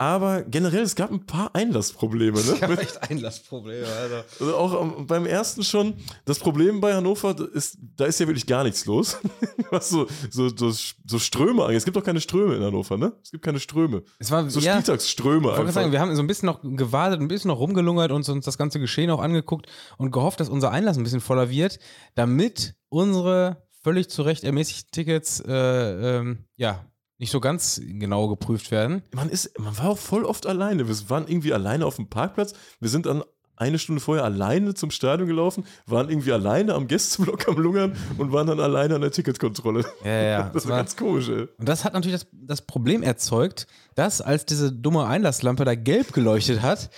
Aber 0.00 0.42
generell, 0.44 0.80
es 0.80 0.94
gab 0.94 1.10
ein 1.10 1.26
paar 1.26 1.54
Einlassprobleme. 1.54 2.38
Ne? 2.42 2.52
Ich 2.54 2.62
habe 2.62 2.72
Mit- 2.72 2.80
echt 2.84 3.10
Einlassprobleme, 3.10 3.86
Alter. 3.86 4.24
Also 4.40 4.56
auch 4.56 5.02
beim 5.04 5.26
ersten 5.26 5.62
schon. 5.62 5.94
Das 6.24 6.38
Problem 6.38 6.80
bei 6.80 6.94
Hannover 6.94 7.36
ist, 7.52 7.76
da 7.96 8.06
ist 8.06 8.18
ja 8.18 8.26
wirklich 8.26 8.46
gar 8.46 8.64
nichts 8.64 8.86
los. 8.86 9.18
Was 9.70 9.90
so, 9.90 10.06
so, 10.30 10.48
so, 10.48 10.70
so 10.70 11.18
Ströme 11.18 11.64
angeht. 11.64 11.76
Es 11.76 11.84
gibt 11.84 11.98
doch 11.98 12.02
keine 12.04 12.22
Ströme 12.22 12.56
in 12.56 12.62
Hannover, 12.62 12.96
ne? 12.96 13.12
Es 13.22 13.30
gibt 13.30 13.44
keine 13.44 13.60
Ströme. 13.60 14.02
Es 14.18 14.30
war, 14.30 14.48
So 14.48 14.60
ja, 14.60 14.72
ich 14.78 14.84
Spieltagsströme 14.84 15.42
wollte 15.44 15.48
gerade 15.56 15.60
einfach. 15.68 15.74
sagen, 15.82 15.92
wir 15.92 16.00
haben 16.00 16.16
so 16.16 16.22
ein 16.22 16.26
bisschen 16.26 16.46
noch 16.46 16.62
gewartet, 16.62 17.20
ein 17.20 17.28
bisschen 17.28 17.48
noch 17.48 17.58
rumgelungert 17.58 18.10
und 18.10 18.26
uns 18.26 18.44
das 18.46 18.56
ganze 18.56 18.80
Geschehen 18.80 19.10
auch 19.10 19.20
angeguckt 19.20 19.66
und 19.98 20.12
gehofft, 20.12 20.40
dass 20.40 20.48
unser 20.48 20.70
Einlass 20.70 20.96
ein 20.96 21.02
bisschen 21.04 21.20
voller 21.20 21.50
wird, 21.50 21.78
damit 22.14 22.74
unsere 22.88 23.68
völlig 23.82 24.08
zu 24.08 24.22
Recht 24.22 24.44
ermäßigten 24.44 24.90
Tickets 24.92 25.40
äh, 25.46 26.16
ähm, 26.18 26.46
ja, 26.56 26.86
nicht 27.20 27.30
so 27.30 27.38
ganz 27.38 27.80
genau 27.84 28.28
geprüft 28.28 28.70
werden. 28.70 29.02
man, 29.14 29.28
ist, 29.28 29.58
man 29.58 29.76
war 29.78 29.90
auch 29.90 29.98
voll 29.98 30.24
oft 30.24 30.46
alleine. 30.46 30.88
Wir 30.88 31.10
waren 31.10 31.28
irgendwie 31.28 31.52
alleine 31.52 31.84
auf 31.84 31.96
dem 31.96 32.08
Parkplatz. 32.08 32.54
Wir 32.80 32.88
sind 32.88 33.04
dann 33.04 33.22
eine 33.56 33.78
Stunde 33.78 34.00
vorher 34.00 34.24
alleine 34.24 34.72
zum 34.72 34.90
Stadion 34.90 35.28
gelaufen, 35.28 35.64
waren 35.84 36.08
irgendwie 36.08 36.32
alleine 36.32 36.72
am 36.72 36.88
Gästeblock 36.88 37.46
am 37.46 37.58
Lungern 37.58 37.94
und 38.16 38.32
waren 38.32 38.46
dann 38.46 38.58
alleine 38.58 38.94
an 38.94 39.02
der 39.02 39.12
Ticketkontrolle. 39.12 39.84
Ja, 40.02 40.22
ja. 40.22 40.42
Das 40.54 40.64
Es 40.64 40.70
war 40.70 40.78
ganz 40.78 40.96
komisch, 40.96 41.28
ey. 41.28 41.46
Und 41.58 41.68
das 41.68 41.84
hat 41.84 41.92
natürlich 41.92 42.20
das, 42.20 42.26
das 42.32 42.62
Problem 42.62 43.02
erzeugt, 43.02 43.66
dass 43.96 44.22
als 44.22 44.46
diese 44.46 44.72
dumme 44.72 45.04
Einlasslampe 45.04 45.66
da 45.66 45.74
gelb 45.74 46.14
geleuchtet 46.14 46.62
hat, 46.62 46.88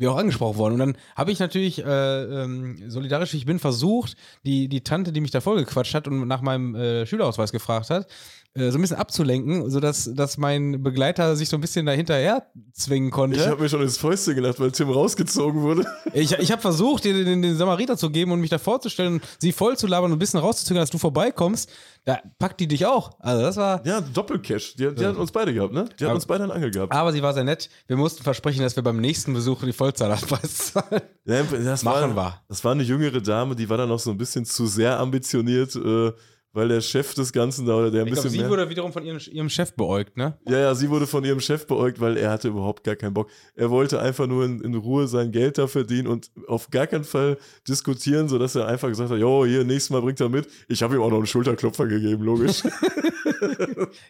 wir 0.00 0.10
auch 0.10 0.16
angesprochen 0.16 0.58
worden. 0.58 0.72
Und 0.74 0.78
dann 0.80 0.96
habe 1.14 1.30
ich 1.30 1.38
natürlich, 1.38 1.84
äh, 1.84 2.22
ähm, 2.24 2.90
solidarisch 2.90 3.34
wie 3.34 3.36
ich 3.36 3.46
bin, 3.46 3.58
versucht, 3.58 4.16
die, 4.44 4.68
die 4.68 4.82
Tante, 4.82 5.12
die 5.12 5.20
mich 5.20 5.30
da 5.30 5.40
vollgequatscht 5.40 5.94
hat 5.94 6.08
und 6.08 6.26
nach 6.26 6.40
meinem 6.40 6.74
äh, 6.74 7.06
Schülerausweis 7.06 7.52
gefragt 7.52 7.90
hat, 7.90 8.08
so 8.56 8.62
ein 8.78 8.80
bisschen 8.80 8.96
abzulenken, 8.96 9.70
sodass 9.70 10.10
dass 10.12 10.36
mein 10.36 10.82
Begleiter 10.82 11.36
sich 11.36 11.48
so 11.48 11.56
ein 11.56 11.60
bisschen 11.60 11.86
dahinterher 11.86 12.46
zwingen 12.72 13.12
konnte. 13.12 13.36
Ich 13.38 13.46
habe 13.46 13.62
mir 13.62 13.68
schon 13.68 13.80
ins 13.82 13.96
Fäustchen 13.96 14.34
gelacht, 14.34 14.58
weil 14.58 14.72
Tim 14.72 14.90
rausgezogen 14.90 15.62
wurde. 15.62 15.84
Ich, 16.12 16.32
ich 16.32 16.50
habe 16.50 16.60
versucht, 16.60 17.04
dir 17.04 17.12
den, 17.24 17.40
den 17.42 17.56
Samariter 17.56 17.96
zu 17.96 18.10
geben 18.10 18.32
und 18.32 18.40
mich 18.40 18.50
da 18.50 18.58
vorzustellen 18.58 19.20
sie 19.38 19.52
voll 19.52 19.76
zu 19.78 19.86
labern 19.86 20.10
und 20.10 20.16
ein 20.16 20.18
bisschen 20.18 20.40
rauszuzögern, 20.40 20.82
dass 20.82 20.90
du 20.90 20.98
vorbeikommst. 20.98 21.70
Da 22.04 22.18
packt 22.40 22.58
die 22.58 22.66
dich 22.66 22.84
auch. 22.86 23.12
Also 23.20 23.42
das 23.42 23.56
war. 23.56 23.86
Ja, 23.86 24.00
Doppelcash. 24.00 24.74
Die, 24.74 24.92
die 24.94 25.02
Ja. 25.02 25.10
hat 25.10 25.16
uns 25.16 25.30
beide 25.30 25.54
gehabt, 25.54 25.72
ne? 25.72 25.84
Die 25.84 26.04
hat 26.04 26.10
Aber- 26.10 26.14
uns 26.16 26.26
beide 26.26 26.42
einen 26.44 26.52
Angel 26.52 26.70
gehabt. 26.72 26.92
Aber 26.92 27.12
sie 27.12 27.22
war 27.22 27.32
sehr 27.34 27.44
nett. 27.44 27.70
Wir 27.86 27.96
mussten 27.96 28.24
versprechen, 28.24 28.62
dass 28.62 28.74
wir 28.74 28.82
beim 28.82 29.00
nächsten 29.00 29.32
Besuch 29.32 29.62
die 29.62 29.72
Vollzahlerpreis 29.72 30.72
zahlen. 30.72 31.02
Ja, 31.26 31.42
das 31.44 31.84
Machen 31.84 32.16
war, 32.16 32.30
wir. 32.32 32.40
Das 32.48 32.64
war 32.64 32.72
eine 32.72 32.82
jüngere 32.82 33.20
Dame, 33.20 33.54
die 33.54 33.68
war 33.68 33.76
dann 33.76 33.88
noch 33.90 34.00
so 34.00 34.10
ein 34.10 34.18
bisschen 34.18 34.44
zu 34.44 34.66
sehr 34.66 34.98
ambitioniert, 34.98 35.76
äh, 35.76 36.12
weil 36.52 36.68
der 36.68 36.80
Chef 36.80 37.14
des 37.14 37.32
Ganzen 37.32 37.66
da, 37.66 37.74
oder 37.76 37.90
der 37.90 38.02
ein 38.02 38.08
Ich 38.08 38.14
bisschen 38.14 38.30
sie 38.30 38.38
mehr. 38.38 38.50
wurde 38.50 38.68
wiederum 38.68 38.92
von 38.92 39.04
ihrem, 39.04 39.18
ihrem 39.30 39.48
Chef 39.48 39.72
beäugt, 39.74 40.16
ne? 40.16 40.36
ja, 40.48 40.58
ja, 40.58 40.74
sie 40.74 40.90
wurde 40.90 41.06
von 41.06 41.24
ihrem 41.24 41.40
Chef 41.40 41.66
beäugt, 41.66 42.00
weil 42.00 42.16
er 42.16 42.30
hatte 42.30 42.48
überhaupt 42.48 42.84
gar 42.84 42.96
keinen 42.96 43.14
Bock. 43.14 43.28
Er 43.54 43.70
wollte 43.70 44.00
einfach 44.00 44.26
nur 44.26 44.44
in, 44.44 44.60
in 44.60 44.74
Ruhe 44.74 45.06
sein 45.06 45.32
Geld 45.32 45.58
da 45.58 45.66
verdienen 45.66 46.08
und 46.08 46.30
auf 46.48 46.70
gar 46.70 46.86
keinen 46.86 47.04
Fall 47.04 47.38
diskutieren, 47.68 48.28
sodass 48.28 48.54
er 48.54 48.66
einfach 48.66 48.88
gesagt 48.88 49.10
hat, 49.10 49.18
jo, 49.18 49.44
hier, 49.44 49.64
nächstes 49.64 49.90
Mal 49.90 50.02
bringt 50.02 50.20
er 50.20 50.28
mit. 50.28 50.48
Ich 50.68 50.82
habe 50.82 50.94
ihm 50.96 51.02
auch 51.02 51.10
noch 51.10 51.18
einen 51.18 51.26
Schulterklopfer 51.26 51.86
gegeben, 51.86 52.22
logisch. 52.24 52.62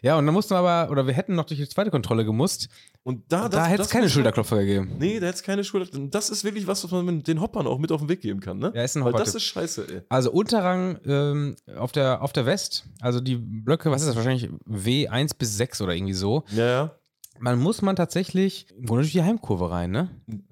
Ja, 0.01 0.17
und 0.17 0.25
dann 0.25 0.33
mussten 0.33 0.53
wir 0.53 0.59
aber, 0.59 0.91
oder 0.91 1.07
wir 1.07 1.13
hätten 1.13 1.35
noch 1.35 1.45
durch 1.45 1.59
die 1.59 1.67
zweite 1.67 1.91
Kontrolle 1.91 2.25
gemusst. 2.25 2.69
Und 3.03 3.31
da, 3.31 3.49
da 3.49 3.65
hätte 3.65 3.81
es 3.81 3.89
keine 3.89 4.09
Schulterklopfer 4.09 4.57
gegeben. 4.59 4.95
Nee, 4.99 5.19
da 5.19 5.27
hätte 5.27 5.37
es 5.37 5.43
keine 5.43 5.63
Schulter. 5.63 5.97
Das 6.09 6.29
ist 6.29 6.43
wirklich 6.43 6.67
was, 6.67 6.83
was 6.83 6.91
man 6.91 7.05
mit 7.05 7.27
den 7.27 7.41
Hoppern 7.41 7.65
auch 7.67 7.79
mit 7.79 7.91
auf 7.91 8.01
den 8.01 8.09
Weg 8.09 8.21
geben 8.21 8.39
kann, 8.39 8.59
ne? 8.59 8.71
Ja, 8.75 8.83
ist 8.83 8.95
ein 8.97 9.03
Weil 9.03 9.13
das 9.13 9.35
ist 9.35 9.43
scheiße, 9.43 9.87
ey. 9.89 10.01
Also 10.09 10.31
Unterrang 10.31 10.99
ähm, 11.05 11.55
auf, 11.75 11.91
der, 11.91 12.21
auf 12.21 12.30
der 12.31 12.45
West, 12.45 12.85
also 12.99 13.19
die 13.19 13.35
Blöcke, 13.35 13.91
was 13.91 14.01
ist 14.01 14.07
das, 14.09 14.15
wahrscheinlich 14.15 14.49
W1 14.69 15.31
bis 15.37 15.57
6 15.57 15.81
oder 15.81 15.93
irgendwie 15.95 16.13
so. 16.13 16.43
Ja, 16.51 16.65
ja. 16.65 16.91
Man 17.39 17.57
muss 17.59 17.81
man 17.81 17.95
tatsächlich 17.95 18.67
im 18.77 18.85
Grunde 18.85 19.01
durch 19.03 19.13
die 19.13 19.23
Heimkurve 19.23 19.71
rein, 19.71 19.89
ne? 19.89 20.09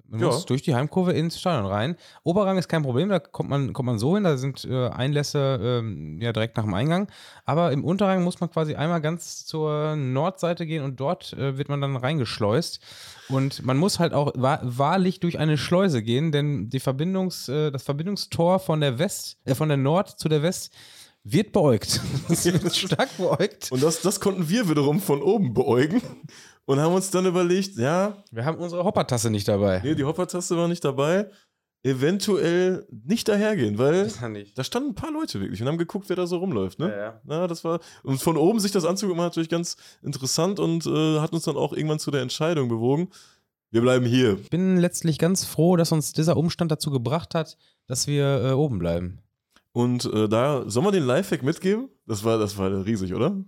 Man 0.08 0.18
Ja. 0.22 0.26
muss 0.26 0.44
durch 0.44 0.62
die 0.62 0.74
Heimkurve 0.74 1.12
ins 1.12 1.38
Stadion 1.38 1.70
rein. 1.70 1.94
Oberrang 2.24 2.58
ist 2.58 2.66
kein 2.68 2.82
Problem, 2.82 3.08
da 3.10 3.20
kommt 3.20 3.48
man, 3.48 3.72
kommt 3.72 3.86
man 3.86 4.00
so 4.00 4.16
hin, 4.16 4.24
da 4.24 4.36
sind 4.36 4.64
äh, 4.64 4.88
Einlässe 4.88 5.60
ähm, 5.62 6.18
ja 6.20 6.32
direkt 6.32 6.56
nach 6.56 6.64
dem 6.64 6.74
Eingang. 6.74 7.06
Aber 7.44 7.70
im 7.70 7.84
Unterrang 7.84 8.24
muss 8.24 8.40
man 8.40 8.50
quasi 8.50 8.74
einmal 8.74 9.00
ganz 9.00 9.46
zur 9.46 9.94
Nordseite 9.94 10.66
gehen 10.66 10.82
und 10.82 10.98
dort 10.98 11.32
äh, 11.34 11.56
wird 11.56 11.68
man 11.68 11.80
dann 11.80 11.94
reingeschleust. 11.96 12.80
Und 13.28 13.64
man 13.64 13.76
muss 13.76 14.00
halt 14.00 14.12
auch 14.12 14.32
wa 14.34 14.58
wahrlich 14.64 15.20
durch 15.20 15.38
eine 15.38 15.58
Schleuse 15.58 16.02
gehen, 16.02 16.32
denn 16.32 16.70
die 16.70 16.80
Verbindungs, 16.80 17.48
äh, 17.48 17.70
das 17.70 17.84
Verbindungstor 17.84 18.58
von 18.58 18.80
der 18.80 18.98
West, 18.98 19.38
äh, 19.44 19.54
von 19.54 19.68
der 19.68 19.78
Nord 19.78 20.18
zu 20.18 20.28
der 20.28 20.42
West 20.42 20.72
wird 21.24 21.52
beäugt. 21.52 22.00
Es 22.28 22.44
wird 22.44 22.74
stark 22.74 23.16
beäugt. 23.16 23.70
Und 23.72 23.82
das, 23.82 24.00
das 24.02 24.20
konnten 24.20 24.48
wir 24.48 24.68
wiederum 24.68 25.00
von 25.00 25.22
oben 25.22 25.52
beäugen 25.54 26.00
und 26.66 26.80
haben 26.80 26.94
uns 26.94 27.10
dann 27.10 27.26
überlegt, 27.26 27.76
ja, 27.76 28.16
Wir 28.30 28.44
haben 28.44 28.58
unsere 28.58 28.84
Hoppertasse 28.84 29.30
nicht 29.30 29.46
dabei. 29.48 29.80
nee, 29.84 29.94
die 29.94 30.04
Hoppertaste 30.04 30.56
war 30.56 30.68
nicht 30.68 30.84
dabei. 30.84 31.30
eventuell 31.82 32.86
nicht 33.06 33.26
dahergehen, 33.28 33.78
weil 33.78 34.04
Das 34.04 34.20
ich. 34.36 34.54
da 34.54 34.64
standen 34.64 34.90
ein 34.90 34.94
paar 34.94 35.12
Leute 35.12 35.40
wirklich 35.40 35.60
und 35.62 35.68
haben 35.68 35.78
geguckt, 35.78 36.08
wer 36.08 36.16
da 36.16 36.26
so 36.26 36.36
rumläuft. 36.38 36.78
Ne? 36.78 36.88
Ja, 36.90 36.96
ja. 36.96 37.20
Ja, 37.40 37.46
das 37.46 37.64
war. 37.64 37.80
Und 38.02 38.20
von 38.20 38.36
oben 38.36 38.60
sich 38.60 38.72
das 38.72 38.84
anzugucken, 38.84 39.18
war 39.18 39.26
natürlich 39.26 39.48
ganz 39.48 39.76
interessant 40.02 40.60
und 40.60 40.86
äh, 40.86 41.20
hat 41.20 41.32
uns 41.32 41.44
dann 41.44 41.56
auch 41.56 41.72
irgendwann 41.72 41.98
zu 41.98 42.10
der 42.10 42.22
Entscheidung 42.22 42.68
bewogen. 42.68 43.08
Wir 43.72 43.80
bleiben 43.82 44.04
hier. 44.04 44.38
Ich 44.42 44.50
bin 44.50 44.78
letztlich 44.78 45.18
ganz 45.18 45.44
froh, 45.44 45.76
dass 45.76 45.92
uns 45.92 46.12
dieser 46.12 46.36
Umstand 46.36 46.70
dazu 46.72 46.90
gebracht 46.90 47.34
hat, 47.34 47.56
dass 47.86 48.06
wir 48.06 48.42
äh, 48.44 48.52
oben 48.52 48.78
bleiben. 48.78 49.20
Und 49.72 50.04
äh, 50.06 50.28
da, 50.28 50.68
sollen 50.68 50.86
wir 50.86 50.92
den 50.92 51.04
Lifehack 51.04 51.42
mitgeben? 51.42 51.88
Das 52.06 52.24
war, 52.24 52.38
das 52.38 52.58
war 52.58 52.84
riesig, 52.84 53.14
oder? 53.14 53.44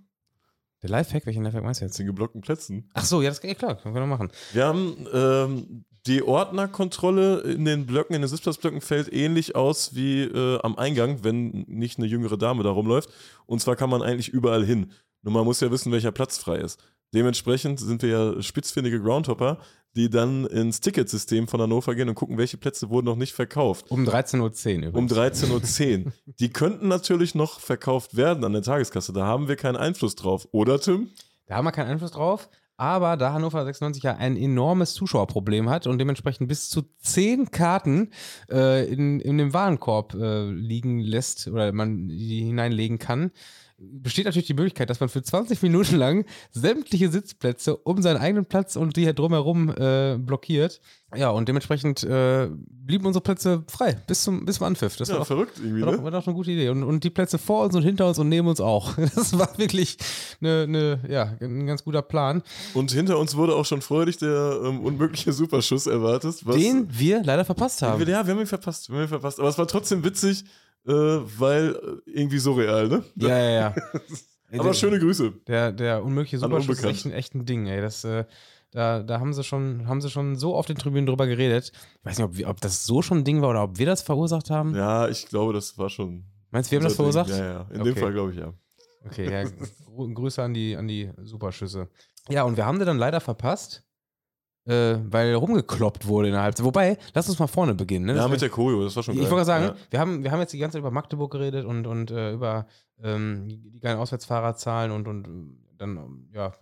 Der 0.83 0.91
Lifehack, 0.91 1.27
welchen 1.27 1.45
Lifehack 1.45 1.63
meinst 1.63 1.81
du 1.81 1.85
jetzt? 1.85 1.99
Den 1.99 2.07
geblockten 2.07 2.41
Plätzen. 2.41 2.91
Ach 2.95 3.05
so, 3.05 3.23
ja, 3.23 3.29
das 3.29 3.41
geht 3.41 3.59
klar, 3.59 3.77
können 3.77 3.95
wir 3.95 4.01
noch 4.01 4.09
machen. 4.09 4.31
Wir 4.53 4.67
haben 4.67 5.07
ähm, 5.13 5.85
die 6.07 6.23
Ordnerkontrolle 6.23 7.41
in 7.43 7.65
den 7.65 7.87
Blöcken, 7.87 8.15
in 8.15 8.23
den 8.23 8.29
Sitzplatzblöcken 8.29 8.81
fällt 8.81 9.13
ähnlich 9.13 9.55
aus 9.55 9.95
wie 9.95 10.23
äh, 10.23 10.61
am 10.63 10.77
Eingang, 10.77 11.23
wenn 11.23 11.65
nicht 11.69 11.99
eine 11.99 12.09
jüngere 12.09 12.37
Dame 12.37 12.65
da 12.65 12.71
rumläuft. 12.71 13.11
Und 13.47 13.61
zwar 13.61 13.77
kann 13.77 13.91
man 13.91 14.03
eigentlich 14.03 14.29
überall 14.29 14.65
hin. 14.65 14.91
Nur 15.23 15.33
man 15.33 15.45
muss 15.45 15.61
ja 15.61 15.71
wissen, 15.71 15.93
welcher 15.93 16.11
Platz 16.11 16.39
frei 16.39 16.57
ist. 16.57 16.81
Dementsprechend 17.15 17.81
sind 17.81 18.03
wir 18.03 18.09
ja 18.09 18.43
spitzfindige 18.43 19.01
Groundhopper, 19.01 19.59
die 19.95 20.09
dann 20.09 20.47
ins 20.47 20.81
Ticketsystem 20.81 21.49
von 21.49 21.61
Hannover 21.61 21.95
gehen 21.95 22.09
und 22.09 22.15
gucken, 22.15 22.39
welche 22.39 22.57
Plätze 22.57 22.89
wurden 22.89 23.07
noch 23.07 23.17
nicht 23.17 23.35
verkauft. 23.35 23.91
Um 23.91 24.05
13.10 24.05 24.41
Uhr 24.41 24.89
übrigens. 24.89 25.13
Um 25.13 25.19
13.10 25.19 26.07
Uhr. 26.07 26.13
Die 26.41 26.51
könnten 26.51 26.89
natürlich 26.89 27.35
noch 27.35 27.61
verkauft 27.61 28.17
werden 28.17 28.45
an 28.45 28.55
der 28.55 28.63
Tageskasse. 28.63 29.13
Da 29.13 29.27
haben 29.27 29.49
wir 29.49 29.57
keinen 29.57 29.77
Einfluss 29.77 30.15
drauf. 30.15 30.49
Oder, 30.53 30.81
Tim? 30.81 31.11
Da 31.47 31.57
haben 31.57 31.67
wir 31.67 31.73
keinen 31.73 31.89
Einfluss 31.89 32.13
drauf. 32.13 32.49
Aber 32.79 33.17
da 33.17 33.33
Hannover 33.33 33.65
96 33.65 34.03
ja 34.03 34.17
ein 34.17 34.37
enormes 34.37 34.95
Zuschauerproblem 34.95 35.69
hat 35.69 35.87
und 35.87 35.99
dementsprechend 35.99 36.49
bis 36.49 36.69
zu 36.69 36.83
zehn 37.01 37.51
Karten 37.51 38.11
äh, 38.51 38.91
in, 38.91 39.21
in 39.21 39.39
dem 39.39 39.53
Warenkorb 39.53 40.15
äh, 40.15 40.51
liegen 40.51 40.99
lässt 40.99 41.47
oder 41.49 41.71
man 41.73 42.09
die 42.09 42.41
hineinlegen 42.41 42.99
kann, 42.99 43.31
besteht 43.91 44.27
natürlich 44.27 44.47
die 44.47 44.55
Möglichkeit, 44.55 44.91
dass 44.91 45.01
man 45.01 45.09
für 45.09 45.23
20 45.23 45.63
Minuten 45.63 45.97
lang 45.97 46.25
sämtliche 46.51 47.11
Sitzplätze 47.11 47.77
um 47.77 48.01
seinen 48.03 48.19
eigenen 48.19 48.47
Platz 48.47 48.77
und 48.77 48.97
die 48.97 49.03
hier 49.03 49.13
drumherum 49.13 49.71
äh, 49.71 50.17
blockiert. 50.19 50.81
Ja, 51.15 51.29
und 51.31 51.47
dementsprechend 51.47 52.03
äh, 52.05 52.49
blieben 52.71 53.05
unsere 53.05 53.23
Plätze 53.23 53.65
frei 53.69 53.99
bis 54.07 54.23
zum, 54.23 54.47
bis 54.47 54.57
zum 54.57 54.67
Anpfiff. 54.67 54.97
Das 54.97 55.09
Ja, 55.09 55.19
war 55.19 55.25
verrückt 55.27 55.59
irgendwie, 55.63 55.83
war 55.83 55.93
doch, 55.93 55.99
ne? 55.99 56.05
war 56.05 56.11
doch 56.11 56.27
eine 56.27 56.35
gute 56.35 56.53
Idee. 56.53 56.71
Und, 56.71 56.83
und 56.85 57.05
die 57.05 57.11
Plätze 57.11 57.37
vor 57.39 57.65
uns 57.65 57.75
und 57.75 57.83
hinter 57.83 58.09
uns 58.09 58.19
und 58.19 58.29
neben 58.29 58.49
uns 58.49 58.61
auch. 58.61 58.97
Das 59.15 59.37
war 59.39 59.59
wirklich 59.59 59.99
eine, 60.41 60.63
eine, 60.63 61.01
ja, 61.09 61.37
ein 61.41 61.67
ganz 61.67 61.85
guter 61.85 62.03
Plan, 62.03 62.43
Und 62.75 62.93
hinter 62.93 63.19
uns 63.19 63.37
wurde 63.37 63.55
auch 63.55 63.67
schon 63.67 63.83
freudig 63.83 64.17
der 64.17 64.61
ähm, 64.65 64.81
unmögliche 64.81 65.33
Superschuss 65.33 65.87
erwartet. 65.87 66.37
Den 66.47 66.87
wir 66.91 67.23
leider 67.23 67.45
verpasst 67.45 67.83
haben. 67.83 68.01
Ja, 68.01 68.27
wir 68.27 68.33
haben 68.33 68.41
ihn 68.41 68.47
verpasst. 68.47 68.89
Wir 68.89 68.97
haben 68.97 69.05
ihn 69.05 69.09
verpasst. 69.09 69.39
Aber 69.39 69.49
es 69.49 69.59
war 69.59 69.69
trotzdem 69.69 70.03
witzig, 70.05 70.45
äh, 70.87 70.93
weil 70.93 71.75
äh, 72.07 72.11
irgendwie 72.11 72.39
surreal, 72.39 72.89
ne? 72.89 73.05
Ja, 73.17 73.29
ja, 73.39 73.51
ja. 73.51 73.75
Aber 74.55 74.65
der, 74.65 74.73
schöne 74.75 74.99
Grüße. 74.99 75.33
Der, 75.47 75.73
der 75.73 76.05
unmögliche 76.05 76.39
Superschuss 76.39 76.79
ist 76.79 76.85
echt 76.85 77.07
ein, 77.07 77.13
echt 77.13 77.35
ein 77.35 77.47
Ding, 77.47 77.67
ey. 77.67 77.81
Das, 77.81 78.05
äh, 78.05 78.25
da, 78.71 79.03
da 79.03 79.19
haben 79.21 79.33
sie 79.33 79.45
schon, 79.45 79.87
haben 79.89 80.01
sie 80.01 80.11
schon 80.11 80.37
so 80.37 80.55
auf 80.55 80.67
den 80.67 80.77
Tribünen 80.77 81.07
drüber 81.07 81.27
geredet. 81.27 81.73
Ich 82.01 82.05
weiß 82.05 82.19
nicht, 82.19 82.25
ob, 82.27 82.37
wir- 82.37 82.49
ob 82.49 82.61
das 82.61 82.85
so 82.85 83.01
schon 83.03 83.19
ein 83.19 83.25
Ding 83.25 83.41
war 83.41 83.51
oder 83.51 83.63
ob 83.63 83.79
wir 83.79 83.87
das 83.87 84.03
verursacht 84.03 84.51
haben. 84.51 84.75
Ja, 84.75 85.09
ich 85.09 85.27
glaube, 85.27 85.53
das 85.55 85.79
war 85.79 85.89
schon. 85.89 86.25
Meinst 86.51 86.71
du, 86.71 86.73
wir 86.73 86.79
haben 86.81 86.85
das 86.85 86.99
unser 86.99 87.25
Ding. 87.25 87.35
verursacht? 87.35 87.41
Ja, 87.41 87.53
ja. 87.53 87.67
In 87.75 87.83
dem 87.85 87.93
Okay. 87.93 88.01
Fall 88.01 88.13
glaube 88.13 88.33
ich 88.33 88.39
ja. 88.39 88.53
Okay, 89.07 89.31
ja. 89.33 89.51
Grüße 90.15 90.43
an 90.43 90.53
die, 90.55 90.77
an 90.77 90.87
die 90.87 91.11
Superschüsse. 91.23 91.89
Ja, 92.29 92.45
und 92.45 92.57
wir 92.57 92.67
haben 92.67 92.79
den 92.79 92.87
dann 92.87 92.99
leider 92.99 93.21
verpasst, 93.21 93.83
äh, 94.65 94.97
weil 95.09 95.35
rumgekloppt 95.35 96.07
wurde 96.07 96.29
in 96.29 96.35
der 96.35 96.43
Halbzeit. 96.43 96.65
Wobei, 96.65 96.97
lass 97.15 97.29
uns 97.29 97.39
mal 97.39 97.47
vorne 97.47 97.75
beginnen. 97.75 98.07
Ne? 98.07 98.13
Ja, 98.15 98.23
Das 98.23 98.31
mit 98.31 98.41
der 98.43 98.49
Choreo, 98.51 98.85
das 98.85 98.95
war 98.97 99.03
schon 99.03 99.15
Ich 99.15 99.21
geil. 99.21 99.31
wollte 99.31 99.47
gerade 99.47 99.65
sagen, 99.65 99.77
Ja. 99.79 99.85
wir, 99.91 100.01
haben, 100.01 100.23
wir 100.25 100.31
haben 100.31 100.41
jetzt 100.41 100.53
die 100.53 100.59
ganze 100.59 100.75
Zeit 100.75 100.81
über 100.81 100.91
Magdeburg 100.91 101.31
geredet 101.33 101.65
und, 101.65 101.87
und 101.87 102.11
äh, 102.11 102.33
über 102.33 102.67
ähm, 103.03 103.49
die 103.49 103.81
geilen 103.81 103.99
Auswärtsfahrerzahlen 103.99 104.93
und, 104.93 105.09
und 105.09 105.27
ähm, 105.27 105.59
dann, 105.79 105.97
ähm, 105.97 106.29
ja, 106.33 106.53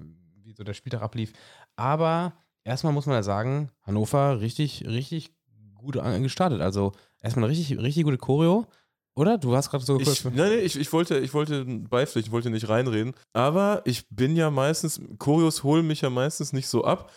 wie 0.43 0.53
so 0.55 0.65
der 0.65 0.75
Spieltag 0.75 1.03
ablief. 1.03 1.33
Aber 1.77 2.33
erstmal 2.65 2.93
muss 2.93 3.07
man 3.07 3.17
ja 3.17 3.23
sagen, 3.23 3.71
Hannover 3.83 4.41
richtig, 4.41 4.87
richtig 4.87 5.33
gut 5.75 5.95
gestartet. 6.23 6.61
Also 6.61 6.93
erstmal 7.23 7.45
eine 7.45 7.53
richtig, 7.57 7.79
richtig 7.79 8.05
gute 8.05 8.19
Choreo, 8.19 8.67
oder? 9.15 9.39
Du 9.39 9.55
hast 9.57 9.71
gerade 9.71 9.85
so. 9.85 9.99
Ich, 10.01 10.25
nein, 10.25 10.35
nee, 10.35 10.55
ich, 10.57 10.79
ich, 10.79 10.93
wollte, 10.93 11.19
ich 11.19 11.35
wollte 11.35 11.65
beipflichten, 11.65 12.29
ich 12.29 12.33
wollte 12.33 12.51
nicht 12.51 12.69
reinreden. 12.69 13.13
Aber 13.33 13.83
ich 13.85 14.07
bin 14.09 14.37
ja 14.37 14.51
meistens, 14.51 15.01
Choreos 15.19 15.63
holen 15.65 15.87
mich 15.87 16.01
ja 16.03 16.11
meistens 16.11 16.53
nicht 16.53 16.69
so 16.69 16.85
ab. 16.85 17.11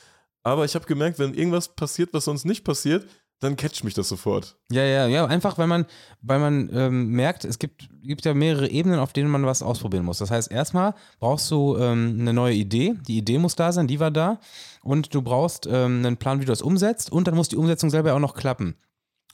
Aber 0.43 0.65
ich 0.65 0.75
habe 0.75 0.85
gemerkt, 0.85 1.19
wenn 1.19 1.33
irgendwas 1.33 1.69
passiert, 1.69 2.13
was 2.13 2.25
sonst 2.25 2.45
nicht 2.45 2.63
passiert, 2.63 3.07
dann 3.43 3.55
catcht 3.55 3.83
mich 3.83 3.93
das 3.93 4.07
sofort. 4.07 4.57
Ja, 4.71 4.83
ja, 4.83 5.07
ja, 5.07 5.25
einfach 5.25 5.57
weil 5.57 5.67
man, 5.67 5.85
weil 6.21 6.39
man 6.39 6.69
ähm, 6.73 7.09
merkt, 7.09 7.43
es 7.43 7.59
gibt, 7.59 7.89
gibt 8.01 8.25
ja 8.25 8.33
mehrere 8.33 8.69
Ebenen, 8.69 8.99
auf 8.99 9.11
denen 9.11 9.29
man 9.29 9.45
was 9.45 9.61
ausprobieren 9.61 10.05
muss. 10.05 10.19
Das 10.19 10.31
heißt, 10.31 10.51
erstmal 10.51 10.93
brauchst 11.19 11.51
du 11.51 11.77
ähm, 11.77 12.17
eine 12.19 12.33
neue 12.33 12.53
Idee. 12.53 12.95
Die 13.07 13.17
Idee 13.17 13.37
muss 13.37 13.55
da 13.55 13.71
sein, 13.71 13.87
die 13.87 13.99
war 13.99 14.11
da. 14.11 14.39
Und 14.81 15.13
du 15.13 15.21
brauchst 15.21 15.65
ähm, 15.67 16.05
einen 16.05 16.17
Plan, 16.17 16.39
wie 16.39 16.45
du 16.45 16.51
das 16.51 16.61
umsetzt. 16.61 17.11
Und 17.11 17.27
dann 17.27 17.35
muss 17.35 17.49
die 17.49 17.57
Umsetzung 17.57 17.89
selber 17.89 18.13
auch 18.13 18.19
noch 18.19 18.35
klappen. 18.35 18.75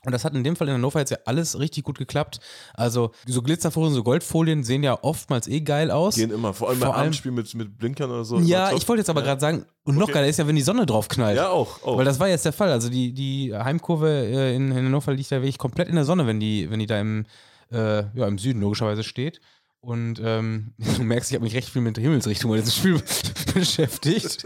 Und 0.06 0.12
das 0.12 0.24
hat 0.24 0.34
in 0.34 0.42
dem 0.42 0.56
Fall 0.56 0.66
in 0.68 0.74
Hannover 0.74 0.98
jetzt 0.98 1.10
ja 1.10 1.18
alles 1.26 1.58
richtig 1.58 1.84
gut 1.84 1.98
geklappt. 1.98 2.40
Also 2.72 3.10
so 3.26 3.42
Glitzerfolien, 3.42 3.92
so 3.94 4.02
Goldfolien 4.02 4.64
sehen 4.64 4.82
ja 4.82 4.98
oftmals 5.02 5.46
eh 5.46 5.60
geil 5.60 5.90
aus. 5.90 6.14
Gehen 6.14 6.30
immer, 6.30 6.54
vor 6.54 6.70
allem 6.70 6.78
Vor 6.78 6.88
bei 6.88 6.94
allem- 6.94 7.02
Abendspiel 7.02 7.32
mit, 7.32 7.54
mit 7.54 7.76
Blinkern 7.76 8.10
oder 8.10 8.24
so. 8.24 8.38
ja, 8.38 8.72
ich 8.72 8.88
wollte 8.88 9.00
jetzt 9.00 9.10
aber 9.10 9.20
Ja. 9.20 9.26
gerade 9.26 9.40
sagen, 9.42 9.66
und 9.84 9.96
noch 9.96 10.04
Okay. 10.04 10.12
geiler 10.12 10.28
ist 10.28 10.38
ja, 10.38 10.46
wenn 10.46 10.56
die 10.56 10.62
Sonne 10.62 10.86
drauf 10.86 11.08
knallt. 11.08 11.36
Ja, 11.36 11.50
auch. 11.50 11.82
auch. 11.82 11.98
Weil 11.98 12.06
das 12.06 12.18
war 12.18 12.28
jetzt 12.28 12.46
der 12.46 12.52
Fall. 12.54 12.70
Also 12.70 12.88
die, 12.88 13.12
die 13.12 13.54
Heimkurve 13.54 14.08
äh, 14.08 14.56
in, 14.56 14.70
in 14.72 14.86
Hannover 14.86 15.12
liegt 15.12 15.30
ja 15.30 15.38
wirklich 15.42 15.58
komplett 15.58 15.88
in 15.88 15.96
der 15.96 16.04
Sonne, 16.06 16.26
wenn 16.26 16.40
die, 16.40 16.70
wenn 16.70 16.78
die 16.78 16.86
da 16.86 16.98
im, 16.98 17.26
äh, 17.70 18.04
ja, 18.16 18.26
im 18.26 18.38
Süden 18.38 18.60
logischerweise 18.62 19.02
steht. 19.04 19.40
Und 19.82 20.20
ähm, 20.24 20.72
du 20.96 21.02
merkst, 21.02 21.30
ich 21.30 21.34
habe 21.34 21.44
mich 21.44 21.54
recht 21.54 21.68
viel 21.68 21.82
mit 21.82 21.96
der 21.98 22.04
Himmelsrichtung 22.04 22.50
bei 22.50 22.56
diesem 22.58 22.72
Spiel 22.72 23.02
beschäftigt. 23.54 24.44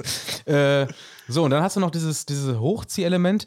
äh, 0.48 0.86
so, 1.28 1.42
und 1.44 1.50
dann 1.50 1.62
hast 1.62 1.76
du 1.76 1.80
noch 1.80 1.90
dieses, 1.90 2.26
dieses 2.26 2.58
Hochziehelement. 2.58 3.46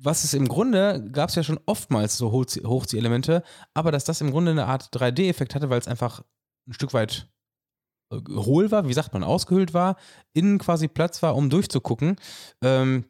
Was 0.00 0.24
es 0.24 0.34
im 0.34 0.48
Grunde, 0.48 1.08
gab 1.12 1.28
es 1.28 1.34
ja 1.34 1.42
schon 1.42 1.58
oftmals 1.66 2.16
so 2.16 2.30
Hochzie- 2.30 2.64
Hochziehelemente, 2.64 3.42
aber 3.74 3.90
dass 3.90 4.04
das 4.04 4.20
im 4.20 4.30
Grunde 4.30 4.52
eine 4.52 4.66
Art 4.66 4.94
3D-Effekt 4.94 5.54
hatte, 5.54 5.70
weil 5.70 5.80
es 5.80 5.88
einfach 5.88 6.22
ein 6.68 6.72
Stück 6.72 6.94
weit 6.94 7.28
äh, 8.12 8.20
hohl 8.30 8.70
war, 8.70 8.88
wie 8.88 8.94
sagt 8.94 9.12
man, 9.12 9.24
ausgehöhlt 9.24 9.74
war, 9.74 9.96
innen 10.34 10.58
quasi 10.58 10.88
Platz 10.88 11.22
war, 11.22 11.34
um 11.34 11.50
durchzugucken. 11.50 12.16
Ähm, 12.62 13.04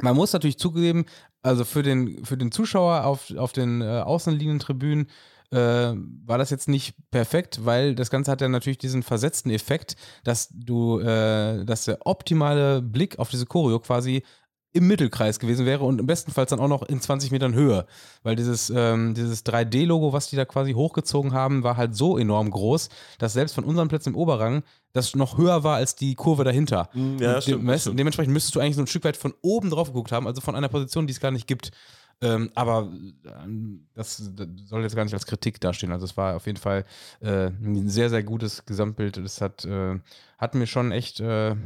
man 0.00 0.16
muss 0.16 0.32
natürlich 0.32 0.58
zugeben, 0.58 1.04
also 1.42 1.64
für 1.64 1.82
den, 1.82 2.24
für 2.24 2.36
den 2.36 2.52
Zuschauer 2.52 3.04
auf, 3.04 3.30
auf 3.36 3.52
den 3.52 3.82
äh, 3.82 4.00
außenliegenden 4.00 4.60
Tribünen 4.60 5.08
äh, 5.50 5.92
war 6.24 6.38
das 6.38 6.50
jetzt 6.50 6.68
nicht 6.68 6.94
perfekt, 7.10 7.64
weil 7.64 7.94
das 7.94 8.10
Ganze 8.10 8.30
hat 8.30 8.40
ja 8.40 8.48
natürlich 8.48 8.78
diesen 8.78 9.02
versetzten 9.02 9.50
Effekt, 9.50 9.96
dass 10.24 10.48
du, 10.50 10.98
äh, 11.00 11.64
dass 11.64 11.84
der 11.84 12.06
optimale 12.06 12.80
Blick 12.80 13.18
auf 13.18 13.28
diese 13.28 13.44
Choreo 13.46 13.78
quasi 13.78 14.22
im 14.74 14.86
Mittelkreis 14.86 15.38
gewesen 15.38 15.66
wäre 15.66 15.84
und 15.84 15.98
im 16.00 16.06
bestenfalls 16.06 16.50
dann 16.50 16.60
auch 16.60 16.68
noch 16.68 16.82
in 16.82 17.00
20 17.00 17.30
Metern 17.30 17.52
Höhe. 17.54 17.84
Weil 18.22 18.36
dieses, 18.36 18.72
ähm, 18.74 19.12
dieses 19.14 19.44
3D-Logo, 19.44 20.12
was 20.12 20.28
die 20.30 20.36
da 20.36 20.44
quasi 20.44 20.72
hochgezogen 20.72 21.32
haben, 21.32 21.62
war 21.62 21.76
halt 21.76 21.94
so 21.94 22.16
enorm 22.16 22.50
groß, 22.50 22.88
dass 23.18 23.34
selbst 23.34 23.54
von 23.54 23.64
unseren 23.64 23.88
Plätzen 23.88 24.10
im 24.10 24.16
Oberrang 24.16 24.62
das 24.94 25.14
noch 25.14 25.36
höher 25.38 25.62
war 25.64 25.76
als 25.76 25.94
die 25.94 26.14
Kurve 26.14 26.44
dahinter. 26.44 26.88
Mm, 26.94 27.18
ja, 27.18 27.34
Und 27.36 27.42
stimmt, 27.42 27.68
dem- 27.68 27.78
stimmt. 27.78 27.98
Dementsprechend 27.98 28.32
müsstest 28.32 28.54
du 28.54 28.60
eigentlich 28.60 28.76
so 28.76 28.82
ein 28.82 28.86
Stück 28.86 29.04
weit 29.04 29.16
von 29.16 29.34
oben 29.42 29.70
drauf 29.70 29.88
geguckt 29.88 30.12
haben, 30.12 30.26
also 30.26 30.40
von 30.40 30.54
einer 30.54 30.68
Position, 30.68 31.06
die 31.06 31.12
es 31.12 31.20
gar 31.20 31.30
nicht 31.30 31.46
gibt. 31.46 31.70
Ähm, 32.22 32.50
aber 32.54 32.88
ähm, 33.44 33.88
das, 33.94 34.30
das 34.36 34.46
soll 34.66 34.82
jetzt 34.82 34.94
gar 34.94 35.02
nicht 35.04 35.12
als 35.14 35.26
Kritik 35.26 35.60
dastehen. 35.60 35.90
Also 35.92 36.04
es 36.04 36.16
war 36.16 36.36
auf 36.36 36.46
jeden 36.46 36.58
Fall 36.58 36.84
äh, 37.20 37.46
ein 37.48 37.88
sehr, 37.88 38.10
sehr 38.10 38.22
gutes 38.22 38.64
Gesamtbild. 38.64 39.16
Das 39.16 39.40
hat, 39.40 39.64
äh, 39.64 39.98
hat 40.38 40.54
mir 40.54 40.66
schon 40.68 40.92
echt 40.92 41.18
äh, 41.20 41.56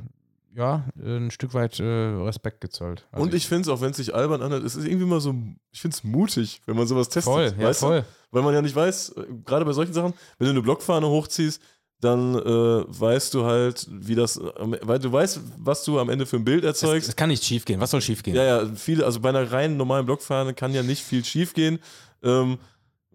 ja, 0.57 0.85
ein 0.99 1.31
Stück 1.31 1.53
weit 1.55 1.79
äh, 1.81 1.85
Respekt 1.85 2.61
gezollt. 2.63 3.07
Also 3.13 3.23
Und 3.23 3.35
ich 3.35 3.47
finde 3.47 3.63
es, 3.63 3.69
auch 3.69 3.81
wenn 3.83 3.91
es 3.91 3.99
sich 3.99 4.15
albern 4.15 4.41
anhört, 4.43 4.65
es 4.65 4.75
ist 4.75 4.87
irgendwie 4.87 5.05
mal 5.07 5.21
so, 5.21 5.35
ich 5.71 5.81
finde 5.81 5.95
es 5.95 6.03
mutig, 6.03 6.63
wenn 6.67 6.77
man 6.77 6.87
sowas 6.87 7.09
testet. 7.09 7.33
voll, 7.33 7.55
ja, 7.59 7.67
weißt 7.69 7.83
Du? 7.83 7.87
voll. 7.87 8.05
Weil 8.31 8.43
man 8.43 8.55
ja 8.55 8.63
nicht 8.63 8.75
weiß, 8.75 9.11
äh, 9.11 9.25
gerade 9.45 9.65
bei 9.65 9.73
solchen 9.73 9.93
Sachen, 9.93 10.15
wenn 10.39 10.47
du 10.47 10.53
eine 10.53 10.63
Blockfahne 10.63 11.07
hochziehst, 11.07 11.61
dann 12.01 12.35
äh, 12.35 12.85
weißt 12.87 13.33
du 13.35 13.45
halt, 13.45 13.87
wie 13.91 14.15
das, 14.15 14.37
äh, 14.37 14.43
weil 14.83 14.99
du 14.99 15.13
weißt, 15.13 15.41
was 15.59 15.85
du 15.85 15.99
am 15.99 16.09
Ende 16.11 16.27
für 16.27 16.37
ein 16.37 16.45
Bild 16.45 16.65
Es, 16.65 16.83
erzeugst. 16.83 17.09
es 17.09 17.17
kann 17.17 17.29
nicht 17.29 17.45
schief 17.45 17.65
gehen. 17.65 17.81
Was 17.81 17.91
soll 17.91 18.01
schief 18.01 18.23
gehen? 18.23 18.35
Ja, 18.35 18.45
ja, 18.45 18.67
viele, 18.75 19.05
also 19.05 19.21
bei 19.21 19.29
einer 19.31 19.51
reinen 19.51 19.77
normalen 19.77 20.05
Blockfahne 20.07 20.55
kann 20.55 20.73
ja 20.75 20.83
nicht 20.83 21.03
viel 21.03 21.25
schief 21.25 21.53
gehen. 21.55 21.79
Ähm, 22.23 22.59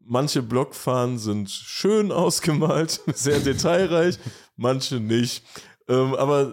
manche 0.04 0.42
Blockfahnen 0.42 1.18
sind 1.20 1.50
schön 1.50 2.12
ausgemalt, 2.12 3.02
sehr 3.14 3.39
detailreich, 3.39 4.18
manche 4.58 5.00
nicht. 5.00 5.44
Ähm, 5.88 6.14
aber 6.16 6.52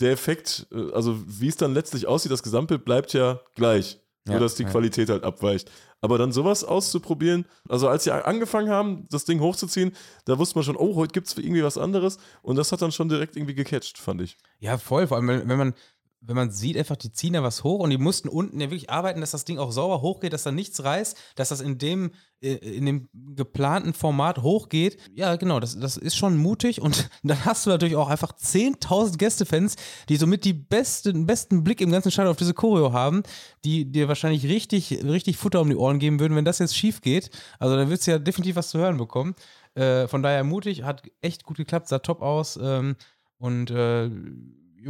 der 0.00 0.12
Effekt, 0.12 0.66
äh, 0.72 0.92
also 0.92 1.16
wie 1.26 1.48
es 1.48 1.56
dann 1.56 1.74
letztlich 1.74 2.06
aussieht, 2.06 2.32
das 2.32 2.42
Gesamtbild 2.42 2.84
bleibt 2.84 3.12
ja 3.12 3.40
gleich. 3.54 4.00
Nur, 4.26 4.34
Ja, 4.34 4.40
dass 4.40 4.56
die 4.56 4.64
ja. 4.64 4.70
Qualität 4.70 5.08
halt 5.08 5.22
abweicht. 5.22 5.70
Aber 6.00 6.18
dann 6.18 6.32
sowas 6.32 6.64
auszuprobieren, 6.64 7.46
also 7.68 7.88
als 7.88 8.04
sie 8.04 8.10
angefangen 8.10 8.68
haben, 8.70 9.06
das 9.08 9.24
Ding 9.24 9.40
hochzuziehen, 9.40 9.92
da 10.24 10.36
wusste 10.36 10.58
man 10.58 10.64
schon, 10.64 10.76
oh, 10.76 10.96
heute 10.96 11.12
gibt 11.12 11.28
es 11.28 11.38
irgendwie 11.38 11.62
was 11.62 11.78
anderes. 11.78 12.18
Und 12.42 12.56
das 12.56 12.72
hat 12.72 12.82
dann 12.82 12.90
schon 12.90 13.08
direkt 13.08 13.36
irgendwie 13.36 13.54
gecatcht, 13.54 13.98
fand 13.98 14.20
ich. 14.20 14.36
Ja, 14.58 14.78
voll. 14.78 15.06
Vor 15.06 15.16
allem, 15.16 15.28
wenn, 15.28 15.48
wenn 15.48 15.58
man, 15.58 15.74
wenn 16.20 16.36
man 16.36 16.50
sieht, 16.50 16.76
einfach, 16.76 16.96
die 16.96 17.12
ziehen 17.12 17.34
da 17.34 17.42
was 17.42 17.62
hoch 17.62 17.80
und 17.80 17.90
die 17.90 17.98
mussten 17.98 18.28
unten 18.28 18.60
ja 18.60 18.70
wirklich 18.70 18.90
arbeiten, 18.90 19.20
dass 19.20 19.30
das 19.30 19.44
Ding 19.44 19.58
auch 19.58 19.70
sauber 19.70 20.00
hochgeht, 20.00 20.32
dass 20.32 20.42
da 20.42 20.50
nichts 20.50 20.82
reißt, 20.82 21.16
dass 21.36 21.50
das 21.50 21.60
in 21.60 21.78
dem, 21.78 22.10
äh, 22.40 22.54
in 22.54 22.86
dem 22.86 23.08
geplanten 23.12 23.94
Format 23.94 24.42
hochgeht. 24.42 24.98
Ja, 25.14 25.36
genau, 25.36 25.60
das, 25.60 25.78
das 25.78 25.96
ist 25.96 26.16
schon 26.16 26.36
mutig 26.36 26.80
und 26.80 27.08
dann 27.22 27.44
hast 27.44 27.66
du 27.66 27.70
natürlich 27.70 27.96
auch 27.96 28.08
einfach 28.08 28.32
10.000 28.32 29.18
Gästefans, 29.18 29.76
die 30.08 30.16
somit 30.16 30.44
die 30.44 30.52
beste, 30.52 31.12
den 31.12 31.26
besten 31.26 31.62
Blick 31.62 31.80
im 31.80 31.92
ganzen 31.92 32.10
Stadion 32.10 32.30
auf 32.30 32.38
diese 32.38 32.54
Choreo 32.54 32.92
haben, 32.92 33.22
die 33.64 33.90
dir 33.90 34.08
wahrscheinlich 34.08 34.44
richtig, 34.46 35.04
richtig 35.04 35.36
Futter 35.36 35.60
um 35.60 35.68
die 35.68 35.76
Ohren 35.76 35.98
geben 35.98 36.18
würden, 36.18 36.36
wenn 36.36 36.44
das 36.44 36.58
jetzt 36.58 36.76
schief 36.76 37.02
geht. 37.02 37.30
Also 37.58 37.76
da 37.76 37.88
wirst 37.88 38.06
du 38.06 38.12
ja 38.12 38.18
definitiv 38.18 38.56
was 38.56 38.70
zu 38.70 38.78
hören 38.78 38.96
bekommen. 38.96 39.34
Äh, 39.74 40.08
von 40.08 40.22
daher 40.22 40.42
mutig, 40.42 40.82
hat 40.82 41.02
echt 41.20 41.44
gut 41.44 41.58
geklappt, 41.58 41.88
sah 41.88 41.98
top 41.98 42.22
aus 42.22 42.58
ähm, 42.60 42.96
und 43.38 43.70
äh, 43.70 44.10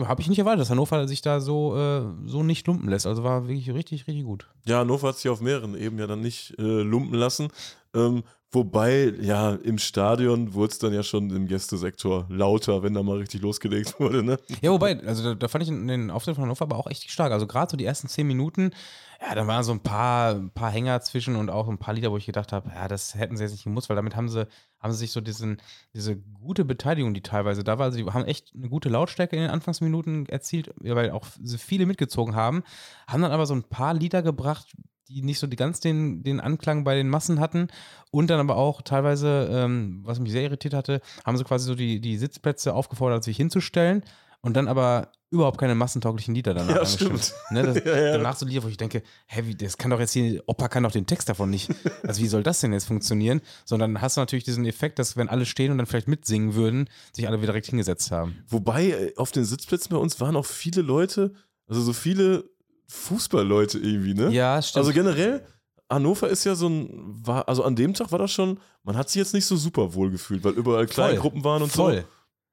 habe 0.04 0.20
ich 0.20 0.28
nicht 0.28 0.38
erwartet, 0.38 0.60
dass 0.60 0.70
Hannover 0.70 1.06
sich 1.08 1.22
da 1.22 1.40
so, 1.40 1.76
äh, 1.76 2.02
so 2.26 2.42
nicht 2.42 2.66
lumpen 2.66 2.88
lässt. 2.88 3.06
Also 3.06 3.24
war 3.24 3.48
wirklich 3.48 3.72
richtig, 3.72 4.06
richtig 4.06 4.24
gut. 4.24 4.48
Ja, 4.66 4.80
Hannover 4.80 5.08
hat 5.08 5.16
sich 5.16 5.30
auf 5.30 5.40
mehreren 5.40 5.74
Ebenen 5.74 6.00
ja 6.00 6.06
dann 6.06 6.20
nicht 6.20 6.54
äh, 6.58 6.62
lumpen 6.62 7.14
lassen. 7.14 7.48
Ähm, 7.94 8.22
wobei, 8.56 9.12
ja, 9.20 9.54
im 9.54 9.78
Stadion 9.78 10.54
wurde 10.54 10.72
es 10.72 10.78
dann 10.78 10.92
ja 10.92 11.02
schon 11.02 11.30
im 11.30 11.46
Gästesektor 11.46 12.26
lauter, 12.28 12.82
wenn 12.82 12.94
da 12.94 13.02
mal 13.02 13.18
richtig 13.18 13.42
losgelegt 13.42 13.94
wurde, 14.00 14.22
ne? 14.22 14.38
Ja, 14.60 14.70
wobei, 14.72 14.98
also 15.04 15.22
da, 15.22 15.34
da 15.34 15.48
fand 15.48 15.62
ich 15.62 15.68
den 15.68 16.10
Auftritt 16.10 16.34
von 16.34 16.44
Hannover 16.44 16.64
aber 16.64 16.76
auch 16.76 16.88
echt 16.88 17.08
stark. 17.10 17.32
Also 17.32 17.46
gerade 17.46 17.70
so 17.70 17.76
die 17.76 17.84
ersten 17.84 18.08
zehn 18.08 18.26
Minuten, 18.26 18.72
ja, 19.20 19.34
da 19.34 19.46
waren 19.46 19.62
so 19.62 19.72
ein 19.72 19.80
paar, 19.80 20.34
ein 20.34 20.50
paar 20.50 20.70
Hänger 20.70 21.00
zwischen 21.02 21.36
und 21.36 21.50
auch 21.50 21.68
ein 21.68 21.78
paar 21.78 21.94
Lieder, 21.94 22.10
wo 22.10 22.16
ich 22.16 22.26
gedacht 22.26 22.52
habe, 22.52 22.70
ja, 22.74 22.88
das 22.88 23.14
hätten 23.14 23.36
sie 23.36 23.44
jetzt 23.44 23.52
nicht 23.52 23.64
gemusst, 23.64 23.88
weil 23.88 23.96
damit 23.96 24.16
haben 24.16 24.28
sie, 24.28 24.46
haben 24.80 24.92
sie 24.92 24.98
sich 24.98 25.12
so 25.12 25.20
diesen, 25.20 25.60
diese 25.94 26.16
gute 26.16 26.64
Beteiligung, 26.64 27.14
die 27.14 27.22
teilweise 27.22 27.64
da 27.64 27.78
war, 27.78 27.86
also 27.86 27.98
die 27.98 28.04
haben 28.04 28.24
echt 28.24 28.52
eine 28.54 28.68
gute 28.68 28.88
Lautstärke 28.88 29.36
in 29.36 29.42
den 29.42 29.50
Anfangsminuten 29.50 30.26
erzielt, 30.26 30.74
weil 30.80 31.10
auch 31.10 31.26
viele 31.58 31.86
mitgezogen 31.86 32.34
haben, 32.34 32.62
haben 33.06 33.22
dann 33.22 33.32
aber 33.32 33.46
so 33.46 33.54
ein 33.54 33.64
paar 33.64 33.94
Lieder 33.94 34.22
gebracht, 34.22 34.74
die 35.08 35.22
nicht 35.22 35.38
so 35.38 35.46
die 35.46 35.56
ganz 35.56 35.80
den, 35.80 36.22
den 36.22 36.40
Anklang 36.40 36.84
bei 36.84 36.94
den 36.94 37.08
Massen 37.08 37.40
hatten 37.40 37.68
und 38.10 38.28
dann 38.28 38.40
aber 38.40 38.56
auch 38.56 38.82
teilweise, 38.82 39.48
ähm, 39.50 40.00
was 40.04 40.20
mich 40.20 40.32
sehr 40.32 40.42
irritiert 40.42 40.74
hatte, 40.74 41.00
haben 41.24 41.36
sie 41.36 41.44
quasi 41.44 41.66
so 41.66 41.74
die, 41.74 42.00
die 42.00 42.18
Sitzplätze 42.18 42.74
aufgefordert, 42.74 43.24
sich 43.24 43.36
hinzustellen 43.36 44.02
und 44.40 44.56
dann 44.56 44.68
aber 44.68 45.10
überhaupt 45.30 45.58
keine 45.58 45.74
massentauglichen 45.74 46.34
Lieder 46.34 46.54
danach 46.54 46.76
Ja, 46.76 46.86
stimmt. 46.86 47.34
Ne, 47.50 47.62
das, 47.62 47.76
Ja, 47.84 47.96
ja. 47.96 48.12
Danach 48.12 48.36
so 48.36 48.46
Lieder, 48.46 48.62
wo 48.62 48.68
ich 48.68 48.76
denke, 48.76 49.02
hä, 49.26 49.42
wie, 49.44 49.54
das 49.54 49.76
kann 49.76 49.90
doch 49.90 49.98
jetzt 49.98 50.12
hier, 50.12 50.42
Opa 50.46 50.68
kann 50.68 50.84
doch 50.84 50.92
den 50.92 51.06
Text 51.06 51.28
davon 51.28 51.50
nicht. 51.50 51.68
Also 52.04 52.22
wie 52.22 52.28
soll 52.28 52.42
das 52.42 52.60
denn 52.60 52.72
jetzt 52.72 52.86
funktionieren? 52.86 53.40
Sondern 53.64 54.00
hast 54.00 54.16
du 54.16 54.20
natürlich 54.20 54.44
diesen 54.44 54.64
Effekt, 54.64 54.98
dass 54.98 55.16
wenn 55.16 55.28
alle 55.28 55.46
stehen 55.46 55.72
und 55.72 55.78
dann 55.78 55.86
vielleicht 55.86 56.08
mitsingen 56.08 56.54
würden, 56.54 56.88
sich 57.12 57.26
alle 57.26 57.38
wieder 57.38 57.52
direkt 57.52 57.66
hingesetzt 57.66 58.12
haben. 58.12 58.44
Wobei 58.48 58.90
äh, 58.90 59.12
auf 59.16 59.32
den 59.32 59.44
Sitzplätzen 59.44 59.90
bei 59.90 59.96
uns 59.96 60.20
waren 60.20 60.36
auch 60.36 60.46
viele 60.46 60.82
Leute, 60.82 61.34
also 61.66 61.82
so 61.82 61.92
viele 61.92 62.48
Fußballleute 62.88 63.78
irgendwie, 63.78 64.14
ne? 64.14 64.30
Ja, 64.30 64.60
stimmt. 64.62 64.78
Also 64.86 64.92
generell, 64.92 65.44
Hannover 65.90 66.28
ist 66.28 66.44
ja 66.44 66.54
so 66.54 66.68
ein, 66.68 66.90
war, 67.24 67.48
also 67.48 67.62
an 67.64 67.76
dem 67.76 67.94
Tag 67.94 68.10
war 68.12 68.18
das 68.18 68.32
schon, 68.32 68.58
man 68.82 68.96
hat 68.96 69.08
sich 69.08 69.20
jetzt 69.20 69.34
nicht 69.34 69.46
so 69.46 69.56
super 69.56 69.94
wohl 69.94 70.10
gefühlt, 70.10 70.42
weil 70.44 70.52
überall 70.54 70.86
kleine. 70.86 71.18
Gruppen 71.18 71.44
waren 71.44 71.62
und 71.62 71.70
Voll. 71.72 71.98
so. 72.02 72.04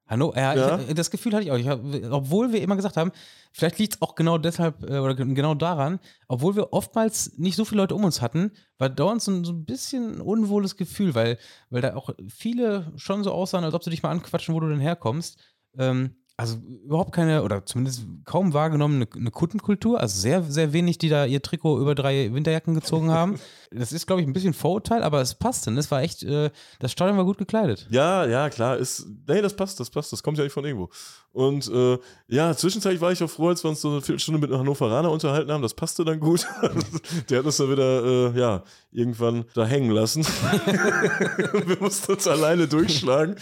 Hanno, 0.06 0.34
ja, 0.36 0.54
Ja. 0.54 0.80
Ich, 0.86 0.92
das 0.94 1.10
Gefühl 1.10 1.32
hatte 1.32 1.44
ich 1.44 1.50
auch. 1.50 1.56
Ich 1.56 1.66
hab, 1.66 1.80
obwohl 2.10 2.52
wir 2.52 2.60
immer 2.60 2.76
gesagt 2.76 2.98
haben, 2.98 3.10
vielleicht 3.52 3.78
liegt 3.78 3.94
es 3.94 4.02
auch 4.02 4.14
genau 4.14 4.36
deshalb 4.36 4.82
äh, 4.82 4.98
oder 4.98 5.14
ge- 5.14 5.32
genau 5.32 5.54
daran, 5.54 5.98
obwohl 6.28 6.56
wir 6.56 6.74
oftmals 6.74 7.38
nicht 7.38 7.56
so 7.56 7.64
viele 7.64 7.80
Leute 7.80 7.94
um 7.94 8.04
uns 8.04 8.20
hatten, 8.20 8.52
war 8.76 8.90
dauernd 8.90 9.22
so, 9.22 9.30
ein- 9.32 9.44
so 9.46 9.52
ein 9.52 9.64
bisschen 9.64 10.16
ein 10.16 10.20
unwohles 10.20 10.76
Gefühl, 10.76 11.14
weil, 11.14 11.38
weil 11.70 11.80
da 11.80 11.96
auch 11.96 12.10
viele 12.28 12.92
schon 12.96 13.24
so 13.24 13.32
aussahen, 13.32 13.64
als 13.64 13.72
ob 13.72 13.82
sie 13.82 13.88
dich 13.90 14.02
mal 14.02 14.10
anquatschen, 14.10 14.54
wo 14.54 14.60
du 14.60 14.68
denn 14.68 14.78
herkommst. 14.78 15.38
Ähm, 15.78 16.14
also 16.36 16.56
überhaupt 16.84 17.12
keine, 17.12 17.44
oder 17.44 17.64
zumindest 17.64 18.06
kaum 18.24 18.54
wahrgenommen, 18.54 18.96
eine, 18.96 19.06
eine 19.14 19.30
Kuttenkultur. 19.30 20.00
Also 20.00 20.18
sehr, 20.20 20.42
sehr 20.42 20.72
wenig, 20.72 20.98
die 20.98 21.08
da 21.08 21.26
ihr 21.26 21.40
Trikot 21.42 21.80
über 21.80 21.94
drei 21.94 22.32
Winterjacken 22.32 22.74
gezogen 22.74 23.10
haben. 23.10 23.38
Das 23.76 23.90
ist, 23.90 24.06
glaube 24.06 24.22
ich, 24.22 24.28
ein 24.28 24.32
bisschen 24.32 24.54
Vorurteil, 24.54 25.02
aber 25.02 25.20
es 25.20 25.34
passte. 25.34 25.72
ne? 25.72 25.80
Es 25.80 25.90
war 25.90 26.00
echt, 26.00 26.22
äh, 26.22 26.50
das 26.78 26.92
Stadion 26.92 27.16
war 27.16 27.24
gut 27.24 27.38
gekleidet. 27.38 27.88
Ja, 27.90 28.24
ja, 28.24 28.48
klar, 28.48 28.76
ist, 28.76 29.08
nee, 29.26 29.42
das 29.42 29.56
passt, 29.56 29.80
das 29.80 29.90
passt, 29.90 30.12
das 30.12 30.22
kommt 30.22 30.38
ja 30.38 30.44
nicht 30.44 30.52
von 30.52 30.64
irgendwo. 30.64 30.90
Und 31.32 31.68
äh, 31.68 31.98
ja, 32.28 32.56
zwischenzeitlich 32.56 33.00
war 33.00 33.10
ich 33.10 33.20
auch 33.20 33.28
froh, 33.28 33.48
als 33.48 33.64
wir 33.64 33.70
uns 33.70 33.80
so 33.80 33.90
eine 33.90 34.00
Viertelstunde 34.00 34.40
mit 34.40 34.50
einem 34.50 34.60
Hannoveraner 34.60 35.10
unterhalten 35.10 35.50
haben, 35.50 35.62
das 35.62 35.74
passte 35.74 36.04
dann 36.04 36.20
gut. 36.20 36.46
Der 37.28 37.40
hat 37.40 37.46
uns 37.46 37.56
dann 37.56 37.72
wieder, 37.72 38.04
äh, 38.04 38.38
ja, 38.38 38.62
irgendwann 38.92 39.44
da 39.54 39.66
hängen 39.66 39.90
lassen. 39.90 40.24
wir 41.66 41.76
mussten 41.80 42.12
uns 42.12 42.28
alleine 42.28 42.68
durchschlagen. 42.68 43.34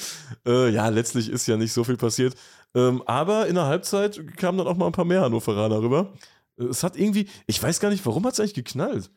Äh, 0.46 0.70
ja, 0.70 0.88
letztlich 0.88 1.28
ist 1.28 1.46
ja 1.46 1.58
nicht 1.58 1.74
so 1.74 1.84
viel 1.84 1.98
passiert. 1.98 2.34
Ähm, 2.74 3.02
aber 3.06 3.46
in 3.48 3.54
der 3.54 3.66
Halbzeit 3.66 4.20
kamen 4.36 4.58
dann 4.58 4.66
auch 4.66 4.76
mal 4.76 4.86
ein 4.86 4.92
paar 4.92 5.04
mehr 5.04 5.22
Hannoveraner 5.22 5.80
rüber. 5.82 6.12
Äh, 6.58 6.64
Es 6.64 6.82
hat 6.82 6.96
irgendwie, 6.96 7.28
ich 7.46 7.62
weiß 7.62 7.80
gar 7.80 7.90
nicht, 7.90 8.04
warum 8.06 8.24
hat 8.24 8.32
es 8.34 8.40
eigentlich 8.40 8.54
geknallt? 8.54 9.10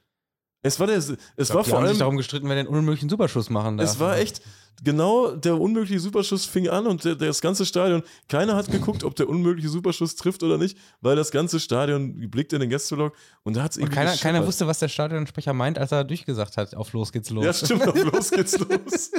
Es 0.62 0.80
war 0.80 0.88
der, 0.88 0.98
es 0.98 1.10
war 1.10 1.16
glaub, 1.36 1.64
die 1.64 1.70
vor 1.70 1.78
haben 1.78 1.84
allem, 1.86 1.94
sich 1.94 2.00
darum 2.00 2.18
gestritten, 2.18 2.50
wer 2.50 2.56
den 2.56 2.66
unmöglichen 2.68 3.08
Superschuss 3.08 3.52
machen 3.52 3.78
darf. 3.78 3.88
es 3.88 4.00
war 4.00 4.18
echt, 4.18 4.42
genau, 4.84 5.36
der 5.36 5.62
unmögliche 5.62 6.00
Superschuss 6.00 6.46
fing 6.46 6.68
an 6.70 6.88
und 6.88 7.06
der, 7.06 7.14
das 7.16 7.40
ganze 7.40 7.68
Stadion, 7.68 8.02
keiner 8.30 8.56
hat 8.56 8.72
geguckt, 8.72 9.04
ob 9.04 9.16
der 9.16 9.30
unmögliche 9.30 9.70
Superschuss 9.70 10.16
trifft 10.16 10.42
oder 10.42 10.58
nicht, 10.58 10.76
weil 11.02 11.16
das 11.16 11.30
ganze 11.30 11.60
Stadion 11.60 12.32
blickt 12.32 12.52
in 12.52 12.62
den 12.62 12.72
Gästeblock 12.72 13.14
und 13.44 13.56
da 13.56 13.62
hat 13.62 13.72
es 13.72 13.78
irgendwie 13.78 13.94
keiner, 13.94 14.18
keiner 14.18 14.48
wusste, 14.48 14.66
was 14.66 14.80
der 14.80 14.88
Stadionsprecher 14.90 15.54
meint, 15.54 15.78
als 15.78 15.92
er 15.92 16.04
durchgesagt 16.04 16.58
hat, 16.58 16.74
auf 16.74 16.94
los 16.94 17.12
geht's 17.12 17.30
los. 17.30 17.46
Ja, 17.46 17.54
stimmt, 17.54 17.88
auf 17.88 18.04
los 18.04 18.32
geht's 18.32 18.58
los. 18.68 19.12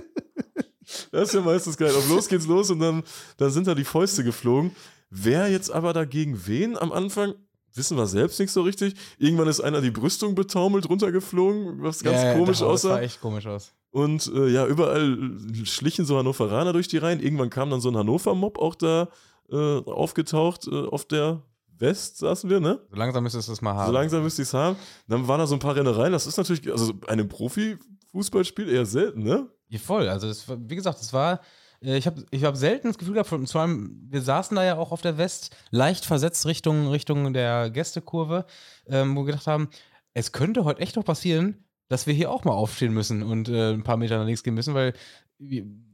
Das 1.13 1.29
ist 1.29 1.35
ja 1.35 1.41
meistens 1.41 1.77
geil. 1.77 1.95
Auf 1.95 2.09
los 2.09 2.29
geht's 2.29 2.47
los 2.47 2.71
und 2.71 2.81
dann, 2.81 3.03
dann 3.37 3.51
sind 3.51 3.67
da 3.67 3.75
die 3.75 3.85
Fäuste 3.85 4.25
geflogen. 4.25 4.75
Wer 5.11 5.49
jetzt 5.51 5.71
aber 5.71 5.93
dagegen 5.93 6.47
wen 6.47 6.77
am 6.77 6.93
Anfang, 6.93 7.35
wissen 7.75 7.97
wir 7.97 8.07
selbst 8.07 8.41
nicht 8.41 8.51
so 8.53 8.63
richtig. 8.63 8.95
Irgendwann 9.19 9.49
ist 9.49 9.61
einer 9.61 9.81
die 9.81 9.91
Brüstung 9.91 10.35
betaumelt 10.35 10.89
runtergeflogen, 10.89 11.83
was 11.83 12.03
ganz 12.03 12.17
Ja, 12.23 12.33
ja, 12.33 12.35
komisch 12.35 12.59
das 12.59 12.63
aussah. 12.69 12.89
sah 12.89 13.01
echt 13.01 13.21
komisch 13.21 13.47
aus. 13.47 13.73
Und 13.91 14.31
äh, 14.35 14.49
ja, 14.49 14.67
überall 14.67 15.17
schlichen 15.65 16.05
so 16.05 16.19
Hannoveraner 16.19 16.73
durch 16.73 16.89
die 16.89 16.99
Reihen. 16.99 17.21
Irgendwann 17.21 17.51
kam 17.51 17.71
dann 17.71 17.81
so 17.81 17.89
ein 17.91 17.97
Hannover-Mob 17.97 18.59
auch 18.59 18.75
da 18.75 19.09
äh, 19.51 19.57
aufgetaucht. 19.57 20.67
Äh, 20.67 20.87
auf 20.89 21.05
der 21.07 21.41
West 21.79 22.19
saßen 22.19 22.51
wir, 22.51 22.59
ne? 22.61 22.81
So 22.91 22.97
langsam 22.97 23.23
müsstest 23.23 23.49
du 23.49 23.53
es 23.53 23.63
mal 23.63 23.75
haben. 23.75 23.87
So 23.87 23.93
langsam 23.93 24.23
müsste 24.23 24.43
ich 24.43 24.49
es 24.49 24.55
haben. 24.55 24.77
Dann 25.09 25.29
waren 25.29 25.39
da 25.39 25.47
so 25.47 25.55
ein 25.55 25.61
paar 25.61 25.77
Rennereien. 25.77 26.13
Das 26.13 26.27
ist 26.27 26.37
natürlich, 26.37 26.71
also 26.71 26.93
einem 27.07 27.29
Profi-Fußballspiel 27.29 28.69
eher 28.69 28.87
selten, 28.87 29.23
ne? 29.23 29.49
Ja, 29.69 29.79
voll. 29.79 30.09
Also, 30.09 30.29
das 30.29 30.47
wie 30.49 30.77
gesagt, 30.77 31.01
es 31.01 31.13
war. 31.13 31.41
äh, 31.83 31.97
Ich 31.97 32.07
habe 32.07 32.25
ich 32.31 32.45
hab 32.45 32.57
selten 32.57 32.89
das 32.89 32.99
Gefühl 32.99 33.15
gehabt, 33.15 33.29
vor 33.29 33.61
allem, 33.61 34.07
wir 34.09 34.23
saßen 34.23 34.55
da 34.57 34.65
ja 34.65 34.77
auch 34.77 34.93
auf 34.93 35.03
der 35.03 35.19
West, 35.19 35.57
leicht 35.71 36.05
versetzt 36.05 36.47
Richtung, 36.47 36.89
Richtung 36.89 37.33
der 37.33 37.71
Gästekurve, 37.71 38.47
ähm, 38.87 39.15
wo 39.17 39.21
wir 39.23 39.27
gedacht 39.27 39.47
haben, 39.47 39.69
es 40.15 40.33
könnte 40.33 40.65
heute 40.65 40.81
echt 40.81 40.97
noch 40.97 41.05
passieren, 41.05 41.65
dass 41.89 42.07
wir 42.07 42.15
hier 42.15 42.31
auch 42.31 42.45
mal 42.45 42.53
aufstehen 42.53 42.93
müssen 42.95 43.23
und 43.23 43.49
äh, 43.49 43.73
ein 43.73 43.83
paar 43.85 43.97
Meter 43.97 44.19
nach 44.19 44.27
links 44.27 44.43
gehen 44.43 44.55
müssen, 44.55 44.75
weil 44.75 44.95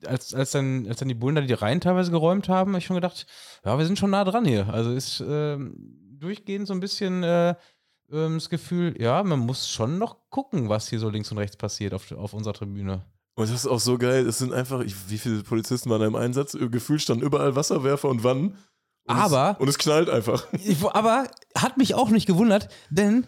als, 0.06 0.34
als, 0.34 0.52
dann, 0.52 0.86
als 0.86 0.98
dann 1.00 1.08
die 1.08 1.14
Bullen 1.14 1.34
da 1.34 1.40
die 1.40 1.52
Reihen 1.52 1.80
teilweise 1.80 2.10
geräumt 2.10 2.48
haben, 2.48 2.70
habe 2.70 2.78
ich 2.78 2.86
schon 2.86 2.94
gedacht, 2.94 3.26
ja, 3.64 3.76
wir 3.76 3.84
sind 3.86 3.98
schon 3.98 4.10
nah 4.10 4.24
dran 4.24 4.44
hier. 4.44 4.72
Also 4.72 4.92
ist 4.92 5.22
ähm, 5.26 5.74
durchgehend 6.18 6.68
so 6.68 6.74
ein 6.74 6.80
bisschen 6.80 7.24
äh, 7.24 7.56
ähm, 8.12 8.34
das 8.34 8.48
Gefühl, 8.50 8.94
ja, 9.00 9.22
man 9.24 9.40
muss 9.40 9.68
schon 9.68 9.98
noch 9.98 10.30
gucken, 10.30 10.68
was 10.68 10.88
hier 10.88 11.00
so 11.00 11.08
links 11.08 11.32
und 11.32 11.38
rechts 11.38 11.56
passiert 11.56 11.92
auf, 11.94 12.12
auf 12.12 12.34
unserer 12.34 12.54
Tribüne. 12.54 13.04
Und 13.34 13.48
das 13.48 13.54
ist 13.54 13.66
auch 13.66 13.80
so 13.80 13.96
geil. 13.98 14.26
Es 14.26 14.38
sind 14.38 14.52
einfach, 14.52 14.80
ich, 14.80 14.94
wie 15.08 15.18
viele 15.18 15.42
Polizisten 15.42 15.88
waren 15.90 16.00
da 16.00 16.06
im 16.06 16.16
Einsatz? 16.16 16.52
Gefühlt 16.70 17.00
standen 17.00 17.24
überall 17.24 17.56
Wasserwerfer 17.56 18.08
und 18.08 18.24
Wannen. 18.24 18.58
Und 19.08 19.16
Aber- 19.16 19.52
Es, 19.54 19.60
und 19.60 19.68
es 19.68 19.78
knallt 19.78 20.08
einfach. 20.10 20.46
Aber 20.92 21.26
hat 21.56 21.76
mich 21.78 21.94
auch 21.94 22.10
nicht 22.10 22.26
gewundert, 22.26 22.68
denn 22.90 23.26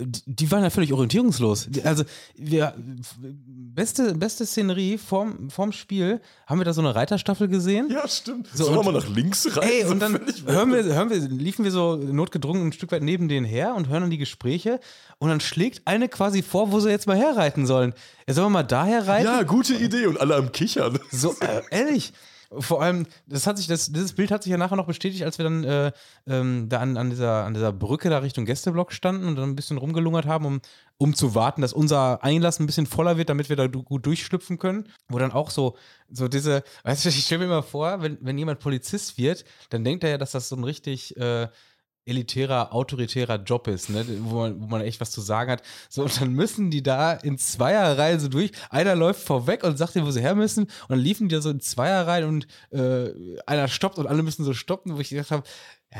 die 0.00 0.50
waren 0.50 0.64
ja 0.64 0.70
völlig 0.70 0.92
orientierungslos. 0.92 1.68
Also, 1.84 2.04
wir, 2.34 2.74
beste, 2.76 4.14
beste 4.14 4.44
Szenerie 4.44 4.98
vorm, 4.98 5.50
vorm 5.50 5.70
Spiel, 5.70 6.20
haben 6.46 6.58
wir 6.58 6.64
da 6.64 6.72
so 6.72 6.80
eine 6.80 6.94
Reiterstaffel 6.96 7.46
gesehen. 7.46 7.88
Ja, 7.90 8.08
stimmt. 8.08 8.48
So, 8.52 8.64
Sollen 8.64 8.78
wir 8.78 8.82
mal 8.82 8.92
nach 8.92 9.08
links 9.08 9.56
rein? 9.56 9.68
Ey, 9.68 9.84
und 9.84 10.00
dann 10.00 10.20
hören 10.46 10.72
wir, 10.72 10.82
hören 10.84 11.10
wir, 11.10 11.18
liefen 11.18 11.64
wir 11.64 11.70
so 11.70 11.94
notgedrungen 11.94 12.66
ein 12.66 12.72
Stück 12.72 12.90
weit 12.90 13.02
neben 13.02 13.28
denen 13.28 13.46
her 13.46 13.74
und 13.76 13.88
hören 13.88 14.02
dann 14.02 14.10
die 14.10 14.18
Gespräche. 14.18 14.80
Und 15.18 15.28
dann 15.28 15.40
schlägt 15.40 15.86
eine 15.86 16.08
quasi 16.08 16.42
vor, 16.42 16.72
wo 16.72 16.80
sie 16.80 16.90
jetzt 16.90 17.06
mal 17.06 17.16
herreiten 17.16 17.64
sollen. 17.66 17.94
Ja, 18.26 18.34
sollen 18.34 18.46
wir 18.46 18.50
mal 18.50 18.62
daher 18.64 19.06
reiten? 19.06 19.26
Ja, 19.26 19.42
gute 19.44 19.74
Idee. 19.74 20.06
Und 20.06 20.20
alle 20.20 20.34
am 20.34 20.50
Kichern. 20.50 20.98
So, 21.12 21.36
äh, 21.40 21.62
ehrlich. 21.70 22.12
Vor 22.58 22.82
allem, 22.82 23.06
das 23.26 23.46
hat 23.46 23.58
sich, 23.58 23.66
das, 23.66 23.92
dieses 23.92 24.12
Bild 24.12 24.30
hat 24.30 24.42
sich 24.42 24.50
ja 24.50 24.56
nachher 24.56 24.76
noch 24.76 24.86
bestätigt, 24.86 25.24
als 25.24 25.38
wir 25.38 25.44
dann 25.44 25.64
äh, 25.64 25.92
ähm, 26.26 26.68
da 26.68 26.80
an, 26.80 26.96
an, 26.96 27.10
dieser, 27.10 27.44
an 27.44 27.54
dieser 27.54 27.72
Brücke 27.72 28.10
da 28.10 28.18
Richtung 28.18 28.44
Gästeblock 28.44 28.92
standen 28.92 29.26
und 29.26 29.36
dann 29.36 29.50
ein 29.50 29.56
bisschen 29.56 29.78
rumgelungert 29.78 30.26
haben, 30.26 30.46
um, 30.46 30.60
um 30.96 31.14
zu 31.14 31.34
warten, 31.34 31.62
dass 31.62 31.72
unser 31.72 32.22
Einlass 32.22 32.60
ein 32.60 32.66
bisschen 32.66 32.86
voller 32.86 33.16
wird, 33.16 33.28
damit 33.28 33.48
wir 33.48 33.56
da 33.56 33.66
gut 33.66 34.06
durchschlüpfen 34.06 34.58
können. 34.58 34.88
Wo 35.08 35.18
dann 35.18 35.32
auch 35.32 35.50
so, 35.50 35.76
so 36.10 36.28
diese, 36.28 36.62
weißt 36.84 37.04
du, 37.04 37.08
ich 37.10 37.24
stelle 37.24 37.40
mir 37.40 37.44
immer 37.46 37.62
vor, 37.62 38.02
wenn, 38.02 38.18
wenn 38.20 38.38
jemand 38.38 38.60
Polizist 38.60 39.18
wird, 39.18 39.44
dann 39.70 39.84
denkt 39.84 40.04
er 40.04 40.10
ja, 40.10 40.18
dass 40.18 40.32
das 40.32 40.48
so 40.48 40.56
ein 40.56 40.64
richtig 40.64 41.16
äh, 41.16 41.48
elitärer, 42.06 42.74
autoritärer 42.74 43.42
Job 43.42 43.68
ist, 43.68 43.90
ne? 43.90 44.04
wo, 44.20 44.40
man, 44.40 44.60
wo 44.60 44.66
man 44.66 44.80
echt 44.82 45.00
was 45.00 45.10
zu 45.10 45.20
sagen 45.20 45.50
hat. 45.50 45.62
So, 45.88 46.02
und 46.02 46.20
dann 46.20 46.32
müssen 46.32 46.70
die 46.70 46.82
da 46.82 47.12
in 47.12 47.38
Zweierreihen 47.38 48.20
so 48.20 48.28
durch. 48.28 48.52
Einer 48.70 48.94
läuft 48.94 49.22
vorweg 49.22 49.64
und 49.64 49.78
sagt 49.78 49.94
dir, 49.94 50.04
wo 50.04 50.10
sie 50.10 50.20
her 50.20 50.34
müssen. 50.34 50.64
Und 50.64 50.90
dann 50.90 50.98
liefen 50.98 51.28
die 51.28 51.34
da 51.34 51.40
so 51.40 51.50
in 51.50 51.60
Zweierreihen 51.60 52.28
und 52.28 52.46
äh, 52.70 53.10
einer 53.46 53.68
stoppt 53.68 53.98
und 53.98 54.06
alle 54.06 54.22
müssen 54.22 54.44
so 54.44 54.52
stoppen, 54.52 54.96
wo 54.96 55.00
ich 55.00 55.08
gedacht 55.08 55.30
habe, 55.30 55.44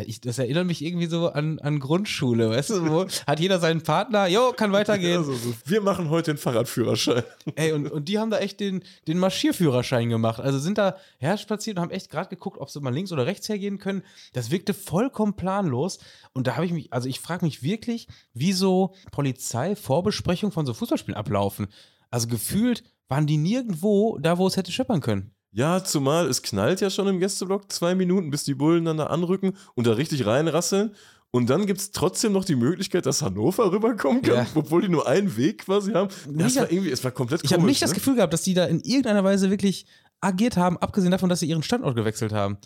ich, 0.03 0.20
das 0.20 0.38
erinnert 0.38 0.66
mich 0.66 0.84
irgendwie 0.84 1.07
so 1.07 1.28
an, 1.28 1.59
an 1.61 1.78
Grundschule, 1.78 2.51
weißt 2.51 2.70
du, 2.70 2.90
wo 2.90 3.07
hat 3.26 3.40
jeder 3.40 3.61
seinen 3.61 3.82
Partner, 3.82 4.26
jo, 4.26 4.53
kann 4.53 4.72
weitergehen. 4.72 5.18
Also, 5.18 5.34
so, 5.34 5.55
wir 5.64 5.80
machen 5.80 6.11
heute 6.11 6.32
den 6.32 6.38
Fahrradführerschein. 6.38 7.22
Ey, 7.55 7.72
und, 7.72 7.90
und 7.90 8.09
die 8.09 8.18
haben 8.18 8.30
da 8.30 8.38
echt 8.38 8.61
den, 8.61 8.82
den 9.07 9.18
Marschierführerschein 9.18 10.09
gemacht. 10.09 10.40
Also 10.40 10.59
sind 10.59 10.78
da 10.78 10.97
herspaziert 11.18 11.76
und 11.76 11.82
haben 11.82 11.90
echt 11.90 12.11
gerade 12.11 12.28
geguckt, 12.28 12.59
ob 12.59 12.70
sie 12.70 12.80
mal 12.80 12.92
links 12.92 13.12
oder 13.12 13.26
rechts 13.26 13.49
hergehen 13.49 13.78
können. 13.78 14.03
Das 14.32 14.51
wirkte 14.51 14.74
vollkommen 14.74 15.34
planlos. 15.34 15.99
Und 16.32 16.47
da 16.47 16.57
habe 16.57 16.66
ich 16.66 16.72
mich, 16.72 16.92
also 16.92 17.09
ich 17.09 17.20
frage 17.20 17.45
mich 17.45 17.62
wirklich, 17.62 18.09
wie 18.32 18.53
so 18.53 18.95
Polizei-Vorbesprechungen 19.12 20.53
von 20.53 20.66
so 20.66 20.74
Fußballspielen 20.74 21.16
ablaufen. 21.16 21.68
Also 22.11 22.26
gefühlt 22.28 22.82
waren 23.09 23.26
die 23.26 23.36
nirgendwo 23.36 24.18
da, 24.18 24.38
wo 24.38 24.47
es 24.47 24.57
hätte 24.57 24.72
scheppern 24.72 25.01
können. 25.01 25.34
Ja, 25.57 25.84
zumal 25.84 26.26
es 26.28 26.42
knallt 26.42 26.80
ja 26.80 26.90
schon 26.90 27.07
im 27.07 27.20
Gästeblock 27.20 27.70
zwei 27.70 27.94
Minuten, 27.94 28.30
bis 28.30 28.42
die 28.42 28.55
Bullen 28.55 28.84
dann 28.84 28.96
da 28.96 29.07
anrücken 29.07 29.57
und 29.74 29.86
da 29.86 29.92
richtig 29.92 30.26
reinrasseln. 30.26 30.94
Und 31.30 31.48
dann 31.50 31.66
gibt 31.66 31.80
es 31.80 31.90
trotzdem 31.92 32.32
noch 32.32 32.44
die 32.44 32.57
Möglichkeit, 32.57 33.07
dass 33.07 33.22
Hannover 33.22 33.70
rüberkommen 33.72 34.22
kann, 34.22 34.34
Ja. 34.34 34.46
obwohl 34.55 34.82
die 34.82 34.88
nur 34.88 35.07
einen 35.09 35.36
Weg 35.36 35.64
quasi 35.64 35.92
haben. 35.92 36.09
Das 36.28 36.57
war 36.57 36.70
irgendwie, 36.70 36.90
es 36.90 37.02
war 37.05 37.11
komplett 37.12 37.42
Ich 37.44 37.50
komisch. 37.50 37.59
habe 37.61 37.66
nicht 37.68 37.82
das 37.82 37.90
ne? 37.90 37.94
Gefühl 37.96 38.16
gehabt, 38.16 38.32
dass 38.32 38.42
die 38.42 38.55
da 38.55 38.64
in 38.66 38.80
irgendeiner 38.80 39.22
Weise 39.24 39.50
wirklich 39.50 39.86
agiert 40.20 40.57
haben, 40.57 40.76
abgesehen 40.78 41.11
davon, 41.12 41.28
dass 41.28 41.40
sie 41.40 41.46
ihren 41.46 41.62
Standort 41.62 41.96
gewechselt 41.96 42.32
haben. 42.32 42.59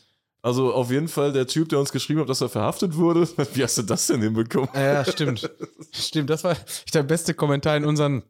Also 0.43 0.73
auf 0.73 0.91
jeden 0.91 1.09
Fall 1.09 1.33
der 1.33 1.47
Typ, 1.47 1.69
der 1.71 1.81
uns 1.81 1.93
geschrieben 1.93 2.21
hat, 2.21 2.29
dass 2.29 2.41
er 2.41 2.49
verhaftet 2.49 2.97
wurde. 2.97 3.27
Wie 3.55 3.63
hast 3.63 3.77
du 3.79 3.83
das 3.83 4.07
denn 4.07 4.23
hinbekommen? 4.23 4.69
Ja, 4.75 5.05
stimmt. 5.05 5.51
stimmt, 5.93 6.31
das 6.31 6.45
war 6.45 6.57
der 6.95 7.03
beste 7.03 7.35
Kommentar 7.35 7.77
in 7.77 7.85
unseren, 7.85 8.23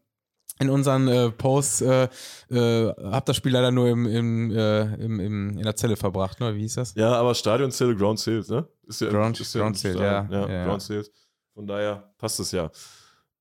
in 0.60 0.70
unseren 0.70 1.08
äh, 1.08 1.30
Posts. 1.30 1.80
Äh, 1.82 2.08
äh, 2.50 2.92
hab 3.10 3.26
das 3.26 3.36
Spiel 3.36 3.52
leider 3.52 3.70
nur 3.70 3.88
im, 3.88 4.06
im, 4.06 4.50
äh, 4.50 4.82
im, 4.96 5.20
im, 5.20 5.50
in 5.58 5.62
der 5.62 5.76
Zelle 5.76 5.96
verbracht, 5.96 6.40
ne? 6.40 6.54
Wie 6.54 6.60
hieß 6.60 6.74
das? 6.74 6.94
Ja, 6.94 7.12
aber 7.14 7.34
Stadionzähle, 7.34 7.94
Ground 7.96 8.18
Sales, 8.18 8.48
ne? 8.48 8.66
Ist 8.86 9.00
ja, 9.00 9.08
Ground- 9.10 9.38
ist 9.40 9.52
Ground 9.52 9.76
im 9.84 9.92
Sale, 9.92 9.94
Stadion. 9.94 10.32
ja, 10.32 10.40
Ja, 10.40 10.48
ja, 10.48 10.54
ja. 10.60 10.64
Ground 10.66 10.82
Sales. 10.82 11.10
Von 11.54 11.66
daher 11.66 12.12
passt 12.18 12.40
es 12.40 12.52
ja. 12.52 12.70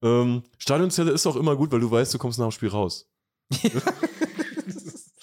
Ähm, 0.02 0.44
Stadionzelle 0.58 1.12
ist 1.12 1.26
auch 1.28 1.36
immer 1.36 1.56
gut, 1.56 1.72
weil 1.72 1.80
du 1.80 1.90
weißt, 1.90 2.14
du 2.14 2.18
kommst 2.18 2.38
nach 2.40 2.48
dem 2.48 2.52
Spiel 2.52 2.70
raus. 2.70 3.10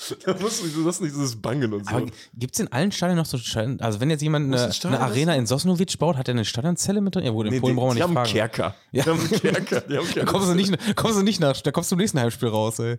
da 0.24 0.34
musst 0.40 0.62
du, 0.62 0.68
du 0.68 0.86
hast 0.86 1.00
nicht 1.00 1.14
dieses 1.14 1.36
Bangen 1.36 1.72
und 1.72 1.86
so. 1.88 1.94
Aber 1.94 2.06
gibt 2.34 2.54
es 2.54 2.60
in 2.60 2.70
allen 2.72 2.92
Stadien 2.92 3.16
noch 3.16 3.26
so 3.26 3.38
Stadien? 3.38 3.80
Also, 3.80 4.00
wenn 4.00 4.10
jetzt 4.10 4.22
jemand 4.22 4.52
eine, 4.52 4.70
eine 4.84 5.00
Arena 5.00 5.34
in 5.34 5.46
Sosnowic 5.46 5.98
baut, 5.98 6.16
hat 6.16 6.28
er 6.28 6.32
eine 6.34 6.44
Stadionzelle 6.44 7.00
mit 7.00 7.14
drin? 7.14 7.24
Ja, 7.24 7.30
gut, 7.30 7.46
in 7.46 7.52
Nee, 7.52 7.60
Polen 7.60 7.74
die, 7.74 7.80
brauchen 7.80 7.94
die 7.94 8.00
wir 8.00 8.04
haben 8.04 8.12
nicht 8.14 8.18
einen 8.18 8.26
fragen. 8.26 8.52
Kerker. 8.52 8.74
Ja. 8.92 9.02
Die 9.04 9.10
haben 9.10 9.30
Kerker. 9.30 9.80
Die 9.82 9.96
haben 9.96 10.06
Da 10.08 10.12
Kerker. 10.12 10.32
kommst 10.32 10.48
du, 10.48 10.54
nicht, 10.54 10.96
kommst, 10.96 11.18
du 11.18 11.22
nicht 11.22 11.40
nach, 11.40 11.60
da 11.60 11.70
kommst 11.70 11.90
du 11.90 11.94
im 11.94 12.00
nächsten 12.00 12.20
Heimspiel 12.20 12.48
raus, 12.48 12.78
ey. 12.78 12.98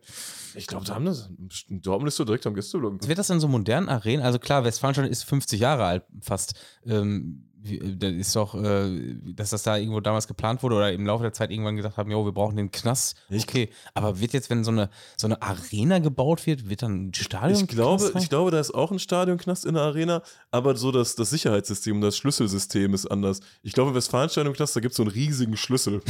Ich 0.56 0.68
glaube, 0.68 0.86
da 0.86 0.96
haben 0.96 1.06
das. 1.06 1.30
Dortmund 1.70 2.08
ist 2.08 2.16
so 2.16 2.24
direkt 2.24 2.46
am 2.48 2.54
Gästeblock. 2.54 3.08
Wird 3.08 3.18
das 3.18 3.30
in 3.30 3.40
so 3.40 3.48
modernen 3.48 3.90
Arenen? 3.90 4.26
Also 4.26 4.40
klar, 4.40 4.64
Westfalenstadion 4.64 5.12
ist 5.12 5.24
50 5.24 5.60
Jahre 5.60 5.84
alt 5.86 6.04
fast. 6.22 6.54
Ähm, 6.86 7.46
das 7.66 8.14
ist 8.14 8.36
doch, 8.36 8.56
äh, 8.56 9.16
dass 9.36 9.50
das 9.50 9.64
da 9.64 9.78
irgendwo 9.78 10.00
damals 10.00 10.28
geplant 10.28 10.62
wurde 10.64 10.76
oder 10.76 10.94
im 10.94 11.06
Laufe 11.06 11.24
der 11.24 11.34
Zeit 11.34 11.52
irgendwann 11.52 11.76
gesagt 11.76 11.98
haben, 11.98 12.12
jo, 12.12 12.24
wir 12.26 12.32
brauchen 12.32 12.56
den 12.56 12.72
Knast. 12.72 13.18
Okay, 13.32 13.70
aber 13.94 14.20
wird 14.20 14.34
jetzt, 14.34 14.50
wenn 14.50 14.64
so 14.64 14.72
eine, 14.72 14.90
so 15.18 15.28
eine 15.28 15.42
Arena 15.42 16.00
gebaut 16.00 16.46
wird, 16.46 16.70
wird 16.70 16.84
dann 16.84 17.08
ein 17.08 17.14
Stadion? 17.14 17.60
Ich 17.60 17.68
glaube, 17.68 18.12
ich 18.18 18.30
glaube, 18.30 18.52
da 18.52 18.60
ist 18.60 18.74
auch 18.74 18.92
ein 18.92 19.00
Stadionknast 19.00 19.66
in 19.66 19.74
der 19.74 19.84
Arena, 19.84 20.22
aber 20.52 20.76
so 20.76 20.92
das, 20.92 21.16
das 21.16 21.30
Sicherheitssystem 21.32 21.96
und 21.96 22.02
das 22.02 22.18
Schlüsselsystem 22.18 22.94
ist 22.94 23.08
anders. 23.08 23.40
Ich 23.64 23.74
glaube, 23.74 23.90
im 23.90 23.96
Westfalenstadionknast, 23.96 24.76
da 24.76 24.80
gibt 24.80 24.92
es 24.92 24.98
so 24.98 25.04
einen 25.04 25.12
riesigen 25.12 25.58
Schlüssel. 25.58 26.02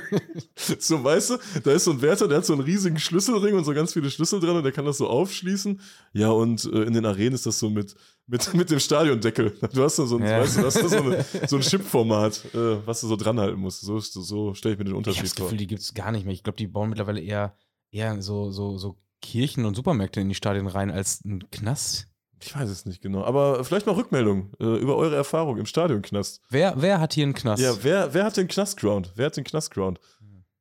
so, 0.78 1.02
weißt 1.02 1.30
du, 1.30 1.38
da 1.62 1.72
ist 1.72 1.84
so 1.84 1.92
ein 1.92 2.02
Wärter, 2.02 2.28
der 2.28 2.38
hat 2.38 2.46
so 2.46 2.52
einen 2.52 2.62
riesigen 2.62 2.98
Schlüsselring 2.98 3.54
und 3.54 3.64
so 3.64 3.72
ganz 3.72 3.92
viele 3.92 4.10
Schlüssel 4.10 4.40
dran 4.40 4.56
und 4.56 4.64
der 4.64 4.72
kann 4.72 4.84
das 4.84 4.98
so 4.98 5.08
aufschließen. 5.08 5.80
Ja, 6.12 6.30
und 6.30 6.64
äh, 6.64 6.82
in 6.82 6.92
den 6.92 7.06
Arenen 7.06 7.34
ist 7.34 7.46
das 7.46 7.58
so 7.58 7.70
mit, 7.70 7.94
mit, 8.30 8.54
mit 8.54 8.70
dem 8.70 8.78
Stadiondeckel. 8.78 9.58
Du 9.74 9.82
hast 9.82 9.98
da 9.98 10.06
so 10.06 10.16
ein, 10.16 10.22
Ja. 10.22 10.40
weißt 10.40 10.58
du, 10.58 10.64
hast 10.64 10.76
da 10.82 10.88
so, 10.88 10.96
eine, 11.02 11.24
so 11.48 11.56
ein 11.56 11.62
Chipformat, 11.62 12.44
äh, 12.54 12.86
was 12.86 13.00
du 13.00 13.08
so 13.08 13.16
dranhalten 13.16 13.60
musst. 13.60 13.80
So, 13.82 13.98
so 13.98 14.54
stelle 14.54 14.74
ich 14.74 14.78
mir 14.78 14.84
den 14.84 14.92
ich 14.92 14.92
habe 14.92 14.98
Unterschied 14.98 15.24
das 15.24 15.32
vor. 15.34 15.46
Gefühl, 15.46 15.58
die 15.58 15.66
gibt 15.66 15.82
es 15.82 15.94
gar 15.94 16.12
nicht 16.12 16.24
mehr. 16.24 16.32
Ich 16.34 16.42
glaube, 16.42 16.56
die 16.56 16.66
bauen 16.68 16.88
mittlerweile 16.88 17.20
eher, 17.20 17.56
eher 17.90 18.22
so, 18.22 18.50
so, 18.50 18.78
so 18.78 18.96
Kirchen 19.20 19.64
und 19.66 19.74
Supermärkte 19.74 20.20
in 20.20 20.28
die 20.28 20.34
Stadien 20.34 20.66
rein 20.66 20.90
als 20.90 21.24
ein 21.24 21.50
Knast. 21.50 22.06
Ich 22.42 22.54
weiß 22.56 22.70
es 22.70 22.86
nicht 22.86 23.02
genau, 23.02 23.22
aber 23.24 23.62
vielleicht 23.64 23.84
mal 23.84 23.94
Rückmeldung 23.94 24.52
äh, 24.60 24.64
über 24.78 24.96
eure 24.96 25.14
Erfahrung 25.14 25.58
im 25.58 25.66
Stadionknast. 25.66 26.40
Wer, 26.48 26.72
wer 26.80 26.98
hat 26.98 27.12
hier 27.12 27.24
einen 27.24 27.34
Knast? 27.34 27.62
Ja, 27.62 27.74
wer, 27.82 28.14
wer 28.14 28.24
hat 28.24 28.38
den 28.38 28.48
Knastground? 28.48 29.12
Wer 29.16 29.26
hat 29.26 29.36
den 29.36 29.44
Knastground? 29.44 30.00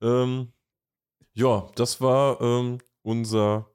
Ähm, 0.02 0.52
ja, 1.34 1.70
das 1.76 2.02
war 2.02 2.42
ähm, 2.42 2.80
unser 3.02 3.69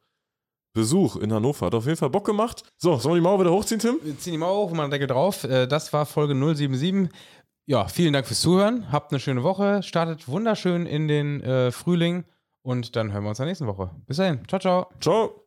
Besuch 0.74 1.16
in 1.16 1.32
Hannover. 1.32 1.66
Hat 1.66 1.74
auf 1.74 1.86
jeden 1.86 1.96
Fall 1.96 2.10
Bock 2.10 2.26
gemacht. 2.26 2.62
So, 2.76 2.98
sollen 2.98 3.14
wir 3.14 3.20
die 3.20 3.24
Mauer 3.24 3.40
wieder 3.40 3.52
hochziehen, 3.52 3.80
Tim? 3.80 3.98
Wir 4.02 4.18
ziehen 4.18 4.32
die 4.32 4.38
Mauer 4.38 4.66
hoch, 4.66 4.72
machen 4.72 4.90
Deckel 4.90 5.06
drauf. 5.06 5.44
Äh, 5.44 5.66
Das 5.66 5.92
war 5.92 6.04
Folge 6.04 6.34
077. 6.34 7.08
Ja, 7.66 7.88
vielen 7.88 8.12
Dank 8.12 8.26
fürs 8.26 8.40
Zuhören. 8.42 8.92
Habt 8.92 9.10
eine 9.12 9.20
schöne 9.20 9.42
Woche. 9.42 9.82
Startet 9.82 10.28
wunderschön 10.28 10.84
in 10.84 11.08
den 11.08 11.40
äh, 11.40 11.70
Frühling. 11.72 12.24
Und 12.62 12.96
dann 12.96 13.12
hören 13.12 13.22
wir 13.22 13.30
uns 13.30 13.38
in 13.38 13.44
der 13.44 13.50
nächsten 13.50 13.66
Woche. 13.66 13.90
Bis 14.06 14.18
dahin. 14.18 14.40
Ciao, 14.48 14.58
ciao. 14.60 14.88
Ciao. 15.00 15.43